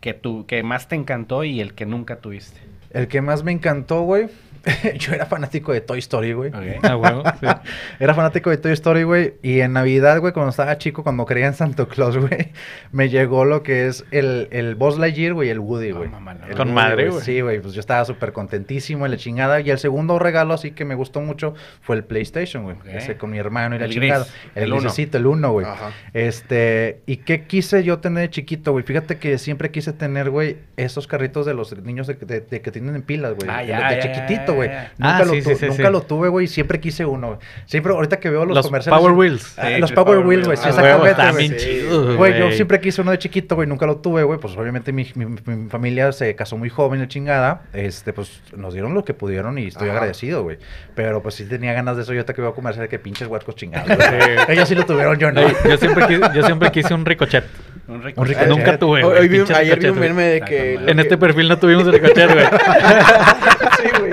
que, 0.00 0.14
tú, 0.14 0.46
que 0.46 0.62
más 0.62 0.88
te 0.88 0.96
encantó 0.96 1.44
y 1.44 1.60
el 1.60 1.74
que 1.74 1.86
nunca 1.86 2.16
tuviste. 2.16 2.60
El 2.90 3.08
que 3.08 3.20
más 3.20 3.42
me 3.42 3.52
encantó, 3.52 4.02
güey. 4.02 4.28
yo 4.98 5.12
era 5.14 5.26
fanático 5.26 5.72
de 5.72 5.80
Toy 5.80 5.98
Story, 6.00 6.32
güey. 6.32 6.50
Ah, 6.82 6.96
huevo, 6.96 7.22
sí. 7.40 7.46
Era 8.00 8.14
fanático 8.14 8.50
de 8.50 8.56
Toy 8.56 8.72
Story, 8.72 9.04
güey. 9.04 9.34
Y 9.42 9.60
en 9.60 9.72
Navidad, 9.72 10.18
güey, 10.20 10.32
cuando 10.32 10.50
estaba 10.50 10.76
chico, 10.78 11.02
cuando 11.02 11.24
creía 11.24 11.46
en 11.46 11.54
Santa 11.54 11.86
Claus, 11.86 12.16
güey, 12.18 12.52
me 12.92 13.08
llegó 13.08 13.44
lo 13.44 13.62
que 13.62 13.86
es 13.86 14.04
el, 14.10 14.48
el 14.50 14.74
Buzz 14.74 14.98
Lightyear, 14.98 15.34
güey, 15.34 15.48
y 15.48 15.50
el 15.52 15.60
Woody, 15.60 15.90
Ah, 15.90 15.94
güey. 15.94 16.10
Con 16.10 16.68
Woody, 16.68 16.72
madre, 16.72 17.08
güey. 17.10 17.22
Sí, 17.22 17.40
güey, 17.40 17.60
pues 17.60 17.74
yo 17.74 17.80
estaba 17.80 18.04
súper 18.04 18.32
contentísimo 18.32 19.04
en 19.06 19.12
la 19.12 19.16
chingada. 19.18 19.60
Y 19.60 19.70
el 19.70 19.78
segundo 19.78 20.18
regalo, 20.18 20.54
así 20.54 20.72
que 20.72 20.84
me 20.84 20.94
gustó 20.94 21.20
mucho, 21.20 21.54
fue 21.80 21.96
el 21.96 22.04
PlayStation, 22.04 22.64
güey. 22.64 22.76
Ese 22.92 23.16
con 23.16 23.30
mi 23.30 23.38
hermano 23.38 23.76
y 23.76 23.78
la 23.78 23.84
El 23.86 23.92
chingada. 23.92 24.24
gris, 24.24 24.34
El, 24.54 24.62
el 24.64 24.72
uno. 24.72 24.90
el 24.96 25.26
uno, 25.26 25.52
güey. 25.52 25.66
Ajá. 25.66 25.90
Este, 26.12 27.02
¿y 27.06 27.18
qué 27.18 27.44
quise 27.44 27.84
yo 27.84 27.98
tener 28.00 28.22
de 28.24 28.30
chiquito, 28.30 28.72
güey? 28.72 28.84
Fíjate 28.84 29.18
que 29.18 29.38
siempre 29.38 29.70
quise 29.70 29.92
tener, 29.92 30.30
güey, 30.30 30.56
esos 30.76 31.06
carritos 31.06 31.46
de 31.46 31.54
los 31.54 31.76
niños 31.82 32.06
de, 32.06 32.14
de- 32.14 32.40
de 32.40 32.60
que 32.60 32.70
tienen 32.72 32.96
en 32.96 33.02
pilas, 33.02 33.34
güey. 33.34 33.48
Ah, 33.48 33.60
de, 33.60 33.66
ya, 33.68 33.88
de 33.90 33.96
ya, 33.96 34.00
chiquitito, 34.00 34.52
ya, 34.52 34.55
güey. 34.56 34.68
ya. 34.68 34.92
Nunca, 34.98 35.16
Ah, 35.16 35.24
lo, 35.24 35.32
sí, 35.32 35.42
tu- 35.42 35.48
sí, 35.50 35.54
sí, 35.56 35.66
nunca 35.66 35.86
sí. 35.86 35.92
lo 35.92 36.02
tuve, 36.02 36.28
güey, 36.28 36.44
y 36.46 36.48
siempre 36.48 36.80
quise 36.80 37.04
uno, 37.06 37.26
güey. 37.28 37.38
Siempre, 37.66 37.92
ahorita 37.92 38.18
que 38.18 38.30
veo 38.30 38.44
los, 38.44 38.56
Los 38.56 38.66
comerciales... 38.66 38.98
Power 38.98 39.12
Wheels. 39.14 39.54
Ah, 39.58 39.68
Sí, 39.68 39.78
los 39.80 39.90
sí, 39.90 39.94
Power 39.94 40.06
Power 40.14 40.26
Wheels, 40.26 40.46
güey, 40.46 40.56
sí, 40.56 40.64
Ah, 40.68 40.74
huevo, 40.82 41.06
exactamente, 41.06 41.32
güey. 41.32 41.48
bien 41.48 41.60
Sí. 41.60 41.66
chidos, 41.66 42.16
Güey, 42.16 42.38
yo 42.38 42.50
siempre 42.52 42.80
quise 42.80 43.00
uno 43.02 43.10
de 43.12 43.18
chiquito, 43.18 43.54
güey, 43.54 43.68
nunca 43.68 43.86
lo 43.86 43.96
tuve, 43.98 44.22
güey. 44.24 44.38
Pues 44.40 44.56
obviamente 44.56 44.92
mi, 44.92 45.06
mi- 45.14 45.26
mi 45.26 45.68
familia 45.68 46.12
se 46.12 46.34
casó 46.34 46.56
muy 46.56 46.68
joven, 46.68 47.00
la 47.00 47.08
chingada. 47.08 47.62
Este, 47.72 48.12
pues 48.12 48.40
nos 48.56 48.72
dieron 48.72 48.94
lo 48.94 49.04
que 49.04 49.14
pudieron 49.14 49.58
y 49.58 49.66
estoy 49.68 49.88
Ajá. 49.88 49.98
agradecido, 49.98 50.42
güey. 50.42 50.58
Pero 50.94 51.22
pues 51.22 51.34
sí 51.34 51.44
tenía 51.44 51.72
ganas 51.72 51.96
de 51.96 52.02
eso. 52.02 52.12
Yo 52.12 52.18
ahorita 52.20 52.32
que 52.34 52.42
veo 52.42 52.54
comercial 52.54 52.88
que 52.88 52.98
pinches 52.98 53.28
huercos 53.28 53.54
chingados. 53.56 53.90
Ellos 54.48 54.68
sí 54.68 54.74
lo 54.74 54.84
tuvieron, 54.86 55.16
yo 55.18 55.30
no. 55.32 55.40
Ay, 55.40 55.52
yo, 55.68 55.76
siempre 55.76 56.06
quise, 56.06 56.20
yo 56.34 56.42
siempre 56.42 56.70
quise 56.72 56.94
un 56.94 57.04
ricochet. 57.04 57.44
Un 57.88 58.02
rico. 58.02 58.20
Un 58.20 58.26
ricochet. 58.26 58.48
Nunca 58.48 58.78
tuve, 58.78 59.04
Hoy- 59.04 59.10
güey. 59.10 59.18
hoy 59.20 59.28
vi 59.28 59.38
un- 59.40 59.46
pinche 59.46 59.60
ayer 59.60 59.78
vi 59.78 59.86
un 59.88 59.98
meme 59.98 60.22
de 60.24 60.40
que... 60.40 60.74
En 60.74 60.86
que- 60.96 61.02
este 61.02 61.16
perfil 61.18 61.48
no 61.48 61.58
tuvimos 61.58 61.86
ricochet, 61.86 62.32
güey. 62.32 62.46
Sí, 63.76 63.88
güey. 64.00 64.12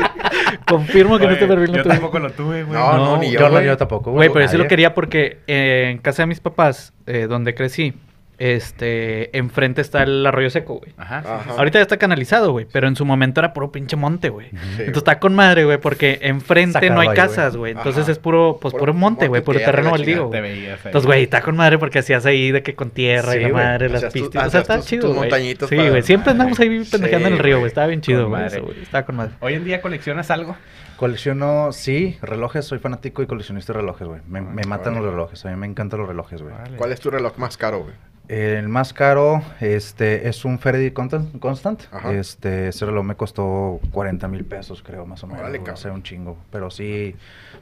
Confirmo 0.77 1.17
que 1.19 1.25
Oye, 1.25 1.33
este 1.33 1.47
perfil 1.47 1.71
no 1.71 1.77
yo 1.77 1.83
tampoco 1.83 2.19
lo 2.19 2.31
tuve, 2.31 2.63
güey. 2.63 2.79
No, 2.79 2.97
no, 2.97 3.05
No, 3.05 3.17
ni 3.17 3.31
yo, 3.31 3.39
Yo, 3.39 3.45
no, 3.45 3.51
güey. 3.51 3.65
yo 3.65 3.77
tampoco, 3.77 4.11
Güey, 4.11 4.29
pero 4.31 4.47
sí 4.47 4.57
lo 4.57 4.67
quería 4.67 4.93
porque 4.93 5.39
eh, 5.47 5.89
en 5.91 5.97
casa 5.99 6.23
de 6.23 6.27
mis 6.27 6.39
papás, 6.39 6.93
eh, 7.05 7.27
donde 7.29 7.53
crecí, 7.53 7.93
este, 8.37 9.35
enfrente 9.37 9.81
está 9.81 10.03
el 10.03 10.25
arroyo 10.25 10.49
seco, 10.49 10.75
güey. 10.79 10.93
Ajá. 10.97 11.21
sí, 11.21 11.27
Ajá. 11.29 11.43
sí. 11.45 11.49
Ahorita 11.57 11.79
ya 11.79 11.83
está 11.83 11.97
canalizado, 11.97 12.51
güey, 12.51 12.65
pero 12.71 12.87
en 12.87 12.95
su 12.95 13.05
momento 13.05 13.39
era 13.41 13.53
puro 13.53 13.71
pinche 13.71 13.95
monte, 13.95 14.29
güey. 14.29 14.49
Sí, 14.49 14.55
Entonces 14.57 14.85
güey. 14.87 14.97
está 14.97 15.19
con 15.19 15.35
madre, 15.35 15.65
güey, 15.65 15.77
porque 15.79 16.19
enfrente 16.21 16.73
Sacado 16.73 16.93
no 16.95 17.01
hay 17.01 17.07
ahí, 17.09 17.15
casas, 17.15 17.55
güey. 17.55 17.73
Entonces 17.73 18.03
Ajá. 18.03 18.11
es 18.11 18.19
puro, 18.19 18.57
pues 18.61 18.71
Puro 18.73 18.81
puro 18.81 18.93
monte, 18.93 19.27
güey, 19.27 19.41
puro 19.41 19.59
terreno 19.59 19.91
baldío. 19.91 20.31
Entonces, 20.33 21.05
güey, 21.05 21.23
está 21.23 21.41
con 21.41 21.55
madre 21.55 21.77
porque 21.77 21.99
hacías 21.99 22.25
ahí 22.25 22.51
de 22.51 22.63
que 22.63 22.75
con 22.75 22.89
tierra 22.91 23.33
Sí, 23.33 23.37
y 23.39 23.41
la 23.43 23.49
güey. 23.49 23.63
madre, 23.63 23.89
las 23.89 24.05
pistas. 24.05 24.47
O 24.47 24.49
sea, 24.49 24.61
está 24.61 24.77
tus- 24.77 24.85
chido, 24.85 25.07
tus 25.09 25.15
güey. 25.17 25.55
Sí, 25.67 25.75
güey. 25.75 26.01
Siempre 26.01 26.31
andamos 26.31 26.59
ahí 26.59 26.83
Sí, 26.83 26.91
pendejeando 26.91 27.27
en 27.27 27.33
el 27.33 27.39
río, 27.39 27.57
güey. 27.59 27.67
Estaba 27.67 27.87
bien 27.87 28.01
chido, 28.01 28.29
güey. 28.29 28.43
Estaba 28.81 29.05
con 29.05 29.15
madre. 29.15 29.33
Hoy 29.39 29.53
en 29.53 29.63
día 29.63 29.81
coleccionas 29.81 30.31
algo. 30.31 30.55
Colecciono, 30.97 31.71
sí, 31.71 32.17
relojes. 32.21 32.65
Soy 32.65 32.79
fanático 32.79 33.21
y 33.23 33.27
coleccionista 33.27 33.73
de 33.73 33.79
relojes, 33.79 34.07
güey. 34.07 34.21
Me, 34.27 34.41
me 34.41 34.61
Ah, 34.63 34.67
matan 34.67 34.95
los 34.95 35.03
relojes. 35.03 35.43
A 35.45 35.49
mí 35.49 35.55
me 35.55 35.65
encantan 35.67 35.99
los 35.99 36.07
relojes, 36.07 36.41
güey. 36.41 36.53
¿Cuál 36.77 36.91
es 36.91 36.99
tu 36.99 37.09
reloj 37.09 37.37
más 37.37 37.57
caro, 37.57 37.79
güey? 37.81 37.93
El 38.29 38.69
más 38.69 38.93
caro, 38.93 39.41
este, 39.59 40.29
es 40.29 40.45
un 40.45 40.57
Faraday 40.57 40.91
Constant. 40.91 41.37
Constant. 41.39 41.81
Ajá. 41.91 42.13
Este, 42.13 42.69
ese 42.69 42.85
reloj 42.85 43.03
me 43.03 43.15
costó 43.15 43.79
40 43.91 44.27
mil 44.29 44.45
pesos, 44.45 44.81
creo, 44.81 45.05
más 45.05 45.23
o 45.23 45.27
menos. 45.27 45.41
Cabrón. 45.43 45.69
o 45.73 45.75
sea, 45.75 45.91
un 45.91 46.03
chingo. 46.03 46.37
Pero 46.49 46.71
sí, 46.71 47.15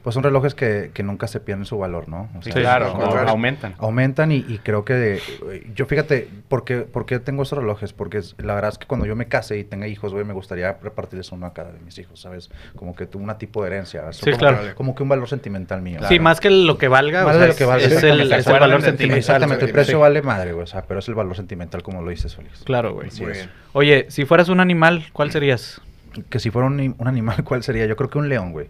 pues 0.04 0.14
son 0.14 0.22
relojes 0.22 0.54
que, 0.54 0.92
que 0.94 1.02
nunca 1.02 1.26
se 1.26 1.40
pierden 1.40 1.64
su 1.66 1.78
valor, 1.78 2.08
¿no? 2.08 2.28
O 2.38 2.42
Sí, 2.42 2.52
sea, 2.52 2.62
claro, 2.62 2.94
no, 2.96 3.04
aumentan. 3.28 3.74
Aumentan 3.78 4.30
y, 4.30 4.36
y 4.36 4.58
creo 4.62 4.84
que 4.84 5.20
yo 5.74 5.86
fíjate, 5.86 6.28
¿por 6.48 6.64
qué, 6.64 6.78
por 6.78 7.06
qué 7.06 7.18
tengo 7.18 7.42
esos 7.42 7.58
relojes? 7.58 7.92
Porque 7.92 8.18
es- 8.18 8.36
la 8.38 8.54
verdad 8.54 8.70
es 8.70 8.78
que 8.78 8.86
cuando 8.86 9.04
yo 9.06 9.16
me 9.16 9.26
case 9.26 9.58
y 9.58 9.64
tenga 9.64 9.88
hijos, 9.88 10.12
güey, 10.12 10.24
me 10.24 10.32
gustaría 10.32 10.76
repartirles 10.80 11.32
uno 11.32 11.46
a 11.46 11.52
cada 11.52 11.72
de 11.72 11.80
mis 11.80 11.98
hijos, 11.98 12.20
¿sabes? 12.20 12.50
Como 12.76 12.94
que 12.94 13.06
tuvo 13.06 13.22
una 13.24 13.36
tipo 13.36 13.62
de 13.62 13.68
herencia. 13.68 14.08
eso 14.10 14.24
Sí, 14.24 14.30
como, 14.30 14.38
claro. 14.38 14.58
que- 14.62 14.74
como 14.74 14.94
que 14.94 15.02
un 15.02 15.08
valor 15.08 15.28
sentimental 15.28 15.82
mío. 15.82 15.98
Sí, 16.08 16.20
más 16.20 16.38
que 16.40 16.50
lo 16.50 16.78
que 16.78 16.86
valga, 16.88 17.24
Más 17.24 17.34
o 17.34 17.38
de 17.38 17.44
sea, 17.46 17.52
lo 17.52 17.58
que 17.58 17.64
valga, 17.64 17.86
es, 17.86 17.92
es 17.92 18.02
el, 18.04 18.32
es 18.32 18.46
el 18.46 18.52
valor 18.60 18.80
sentimental. 18.82 19.18
Exactamente, 19.18 19.64
el 19.64 19.72
precio 19.72 19.96
sí. 19.96 20.00
vale 20.00 20.22
madre, 20.22 20.51
güey, 20.52 20.64
o 20.64 20.66
sea, 20.66 20.82
pero 20.82 21.00
es 21.00 21.08
el 21.08 21.14
valor 21.14 21.36
sentimental 21.36 21.82
como 21.82 22.02
lo 22.02 22.10
dices, 22.10 22.36
Félix. 22.36 22.62
Claro, 22.64 22.94
güey. 22.94 23.08
Oye, 23.72 24.06
si 24.08 24.24
fueras 24.24 24.48
un 24.48 24.60
animal, 24.60 25.04
¿cuál 25.12 25.30
serías? 25.30 25.80
Que 26.28 26.38
si 26.38 26.50
fuera 26.50 26.66
un, 26.66 26.94
un 26.98 27.08
animal, 27.08 27.42
¿cuál 27.44 27.62
sería? 27.62 27.86
Yo 27.86 27.96
creo 27.96 28.10
que 28.10 28.18
un 28.18 28.28
león, 28.28 28.52
güey. 28.52 28.68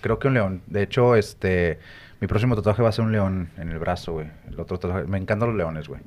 Creo 0.00 0.18
que 0.18 0.28
un 0.28 0.34
león. 0.34 0.62
De 0.66 0.82
hecho, 0.82 1.16
este, 1.16 1.78
mi 2.20 2.26
próximo 2.26 2.56
tatuaje 2.56 2.82
va 2.82 2.88
a 2.88 2.92
ser 2.92 3.04
un 3.04 3.12
león 3.12 3.50
en 3.58 3.70
el 3.70 3.78
brazo, 3.78 4.12
güey. 4.12 4.26
El 4.48 4.58
otro 4.58 4.78
tatuaje, 4.78 5.06
me 5.06 5.18
encantan 5.18 5.48
los 5.48 5.56
leones, 5.56 5.88
güey. 5.88 6.00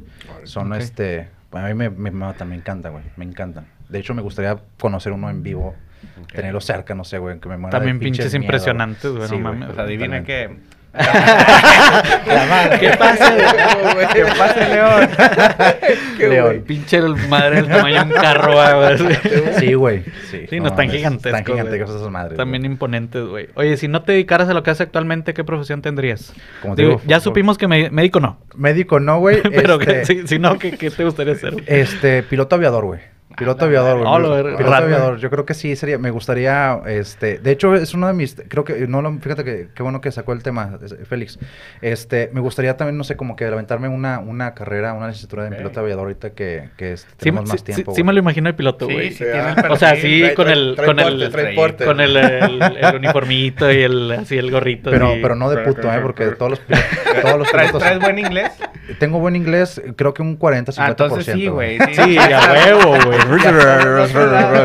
Son, 0.43 0.73
este, 0.73 1.29
a 1.51 1.67
mí 1.67 1.73
me, 1.73 1.89
me 1.89 2.11
matan, 2.11 2.49
me 2.49 2.55
encantan, 2.55 2.93
güey. 2.93 3.03
Me 3.15 3.25
encantan. 3.25 3.65
De 3.89 3.99
hecho, 3.99 4.13
me 4.13 4.21
gustaría 4.21 4.57
conocer 4.79 5.11
uno 5.11 5.29
en 5.29 5.43
vivo, 5.43 5.75
tenerlo 6.33 6.61
cerca, 6.61 6.95
no 6.95 7.03
sé, 7.03 7.17
güey, 7.17 7.39
que 7.39 7.49
me 7.49 7.57
muera 7.57 7.77
También 7.77 7.99
de 7.99 8.05
pinches 8.05 8.25
pinches 8.25 8.39
miedo, 8.39 8.45
impresionantes, 8.45 9.11
güey, 9.11 9.39
no 9.39 9.73
Sí, 9.73 9.79
adivina 9.79 10.23
que. 10.23 10.57
La 10.93 12.45
madre. 12.49 12.79
¿Qué 12.79 12.89
pasa? 12.97 13.33
¿Qué 14.13 14.25
pasa, 14.37 14.67
León? 14.67 15.09
Qué 16.17 16.27
León. 16.27 16.45
güey. 16.47 16.59
Pinche 16.61 16.97
el 16.97 17.15
madre 17.29 17.57
del 17.57 17.67
tamaño 17.67 17.95
de 18.05 18.13
un 18.13 18.21
carro, 18.21 18.53
güey. 18.53 18.97
Sí, 19.59 19.73
güey. 19.73 20.03
Sí, 20.29 20.45
Sí, 20.49 20.59
no, 20.59 20.67
están 20.67 20.89
gigantescos, 20.89 21.39
Están 21.39 21.45
gigantescos 21.55 21.95
esas 21.95 22.09
madres. 22.11 22.37
También 22.37 22.65
imponentes, 22.65 23.25
güey. 23.25 23.47
Oye, 23.55 23.77
si 23.77 23.87
no 23.87 24.01
te 24.03 24.11
dedicaras 24.13 24.49
a 24.49 24.53
lo 24.53 24.63
que 24.63 24.71
haces 24.71 24.81
actualmente, 24.87 25.33
¿qué 25.33 25.43
profesión 25.43 25.81
tendrías? 25.81 26.33
Como 26.61 26.75
te 26.75 26.81
Digo, 26.83 26.95
digo, 26.97 27.01
ya 27.07 27.19
supimos 27.19 27.57
que 27.57 27.67
me- 27.67 27.89
médico 27.89 28.19
no. 28.19 28.39
Médico 28.55 28.99
no, 28.99 29.19
güey. 29.19 29.41
Pero 29.41 29.79
este, 29.79 29.99
que, 29.99 30.05
si, 30.05 30.27
si 30.27 30.39
no, 30.39 30.57
¿qué, 30.59 30.71
qué 30.77 30.89
te 30.91 31.03
gustaría 31.05 31.33
hacer? 31.33 31.53
güey? 31.53 31.63
Este, 31.67 32.23
piloto 32.23 32.55
aviador, 32.55 32.85
güey. 32.85 32.99
Piloto 33.37 33.65
aviador, 33.65 33.97
güey. 33.99 34.09
Oh, 34.53 34.57
piloto 34.57 34.75
aviador. 34.75 35.17
Yo 35.19 35.29
creo 35.29 35.45
que 35.45 35.53
sí 35.53 35.75
sería, 35.75 35.97
me 35.97 36.11
gustaría, 36.11 36.79
este, 36.87 37.37
de 37.39 37.51
hecho 37.51 37.73
es 37.75 37.93
uno 37.93 38.07
de 38.07 38.13
mis, 38.13 38.35
creo 38.47 38.63
que, 38.63 38.87
no 38.87 39.01
lo, 39.01 39.11
fíjate 39.19 39.43
que, 39.43 39.67
qué 39.73 39.83
bueno 39.83 40.01
que 40.01 40.11
sacó 40.11 40.33
el 40.33 40.43
tema, 40.43 40.77
Félix. 41.07 41.39
Este, 41.81 42.29
me 42.33 42.41
gustaría 42.41 42.77
también, 42.77 42.97
no 42.97 43.03
sé, 43.03 43.15
como 43.15 43.35
que 43.35 43.45
aventarme 43.45 43.87
una, 43.87 44.19
una 44.19 44.53
carrera, 44.53 44.93
una 44.93 45.07
licenciatura 45.07 45.43
de 45.43 45.49
Ok. 45.51 45.57
piloto 45.57 45.79
aviador 45.79 46.03
ahorita 46.03 46.31
que, 46.31 46.69
que 46.77 46.93
este, 46.93 47.09
Sí, 47.11 47.15
tenemos 47.19 47.45
sí- 47.49 47.53
más 47.53 47.59
sí- 47.59 47.65
tiempo. 47.65 47.91
sí 47.91 48.01
güey. 48.01 48.07
me 48.07 48.13
lo 48.13 48.19
imagino 48.19 48.49
el 48.49 48.55
piloto, 48.55 48.87
Sí, 48.87 48.93
güey. 48.93 49.11
sí, 49.11 49.23
Sí. 49.23 49.61
O 49.69 49.75
sea, 49.75 49.95
sí, 49.95 50.23
con 50.35 50.49
el, 50.49 50.75
con 50.83 50.99
el, 50.99 51.31
uniformito 52.95 53.71
y 53.71 53.81
el, 53.83 54.11
así 54.11 54.37
el 54.37 54.51
gorrito. 54.51 54.89
Pero, 54.91 55.09
así. 55.11 55.19
pero 55.21 55.35
no 55.35 55.49
de 55.49 55.57
puto, 55.63 55.91
¿eh? 55.93 55.99
Porque 56.01 56.25
todos 56.31 56.51
los, 56.51 56.59
pilotos- 56.59 57.21
todos 57.21 57.37
los 57.39 57.47
¿Traes, 57.51 57.69
pilotos... 57.71 57.81
traes 57.87 57.99
buen 57.99 58.19
inglés? 58.19 58.51
Tengo 58.99 59.19
buen 59.19 59.35
inglés, 59.35 59.81
creo 59.95 60.13
que 60.13 60.21
un 60.21 60.35
40, 60.35 60.71
50%. 60.71 60.75
Ah, 60.79 60.87
entonces 60.89 61.25
sí, 61.33 61.47
güey. 61.47 61.77
Sí, 61.93 62.17
a 62.17 62.51
huevo, 62.53 62.97
güey. 63.05 63.19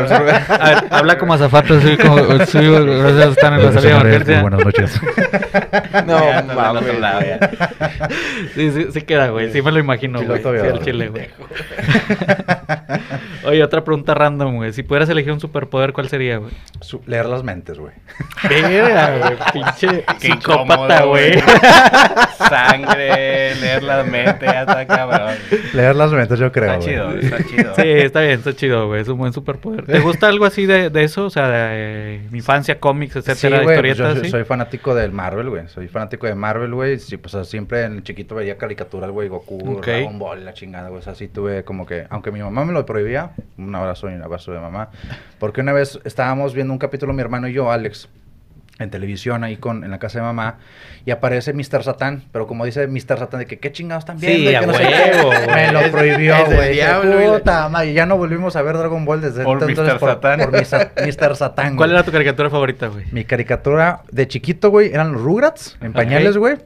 A 0.09 0.19
ver, 0.19 0.83
habla 0.91 1.17
como 1.17 1.33
azafato, 1.33 1.79
sí, 1.81 1.97
como, 1.97 2.17
están 2.19 2.63
en 2.63 3.65
la 3.65 3.71
salida 3.73 3.79
de 3.81 3.99
emergencia. 3.99 4.41
buenas 4.41 4.65
noches. 4.65 5.01
No, 6.05 6.19
mames. 6.55 6.83
Sí, 8.55 8.71
sí, 8.71 8.87
sí 8.91 9.01
queda, 9.01 9.29
güey. 9.29 9.51
Sí 9.51 9.61
me 9.61 9.71
lo 9.71 9.79
imagino, 9.79 10.21
güey. 10.23 10.41
Sí, 10.41 10.47
al 10.49 10.79
chile, 10.83 11.09
güey. 11.09 11.27
Oye, 13.45 13.63
otra 13.63 13.83
pregunta 13.83 14.13
random, 14.13 14.55
güey. 14.55 14.73
Si 14.73 14.83
pudieras 14.83 15.09
elegir 15.09 15.31
un 15.31 15.39
superpoder, 15.39 15.93
¿cuál 15.93 16.09
sería, 16.09 16.37
güey? 16.37 16.51
Su- 16.81 17.01
leer 17.05 17.25
las 17.27 17.43
mentes, 17.43 17.77
güey. 17.79 17.93
Verga, 18.49 19.17
güey. 19.17 19.37
Pinche 19.53 20.03
Qué 20.19 20.27
psicópata, 20.27 21.03
güey. 21.03 21.39
Sangre, 22.37 23.55
leer 23.55 23.83
la 23.83 24.03
mente, 24.03 24.45
ya 24.45 24.61
está 24.61 24.85
cabrón. 24.85 25.35
Leer 25.73 25.95
las 25.95 26.11
mentes, 26.11 26.39
yo 26.39 26.51
creo, 26.51 26.73
Está 26.73 26.85
chido, 26.85 27.11
está 27.17 27.37
chido. 27.43 27.75
Sí, 27.75 27.83
está 27.83 28.21
bien, 28.21 28.41
está 28.47 28.59
chido, 28.59 28.87
güey. 28.87 29.01
Es 29.01 29.07
un 29.07 29.17
buen 29.17 29.33
superpoder. 29.33 29.85
¿Te 29.85 29.99
gusta 29.99 30.27
algo 30.27 30.45
así 30.45 30.65
de, 30.65 30.89
de 30.89 31.03
eso? 31.03 31.25
O 31.25 31.29
sea, 31.29 31.47
de 31.49 32.15
eh, 32.15 32.27
mi 32.31 32.39
infancia, 32.39 32.79
cómics, 32.79 33.13
Sí, 33.13 33.19
etcétera, 33.19 33.63
güey, 33.63 33.77
pues 33.77 33.91
historietas, 33.91 34.17
yo 34.17 34.23
¿sí? 34.23 34.29
soy 34.29 34.43
fanático 34.43 34.95
del 34.95 35.11
Marvel, 35.11 35.49
güey. 35.49 35.67
Soy 35.67 35.87
fanático 35.87 36.27
de 36.27 36.35
Marvel, 36.35 36.73
güey. 36.73 36.99
Sí, 36.99 37.17
pues 37.17 37.33
o 37.35 37.43
sea, 37.43 37.49
siempre 37.49 37.83
en 37.83 37.93
el 37.93 38.03
chiquito 38.03 38.35
veía 38.35 38.57
caricaturas, 38.57 39.11
güey, 39.11 39.27
Goku, 39.29 39.77
Ok. 39.77 39.85
Dragon 39.85 40.19
Ball, 40.19 40.45
la 40.45 40.53
chingada, 40.53 40.89
güey. 40.89 40.99
O 40.99 41.03
sea, 41.03 41.15
sí 41.15 41.27
tuve 41.27 41.63
como 41.63 41.85
que, 41.85 42.05
aunque 42.09 42.31
mi 42.31 42.39
mamá 42.41 42.65
me 42.65 42.73
lo 42.73 42.85
prohibía, 42.85 43.31
un 43.57 43.73
abrazo 43.75 44.09
y 44.09 44.13
un 44.13 44.23
abrazo 44.23 44.51
de 44.51 44.59
mamá. 44.59 44.89
Porque 45.39 45.61
una 45.61 45.73
vez 45.73 45.99
estábamos 46.03 46.53
viendo 46.53 46.73
un 46.73 46.79
capítulo, 46.79 47.13
mi 47.13 47.21
hermano 47.21 47.47
y 47.47 47.53
yo, 47.53 47.71
Alex, 47.71 48.09
en 48.79 48.89
televisión 48.91 49.43
ahí 49.43 49.57
con, 49.57 49.83
en 49.83 49.91
la 49.91 49.97
casa 49.99 50.19
de 50.19 50.23
mamá, 50.25 50.57
y 51.05 51.11
aparece 51.11 51.53
Mr. 51.53 51.83
Satán, 51.83 52.23
pero 52.31 52.45
como 52.47 52.63
dice 52.65 52.87
Mr. 52.87 53.17
Satán, 53.17 53.39
de 53.39 53.45
que 53.47 53.57
qué 53.59 53.71
chingados 53.71 54.03
están 54.03 54.19
Sí, 54.19 54.27
viendo, 54.27 54.51
y 54.51 54.55
a 54.55 54.59
que 54.59 54.67
no 54.67 54.73
sé 54.73 54.83
huevo. 54.83 55.31
Me 55.55 55.71
lo 55.71 55.91
prohibió, 55.91 56.35
güey. 56.45 56.79
Puta 57.39 57.69
madre, 57.69 57.91
y 57.91 57.93
ya 57.93 58.05
no 58.05 58.17
volvimos 58.17 58.55
a 58.55 58.61
ver 58.61 58.77
Dragon 58.77 59.03
Ball 59.05 59.21
desde 59.21 59.43
Por 59.43 59.61
entonces 59.63 59.95
Mr. 59.95 59.99
Satán. 59.99 60.39
por 60.39 60.51
Mr. 60.51 60.91
Mr. 61.05 61.35
Satán. 61.35 61.75
¿Cuál 61.75 61.91
era 61.91 62.03
tu 62.03 62.11
caricatura 62.11 62.49
favorita, 62.49 62.87
güey? 62.87 63.05
Mi 63.11 63.23
caricatura 63.25 64.01
de 64.11 64.27
chiquito, 64.27 64.69
güey, 64.69 64.93
eran 64.93 65.13
los 65.13 65.21
Rugrats 65.21 65.77
en 65.81 65.93
pañales, 65.93 66.37
güey. 66.37 66.57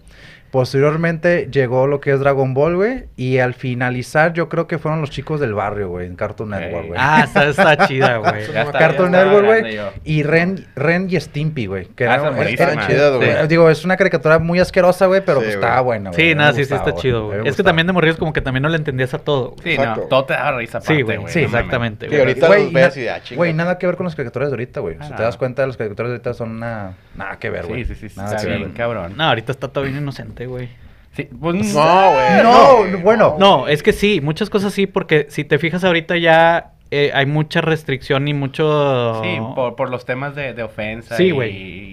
Posteriormente 0.52 1.48
llegó 1.52 1.88
lo 1.88 2.02
que 2.02 2.12
es 2.12 2.20
Dragon 2.20 2.54
Ball, 2.54 2.76
güey. 2.76 3.06
Y 3.16 3.40
al 3.40 3.54
finalizar, 3.54 4.34
yo 4.34 4.50
creo 4.50 4.68
que 4.68 4.78
fueron 4.78 5.00
los 5.02 5.10
chicos 5.10 5.40
del 5.40 5.54
barrio, 5.54 5.90
güey, 5.90 6.08
en 6.08 6.16
Cartoon. 6.16 6.50
Network, 6.52 6.88
güey. 6.88 7.00
Ah, 7.02 7.22
está, 7.24 7.48
está 7.48 7.78
chida, 7.88 8.18
güey. 8.18 8.42
Está, 8.44 8.72
Cartoon 8.72 9.12
Network, 9.12 9.46
güey. 9.46 9.80
Y 10.04 10.24
Ren, 10.24 10.68
Ren 10.76 11.08
y 11.10 11.20
Stimpy, 11.20 11.66
güey. 11.68 11.86
Que 11.88 12.06
Ah, 12.06 12.16
era- 12.16 12.50
era- 12.50 12.88
chidas, 12.88 13.16
güey. 13.16 13.48
Digo, 13.48 13.70
es 13.70 13.86
una 13.86 13.96
caricatura 13.98 14.40
muy 14.40 14.60
asquerosa, 14.60 15.06
güey, 15.06 15.22
pero 15.26 15.40
Sí, 15.40 15.46
pues 15.46 15.56
güey. 15.56 15.64
estaba 15.66 15.82
buena, 15.82 16.10
güey. 16.12 16.22
Sí, 16.30 16.36
nada, 16.36 16.52
me 16.52 16.58
sí, 16.58 16.66
sí 16.66 16.74
está 16.74 16.94
chido, 16.96 17.28
güey. 17.28 17.48
Es 17.48 17.56
que 17.56 17.64
también 17.64 17.88
de 17.88 17.94
morrillos 17.94 18.18
como 18.18 18.34
que 18.34 18.42
también 18.42 18.64
no 18.64 18.70
le 18.70 18.78
entendías 18.78 19.14
a 19.14 19.20
todo. 19.20 19.56
Sí, 19.64 19.72
Exacto. 19.72 20.02
no, 20.02 20.08
todo 20.08 20.26
te 20.26 20.34
da 20.34 20.52
risa 20.52 20.80
aparte, 20.80 20.96
Sí, 20.96 21.02
güey. 21.02 21.18
güey. 21.18 21.34
Sí, 21.34 21.40
exactamente, 21.40 22.08
güey. 22.08 22.20
ahorita 22.20 22.48
Güey, 22.48 22.64
los 22.66 22.74
ves 22.74 22.98
y 22.98 23.08
ah. 23.08 23.22
Güey, 23.36 23.54
nada 23.54 23.78
que 23.78 23.88
ver 23.88 23.96
con 23.96 24.06
las 24.06 24.16
caricaturas 24.16 24.50
de 24.50 24.54
ahorita, 24.54 24.80
güey. 24.82 24.98
Ah, 25.00 25.06
si 25.08 25.14
te 25.16 25.24
das 25.24 25.38
cuenta, 25.38 25.66
las 25.66 25.78
caricaturas 25.78 26.10
de 26.10 26.16
ahorita 26.16 26.34
son 26.34 26.52
una... 26.52 26.94
Nada 27.16 27.38
que 27.40 27.50
ver, 27.50 27.66
güey. 27.68 27.86
Sí, 27.86 27.96
sí, 27.96 28.10
sí, 28.10 28.18
Nada 28.18 28.36
está 28.36 28.48
que 28.48 28.58
ver, 28.58 28.72
cabrón. 28.74 29.14
No, 29.16 29.24
ahorita 29.26 29.52
está 29.52 29.68
todo 29.70 29.84
bien 29.84 29.98
inocente, 29.98 30.41
güey. 30.46 30.70
Sí, 31.16 31.24
pues, 31.24 31.74
No, 31.74 32.12
güey. 32.14 32.44
No, 32.44 33.00
bueno. 33.02 33.36
No, 33.40 33.68
es 33.68 33.84
que 33.84 33.92
sí, 33.94 34.22
muchas 34.22 34.50
cosas 34.50 34.74
sí, 34.74 34.88
porque 34.88 35.28
si 35.30 35.44
te 35.44 35.60
fijas 35.60 35.84
ahorita 35.84 36.16
ya 36.18 36.72
eh, 36.90 37.12
hay 37.14 37.26
mucha 37.26 37.60
restricción 37.62 38.28
y 38.30 38.34
mucho... 38.34 39.22
Sí, 39.24 39.38
por, 39.56 39.76
por 39.76 39.90
los 39.90 40.06
temas 40.06 40.36
de, 40.36 40.54
de 40.54 40.64
ofensa 40.64 41.16
Sí, 41.18 41.32
y, 41.32 41.42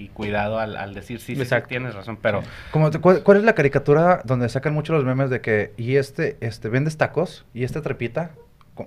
y 0.04 0.08
cuidado 0.14 0.58
al, 0.58 0.76
al 0.76 0.94
decir 0.94 1.18
sí, 1.20 1.26
sí, 1.26 1.34
sí, 1.36 1.42
Exacto. 1.42 1.68
tienes 1.68 1.94
razón, 1.94 2.16
pero 2.20 2.42
Como 2.70 2.90
¿cuál, 3.00 3.22
cuál 3.22 3.38
es 3.38 3.44
la 3.44 3.54
caricatura 3.54 4.20
donde 4.24 4.48
sacan 4.48 4.74
mucho 4.74 4.92
los 4.92 5.04
memes 5.04 5.30
de 5.30 5.40
que 5.40 5.72
y 5.76 5.96
este, 5.96 6.36
este, 6.40 6.68
vendes 6.68 6.96
tacos 6.96 7.44
y 7.54 7.64
este 7.64 7.80
trepita? 7.80 8.30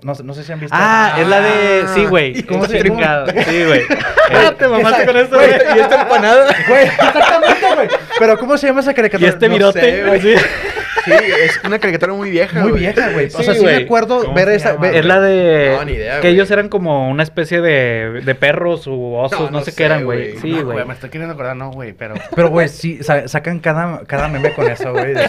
No, 0.02 0.14
sé- 0.14 0.24
no 0.24 0.32
sé 0.32 0.42
si 0.42 0.50
han 0.52 0.58
visto. 0.60 0.74
Ah, 0.78 1.16
es 1.18 1.28
la 1.28 1.40
de... 1.42 1.84
Sí, 1.94 2.06
güey. 2.06 2.42
¿Cómo 2.46 2.64
se- 2.64 2.82
Chingado. 2.82 3.26
Sí, 3.26 3.64
güey. 3.66 3.82
Ah, 4.34 4.54
te 4.56 4.66
mamaste 4.66 5.04
con 5.04 5.14
Güey, 5.14 5.26
güey. 5.28 5.50
Y 5.76 5.80
esta 5.80 6.02
empanada. 6.02 6.46
Güey, 6.68 6.84
exactamente, 6.84 7.74
güey. 7.74 7.88
Pero 8.22 8.38
¿cómo 8.38 8.56
se 8.56 8.68
llama 8.68 8.80
esa 8.80 8.92
Y 8.92 8.94
caricatura? 8.94 9.30
este 9.30 9.48
No 9.48 9.54
virote. 9.54 9.80
sé, 9.80 10.02
güey. 10.04 10.18
así. 10.18 10.34
Sí, 11.04 11.10
es 11.10 11.60
una 11.64 11.80
caricatura 11.80 12.12
muy 12.12 12.30
vieja, 12.30 12.60
Muy 12.60 12.70
güey. 12.70 12.82
vieja, 12.82 13.08
güey. 13.10 13.26
o 13.26 13.42
sea, 13.42 13.54
sí 13.54 13.60
güey. 13.60 13.74
me 13.78 13.82
acuerdo 13.84 14.20
¿Cómo 14.22 14.34
ver 14.34 14.50
esa. 14.50 14.74
llama, 14.74 14.88
Es 14.90 15.04
la 15.04 15.20
de... 15.20 15.74
No, 15.76 15.84
ni 15.84 15.92
idea, 15.94 16.14
que 16.20 16.28
güey. 16.28 16.34
ellos 16.34 16.48
eran 16.52 16.68
como 16.68 17.08
una 17.10 17.24
especie 17.24 17.60
de, 17.60 18.20
de 18.24 18.34
perros 18.36 18.86
u 18.86 19.14
osos, 19.16 19.40
No, 19.40 19.46
no, 19.46 19.50
no 19.58 19.64
sé 19.64 19.72
sé, 19.72 19.76
qué 19.78 19.84
eran, 19.84 20.04
güey. 20.04 20.30
güey. 20.34 20.40
Sí, 20.40 20.52
no, 20.52 20.64
güey. 20.66 20.84
me 20.86 20.94
estoy 20.94 21.10
queriendo 21.10 21.34
acordar, 21.34 21.56
no, 21.56 21.72
güey, 21.72 21.92
pero 21.92 22.14
Pero, 22.36 22.50
güey, 22.50 22.68
sí, 22.68 23.00
sa- 23.02 23.26
sacan 23.26 23.58
cada, 23.58 24.04
cada 24.06 24.28
meme 24.28 24.52
con 24.54 24.70
eso, 24.70 24.92
güey. 24.92 25.12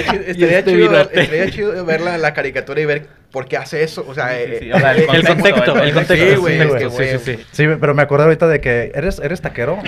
Estaría 0.00 0.04
chido, 0.12 0.22
estaría 0.26 0.58
este 0.58 0.70
chido 0.72 0.90
ver, 0.90 0.90
virote. 0.90 1.20
estaría 1.22 1.50
chido 1.50 1.84
ver 1.84 2.00
la, 2.00 2.18
la 2.18 2.34
caricatura 2.34 2.80
y 2.80 2.84
ver 2.86 3.06
por 3.30 3.46
qué 3.48 3.56
hace 3.56 3.82
eso. 3.82 4.04
O 4.06 4.14
sea, 4.14 4.30
Sí, 4.30 4.44
sí, 4.46 4.52
eh, 4.52 4.58
sí, 4.60 4.72
o 4.72 4.78
sea, 4.78 4.92
el 4.92 5.00
El 5.02 5.26
contexto, 5.26 5.82
el 5.82 5.94
contexto. 5.94 6.14
Sí, 6.30 6.34
güey, 6.36 6.60
es 6.60 6.92
que, 6.94 7.18
sí, 7.18 7.44
sí, 7.50 7.66
pero 7.80 7.94
me 7.94 8.02
acuerdo 8.02 8.24
ahorita 8.24 8.46
de 8.48 8.60
que 8.60 8.92
eres, 8.94 9.18
eres 9.20 9.40
taquero. 9.40 9.78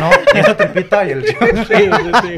No, 0.00 0.10
esa 0.38 0.56
trepita 0.56 1.04
y 1.06 1.10
el 1.12 1.26
Sí, 1.26 1.34
sí, 1.40 1.74
sí. 2.22 2.34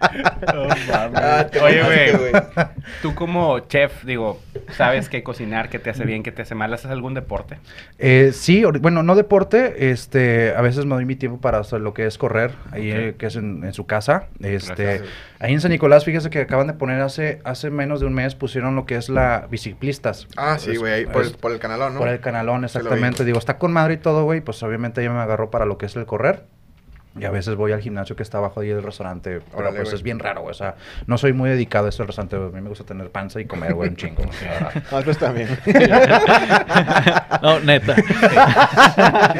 Ah, 0.00 1.46
te 1.50 1.60
Oye, 1.60 2.12
güey. 2.16 2.32
Tú 3.02 3.14
como 3.14 3.60
chef, 3.60 4.04
digo, 4.04 4.40
sabes 4.76 5.08
qué 5.08 5.22
cocinar, 5.22 5.68
qué 5.68 5.78
te 5.78 5.90
hace 5.90 6.04
bien, 6.04 6.22
qué 6.22 6.32
te 6.32 6.42
hace 6.42 6.54
mal, 6.54 6.72
¿haces 6.72 6.90
algún 6.90 7.14
deporte? 7.14 7.58
Eh, 7.98 8.30
sí, 8.32 8.64
bueno, 8.80 9.02
no 9.02 9.14
deporte, 9.14 9.90
este, 9.90 10.54
a 10.56 10.60
veces 10.62 10.86
me 10.86 10.94
doy 10.94 11.04
mi 11.04 11.16
tiempo 11.16 11.40
para 11.40 11.58
hacer 11.58 11.80
lo 11.80 11.94
que 11.94 12.06
es 12.06 12.18
correr, 12.18 12.52
ahí 12.72 12.90
eh, 12.90 13.14
que 13.18 13.26
es 13.26 13.36
en, 13.36 13.64
en 13.64 13.72
su 13.72 13.86
casa, 13.86 14.28
este, 14.40 14.84
Gracias. 14.84 15.08
ahí 15.38 15.52
en 15.52 15.60
San 15.60 15.70
Nicolás, 15.70 16.04
fíjese 16.04 16.30
que 16.30 16.40
acaban 16.40 16.66
de 16.66 16.74
poner 16.74 17.00
hace, 17.00 17.40
hace 17.44 17.70
menos 17.70 18.00
de 18.00 18.06
un 18.06 18.14
mes, 18.14 18.34
pusieron 18.34 18.76
lo 18.76 18.86
que 18.86 18.96
es 18.96 19.08
la 19.08 19.46
biciclistas. 19.50 20.26
Ah, 20.36 20.58
sí, 20.58 20.76
güey, 20.76 20.92
ahí 20.92 21.06
por, 21.06 21.36
por 21.36 21.52
el 21.52 21.58
canalón, 21.58 21.94
¿no? 21.94 22.00
por 22.00 22.08
el 22.08 22.20
canalón, 22.20 22.64
exactamente, 22.64 23.24
digo, 23.24 23.38
está 23.38 23.58
con 23.58 23.72
madre 23.72 23.94
y 23.94 23.98
todo, 23.98 24.24
güey, 24.24 24.40
pues 24.40 24.62
obviamente 24.62 25.04
yo 25.04 25.12
me 25.12 25.20
agarró 25.20 25.50
para 25.50 25.66
lo 25.66 25.78
que 25.78 25.86
es 25.86 25.96
el 25.96 26.06
correr. 26.06 26.44
Y 27.18 27.24
a 27.24 27.30
veces 27.30 27.56
voy 27.56 27.72
al 27.72 27.80
gimnasio 27.80 28.14
que 28.14 28.22
está 28.22 28.38
abajo 28.38 28.60
ahí 28.60 28.68
del 28.68 28.82
restaurante, 28.84 29.40
pero 29.46 29.58
Órale, 29.58 29.76
pues 29.78 29.88
güey. 29.88 29.96
es 29.96 30.02
bien 30.04 30.20
raro, 30.20 30.42
güey, 30.42 30.52
o 30.52 30.54
sea, 30.54 30.76
no 31.06 31.18
soy 31.18 31.32
muy 31.32 31.50
dedicado 31.50 31.86
a 31.86 31.88
eso 31.88 31.98
del 32.04 32.06
restaurante, 32.06 32.36
a 32.36 32.38
mí 32.56 32.60
me 32.60 32.68
gusta 32.68 32.84
tener 32.84 33.10
panza 33.10 33.40
y 33.40 33.46
comer, 33.46 33.74
güey, 33.74 33.88
un 33.90 33.96
chingo. 33.96 34.22
o 34.22 34.32
sea, 34.32 34.70
Ah, 34.92 35.00
pues 35.04 35.18
también. 35.18 35.48
No, 37.42 37.58
neta. 37.60 37.94
Sí 37.96 38.02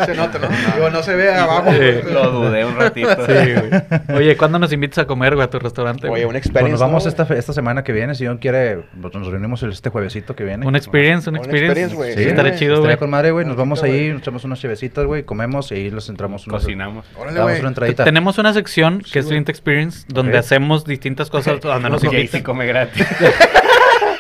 se 0.07 0.14
nota, 0.14 0.39
¿no? 0.39 0.49
Digo, 0.75 0.91
no 0.91 1.03
se 1.03 1.14
ve 1.14 1.35
abajo. 1.35 1.71
Sí. 1.73 2.12
Lo 2.12 2.31
dudé 2.31 2.64
un 2.64 2.77
ratito. 2.77 3.11
Sí, 3.27 3.33
güey. 3.33 4.16
Oye, 4.18 4.37
¿cuándo 4.37 4.59
nos 4.59 4.73
invitas 4.73 4.99
a 4.99 5.07
comer, 5.07 5.35
güey, 5.35 5.47
a 5.47 5.51
tu 5.51 5.59
restaurante? 5.59 6.09
Oye, 6.09 6.25
una 6.25 6.33
Pues 6.33 6.47
experiencia. 6.47 6.73
nos 6.73 6.81
vamos 6.81 7.05
¿no? 7.05 7.09
esta, 7.11 7.35
esta 7.35 7.53
semana 7.53 7.85
que 7.85 7.93
viene, 7.93 8.14
si 8.14 8.25
Dios 8.25 8.39
quiere, 8.41 8.85
pues, 9.01 9.14
nos 9.14 9.27
reunimos 9.29 9.62
este 9.62 9.91
juevesito 9.91 10.35
que 10.35 10.45
viene. 10.45 10.66
Una 10.66 10.79
experience, 10.79 11.29
una 11.29 11.41
Una 11.41 11.47
experience. 11.49 11.83
experience, 11.83 11.97
güey. 11.97 12.11
Sí, 12.14 12.35
güey. 12.35 12.57
chido, 12.57 12.75
Estaría 12.77 12.81
güey. 12.97 12.99
con 12.99 13.11
madre, 13.11 13.31
güey. 13.33 13.45
Nos 13.47 13.57
vamos 13.57 13.83
ahí, 13.83 14.09
nos 14.11 14.23
echamos 14.23 14.45
unas 14.45 14.59
chevecitas, 14.61 15.05
güey, 15.05 15.25
comemos 15.25 15.71
y 15.73 15.75
ahí 15.75 15.91
les 15.91 16.09
entramos. 16.09 16.47
Cocinamos. 16.47 17.05
Órale, 17.16 17.35
Damos 17.37 17.51
güey. 17.53 17.61
Entradita. 17.71 18.05
Tenemos 18.05 18.39
una 18.39 18.53
sección 18.53 19.01
que 19.01 19.11
Sí, 19.11 19.18
es. 19.21 19.27
Client 19.27 19.49
Experience, 19.49 20.05
donde 20.09 20.37
hacemos 20.39 20.85
distintas 20.85 21.31
cosas 21.31 21.61
donde 21.61 21.89
nos 21.91 22.05
invitan. 22.05 22.43
come 22.43 22.66
gratis. 22.66 23.07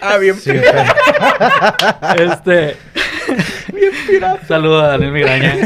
Ah, 0.02 0.16
bien. 0.16 0.34
Sí, 0.36 0.50
pero- 0.54 2.32
Este. 2.32 2.74
Saludo 4.48 4.80
a 4.82 4.88
Daniel 4.88 5.12
Migraña 5.12 5.56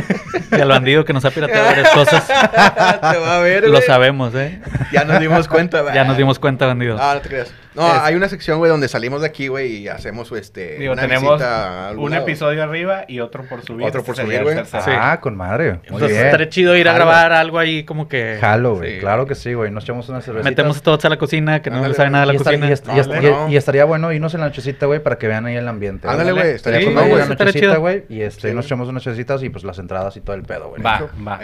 y 0.51 0.61
al 0.61 0.68
bandido 0.68 1.05
que 1.05 1.12
nos 1.12 1.24
ha 1.24 1.30
pirateado 1.30 1.66
varias 1.66 1.89
cosas. 1.91 2.26
Te 2.26 3.18
va 3.18 3.37
a 3.37 3.41
ver, 3.41 3.62
Lo 3.64 3.70
güey. 3.70 3.82
sabemos, 3.82 4.35
¿eh? 4.35 4.61
Ya 4.93 5.05
nos 5.05 5.20
dimos 5.20 5.47
cuenta, 5.47 5.82
güey. 5.82 5.95
Ya 5.95 6.03
nos 6.03 6.16
dimos 6.16 6.41
cuenta, 6.41 6.66
bandido. 6.66 6.99
Ah, 7.01 7.14
no 7.14 7.20
te 7.20 7.28
creas. 7.28 7.53
No, 7.74 7.86
Es- 7.86 8.00
hay 8.02 8.14
una 8.14 8.28
sección, 8.28 8.58
güey, 8.58 8.70
donde 8.70 8.88
salimos 8.88 9.20
de 9.20 9.26
aquí, 9.26 9.48
güey, 9.48 9.76
y 9.78 9.88
hacemos, 9.88 10.30
este, 10.32 10.76
Digo, 10.78 10.92
una 10.92 11.02
tenemos 11.02 11.38
visita 11.38 11.90
un 11.96 12.10
lado. 12.10 12.22
episodio 12.22 12.62
arriba 12.62 13.04
y 13.08 13.20
otro 13.20 13.44
por 13.44 13.62
subir. 13.62 13.86
Otro 13.86 14.02
por 14.04 14.12
Este 14.14 14.22
sería 14.22 14.42
subir, 14.42 14.54
güey. 14.54 14.96
Ah, 14.96 15.20
con 15.20 15.36
madre. 15.36 15.72
Muy 15.72 15.80
Entonces 15.84 16.16
estaría 16.18 16.48
chido 16.48 16.76
ir 16.76 16.88
a 16.88 16.92
grabar 16.94 17.32
algo 17.32 17.58
ahí 17.58 17.84
como 17.84 18.08
que 18.08 18.38
Jalo, 18.40 18.76
güey. 18.76 18.94
Sí. 18.94 19.00
Claro 19.00 19.26
que 19.26 19.34
sí, 19.34 19.54
güey. 19.54 19.70
Nos 19.70 19.84
echamos 19.84 20.08
una 20.08 20.20
cervecita. 20.20 20.48
metemos 20.50 20.82
todos 20.82 21.04
a 21.04 21.08
la 21.08 21.16
cocina, 21.18 21.62
que 21.62 21.70
no 21.70 21.76
Ándale, 21.76 21.92
le 21.92 21.96
sabe 21.96 22.10
nada 22.10 22.26
de 22.26 22.32
la 22.32 22.38
estar- 22.38 22.52
cocina. 22.52 22.68
y 22.68 22.72
est- 22.72 22.86
y 22.86 22.90
No, 23.08 23.22
y- 23.22 23.30
no. 23.30 23.48
y 23.50 23.56
estaría 23.56 23.84
bueno 23.84 24.12
irnos 24.12 24.34
en 24.34 24.40
la 24.40 24.46
nochecita, 24.46 24.86
güey, 24.86 25.00
para 25.02 25.18
que 25.18 25.26
vean 25.28 25.46
ahí 25.46 25.56
el 25.56 25.66
ambiente. 25.66 26.06
Ándale, 26.08 26.32
güey, 26.32 26.50
estaría 26.50 26.78
Sí, 26.80 26.84
con 26.86 26.98
estaría 26.98 27.26
nochecita, 27.26 27.58
chido. 27.58 27.80
güey, 27.80 28.04
y 28.08 28.20
este, 28.22 28.48
Sí, 28.50 28.54
nos 28.54 28.66
echamos 28.66 28.88
unas 28.88 29.02
chevecitas 29.02 29.42
y 29.42 29.48
pues 29.50 29.64
las 29.64 29.78
entradas 29.78 30.16
y 30.16 30.20
todo 30.20 30.36
el 30.36 30.42
pedo, 30.42 30.68
güey. 30.70 30.82
Va, 30.82 31.08
va, 31.26 31.40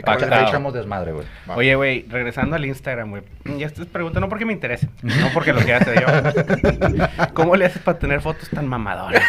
echamos 0.47 0.75
desmadre, 0.75 1.13
güey. 1.13 1.27
Oye, 1.57 1.75
güey, 1.75 2.07
regresando 2.09 2.57
al 2.57 2.65
Instagram, 2.65 3.11
güey. 3.11 3.23
Y 3.59 3.63
esta 3.65 3.83
es 3.83 3.89
pregunta 3.89 4.21
no 4.21 4.29
porque 4.29 4.45
me 4.47 4.53
interese, 4.53 4.89
no 5.03 5.29
porque 5.35 5.53
lo 5.53 5.61
yo. 5.61 6.20
¿Cómo 7.35 7.57
le 7.57 7.67
haces 7.67 7.83
para 7.83 7.99
tener 7.99 8.21
fotos 8.21 8.49
tan 8.51 8.67
mamadoras? 8.67 9.23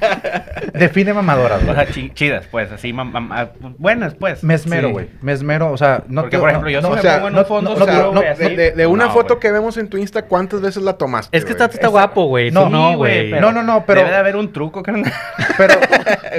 Define 0.74 1.12
mamadoras, 1.14 1.62
O 1.62 1.66
güey. 1.66 1.76
sea, 1.76 1.86
chi- 1.86 2.10
chidas, 2.14 2.46
pues, 2.50 2.70
así, 2.72 2.92
mam- 2.92 3.12
mam- 3.12 3.28
ah, 3.32 3.48
buenas, 3.78 4.14
pues. 4.14 4.42
Me 4.44 4.54
esmero, 4.54 4.88
Sí. 4.88 4.92
güey. 4.92 5.08
Me 5.22 5.32
esmero, 5.32 5.70
o 5.70 5.76
sea, 5.76 6.02
no 6.08 6.22
Porque, 6.22 6.36
te- 6.36 6.40
por 6.40 6.46
no- 6.46 6.50
ejemplo, 6.50 6.70
yo 6.70 6.80
no, 6.80 6.88
sí 6.88 6.92
o 6.92 6.96
me 6.96 7.02
sea, 7.02 7.14
pongo 7.16 7.28
en 7.28 7.34
no- 7.34 7.40
un 7.40 7.46
fondo 7.46 7.70
no- 7.70 7.76
O 7.76 7.78
no, 7.78 7.84
sea, 8.20 8.34
no, 8.34 8.38
de, 8.48 8.72
de- 8.72 8.86
una 8.86 9.06
No, 9.06 9.10
foto 9.12 9.38
que 9.38 9.50
vemos 9.50 9.76
en 9.76 9.88
tu 9.88 9.96
Insta, 9.96 10.22
¿cuántas 10.22 10.60
veces 10.60 10.82
la 10.82 10.94
tomaste? 10.94 11.36
Es 11.36 11.44
que 11.44 11.52
está, 11.52 11.66
está 11.66 11.88
guapo, 11.88 12.24
güey. 12.26 12.50
No, 12.50 12.68
No, 12.68 12.96
güey. 12.96 13.30
No, 13.32 13.52
no, 13.52 13.62
no, 13.62 13.84
pero- 13.86 14.00
Debe 14.00 14.10
de 14.12 14.16
haber 14.16 14.36
un 14.36 14.52
truco, 14.52 14.82
carnal. 14.82 15.12
Pero, 15.56 15.74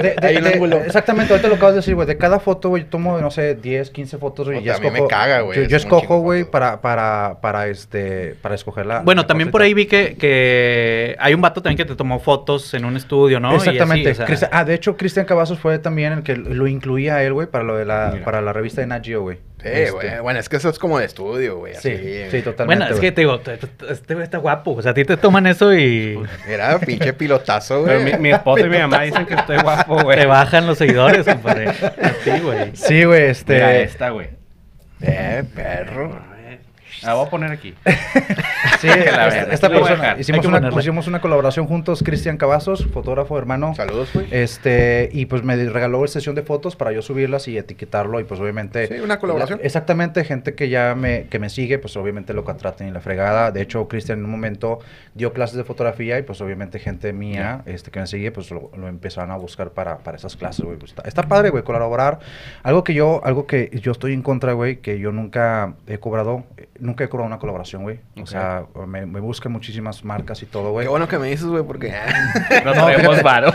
de- 0.02 0.14
de- 0.20 0.26
Hay 0.26 0.36
un 0.36 0.44
de- 0.44 0.52
ángulo. 0.52 0.76
exactamente, 0.84 1.32
ahorita 1.32 1.48
lo 1.48 1.54
acabas 1.54 1.74
de 1.74 1.78
decir, 1.80 1.94
güey. 1.94 2.06
De 2.06 2.18
cada 2.18 2.38
foto, 2.38 2.68
güey, 2.68 2.82
yo 2.84 2.88
tomo, 2.90 3.18
no 3.18 3.30
sé, 3.30 3.54
10, 3.54 3.90
15 3.90 4.18
fotos, 4.18 4.46
güey. 4.46 4.58
y 4.58 4.60
Puta, 4.60 4.72
ya 4.72 4.76
a 4.76 4.80
mí 4.92 5.00
me 5.00 5.06
caga, 5.08 5.40
güey, 5.40 5.66
Yo, 5.66 5.76
escojo, 5.76 6.18
güey, 6.18 6.44
para, 6.44 6.80
para, 6.82 7.38
para, 7.40 7.66
este, 7.68 8.34
para 8.42 8.54
escoger 8.54 8.84
la... 8.86 9.00
Bueno, 9.00 9.24
también 9.26 9.50
por 9.50 9.62
ahí 9.62 9.72
vi 9.74 9.86
que, 9.86 9.95
que 10.18 11.16
hay 11.18 11.32
un 11.34 11.40
vato 11.40 11.62
también 11.62 11.76
que 11.78 11.84
te 11.84 11.96
tomó 11.96 12.18
fotos 12.20 12.74
en 12.74 12.84
un 12.84 12.96
estudio, 12.96 13.40
¿no? 13.40 13.52
Y 13.52 13.56
así, 13.56 13.70
Exactamente. 13.70 14.10
o 14.10 14.14
sea, 14.14 14.26
Cristian- 14.26 14.50
ah, 14.52 14.64
de 14.64 14.74
hecho, 14.74 14.96
Cristian 14.96 15.24
Cavazos 15.26 15.58
fue 15.58 15.78
también 15.78 16.12
el 16.12 16.22
que 16.22 16.36
lo 16.36 16.66
incluía 16.66 17.16
a 17.16 17.22
él, 17.22 17.32
güey, 17.32 17.46
para 17.46 17.64
lo 17.64 17.76
de 17.76 17.84
la, 17.84 18.10
Mira. 18.12 18.24
para 18.24 18.40
la 18.40 18.52
revista 18.52 18.80
de 18.80 18.86
Nat 18.86 19.04
Geo, 19.04 19.22
güey. 19.22 19.38
Sí, 19.62 19.68
Este, 19.72 19.90
güey. 19.90 20.20
Bueno, 20.20 20.38
es 20.38 20.48
que 20.48 20.56
eso 20.56 20.68
es 20.68 20.78
como 20.78 20.98
de 20.98 21.06
estudio, 21.06 21.56
güey. 21.58 21.74
Sí, 21.74 21.90
así, 21.92 22.30
sí, 22.30 22.42
totalmente. 22.42 22.64
Bueno, 22.66 22.84
es 22.84 22.90
güey. 22.92 23.00
que 23.00 23.12
te 23.12 23.20
digo, 23.22 23.40
te- 23.40 23.56
te- 23.56 23.92
este 23.92 24.14
güey 24.14 24.22
está 24.24 24.38
guapo. 24.38 24.72
O 24.74 24.82
sea, 24.82 24.92
a 24.92 24.94
ti 24.94 25.04
te 25.04 25.16
toman 25.16 25.46
eso 25.46 25.74
y 25.74 26.18
Mira, 26.46 26.78
pinche 26.78 27.12
pilotazo, 27.14 27.82
Pero 27.84 28.00
güey. 28.00 28.12
mi, 28.14 28.18
mi 28.20 28.30
esposa 28.30 28.66
y 28.66 28.68
mi 28.68 28.78
mamá 28.78 29.02
dicen 29.02 29.26
que 29.26 29.34
estoy 29.34 29.56
guapo, 29.58 29.96
güey. 30.04 30.18
te 30.18 30.26
bajan 30.26 30.66
los 30.66 30.78
seguidores, 30.78 31.24
compadre. 31.26 31.72
Sí, 32.24 32.30
güey. 32.42 32.70
Sí, 32.74 33.04
güey, 33.04 33.22
este... 33.30 33.54
Mira 33.54 33.76
esta, 33.78 34.10
güey. 34.10 34.28
Eh, 35.00 35.42
perro. 35.54 36.20
La 37.02 37.14
voy 37.14 37.26
a 37.26 37.30
poner 37.30 37.50
aquí. 37.52 37.74
Sí, 38.80 38.88
la 38.88 39.28
esta, 39.28 39.52
esta 39.54 39.68
persona, 39.70 40.16
hicimos 40.18 40.44
una, 40.44 40.58
ponerla. 40.58 40.80
hicimos 40.80 41.06
una 41.06 41.20
colaboración 41.20 41.66
juntos, 41.66 42.02
Cristian 42.04 42.36
Cavazos, 42.36 42.86
fotógrafo, 42.92 43.38
hermano. 43.38 43.74
Saludos, 43.74 44.10
güey. 44.12 44.26
Este, 44.30 45.08
y 45.12 45.26
pues 45.26 45.44
me 45.44 45.56
regaló 45.56 46.06
sesión 46.08 46.34
de 46.34 46.42
fotos 46.42 46.76
para 46.76 46.92
yo 46.92 47.00
subirlas 47.00 47.48
y 47.48 47.56
etiquetarlo 47.56 48.20
y 48.20 48.24
pues 48.24 48.38
obviamente... 48.40 48.86
Sí, 48.88 48.94
una 49.00 49.18
colaboración. 49.18 49.60
la- 49.60 49.64
exactamente, 49.64 50.24
gente 50.24 50.54
que 50.54 50.68
ya 50.68 50.94
me, 50.94 51.26
que 51.28 51.38
me 51.38 51.48
sigue, 51.48 51.78
pues 51.78 51.96
obviamente 51.96 52.34
lo 52.34 52.44
contraten 52.44 52.88
y 52.88 52.90
la 52.90 53.00
fregada. 53.00 53.50
De 53.50 53.62
hecho, 53.62 53.88
Cristian 53.88 54.18
en 54.18 54.24
un 54.26 54.30
momento 54.30 54.80
dio 55.14 55.32
clases 55.32 55.56
de 55.56 55.64
fotografía 55.64 56.18
y 56.18 56.22
pues 56.22 56.40
obviamente 56.42 56.78
gente 56.78 57.12
mía 57.14 57.62
este, 57.66 57.90
que 57.90 58.00
me 58.00 58.06
sigue, 58.06 58.30
pues 58.30 58.50
lo, 58.50 58.70
lo 58.76 58.88
empezaron 58.88 59.30
a 59.30 59.36
buscar 59.36 59.70
para, 59.70 59.98
para 59.98 60.18
esas 60.18 60.36
clases, 60.36 60.64
güey. 60.66 60.76
Pues, 60.76 60.90
está, 60.90 61.02
está 61.08 61.22
padre, 61.22 61.48
güey, 61.50 61.62
colaborar. 61.64 62.18
Algo 62.62 62.84
que 62.84 62.92
yo, 62.92 63.22
algo 63.24 63.46
que 63.46 63.70
yo 63.80 63.92
estoy 63.92 64.12
en 64.12 64.22
contra, 64.22 64.52
güey, 64.52 64.76
que 64.80 64.98
yo 64.98 65.12
nunca 65.12 65.74
he 65.86 65.98
cobrado, 65.98 66.44
eh, 66.58 66.65
nunca 66.80 67.04
he 67.04 67.08
cobrado 67.08 67.26
una 67.26 67.38
colaboración, 67.38 67.82
güey. 67.82 68.00
O 68.22 68.26
sea, 68.26 68.64
me, 68.86 69.06
me 69.06 69.20
buscan 69.20 69.52
muchísimas 69.52 70.04
marcas 70.04 70.42
y 70.42 70.46
todo, 70.46 70.72
güey. 70.72 70.86
Qué 70.86 70.90
bueno 70.90 71.08
que 71.08 71.18
me 71.18 71.28
dices, 71.28 71.46
güey, 71.46 71.62
porque... 71.62 71.92
No 72.64 72.72
traemos 72.72 73.22
varo. 73.22 73.52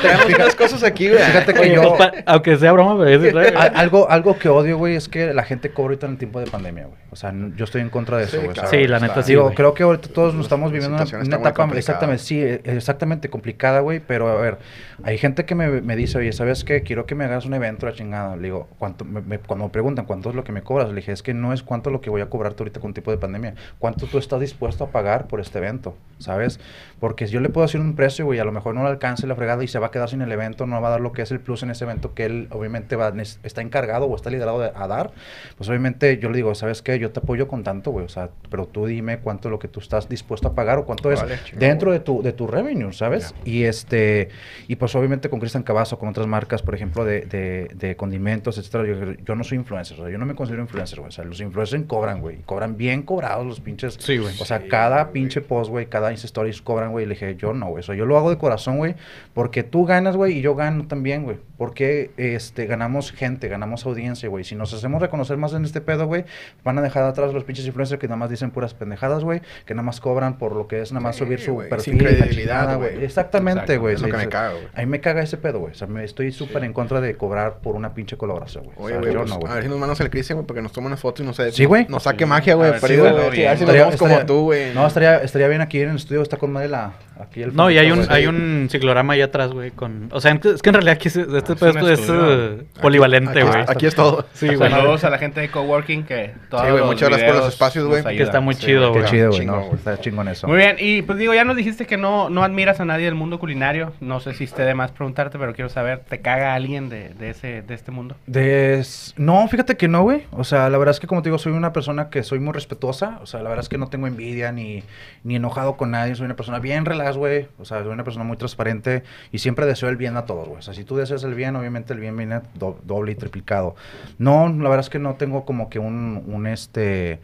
Traemos 0.00 0.26
unas 0.34 0.54
cosas 0.54 0.82
aquí, 0.82 1.08
güey. 1.08 1.20
Fíjate 1.22 1.54
que 1.54 1.60
Oye, 1.60 1.74
yo... 1.74 1.96
pues, 1.96 2.10
pa- 2.10 2.12
aunque 2.26 2.56
sea 2.56 2.72
broma, 2.72 2.96
pero 2.98 3.10
es 3.10 3.20
verdad, 3.34 3.72
algo, 3.74 4.08
algo 4.10 4.38
que 4.38 4.48
odio, 4.48 4.78
güey, 4.78 4.96
es 4.96 5.08
que 5.08 5.32
la 5.34 5.42
gente 5.44 5.70
cobra 5.70 5.84
ahorita 5.90 6.06
en 6.06 6.12
el 6.12 6.18
tiempo 6.18 6.40
de 6.40 6.46
pandemia, 6.46 6.84
güey. 6.86 6.98
O 7.10 7.16
sea, 7.16 7.32
yo 7.56 7.64
estoy 7.64 7.80
en 7.82 7.90
contra 7.90 8.16
de 8.18 8.24
eso, 8.24 8.32
Sí, 8.38 8.42
güey. 8.42 8.54
claro, 8.54 8.68
Sí, 8.70 8.86
la 8.88 8.96
está- 8.96 9.06
neta 9.08 9.22
sí, 9.22 9.32
Digo, 9.32 9.52
creo 9.54 9.74
que 9.74 9.82
ahorita 9.82 10.08
todos 10.08 10.34
nos 10.34 10.46
estamos 10.46 10.72
viviendo 10.72 10.96
una, 10.96 11.04
una 11.04 11.22
etapa 11.36 11.52
complicada. 11.52 11.78
exactamente, 11.78 12.22
sí, 12.22 12.40
eh, 12.42 12.60
exactamente 12.64 13.28
complicada, 13.30 13.80
güey, 13.80 14.00
pero 14.00 14.28
a 14.28 14.34
ver, 14.40 14.58
hay 15.04 15.18
gente 15.18 15.44
que 15.44 15.54
me, 15.54 15.68
me 15.80 15.96
dice, 15.96 16.18
oye, 16.18 16.32
¿sabes 16.32 16.64
qué? 16.64 16.82
Quiero 16.82 17.06
que 17.06 17.14
me 17.14 17.24
hagas 17.24 17.44
un 17.46 17.54
evento, 17.54 17.86
la 17.86 17.92
chingada. 17.92 18.36
Le 18.36 18.42
digo, 18.44 18.68
¿cuánto? 18.78 19.04
Me- 19.04 19.20
me- 19.20 19.38
cuando 19.38 19.66
me 19.66 19.70
preguntan 19.70 20.06
cuánto 20.06 20.30
es 20.30 20.34
lo 20.34 20.42
que 20.44 20.52
me 20.52 20.62
cobras, 20.62 20.88
le 20.88 20.96
dije, 20.96 21.12
es 21.12 21.22
que 21.22 21.34
no 21.34 21.52
es 21.52 21.62
cuánto 21.62 21.90
lo 21.90 22.00
que 22.00 22.10
voy 22.10 22.20
a 22.20 22.26
cobrarte 22.26 22.63
ahorita 22.64 22.80
con 22.80 22.94
tipo 22.94 23.10
de 23.10 23.18
pandemia, 23.18 23.54
cuánto 23.78 24.06
tú 24.06 24.18
estás 24.18 24.40
dispuesto 24.40 24.84
a 24.84 24.90
pagar 24.90 25.26
por 25.28 25.40
este 25.40 25.58
evento, 25.58 25.96
¿sabes? 26.18 26.58
Porque 27.04 27.26
si 27.26 27.34
yo 27.34 27.40
le 27.40 27.50
puedo 27.50 27.66
decir 27.66 27.82
un 27.82 27.94
precio, 27.94 28.24
güey, 28.24 28.38
a 28.38 28.46
lo 28.46 28.52
mejor 28.52 28.74
no 28.74 28.82
le 28.82 28.88
alcance 28.88 29.26
la 29.26 29.34
fregada 29.36 29.62
y 29.62 29.68
se 29.68 29.78
va 29.78 29.88
a 29.88 29.90
quedar 29.90 30.08
sin 30.08 30.22
el 30.22 30.32
evento, 30.32 30.66
no 30.66 30.80
va 30.80 30.88
a 30.88 30.90
dar 30.92 31.00
lo 31.02 31.12
que 31.12 31.20
es 31.20 31.30
el 31.30 31.38
plus 31.38 31.62
en 31.62 31.70
ese 31.70 31.84
evento 31.84 32.14
que 32.14 32.24
él 32.24 32.48
obviamente 32.50 32.96
va, 32.96 33.12
está 33.42 33.60
encargado 33.60 34.06
o 34.06 34.16
está 34.16 34.30
liderado 34.30 34.58
de- 34.58 34.72
a 34.74 34.86
dar, 34.88 35.12
pues 35.58 35.68
obviamente 35.68 36.16
yo 36.16 36.30
le 36.30 36.36
digo, 36.36 36.54
¿sabes 36.54 36.80
qué? 36.80 36.98
Yo 36.98 37.10
te 37.10 37.20
apoyo 37.20 37.46
con 37.46 37.62
tanto, 37.62 37.90
güey, 37.90 38.06
o 38.06 38.08
sea, 38.08 38.30
pero 38.48 38.64
tú 38.66 38.86
dime 38.86 39.18
cuánto 39.18 39.48
es 39.48 39.50
lo 39.50 39.58
que 39.58 39.68
tú 39.68 39.80
estás 39.80 40.08
dispuesto 40.08 40.48
a 40.48 40.54
pagar 40.54 40.78
o 40.78 40.86
cuánto 40.86 41.12
es 41.12 41.22
dentro 41.58 41.92
de 41.92 42.00
tu, 42.00 42.22
de 42.22 42.32
tu 42.32 42.46
revenue, 42.46 42.90
¿sabes? 42.94 43.34
Y 43.44 43.64
este, 43.64 44.30
y 44.66 44.76
pues 44.76 44.94
obviamente 44.94 45.28
con 45.28 45.40
Cristian 45.40 45.62
Cavazo, 45.62 45.98
con 45.98 46.08
otras 46.08 46.26
marcas, 46.26 46.62
por 46.62 46.74
ejemplo, 46.74 47.04
de, 47.04 47.20
de, 47.26 47.68
de 47.74 47.96
condimentos, 47.96 48.56
etcétera, 48.56 48.86
yo, 48.86 49.12
yo 49.22 49.34
no 49.34 49.44
soy 49.44 49.58
influencer, 49.58 49.98
o 50.00 50.04
sea, 50.04 50.10
yo 50.10 50.16
no 50.16 50.24
me 50.24 50.34
considero 50.34 50.62
influencer, 50.62 51.00
güey, 51.00 51.08
o 51.10 51.12
sea, 51.12 51.26
los 51.26 51.38
influencers 51.42 51.84
cobran, 51.84 52.22
güey, 52.22 52.38
cobran 52.46 52.78
bien 52.78 53.02
cobrados 53.02 53.44
los 53.46 53.60
pinches, 53.60 53.98
Sí, 54.00 54.16
güey. 54.16 54.34
o 54.40 54.44
sea, 54.46 54.60
Sí, 54.60 54.68
cada 54.68 55.10
pinche 55.12 55.42
post, 55.42 55.70
güey, 55.70 55.84
cada 55.84 56.10
Insta 56.10 56.26
Stories 56.26 56.62
cobran, 56.62 56.93
güey, 56.94 57.04
y 57.04 57.08
le 57.08 57.14
dije, 57.14 57.36
yo 57.36 57.52
no, 57.52 57.66
güey, 57.68 57.80
o 57.80 57.82
sea, 57.82 57.94
yo 57.94 58.06
lo 58.06 58.16
hago 58.16 58.30
de 58.30 58.38
corazón, 58.38 58.78
güey, 58.78 58.94
porque 59.34 59.62
tú 59.62 59.84
ganas, 59.84 60.16
güey, 60.16 60.38
y 60.38 60.40
yo 60.40 60.54
gano 60.54 60.86
también, 60.86 61.24
güey, 61.24 61.36
porque, 61.58 62.10
este, 62.16 62.66
ganamos 62.66 63.12
gente, 63.12 63.48
ganamos 63.48 63.84
audiencia, 63.86 64.28
güey, 64.28 64.44
si 64.44 64.54
nos 64.54 64.72
hacemos 64.74 65.00
reconocer 65.02 65.36
más 65.36 65.52
en 65.52 65.64
este 65.64 65.80
pedo, 65.80 66.06
güey, 66.06 66.24
van 66.64 66.78
a 66.78 66.82
dejar 66.82 67.04
atrás 67.04 67.32
los 67.34 67.44
pinches 67.44 67.66
influencers 67.66 68.00
que 68.00 68.08
nada 68.08 68.16
más 68.16 68.30
dicen 68.30 68.50
puras 68.50 68.74
pendejadas, 68.74 69.22
güey, 69.22 69.42
que 69.66 69.74
nada 69.74 69.84
más 69.84 70.00
cobran 70.00 70.38
por 70.38 70.54
lo 70.56 70.66
que 70.68 70.80
es 70.80 70.92
nada 70.92 71.02
más 71.02 71.16
Sí, 71.16 71.24
subir 71.24 71.40
su 71.40 71.56
perfil, 71.68 71.80
sin 71.80 71.98
credibilidad, 71.98 72.76
güey. 72.78 73.04
Exactamente, 73.04 73.76
güey. 73.78 73.94
es 73.94 74.00
lo 74.00 74.06
sí, 74.06 74.10
que 74.12 74.16
me 74.16 74.22
sí. 74.24 74.28
caga, 74.30 74.52
güey. 74.52 74.64
A 74.74 74.80
mí 74.80 74.86
me 74.86 75.00
caga 75.00 75.22
ese 75.22 75.36
pedo, 75.36 75.60
güey. 75.60 75.72
O 75.72 75.74
sea, 75.74 75.86
me 75.86 76.04
estoy 76.04 76.32
súper 76.32 76.64
en 76.64 76.72
contra 76.72 77.00
de 77.00 77.16
cobrar 77.16 77.58
por 77.58 77.74
una 77.76 77.94
pinche 77.94 78.16
colaboración, 78.16 78.64
güey. 78.64 78.76
O 78.78 78.82
Oye, 78.84 78.92
sea, 78.94 79.00
güey, 79.00 79.12
yo 79.12 79.18
pues, 79.20 79.30
no, 79.30 79.38
güey. 79.38 79.52
a 79.52 79.54
ver 79.56 79.64
si 79.64 79.68
nos 79.70 79.78
mandas 79.78 80.00
el 80.00 80.10
Cristian, 80.10 80.36
güey, 80.38 80.46
para 80.46 80.58
que 80.58 80.62
nos 80.62 80.72
tome 80.72 80.86
unas 80.88 81.00
fotos 81.00 81.24
y 81.24 81.26
nos, 81.26 81.36
Sí, 81.54 81.64
güey. 81.64 81.86
nos 81.88 82.02
saque 82.04 82.24
Sí. 82.24 82.28
magia, 82.30 82.54
güey. 82.54 82.70
bien. 82.72 82.78
A 82.78 82.80
ver 82.80 83.30
si 83.30 83.36
nos 83.36 83.60
Estaría- 83.60 83.84
vemos 83.84 83.96
como 83.96 84.26
tú, 84.26 84.40
güey. 84.44 84.74
No, 84.74 84.86
estaría, 84.86 85.18
estaría 85.18 85.48
bien 85.48 85.60
aquí 85.60 85.80
en 85.80 85.90
el 85.90 85.96
estudio, 85.96 86.22
está 86.22 86.36
con 86.36 86.52
madre 86.52 86.68
la... 86.74 86.92
Aquí 87.16 87.42
el 87.42 87.54
No, 87.54 87.70
y 87.70 87.78
hay 87.78 87.92
un, 87.92 88.04
hay 88.10 88.26
un 88.26 88.66
ciclorama 88.68 89.12
allá 89.12 89.26
atrás, 89.26 89.52
güey, 89.52 89.70
con... 89.70 90.08
O 90.10 90.20
sea, 90.20 90.32
es 90.32 90.60
que 90.60 90.70
en 90.70 90.74
realidad 90.74 90.94
aquí 90.96 91.06
es- 91.06 91.16
este 91.16 91.52
es 91.52 91.62
un 91.62 91.78
es, 91.88 92.00
estudio. 92.00 92.44
eh, 92.56 92.64
polivalente, 92.82 93.40
Aquí- 93.40 93.48
güey. 93.48 93.64
Aquí 93.68 93.86
es 93.86 93.94
todo. 93.94 94.26
Sí, 94.32 94.52
güey. 94.52 94.68
Saludos 94.68 95.04
a 95.04 95.10
la 95.10 95.18
gente 95.18 95.40
de 95.40 95.48
coworking 95.48 96.02
que 96.02 96.32
todos 96.50 96.64
Sí, 96.64 96.72
güey, 96.72 96.82
muchas 96.82 97.08
gracias 97.10 97.30
por 97.30 97.40
los 97.40 97.52
espacios, 97.52 97.86
güey. 97.86 98.02
Que 98.02 98.20
está 98.24 98.40
muy 98.40 98.54
Sí, 98.56 98.66
chido, 98.66 98.90
güey. 98.90 99.04
Qué 99.04 99.10
chido, 99.10 99.30
güey. 99.30 99.46
No, 99.46 99.62
está 99.74 99.96
chingón 100.00 100.26
eso. 100.26 100.48
Muy 100.48 100.56
bien, 100.56 100.74
y 100.80 101.02
pues 101.02 101.16
digo, 101.16 101.32
ya 101.34 101.44
nos 101.44 101.54
dijiste 101.54 101.86
que 101.86 101.96
no, 101.96 102.30
no 102.30 102.42
admiras 102.42 102.80
a 102.80 102.84
nadie 102.84 103.04
del 103.04 103.14
mundo 103.14 103.38
culinario. 103.38 103.92
No 104.00 104.18
sé 104.18 104.34
si 104.34 104.42
esté 104.42 104.64
de 104.64 104.74
más 104.74 104.90
preguntarte, 104.90 105.38
pero 105.38 105.54
quiero 105.54 105.68
saber, 105.68 106.00
¿te 106.00 106.20
caga 106.20 106.54
alguien 106.54 106.88
de, 106.88 107.10
de 107.10 107.30
ese, 107.30 107.62
de 107.62 107.74
este 107.74 107.92
mundo? 107.92 108.16
De... 108.26 108.84
No, 109.16 109.46
fíjate 109.46 109.76
que 109.76 109.86
no, 109.86 110.02
güey. 110.02 110.22
O 110.32 110.42
sea, 110.42 110.68
la 110.68 110.78
verdad 110.78 110.90
es 110.94 110.98
que 110.98 111.06
como 111.06 111.22
te 111.22 111.28
digo, 111.28 111.38
soy 111.38 111.52
una 111.52 111.72
persona 111.72 112.10
que 112.10 112.24
soy 112.24 112.40
muy 112.40 112.52
respetuosa. 112.52 113.20
O 113.22 113.26
sea, 113.26 113.40
la 113.40 113.50
verdad 113.50 113.62
es 113.62 113.68
que 113.68 113.78
no 113.78 113.86
tengo 113.86 114.08
envidia 114.08 114.50
ni, 114.50 114.82
ni 115.22 115.36
enojado 115.36 115.76
con 115.76 115.92
nadie. 115.92 116.16
Soy 116.16 116.24
una 116.24 116.34
persona 116.34 116.58
bien 116.64 116.84
relax, 116.84 117.16
güey. 117.16 117.46
O 117.60 117.64
sea, 117.64 117.84
soy 117.84 117.92
una 117.92 118.02
persona 118.02 118.24
muy 118.24 118.36
transparente 118.36 119.04
y 119.30 119.38
siempre 119.38 119.66
deseo 119.66 119.88
el 119.88 119.96
bien 119.96 120.16
a 120.16 120.24
todos, 120.26 120.48
güey. 120.48 120.58
O 120.58 120.62
sea, 120.62 120.74
si 120.74 120.82
tú 120.82 120.96
deseas 120.96 121.22
el 121.22 121.34
bien, 121.34 121.54
obviamente 121.54 121.92
el 121.92 122.00
bien 122.00 122.16
viene 122.16 122.40
do- 122.54 122.80
doble 122.82 123.12
y 123.12 123.14
triplicado. 123.14 123.76
No, 124.18 124.48
la 124.48 124.68
verdad 124.68 124.80
es 124.80 124.90
que 124.90 124.98
no 124.98 125.14
tengo 125.14 125.44
como 125.44 125.70
que 125.70 125.78
un, 125.78 126.24
un 126.26 126.48
este, 126.48 127.20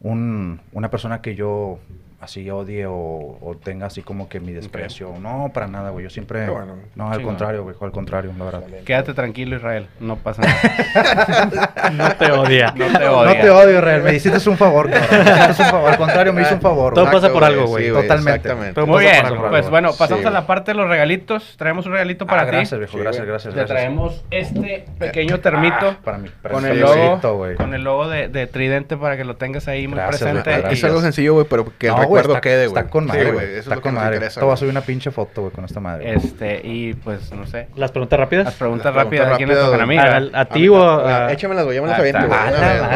un, 0.00 0.62
una 0.72 0.90
persona 0.90 1.20
que 1.20 1.34
yo 1.34 1.78
así 2.24 2.48
odie 2.50 2.86
o, 2.86 2.92
o 3.40 3.56
tenga 3.62 3.86
así 3.86 4.02
como 4.02 4.28
que 4.28 4.40
mi 4.40 4.52
desprecio. 4.52 5.14
No, 5.20 5.50
para 5.54 5.66
nada, 5.68 5.90
güey. 5.90 6.04
Yo 6.04 6.10
siempre... 6.10 6.48
Bueno. 6.48 6.76
no, 6.94 7.10
al 7.10 7.22
contrario, 7.22 7.62
güey. 7.62 7.76
Al 7.80 7.92
contrario, 7.92 8.32
la 8.38 8.44
verdad. 8.44 8.62
Quédate 8.84 9.14
tranquilo, 9.14 9.56
Israel. 9.56 9.86
No 10.00 10.16
pasa 10.16 10.42
nada. 10.42 11.90
No 11.92 12.10
te 12.16 12.32
odia. 12.32 12.72
No 12.76 12.86
te 12.98 13.04
No 13.04 13.18
odia. 13.20 13.40
te 13.40 13.50
odio, 13.50 13.80
Real. 13.80 14.02
Me 14.02 14.14
hiciste 14.14 14.48
un 14.48 14.56
favor, 14.56 14.90
cabrón. 14.90 15.24
Me 15.24 15.44
hiciste 15.44 15.62
un 15.62 15.70
favor. 15.70 15.90
Al 15.90 15.98
contrario, 15.98 16.32
me 16.32 16.42
hizo 16.42 16.54
un 16.54 16.60
favor. 16.60 16.94
Todo 16.94 17.10
pasa 17.10 17.32
por 17.32 17.44
algo, 17.44 17.66
güey. 17.66 17.86
Sí, 17.86 17.92
Totalmente. 17.92 18.54
Muy 18.86 19.00
bien, 19.04 19.24
algo, 19.26 19.48
pues 19.50 19.68
bueno, 19.70 19.90
pasamos 19.98 20.22
Sí, 20.22 20.26
a 20.28 20.30
la 20.30 20.46
parte 20.46 20.72
de 20.72 20.76
los 20.78 20.88
regalitos. 20.88 21.56
Traemos 21.58 21.86
un 21.86 21.92
regalito 21.92 22.26
para 22.26 22.42
Ah, 22.42 22.46
ti. 22.46 22.50
gracias, 22.52 22.78
viejo. 22.78 22.92
Sí, 22.92 22.98
gracias, 22.98 23.26
gracias, 23.26 23.54
Te 23.54 23.60
gracias. 23.60 23.76
traemos 23.78 24.24
este 24.30 24.84
pequeño 24.98 25.40
termito 25.40 25.74
Ah, 25.90 25.96
para 26.04 26.18
mí. 26.18 26.28
Para 26.42 26.54
con 26.54 26.64
mí. 26.64 26.70
el 26.70 26.80
logo, 26.80 27.20
con 27.56 27.74
el 27.74 27.82
logo 27.84 28.08
de, 28.08 28.28
de 28.28 28.46
Tridente 28.46 28.96
para 28.96 29.16
que 29.16 29.24
lo 29.24 29.36
tengas 29.36 29.68
ahí 29.68 29.86
muy 29.88 29.98
presente. 29.98 30.64
Es 30.72 30.84
algo 30.84 31.00
sencillo, 31.00 31.34
güey, 31.34 31.46
pero 31.48 31.66
que 31.78 31.88
No, 31.88 31.96
recuerdo 32.22 32.40
quede, 32.40 32.66
güey. 32.66 32.78
Está 32.78 32.90
con 32.90 33.06
madre, 33.06 33.32
güey. 33.32 33.46
Eso 33.46 33.58
es 33.58 33.66
Está 33.66 33.76
con 33.80 33.94
madre. 33.94 34.14
interesa, 34.16 34.40
Te 34.40 34.44
voy 34.46 34.54
a 34.54 34.56
subir 34.56 34.70
una 34.70 34.80
pinche 34.80 35.10
foto, 35.10 35.42
güey, 35.42 35.52
con 35.52 35.64
esta 35.64 35.80
madre. 35.80 36.14
Este, 36.14 36.60
y 36.64 36.94
pues 36.94 37.32
no 37.32 37.46
sé. 37.46 37.68
¿Las 37.76 37.90
preguntas 37.92 38.18
rápidas? 38.18 38.44
Las 38.46 38.54
preguntas 38.54 38.94
Las 38.94 39.04
rápidas, 39.04 39.32
¿a 39.32 39.36
quién 39.36 39.48
les 39.48 39.58
preguntas 39.58 39.78
tocan 39.78 39.80
a 39.80 39.86
mí? 39.86 39.96
rápidas. 39.96 40.22
¿verdad? 40.22 40.38
¿A, 40.38 40.40
a 40.42 40.44
ti 40.46 40.68
o 40.68 40.82
a...? 40.82 41.32
Échamelas, 41.32 41.64
güey, 41.64 41.76
yo 41.76 41.82
me 41.82 41.88
las 41.88 41.98
Ah, 41.98 42.00
aviento, 42.00 42.26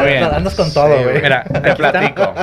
güey. 0.01 0.17
Andas 0.17 0.55
con 0.55 0.73
todo, 0.73 1.03
güey. 1.03 1.21
Mira, 1.21 1.43
te 1.43 1.75
platico. 1.75 2.33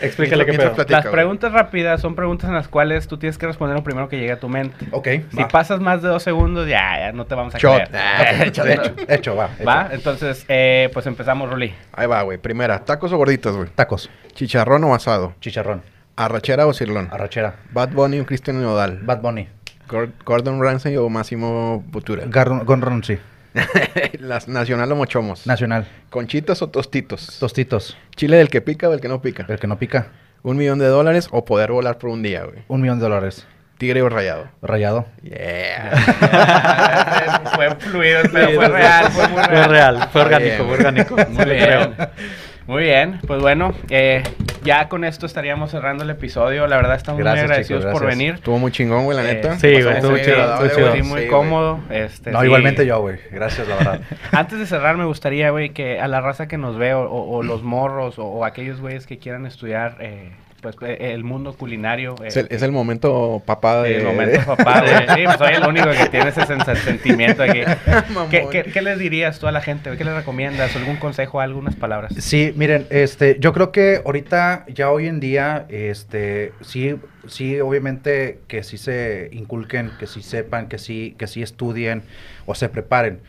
Explícale 0.00 0.46
qué 0.46 0.52
pedo. 0.52 0.74
Las 0.88 1.06
preguntas 1.06 1.52
rápidas 1.52 2.00
son 2.00 2.14
preguntas 2.14 2.48
en 2.48 2.54
las 2.54 2.68
cuales 2.68 3.08
tú 3.08 3.18
tienes 3.18 3.36
que 3.38 3.46
responder 3.46 3.76
lo 3.76 3.82
primero 3.82 4.08
que 4.08 4.16
llegue 4.16 4.32
a 4.32 4.38
tu 4.40 4.48
mente. 4.48 4.86
Ok, 4.92 5.08
Si 5.30 5.36
va. 5.38 5.48
pasas 5.48 5.80
más 5.80 6.02
de 6.02 6.08
dos 6.08 6.22
segundos, 6.22 6.68
ya, 6.68 6.98
ya 6.98 7.12
no 7.12 7.26
te 7.26 7.34
vamos 7.34 7.54
a 7.54 7.58
creer. 7.58 7.88
Ah, 7.94 8.44
Hecho, 8.44 8.62
De 8.68 8.74
hecho, 8.74 8.92
hecho, 9.08 9.36
va. 9.36 9.48
¿Va? 9.66 9.88
Entonces, 9.90 10.44
eh, 10.48 10.88
pues 10.92 11.06
empezamos, 11.06 11.50
Ruli. 11.50 11.74
Ahí 11.92 12.06
va, 12.06 12.22
güey. 12.22 12.38
Primera, 12.38 12.78
¿tacos 12.84 13.12
o 13.12 13.16
gorditas, 13.16 13.56
güey? 13.56 13.68
Tacos, 13.74 14.08
¿Chicharrón 14.34 14.84
o 14.84 14.94
asado? 14.94 15.34
chicharrón, 15.40 15.82
¿Arrachera 16.20 16.66
o 16.66 16.72
cirlón? 16.72 17.08
arrachera, 17.12 17.54
¿Bad 17.70 17.90
Bunny 17.90 18.18
o 18.20 18.26
Cristian 18.26 18.60
Nodal? 18.60 18.98
Bad 19.02 19.20
Bunny, 19.20 19.48
Gor- 19.88 20.10
¿Gordon 20.24 20.60
Ramsay 20.60 20.96
o 20.96 21.08
Máximo 21.08 21.84
Butura? 21.86 22.24
Gonron, 22.26 23.04
sí. 23.04 23.18
Las 24.18 24.48
Nacional 24.48 24.90
o 24.90 24.96
Mochomos? 24.96 25.46
Nacional, 25.46 25.86
¿Conchitas 26.10 26.60
o 26.62 26.68
tostitos? 26.70 27.38
tostitos, 27.38 27.96
¿Chile 28.16 28.36
del 28.36 28.50
que 28.50 28.60
pica 28.60 28.88
o 28.88 28.90
del 28.90 29.00
que 29.00 29.06
no 29.08 29.22
pica? 29.22 29.46
el 29.48 29.60
que 29.60 29.66
no 29.68 29.78
pica, 29.78 30.08
¿Un 30.42 30.56
millón 30.56 30.80
de 30.80 30.86
dólares 30.86 31.28
o 31.30 31.44
poder 31.44 31.70
volar 31.70 31.98
por 31.98 32.10
un 32.10 32.22
día, 32.24 32.42
güey? 32.44 32.64
un 32.66 32.80
millón 32.80 32.98
de 32.98 33.04
dólares. 33.04 33.46
¿Tigre 33.78 34.02
o 34.02 34.08
rayado? 34.08 34.48
Rayado. 34.60 35.06
Yeah. 35.22 35.92
fue 37.54 37.76
fluido, 37.76 38.22
pero 38.32 38.50
fue 38.56 38.68
real, 38.68 39.10
fue 39.12 39.28
muy 39.28 39.36
Fue 39.38 39.46
real. 39.46 39.70
real, 39.70 40.08
fue 40.12 40.20
orgánico, 40.22 40.48
bien, 40.56 40.66
fue 40.66 40.74
orgánico. 40.74 41.16
Muy 41.30 41.44
bien. 41.44 41.94
Muy 42.66 42.82
bien, 42.82 43.20
pues 43.26 43.40
bueno, 43.40 43.72
eh, 43.88 44.22
ya 44.64 44.88
con 44.88 45.04
esto 45.04 45.26
estaríamos 45.26 45.70
cerrando 45.70 46.04
el 46.04 46.10
episodio. 46.10 46.66
La 46.66 46.76
verdad 46.76 46.96
estamos 46.96 47.18
Gracias, 47.20 47.42
muy 47.44 47.50
agradecidos 47.50 47.82
chicos, 47.84 47.98
por 47.98 48.06
venir. 48.08 48.34
Estuvo 48.34 48.58
muy 48.58 48.72
chingón, 48.72 49.04
güey, 49.04 49.16
la 49.16 49.30
Eh, 49.30 49.34
neta. 49.34 49.58
sí, 49.58 49.82
güey, 49.82 49.94
estuvo 49.96 50.10
muy 50.12 50.20
chido, 50.22 50.34
agradable, 50.34 50.66
estuvo 50.66 50.80
chido. 50.84 50.90
güey. 50.90 51.02
Sí, 51.02 51.08
muy 51.08 51.26
cómodo. 51.26 51.80
Este, 51.90 52.30
No, 52.30 52.40
sí. 52.40 52.46
igualmente 52.46 52.86
yo, 52.86 53.00
güey. 53.00 53.18
Gracias, 53.30 53.66
la 53.68 53.76
verdad. 53.76 54.00
Antes 54.32 54.58
de 54.58 54.66
cerrar, 54.66 54.96
me 54.96 55.04
gustaría, 55.04 55.50
güey, 55.50 55.70
que 55.70 56.00
a 56.00 56.08
la 56.08 56.20
raza 56.20 56.48
que 56.48 56.58
nos 56.58 56.76
ve, 56.78 56.94
o, 56.94 57.02
o 57.08 57.42
los 57.42 57.62
morros, 57.62 58.18
o, 58.18 58.24
o 58.26 58.44
aquellos 58.44 58.80
güeyes 58.80 59.06
que 59.06 59.18
quieran 59.18 59.46
estudiar 59.46 59.96
eh, 60.00 60.32
pues, 60.60 60.76
eh, 60.82 61.12
el 61.14 61.24
mundo 61.24 61.52
culinario. 61.54 62.14
eh, 62.22 62.28
Es 62.28 62.36
el, 62.36 62.46
es 62.50 62.62
el 62.62 62.72
momento 62.72 63.42
papá 63.46 63.82
de... 63.82 63.96
el 63.98 64.04
momento 64.04 64.40
papá. 64.44 64.80
güey. 64.82 64.94
Sí, 65.18 65.24
pues 65.24 65.36
soy 65.38 65.54
el 65.54 65.66
único 65.66 65.90
que 65.90 66.08
tiene 66.10 66.28
ese 66.30 66.42
sen- 66.42 66.76
sentimiento 66.76 67.42
aquí. 67.42 67.60
¿Qué, 68.30 68.46
qué, 68.50 68.62
qué 68.64 68.82
les 68.82 68.98
dirías 68.98 69.38
tú 69.38 69.46
a 69.46 69.52
la 69.52 69.60
gente? 69.60 69.96
¿Qué 69.96 70.04
les 70.04 70.14
recomiendas? 70.14 70.74
¿Algún 70.76 70.96
consejo? 70.96 71.40
¿Algunas 71.40 71.74
palabras? 71.76 72.14
Sí, 72.18 72.52
miren, 72.56 72.86
este, 72.90 73.36
yo 73.40 73.52
creo 73.52 73.72
que 73.72 74.02
ahorita, 74.04 74.64
ya 74.68 74.90
hoy 74.90 75.06
en 75.06 75.20
día, 75.20 75.66
este, 75.68 76.52
sí, 76.60 76.96
sí, 77.26 77.60
obviamente 77.60 78.40
que 78.48 78.62
sí 78.62 78.78
se 78.78 79.28
inculquen, 79.32 79.90
que 79.98 80.06
sí 80.06 80.22
sepan, 80.22 80.68
que 80.68 80.78
sí, 80.78 81.14
que 81.18 81.26
sí 81.26 81.42
estudien 81.42 82.02
o 82.46 82.54
se 82.54 82.68
preparen. 82.68 83.20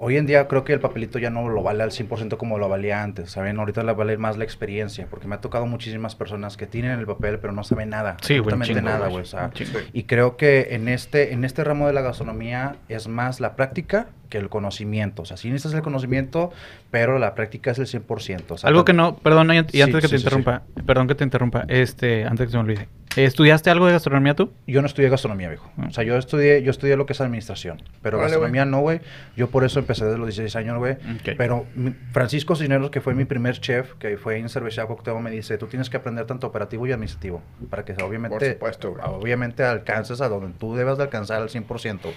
Hoy 0.00 0.16
en 0.16 0.26
día 0.26 0.46
creo 0.46 0.62
que 0.62 0.72
el 0.72 0.78
papelito 0.78 1.18
ya 1.18 1.28
no 1.28 1.48
lo 1.48 1.60
vale 1.62 1.82
al 1.82 1.90
100% 1.90 2.36
como 2.36 2.56
lo 2.58 2.68
valía 2.68 3.02
antes, 3.02 3.32
¿saben? 3.32 3.58
Ahorita 3.58 3.82
le 3.82 3.92
vale 3.94 4.16
más 4.16 4.36
la 4.38 4.44
experiencia, 4.44 5.08
porque 5.10 5.26
me 5.26 5.34
ha 5.34 5.40
tocado 5.40 5.66
muchísimas 5.66 6.14
personas 6.14 6.56
que 6.56 6.68
tienen 6.68 6.98
el 7.00 7.06
papel 7.06 7.40
pero 7.40 7.52
no 7.52 7.64
saben 7.64 7.90
nada, 7.90 8.16
Sí, 8.22 8.36
absolutamente 8.36 8.74
chingo, 8.74 8.88
nada, 8.88 9.08
güey. 9.08 9.22
o 9.22 9.26
sea, 9.26 9.50
y 9.92 10.04
creo 10.04 10.36
que 10.36 10.68
en 10.70 10.86
este, 10.86 11.32
en 11.32 11.44
este 11.44 11.64
ramo 11.64 11.88
de 11.88 11.92
la 11.94 12.02
gastronomía 12.02 12.76
es 12.88 13.08
más 13.08 13.40
la 13.40 13.56
práctica 13.56 14.06
que 14.28 14.38
el 14.38 14.48
conocimiento. 14.48 15.22
O 15.22 15.24
sea, 15.24 15.36
sí 15.36 15.48
necesitas 15.50 15.74
el 15.74 15.82
conocimiento, 15.82 16.52
pero 16.90 17.18
la 17.18 17.34
práctica 17.34 17.70
es 17.70 17.78
el 17.78 17.86
100%. 17.86 18.54
O 18.54 18.58
sea, 18.58 18.68
Algo 18.68 18.84
que 18.84 18.92
no, 18.92 19.16
perdón, 19.16 19.52
y 19.52 19.58
an- 19.58 19.66
y 19.68 19.76
Sí, 19.76 19.82
antes 19.82 20.00
que 20.02 20.08
sí, 20.08 20.12
te 20.14 20.18
sí, 20.18 20.24
interrumpa, 20.24 20.62
perdón 20.86 21.08
que 21.08 21.14
te 21.14 21.24
interrumpa, 21.24 21.64
este, 21.68 22.24
antes 22.24 22.46
que 22.46 22.50
se 22.52 22.56
me 22.58 22.62
olvide. 22.64 22.88
¿Estudiaste 23.16 23.68
algo 23.70 23.86
de 23.86 23.92
gastronomía 23.94 24.34
tú? 24.34 24.52
Yo 24.66 24.80
no 24.80 24.86
estudié 24.86 25.08
gastronomía, 25.08 25.48
viejo. 25.48 25.68
Ah. 25.76 25.86
O 25.88 25.92
sea, 25.92 26.04
yo 26.04 26.16
estudié, 26.16 26.62
yo 26.62 26.70
estudié 26.70 26.94
lo 26.94 27.04
que 27.06 27.14
es 27.14 27.20
administración. 27.20 27.82
Pero 28.00 28.18
Órale, 28.18 28.32
gastronomía 28.32 28.64
no, 28.64 28.80
güey. 28.80 29.00
Yo 29.34 29.48
por 29.48 29.64
eso 29.64 29.80
empecé 29.80 30.04
desde 30.04 30.18
los 30.18 30.28
16 30.28 30.54
años, 30.54 30.78
güey. 30.78 30.92
Ok. 30.92 31.30
Pero 31.36 31.66
mi- 31.74 31.94
Francisco 32.12 32.54
Cisneros, 32.54 32.90
que 32.90 33.00
fue 33.00 33.14
mi 33.14 33.24
primer 33.24 33.58
chef, 33.58 33.94
que 33.94 34.18
fue 34.18 34.38
en 34.38 34.48
Cervecería 34.48 34.86
Cocteo, 34.86 35.18
me 35.20 35.30
dice, 35.32 35.58
tú 35.58 35.66
tienes 35.66 35.90
que 35.90 35.96
aprender 35.96 36.26
tanto 36.26 36.46
operativo 36.46 36.86
y 36.86 36.92
administrativo. 36.92 37.42
Para 37.70 37.84
que 37.84 37.94
obviamente, 38.04 38.36
Por 38.38 38.46
supuesto, 38.72 38.94
obviamente 39.06 39.64
alcances 39.64 40.20
a 40.20 40.28
donde 40.28 40.56
tú 40.56 40.76
debas 40.76 40.98
de 40.98 41.04
alcanzar 41.04 41.42
al 41.42 41.48
100%. 41.48 42.10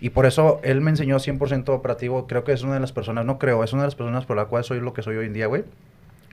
Y 0.00 0.10
por 0.10 0.26
eso 0.26 0.60
él 0.64 0.80
me 0.80 0.90
enseñó 0.90 1.18
100% 1.20 1.41
operativo. 1.74 2.26
Creo 2.26 2.44
que 2.44 2.52
es 2.52 2.62
una 2.62 2.74
de 2.74 2.80
las 2.80 2.92
personas, 2.92 3.24
no 3.24 3.38
creo, 3.38 3.64
es 3.64 3.72
una 3.72 3.82
de 3.82 3.88
las 3.88 3.94
personas 3.94 4.26
por 4.26 4.36
la 4.36 4.46
cual 4.46 4.64
soy 4.64 4.80
lo 4.80 4.92
que 4.92 5.02
soy 5.02 5.16
hoy 5.16 5.26
en 5.26 5.32
día, 5.32 5.46
güey. 5.46 5.64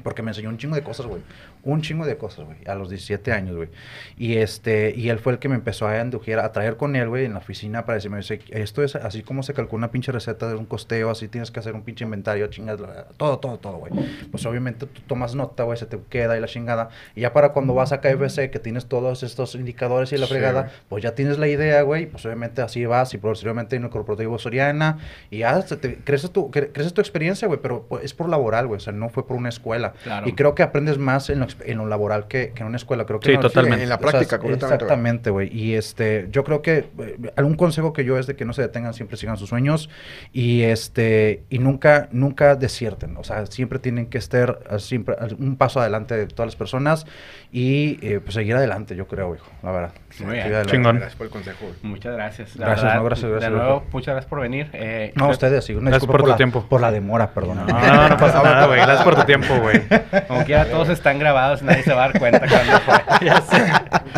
Porque 0.03 0.21
me 0.21 0.31
enseñó 0.31 0.49
un 0.49 0.57
chingo 0.57 0.75
de 0.75 0.83
cosas, 0.83 1.05
güey. 1.05 1.21
Un 1.63 1.81
chingo 1.81 2.05
de 2.05 2.17
cosas, 2.17 2.45
güey. 2.45 2.57
A 2.67 2.75
los 2.75 2.89
17 2.89 3.31
años, 3.33 3.55
güey. 3.55 3.69
Y 4.17 4.37
este, 4.37 4.93
y 4.95 5.09
él 5.09 5.19
fue 5.19 5.33
el 5.33 5.39
que 5.39 5.49
me 5.49 5.55
empezó 5.55 5.87
a 5.87 5.99
indujer, 5.99 6.39
a 6.39 6.51
traer 6.51 6.77
con 6.77 6.95
él, 6.95 7.09
güey, 7.09 7.25
en 7.25 7.33
la 7.33 7.39
oficina 7.39 7.85
para 7.85 7.95
decirme, 7.95 8.17
dice, 8.17 8.39
esto 8.49 8.83
es 8.83 8.95
así 8.95 9.23
como 9.23 9.43
se 9.43 9.53
calcula 9.53 9.79
una 9.79 9.91
pinche 9.91 10.11
receta 10.11 10.47
de 10.47 10.55
un 10.55 10.65
costeo, 10.65 11.09
así 11.09 11.27
tienes 11.27 11.51
que 11.51 11.59
hacer 11.59 11.73
un 11.75 11.81
pinche 11.83 12.03
inventario, 12.05 12.47
chingas, 12.47 12.77
todo, 13.17 13.39
todo, 13.39 13.57
todo, 13.59 13.77
güey. 13.77 13.91
Pues 14.31 14.45
obviamente 14.45 14.85
tú 14.85 15.01
tomas 15.07 15.35
nota, 15.35 15.63
güey, 15.63 15.77
se 15.77 15.85
te 15.85 15.99
queda 16.09 16.37
y 16.37 16.41
la 16.41 16.47
chingada. 16.47 16.89
Y 17.15 17.21
ya 17.21 17.33
para 17.33 17.49
cuando 17.53 17.73
vas 17.73 17.91
a 17.91 17.99
KFC, 18.01 18.49
que 18.51 18.59
tienes 18.59 18.85
todos 18.85 19.23
estos 19.23 19.55
indicadores 19.55 20.13
y 20.13 20.17
la 20.17 20.27
fregada, 20.27 20.71
pues 20.87 21.03
ya 21.03 21.13
tienes 21.15 21.37
la 21.39 21.47
idea, 21.47 21.81
güey. 21.81 22.05
Pues 22.05 22.25
obviamente 22.25 22.61
así 22.61 22.85
vas 22.85 23.13
y 23.13 23.17
posteriormente 23.17 23.75
en 23.75 23.83
el 23.83 23.89
corporativo 23.89 24.37
Soriana 24.39 24.97
y 25.29 25.39
ya 25.39 25.61
te, 25.61 25.95
creces, 25.97 26.31
tu, 26.31 26.49
cre- 26.51 26.71
creces 26.71 26.93
tu 26.93 27.01
experiencia, 27.01 27.47
güey, 27.47 27.59
pero 27.61 27.85
pues, 27.89 28.03
es 28.03 28.13
por 28.13 28.29
laboral, 28.29 28.67
güey. 28.67 28.77
O 28.77 28.79
sea, 28.81 28.93
no 28.93 29.09
fue 29.09 29.27
por 29.27 29.35
una 29.37 29.49
escuela. 29.49 29.88
Claro. 30.03 30.27
Y 30.27 30.33
creo 30.33 30.55
que 30.55 30.63
aprendes 30.63 30.97
más 30.97 31.29
en 31.29 31.39
lo, 31.39 31.47
en 31.65 31.77
lo 31.77 31.85
laboral 31.87 32.27
que, 32.27 32.51
que 32.53 32.61
en 32.61 32.67
una 32.67 32.77
escuela. 32.77 33.05
Creo 33.05 33.19
que 33.19 33.29
Sí, 33.29 33.35
no- 33.35 33.41
totalmente. 33.41 33.83
En 33.83 33.89
la 33.89 33.95
o 33.95 33.99
sea, 33.99 34.09
práctica, 34.09 34.37
güey. 34.37 34.53
Exactamente, 34.53 35.29
güey. 35.29 35.49
Y 35.55 35.73
este, 35.75 36.27
yo 36.31 36.43
creo 36.43 36.61
que 36.61 36.89
eh, 36.99 37.31
algún 37.35 37.55
consejo 37.55 37.93
que 37.93 38.03
yo 38.05 38.17
es 38.17 38.27
de 38.27 38.35
que 38.35 38.45
no 38.45 38.53
se 38.53 38.61
detengan, 38.61 38.93
siempre 38.93 39.17
sigan 39.17 39.37
sus 39.37 39.49
sueños 39.49 39.89
y 40.33 40.61
este 40.63 41.43
y 41.49 41.59
nunca 41.59 42.07
nunca 42.11 42.55
desierten. 42.55 43.17
O 43.17 43.23
sea, 43.23 43.45
siempre 43.45 43.79
tienen 43.79 44.07
que 44.07 44.17
estar 44.17 44.59
eh, 44.69 44.79
siempre 44.79 45.15
un 45.37 45.55
paso 45.55 45.79
adelante 45.79 46.15
de 46.15 46.27
todas 46.27 46.47
las 46.47 46.55
personas 46.55 47.05
y 47.51 47.97
eh, 48.05 48.19
pues 48.19 48.35
seguir 48.35 48.55
adelante, 48.55 48.95
yo 48.95 49.07
creo, 49.07 49.33
hijo, 49.33 49.47
la 49.63 49.71
verdad. 49.71 49.91
Muy 50.19 50.33
bien. 50.33 50.43
Seguir 50.43 50.55
adelante. 50.55 50.71
Chingón. 50.71 50.95
Gracias 50.97 51.15
por 51.15 51.25
el 51.25 51.31
consejo. 51.31 51.65
Muchas 51.81 52.13
gracias. 52.15 52.55
La 52.55 52.65
Gracias, 52.67 52.83
verdad, 52.85 52.97
no, 52.99 53.03
gracias, 53.05 53.31
gracias, 53.31 53.51
De 53.51 53.57
nuevo, 53.57 53.83
muchas 53.91 54.13
gracias 54.13 54.29
por 54.29 54.39
venir. 54.41 54.69
Eh, 54.73 55.11
No, 55.15 55.23
creo- 55.25 55.31
ustedes, 55.31 55.65
sí, 55.65 55.73
una 55.73 55.89
Gracias 55.89 56.01
disculpa 56.01 56.17
por 56.19 56.21
tu 56.25 56.29
la, 56.31 56.37
tiempo. 56.37 56.65
por 56.69 56.81
la 56.81 56.91
demora, 56.91 57.31
perdón. 57.33 57.57
No, 57.57 57.65
no, 57.67 58.09
no 58.09 58.17
pasa 58.17 58.43
nada, 58.43 58.67
güey. 58.67 58.79
Gracias 58.79 59.03
por 59.03 59.15
tu 59.15 59.23
tiempo, 59.23 59.55
güey. 59.61 59.81
Como 60.27 60.43
quiera, 60.45 60.65
todos 60.65 60.89
están 60.89 61.17
grabados, 61.17 61.63
nadie 61.63 61.81
se 61.83 61.93
va 61.93 62.03
a 62.05 62.07
dar 62.09 62.19
cuenta 62.19 62.39
cuando 62.47 62.79
fue. 62.85 63.25
Ya 63.25 63.41
sé. 63.41 63.65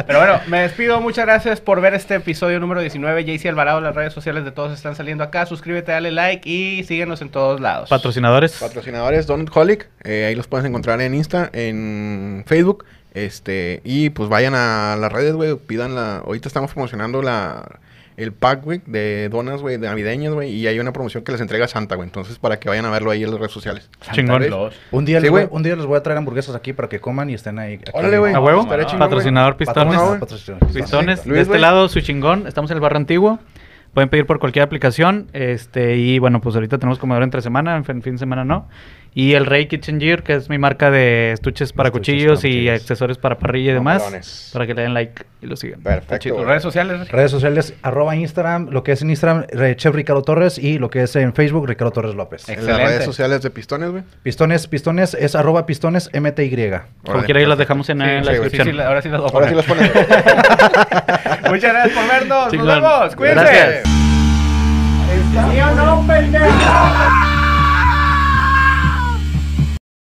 Pero 0.07 0.19
bueno, 0.19 0.39
me 0.47 0.59
despido. 0.61 0.99
Muchas 0.99 1.25
gracias 1.25 1.61
por 1.61 1.79
ver 1.79 1.93
este 1.93 2.15
episodio 2.15 2.59
número 2.59 2.81
19. 2.81 3.23
JC 3.23 3.45
Alvarado, 3.47 3.79
las 3.79 3.95
redes 3.95 4.11
sociales 4.13 4.43
de 4.43 4.51
todos 4.51 4.73
están 4.73 4.95
saliendo 4.95 5.23
acá. 5.23 5.45
Suscríbete, 5.45 5.93
dale 5.93 6.11
like 6.11 6.49
y 6.49 6.83
síguenos 6.83 7.21
en 7.21 7.29
todos 7.29 7.61
lados. 7.61 7.89
Patrocinadores. 7.89 8.57
Patrocinadores 8.59 9.25
Donut 9.27 9.49
Holic, 9.55 9.87
eh, 10.03 10.25
ahí 10.25 10.35
los 10.35 10.47
puedes 10.47 10.65
encontrar 10.65 10.99
en 11.01 11.13
Insta, 11.13 11.49
en 11.53 12.43
Facebook, 12.47 12.85
este, 13.13 13.81
y 13.83 14.09
pues 14.09 14.29
vayan 14.29 14.55
a 14.55 14.95
las 14.99 15.11
redes, 15.11 15.33
güey, 15.33 15.55
pidan 15.55 15.95
la, 15.95 16.17
ahorita 16.19 16.47
estamos 16.47 16.71
promocionando 16.71 17.21
la, 17.21 17.79
el 18.17 18.31
pack, 18.31 18.63
güey, 18.63 18.81
de 18.85 19.29
donas, 19.29 19.61
güey, 19.61 19.77
de 19.77 19.87
navideñas, 19.87 20.33
güey, 20.33 20.49
y 20.51 20.67
hay 20.67 20.79
una 20.79 20.93
promoción 20.93 21.23
que 21.23 21.31
les 21.31 21.41
entrega 21.41 21.67
Santa, 21.67 21.95
güey, 21.95 22.07
entonces 22.07 22.37
para 22.39 22.59
que 22.59 22.69
vayan 22.69 22.85
a 22.85 22.89
verlo 22.91 23.11
ahí 23.11 23.23
en 23.23 23.31
las 23.31 23.39
redes 23.39 23.51
sociales. 23.51 23.89
Chingón. 24.13 24.43
Un 24.91 25.05
día, 25.05 25.19
Sí, 25.19 25.23
les 25.23 25.31
voy, 25.31 25.47
un 25.49 25.63
día 25.63 25.75
les 25.75 25.85
voy 25.85 25.97
a 25.97 26.03
traer 26.03 26.17
hamburguesas 26.17 26.55
aquí 26.55 26.73
para 26.73 26.87
que 26.87 26.99
coman 26.99 27.29
y 27.29 27.33
estén 27.33 27.59
ahí. 27.59 27.79
Órale, 27.93 28.17
güey. 28.19 28.33
¿A 28.33 28.39
huevo? 28.39 28.63
Chingón. 28.63 28.99
Patrocinador 28.99 29.57
Pistones. 29.57 29.95
Patrocinador. 29.95 30.19
Patrocinador. 30.19 30.73
Pistones. 30.73 31.25
Luis, 31.25 31.35
de 31.37 31.41
este 31.41 31.59
lado, 31.59 31.89
su 31.89 32.01
chingón. 32.01 32.47
Estamos 32.47 32.71
en 32.71 32.77
el 32.77 32.81
barrio 32.81 32.97
antiguo. 32.97 33.39
Pueden 33.93 34.09
pedir 34.09 34.25
por 34.25 34.39
cualquier 34.39 34.63
aplicación. 34.63 35.27
Este, 35.33 35.97
y 35.97 36.17
bueno, 36.19 36.39
pues 36.39 36.55
ahorita 36.55 36.77
tenemos 36.77 36.97
comedor 36.97 37.23
entre 37.23 37.41
semana, 37.41 37.75
en 37.75 37.83
fin, 37.83 38.01
fin 38.01 38.13
de 38.13 38.19
semana 38.19 38.45
no. 38.45 38.69
Y 39.13 39.33
el 39.33 39.45
Rey 39.45 39.65
Kitchen 39.67 39.99
Gear, 39.99 40.23
que 40.23 40.35
es 40.35 40.49
mi 40.49 40.57
marca 40.57 40.89
de 40.89 41.33
estuches 41.33 41.73
para 41.73 41.89
Estuches 41.89 42.13
cuchillos 42.15 42.39
y 42.45 42.47
cuchillos. 42.47 42.81
accesorios 42.81 43.17
para 43.17 43.37
parrilla 43.37 43.71
y 43.71 43.73
demás. 43.73 44.49
Para 44.53 44.65
que 44.65 44.73
le 44.73 44.83
den 44.83 44.93
like 44.93 45.23
y 45.41 45.47
lo 45.47 45.57
sigan. 45.57 45.81
Perfecto. 45.81 46.45
Redes 46.45 46.63
sociales. 46.63 47.09
Redes 47.11 47.29
sociales, 47.29 47.73
arroba 47.81 48.15
Instagram, 48.15 48.69
lo 48.69 48.83
que 48.83 48.93
es 48.93 49.01
en 49.01 49.09
Instagram, 49.09 49.47
re- 49.51 49.75
Chef 49.75 49.93
Ricardo 49.93 50.21
Torres 50.21 50.57
y 50.57 50.79
lo 50.79 50.89
que 50.89 51.03
es 51.03 51.13
en 51.17 51.33
Facebook, 51.33 51.67
Ricardo 51.67 51.91
Torres 51.91 52.15
López. 52.15 52.47
En 52.47 52.55
las 52.55 52.63
Excelente. 52.63 52.89
redes 52.93 53.03
sociales 53.05 53.41
de 53.41 53.49
Pistones, 53.49 53.89
güey. 53.91 54.03
Pistones, 54.23 54.67
pistones 54.67 55.13
es 55.13 55.35
arroba 55.35 55.65
pistones 55.65 56.09
MTY. 56.13 56.71
Como 57.05 57.23
quiera, 57.23 57.41
ahí 57.41 57.45
las 57.45 57.57
dejamos 57.57 57.89
en, 57.89 57.97
Sí, 57.99 58.03
en 58.05 58.25
la 58.25 58.31
sí, 58.31 58.39
descripción. 58.39 58.75
sí, 58.77 58.81
ahora 58.81 59.01
sí 59.01 59.09
las 59.09 59.19
voy 59.19 59.29
a 59.29 59.33
Ahora 59.33 59.61
sí 59.61 59.67
pones. 59.67 59.91
Muchas 61.49 61.73
gracias 61.73 61.97
por 61.97 62.07
vernos. 62.07 62.53
Nos 62.53 62.65
vemos. 62.65 63.15
Cuídense. 63.17 63.43
Gracias. 63.43 63.83
¿Sí 65.53 65.59
o 65.59 65.75
no, 65.75 66.07
pendejo? 66.07 66.45